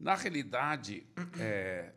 Na 0.01 0.15
realidade, 0.15 1.07
é, 1.39 1.93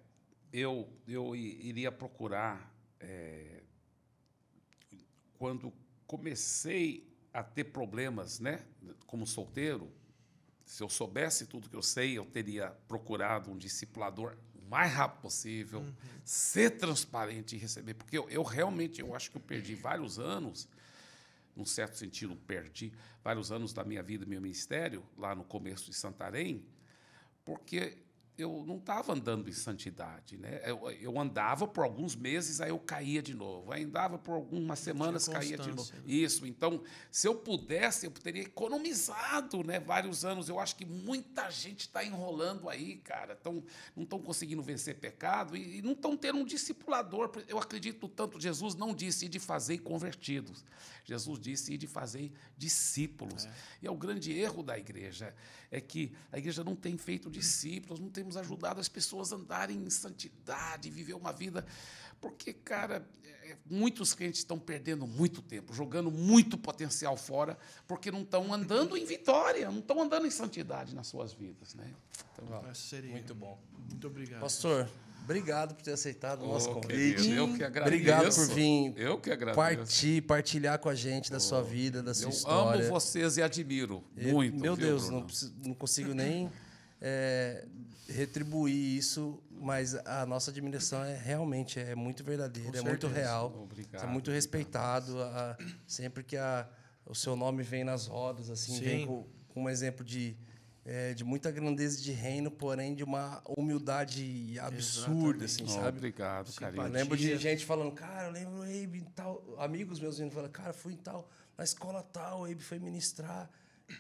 eu, 0.52 0.88
eu 1.08 1.36
iria 1.36 1.92
procurar 1.92 2.71
é, 3.02 3.64
quando 5.38 5.74
comecei 6.06 7.08
a 7.34 7.44
ter 7.44 7.66
problemas, 7.66 8.40
né, 8.40 8.64
como 9.08 9.26
solteiro, 9.26 9.92
se 10.66 10.84
eu 10.84 10.90
soubesse 10.90 11.48
tudo 11.48 11.70
que 11.70 11.76
eu 11.76 11.82
sei, 11.82 12.18
eu 12.18 12.26
teria 12.26 12.70
procurado 12.88 13.52
um 13.52 13.58
discipulador 13.58 14.38
o 14.56 14.70
mais 14.70 14.92
rápido 14.92 15.22
possível, 15.22 15.86
ser 16.24 16.78
transparente 16.78 17.56
e 17.56 17.60
receber, 17.60 17.94
porque 17.94 18.18
eu, 18.18 18.30
eu 18.30 18.44
realmente 18.44 19.02
eu 19.02 19.16
acho 19.16 19.32
que 19.32 19.38
eu 19.38 19.42
perdi 19.42 19.76
vários 19.76 20.20
anos, 20.20 20.68
num 21.56 21.66
certo 21.66 21.98
sentido 21.98 22.36
perdi 22.36 22.94
vários 23.24 23.52
anos 23.52 23.74
da 23.74 23.84
minha 23.84 24.02
vida, 24.02 24.26
meu 24.26 24.42
ministério 24.42 25.04
lá 25.18 25.36
no 25.36 25.44
começo 25.44 25.90
de 25.90 25.96
Santarém, 25.96 26.66
porque 27.44 27.98
eu 28.38 28.64
não 28.66 28.78
estava 28.78 29.14
andando 29.14 29.50
em 29.50 29.54
santidade, 29.54 30.38
né? 30.38 30.62
Eu, 30.66 30.90
eu, 30.92 31.20
andava 31.20 31.68
por 31.68 31.84
alguns 31.84 32.16
meses, 32.16 32.62
aí 32.62 32.70
eu 32.70 32.80
caía 32.80 33.22
de 33.22 33.34
novo. 33.34 33.72
Aí 33.72 33.84
andava 33.84 34.18
por 34.18 34.34
algumas 34.34 34.80
semanas, 34.80 35.28
caía 35.28 35.58
de 35.58 35.70
novo. 35.70 35.92
Isso. 36.06 36.46
Então, 36.46 36.82
se 37.12 37.28
eu 37.28 37.36
pudesse, 37.36 38.06
eu 38.06 38.12
teria 38.12 38.44
economizado, 38.44 39.64
né? 39.64 39.80
Vários 39.80 40.24
anos. 40.26 40.50
Eu 40.50 40.60
acho 40.60 40.76
que 40.76 40.86
muita 40.86 41.50
gente 41.50 41.82
está 41.82 42.04
enrolando 42.04 42.70
aí, 42.70 42.98
cara. 42.98 43.36
Tão, 43.36 43.64
não 43.96 44.04
estão 44.04 44.20
conseguindo 44.20 44.62
vencer 44.64 44.96
pecado 44.96 45.56
e, 45.56 45.80
e 45.80 45.82
não 45.82 45.92
estão 45.92 46.16
tendo 46.16 46.40
um 46.40 46.46
discipulador. 46.46 47.32
Eu 47.48 47.60
acredito 47.60 48.08
tanto. 48.08 48.40
Jesus 48.40 48.76
não 48.76 48.94
disse 48.94 49.28
de 49.28 49.40
fazer 49.40 49.80
convertidos. 49.80 50.64
Jesus 51.04 51.40
disse 51.40 51.78
de 51.78 51.88
fazer 51.88 52.32
discípulos. 52.58 53.46
É. 53.46 53.54
E 53.84 53.88
é 53.88 53.92
o 53.92 53.98
grande 53.98 54.32
erro 54.32 54.64
da 54.64 54.78
igreja 54.78 55.34
é 55.72 55.80
que 55.80 56.12
a 56.32 56.38
igreja 56.38 56.64
não 56.64 56.76
tem 56.76 56.98
feito 56.98 57.32
discípulos, 57.32 58.00
não 58.00 58.10
temos 58.10 58.31
ajudado 58.38 58.80
as 58.80 58.90
pessoas 58.90 59.32
a 59.32 59.36
andarem 59.36 59.78
em 59.78 59.90
santidade, 59.90 60.90
viver 60.90 61.14
uma 61.14 61.32
vida. 61.32 61.66
Porque, 62.20 62.54
cara, 62.54 63.08
é, 63.24 63.58
muitos 63.70 64.14
crentes 64.14 64.40
estão 64.40 64.60
perdendo 64.60 65.08
muito 65.08 65.42
tempo, 65.42 65.74
jogando 65.74 66.12
muito 66.12 66.58
potencial 66.58 67.18
fora, 67.18 67.58
porque 67.88 68.12
não 68.12 68.22
estão 68.22 68.54
andando 68.54 68.96
em 68.96 69.06
vitória, 69.06 69.70
não 69.72 69.80
estão 69.80 70.02
andando 70.02 70.28
em 70.28 70.32
santidade 70.32 70.94
nas 70.94 71.08
suas 71.08 71.34
vidas. 71.34 71.74
Né? 71.74 71.92
Então, 72.34 72.74
seria. 72.76 73.12
Muito 73.12 73.34
bom. 73.34 73.60
Muito 73.90 74.08
obrigado. 74.08 74.42
Pastor, 74.42 74.90
Obrigado 75.24 75.76
por 75.76 75.84
ter 75.84 75.92
aceitado 75.92 76.44
o 76.44 76.48
nosso 76.48 76.70
oh, 76.72 76.74
convite. 76.76 77.22
Querido, 77.22 77.36
eu 77.36 77.54
que 77.54 77.64
agradeço. 77.64 77.96
Obrigado 77.96 78.36
por 78.36 78.56
vir 78.56 78.94
eu 78.98 79.18
que 79.20 79.32
agradeço. 79.32 79.56
partir, 79.56 80.22
partilhar 80.24 80.80
com 80.80 80.90
a 80.90 80.96
gente 80.96 81.30
da 81.30 81.38
oh, 81.38 81.40
sua 81.40 81.62
vida, 81.62 82.02
da 82.02 82.14
sua 82.14 82.26
eu 82.26 82.30
história. 82.30 82.82
Eu 82.82 82.86
amo 82.88 82.94
vocês 82.94 83.38
e 83.38 83.42
admiro 83.42 84.04
muito. 84.16 84.60
Meu 84.60 84.76
viu, 84.76 84.88
Deus, 84.88 85.10
não, 85.10 85.26
não, 85.64 85.74
consigo 85.76 86.14
nem 86.14 86.52
é, 87.00 87.66
retribuir 88.12 88.98
isso, 88.98 89.42
mas 89.50 89.96
a 89.96 90.26
nossa 90.26 90.52
admiração 90.52 91.04
é 91.04 91.16
realmente 91.16 91.80
é 91.80 91.96
muito 91.96 92.24
verdadeira, 92.24 92.78
é 92.78 92.82
muito 92.82 93.08
real. 93.08 93.54
Obrigado, 93.64 94.04
é 94.04 94.08
muito 94.08 94.32
respeitado. 94.32 95.22
A, 95.22 95.58
sempre 95.88 96.24
que 96.24 96.38
a, 96.38 96.68
o 97.06 97.16
seu 97.16 97.36
nome 97.36 97.64
vem 97.64 97.84
nas 97.84 98.08
rodas, 98.08 98.50
assim, 98.50 98.74
Sim. 98.74 98.84
vem 98.84 99.08
com, 99.08 99.26
com 99.50 99.64
um 99.64 99.70
exemplo 99.70 100.06
de 100.06 100.38
é, 100.84 101.14
de 101.14 101.24
muita 101.24 101.52
grandeza 101.52 102.02
de 102.02 102.12
reino, 102.12 102.50
porém 102.50 102.96
de 102.96 103.04
uma 103.04 103.42
humildade 103.46 104.58
absurda, 104.60 105.46
assim, 105.46 105.64
oh, 105.64 105.68
sabe? 105.68 105.98
Obrigado, 106.00 106.52
carinho. 106.54 106.88
Lembro 106.88 107.16
de 107.16 107.38
gente 107.38 107.66
falando, 107.66 107.92
cara, 107.92 108.28
eu 108.28 108.32
lembro 108.32 108.62
Abe 108.64 109.00
em 109.00 109.04
tal. 109.16 109.44
Amigos 109.60 110.00
meus 110.00 110.18
vindo 110.18 110.32
falando, 110.32 110.52
cara, 110.52 110.74
fui 110.74 110.94
em 110.94 110.98
tal, 110.98 111.30
na 111.58 111.64
escola 111.64 112.02
tal, 112.02 112.42
o 112.42 112.46
Abe 112.46 112.64
foi 112.64 112.80
ministrar. 112.80 113.50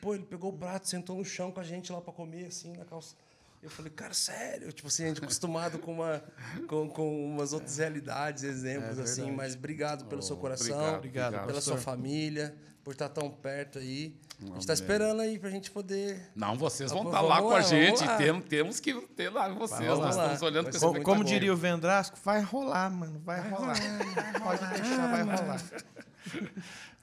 Pô, 0.01 0.15
ele 0.15 0.23
pegou 0.23 0.51
o 0.51 0.57
prato, 0.57 0.87
sentou 0.87 1.17
no 1.17 1.25
chão 1.25 1.51
com 1.51 1.59
a 1.59 1.63
gente 1.63 1.91
lá 1.91 2.01
para 2.01 2.13
comer, 2.13 2.45
assim, 2.45 2.75
na 2.75 2.85
calça. 2.85 3.15
Eu 3.61 3.69
falei, 3.69 3.91
cara, 3.91 4.13
sério? 4.13 4.71
Tipo 4.71 4.87
assim, 4.87 5.03
a 5.03 5.07
gente 5.09 5.23
acostumado 5.23 5.77
com, 5.77 5.93
uma, 5.93 6.23
com, 6.67 6.89
com 6.89 7.25
umas 7.25 7.53
outras 7.53 7.77
realidades, 7.77 8.43
exemplos, 8.43 8.97
é 8.97 9.03
assim. 9.03 9.31
Mas 9.31 9.55
obrigado 9.55 10.05
pelo 10.05 10.19
oh, 10.19 10.23
seu 10.23 10.35
coração, 10.35 10.95
obrigado, 10.95 10.97
obrigado 10.97 11.31
pela 11.31 11.53
pastor. 11.53 11.61
sua 11.61 11.77
família, 11.77 12.55
por 12.83 12.93
estar 12.93 13.09
tão 13.09 13.29
perto 13.29 13.77
aí. 13.77 14.15
A 14.41 14.45
gente 14.45 14.61
está 14.61 14.73
esperando 14.73 15.21
aí 15.21 15.37
para 15.37 15.49
a 15.49 15.51
gente 15.51 15.69
poder. 15.69 16.31
Não, 16.35 16.55
vocês 16.55 16.91
vão 16.91 17.03
estar 17.03 17.17
tá 17.17 17.21
lá 17.21 17.39
com 17.39 17.51
a 17.51 17.61
gente. 17.61 18.03
Temos, 18.17 18.45
temos 18.45 18.79
que 18.79 18.93
ter 19.15 19.29
lá 19.29 19.47
vocês. 19.49 19.87
Nós 19.99 20.15
estamos 20.15 20.41
olhando 20.41 20.71
com 20.71 20.79
Como, 20.79 21.03
como 21.03 21.23
diria 21.23 21.53
o 21.53 21.55
Vendrasco, 21.55 22.17
vai 22.23 22.41
rolar, 22.41 22.89
mano. 22.89 23.21
Vai, 23.23 23.41
vai 23.41 23.49
rolar. 23.51 23.77
rolar. 23.77 24.41
Pode 24.41 24.65
deixar, 24.73 25.11
vai 25.11 25.23
rolar. 25.23 25.61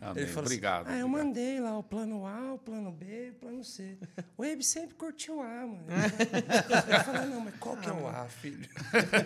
Amém. 0.00 0.22
Ele 0.22 0.26
falou 0.32 0.44
obrigado. 0.44 0.86
Assim, 0.86 0.96
ah, 0.96 0.98
eu 1.00 1.08
mandei 1.08 1.58
lá 1.58 1.76
o 1.76 1.82
plano 1.82 2.24
A, 2.24 2.54
o 2.54 2.58
plano 2.58 2.92
B, 2.92 3.30
o 3.30 3.34
plano 3.34 3.64
C. 3.64 3.98
O 4.36 4.42
Web 4.42 4.64
sempre 4.64 4.94
curtiu 4.94 5.40
A, 5.40 5.66
mano. 5.66 5.84
eu 6.88 7.04
falei, 7.04 7.28
não, 7.28 7.40
mas 7.40 7.54
qual 7.58 7.76
que 7.76 7.88
é 7.88 7.92
o 7.92 8.06
A, 8.06 8.26
filho? 8.26 8.68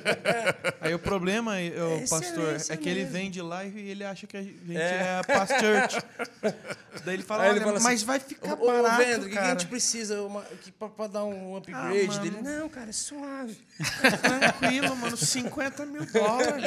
Aí 0.80 0.94
o 0.94 0.98
problema, 0.98 1.52
o 1.52 1.56
é 1.56 2.06
pastor, 2.08 2.56
é 2.70 2.76
que 2.76 2.88
ele 2.88 3.04
vem 3.04 3.30
de 3.30 3.42
lá 3.42 3.64
e 3.64 3.90
ele 3.90 4.02
acha 4.02 4.26
que 4.26 4.36
a 4.36 4.42
gente 4.42 4.76
é, 4.76 5.02
é 5.02 5.18
a 5.18 5.24
pastor. 5.24 6.02
Daí 7.04 7.14
ele 7.14 7.22
fala, 7.22 7.48
ele 7.48 7.60
fala 7.60 7.76
assim, 7.76 7.84
mas 7.84 8.02
vai 8.02 8.20
ficar 8.20 8.54
o, 8.54 8.66
barato, 8.66 9.04
Vendro, 9.04 9.26
o 9.26 9.30
que 9.30 9.38
a 9.38 9.50
gente 9.50 9.66
precisa 9.66 10.22
uma, 10.22 10.42
pra, 10.78 10.88
pra, 10.88 11.06
dar 11.06 11.24
um 11.24 11.56
upgrade 11.56 12.16
ah, 12.16 12.20
dele? 12.20 12.40
Não, 12.42 12.68
cara, 12.68 12.90
é 12.90 12.92
suave. 12.92 13.58
Tranquilo, 14.20 14.94
mano, 14.96 15.16
50 15.16 15.86
mil 15.86 16.06
dólares. 16.06 16.64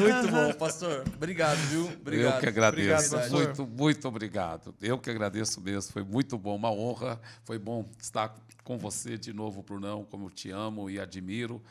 Muito 0.00 0.28
bom, 0.32 0.52
pastor. 0.54 1.04
Obrigado, 1.14 1.58
viu? 1.68 1.86
Obrigado. 2.00 2.34
Eu 2.34 2.40
que 2.40 2.48
agradeço. 2.48 2.87
Obrigado, 2.94 3.30
muito, 3.30 3.66
muito 3.66 4.08
obrigado. 4.08 4.74
Eu 4.80 4.98
que 4.98 5.10
agradeço 5.10 5.60
mesmo. 5.60 5.92
Foi 5.92 6.02
muito 6.02 6.36
bom, 6.38 6.56
uma 6.56 6.70
honra. 6.70 7.20
Foi 7.44 7.58
bom 7.58 7.84
estar 8.00 8.34
com 8.64 8.78
você 8.78 9.16
de 9.16 9.32
novo, 9.32 9.62
Brunão, 9.62 10.04
como 10.10 10.26
eu 10.26 10.30
te 10.30 10.50
amo 10.50 10.90
e 10.90 11.00
admiro. 11.00 11.62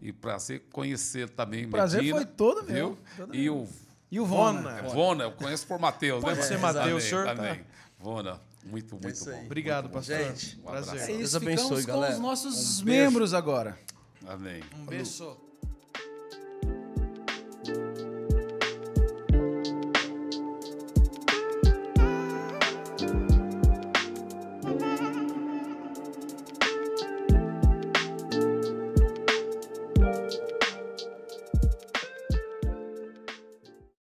E 0.00 0.12
prazer 0.12 0.64
conhecer 0.70 1.28
também 1.30 1.66
o 1.66 1.70
prazer 1.70 2.00
Medina, 2.00 2.16
foi 2.16 2.26
todo? 2.26 2.66
Todo 3.16 3.34
e 3.34 3.48
o 3.48 3.66
e 4.10 4.20
o 4.20 4.24
Vona. 4.26 4.60
Vona, 4.60 4.82
Vona 4.82 5.24
eu 5.24 5.32
conheço 5.32 5.66
por 5.66 5.78
Matheus, 5.78 6.22
né? 6.22 6.34
Pode 6.34 6.46
ser 6.46 6.58
Matheus, 6.58 7.02
senhor. 7.04 7.26
Também. 7.26 7.60
Vona, 7.98 8.40
muito, 8.64 8.98
muito 9.02 9.30
é 9.30 9.32
bom. 9.32 9.44
Obrigado, 9.46 9.84
muito 9.84 9.94
pastor. 9.94 10.16
Gente, 10.16 10.58
um 10.58 10.62
prazer. 10.62 11.00
É 11.00 11.02
isso, 11.02 11.16
Deus 11.16 11.34
abençoe, 11.34 11.80
Ficamos 11.80 11.86
galera. 11.86 12.12
com 12.12 12.18
os 12.18 12.22
nossos 12.22 12.80
um 12.80 12.84
membros 12.84 13.34
agora. 13.34 13.78
Amém. 14.26 14.62
Um 14.78 14.86
beijo. 14.86 15.45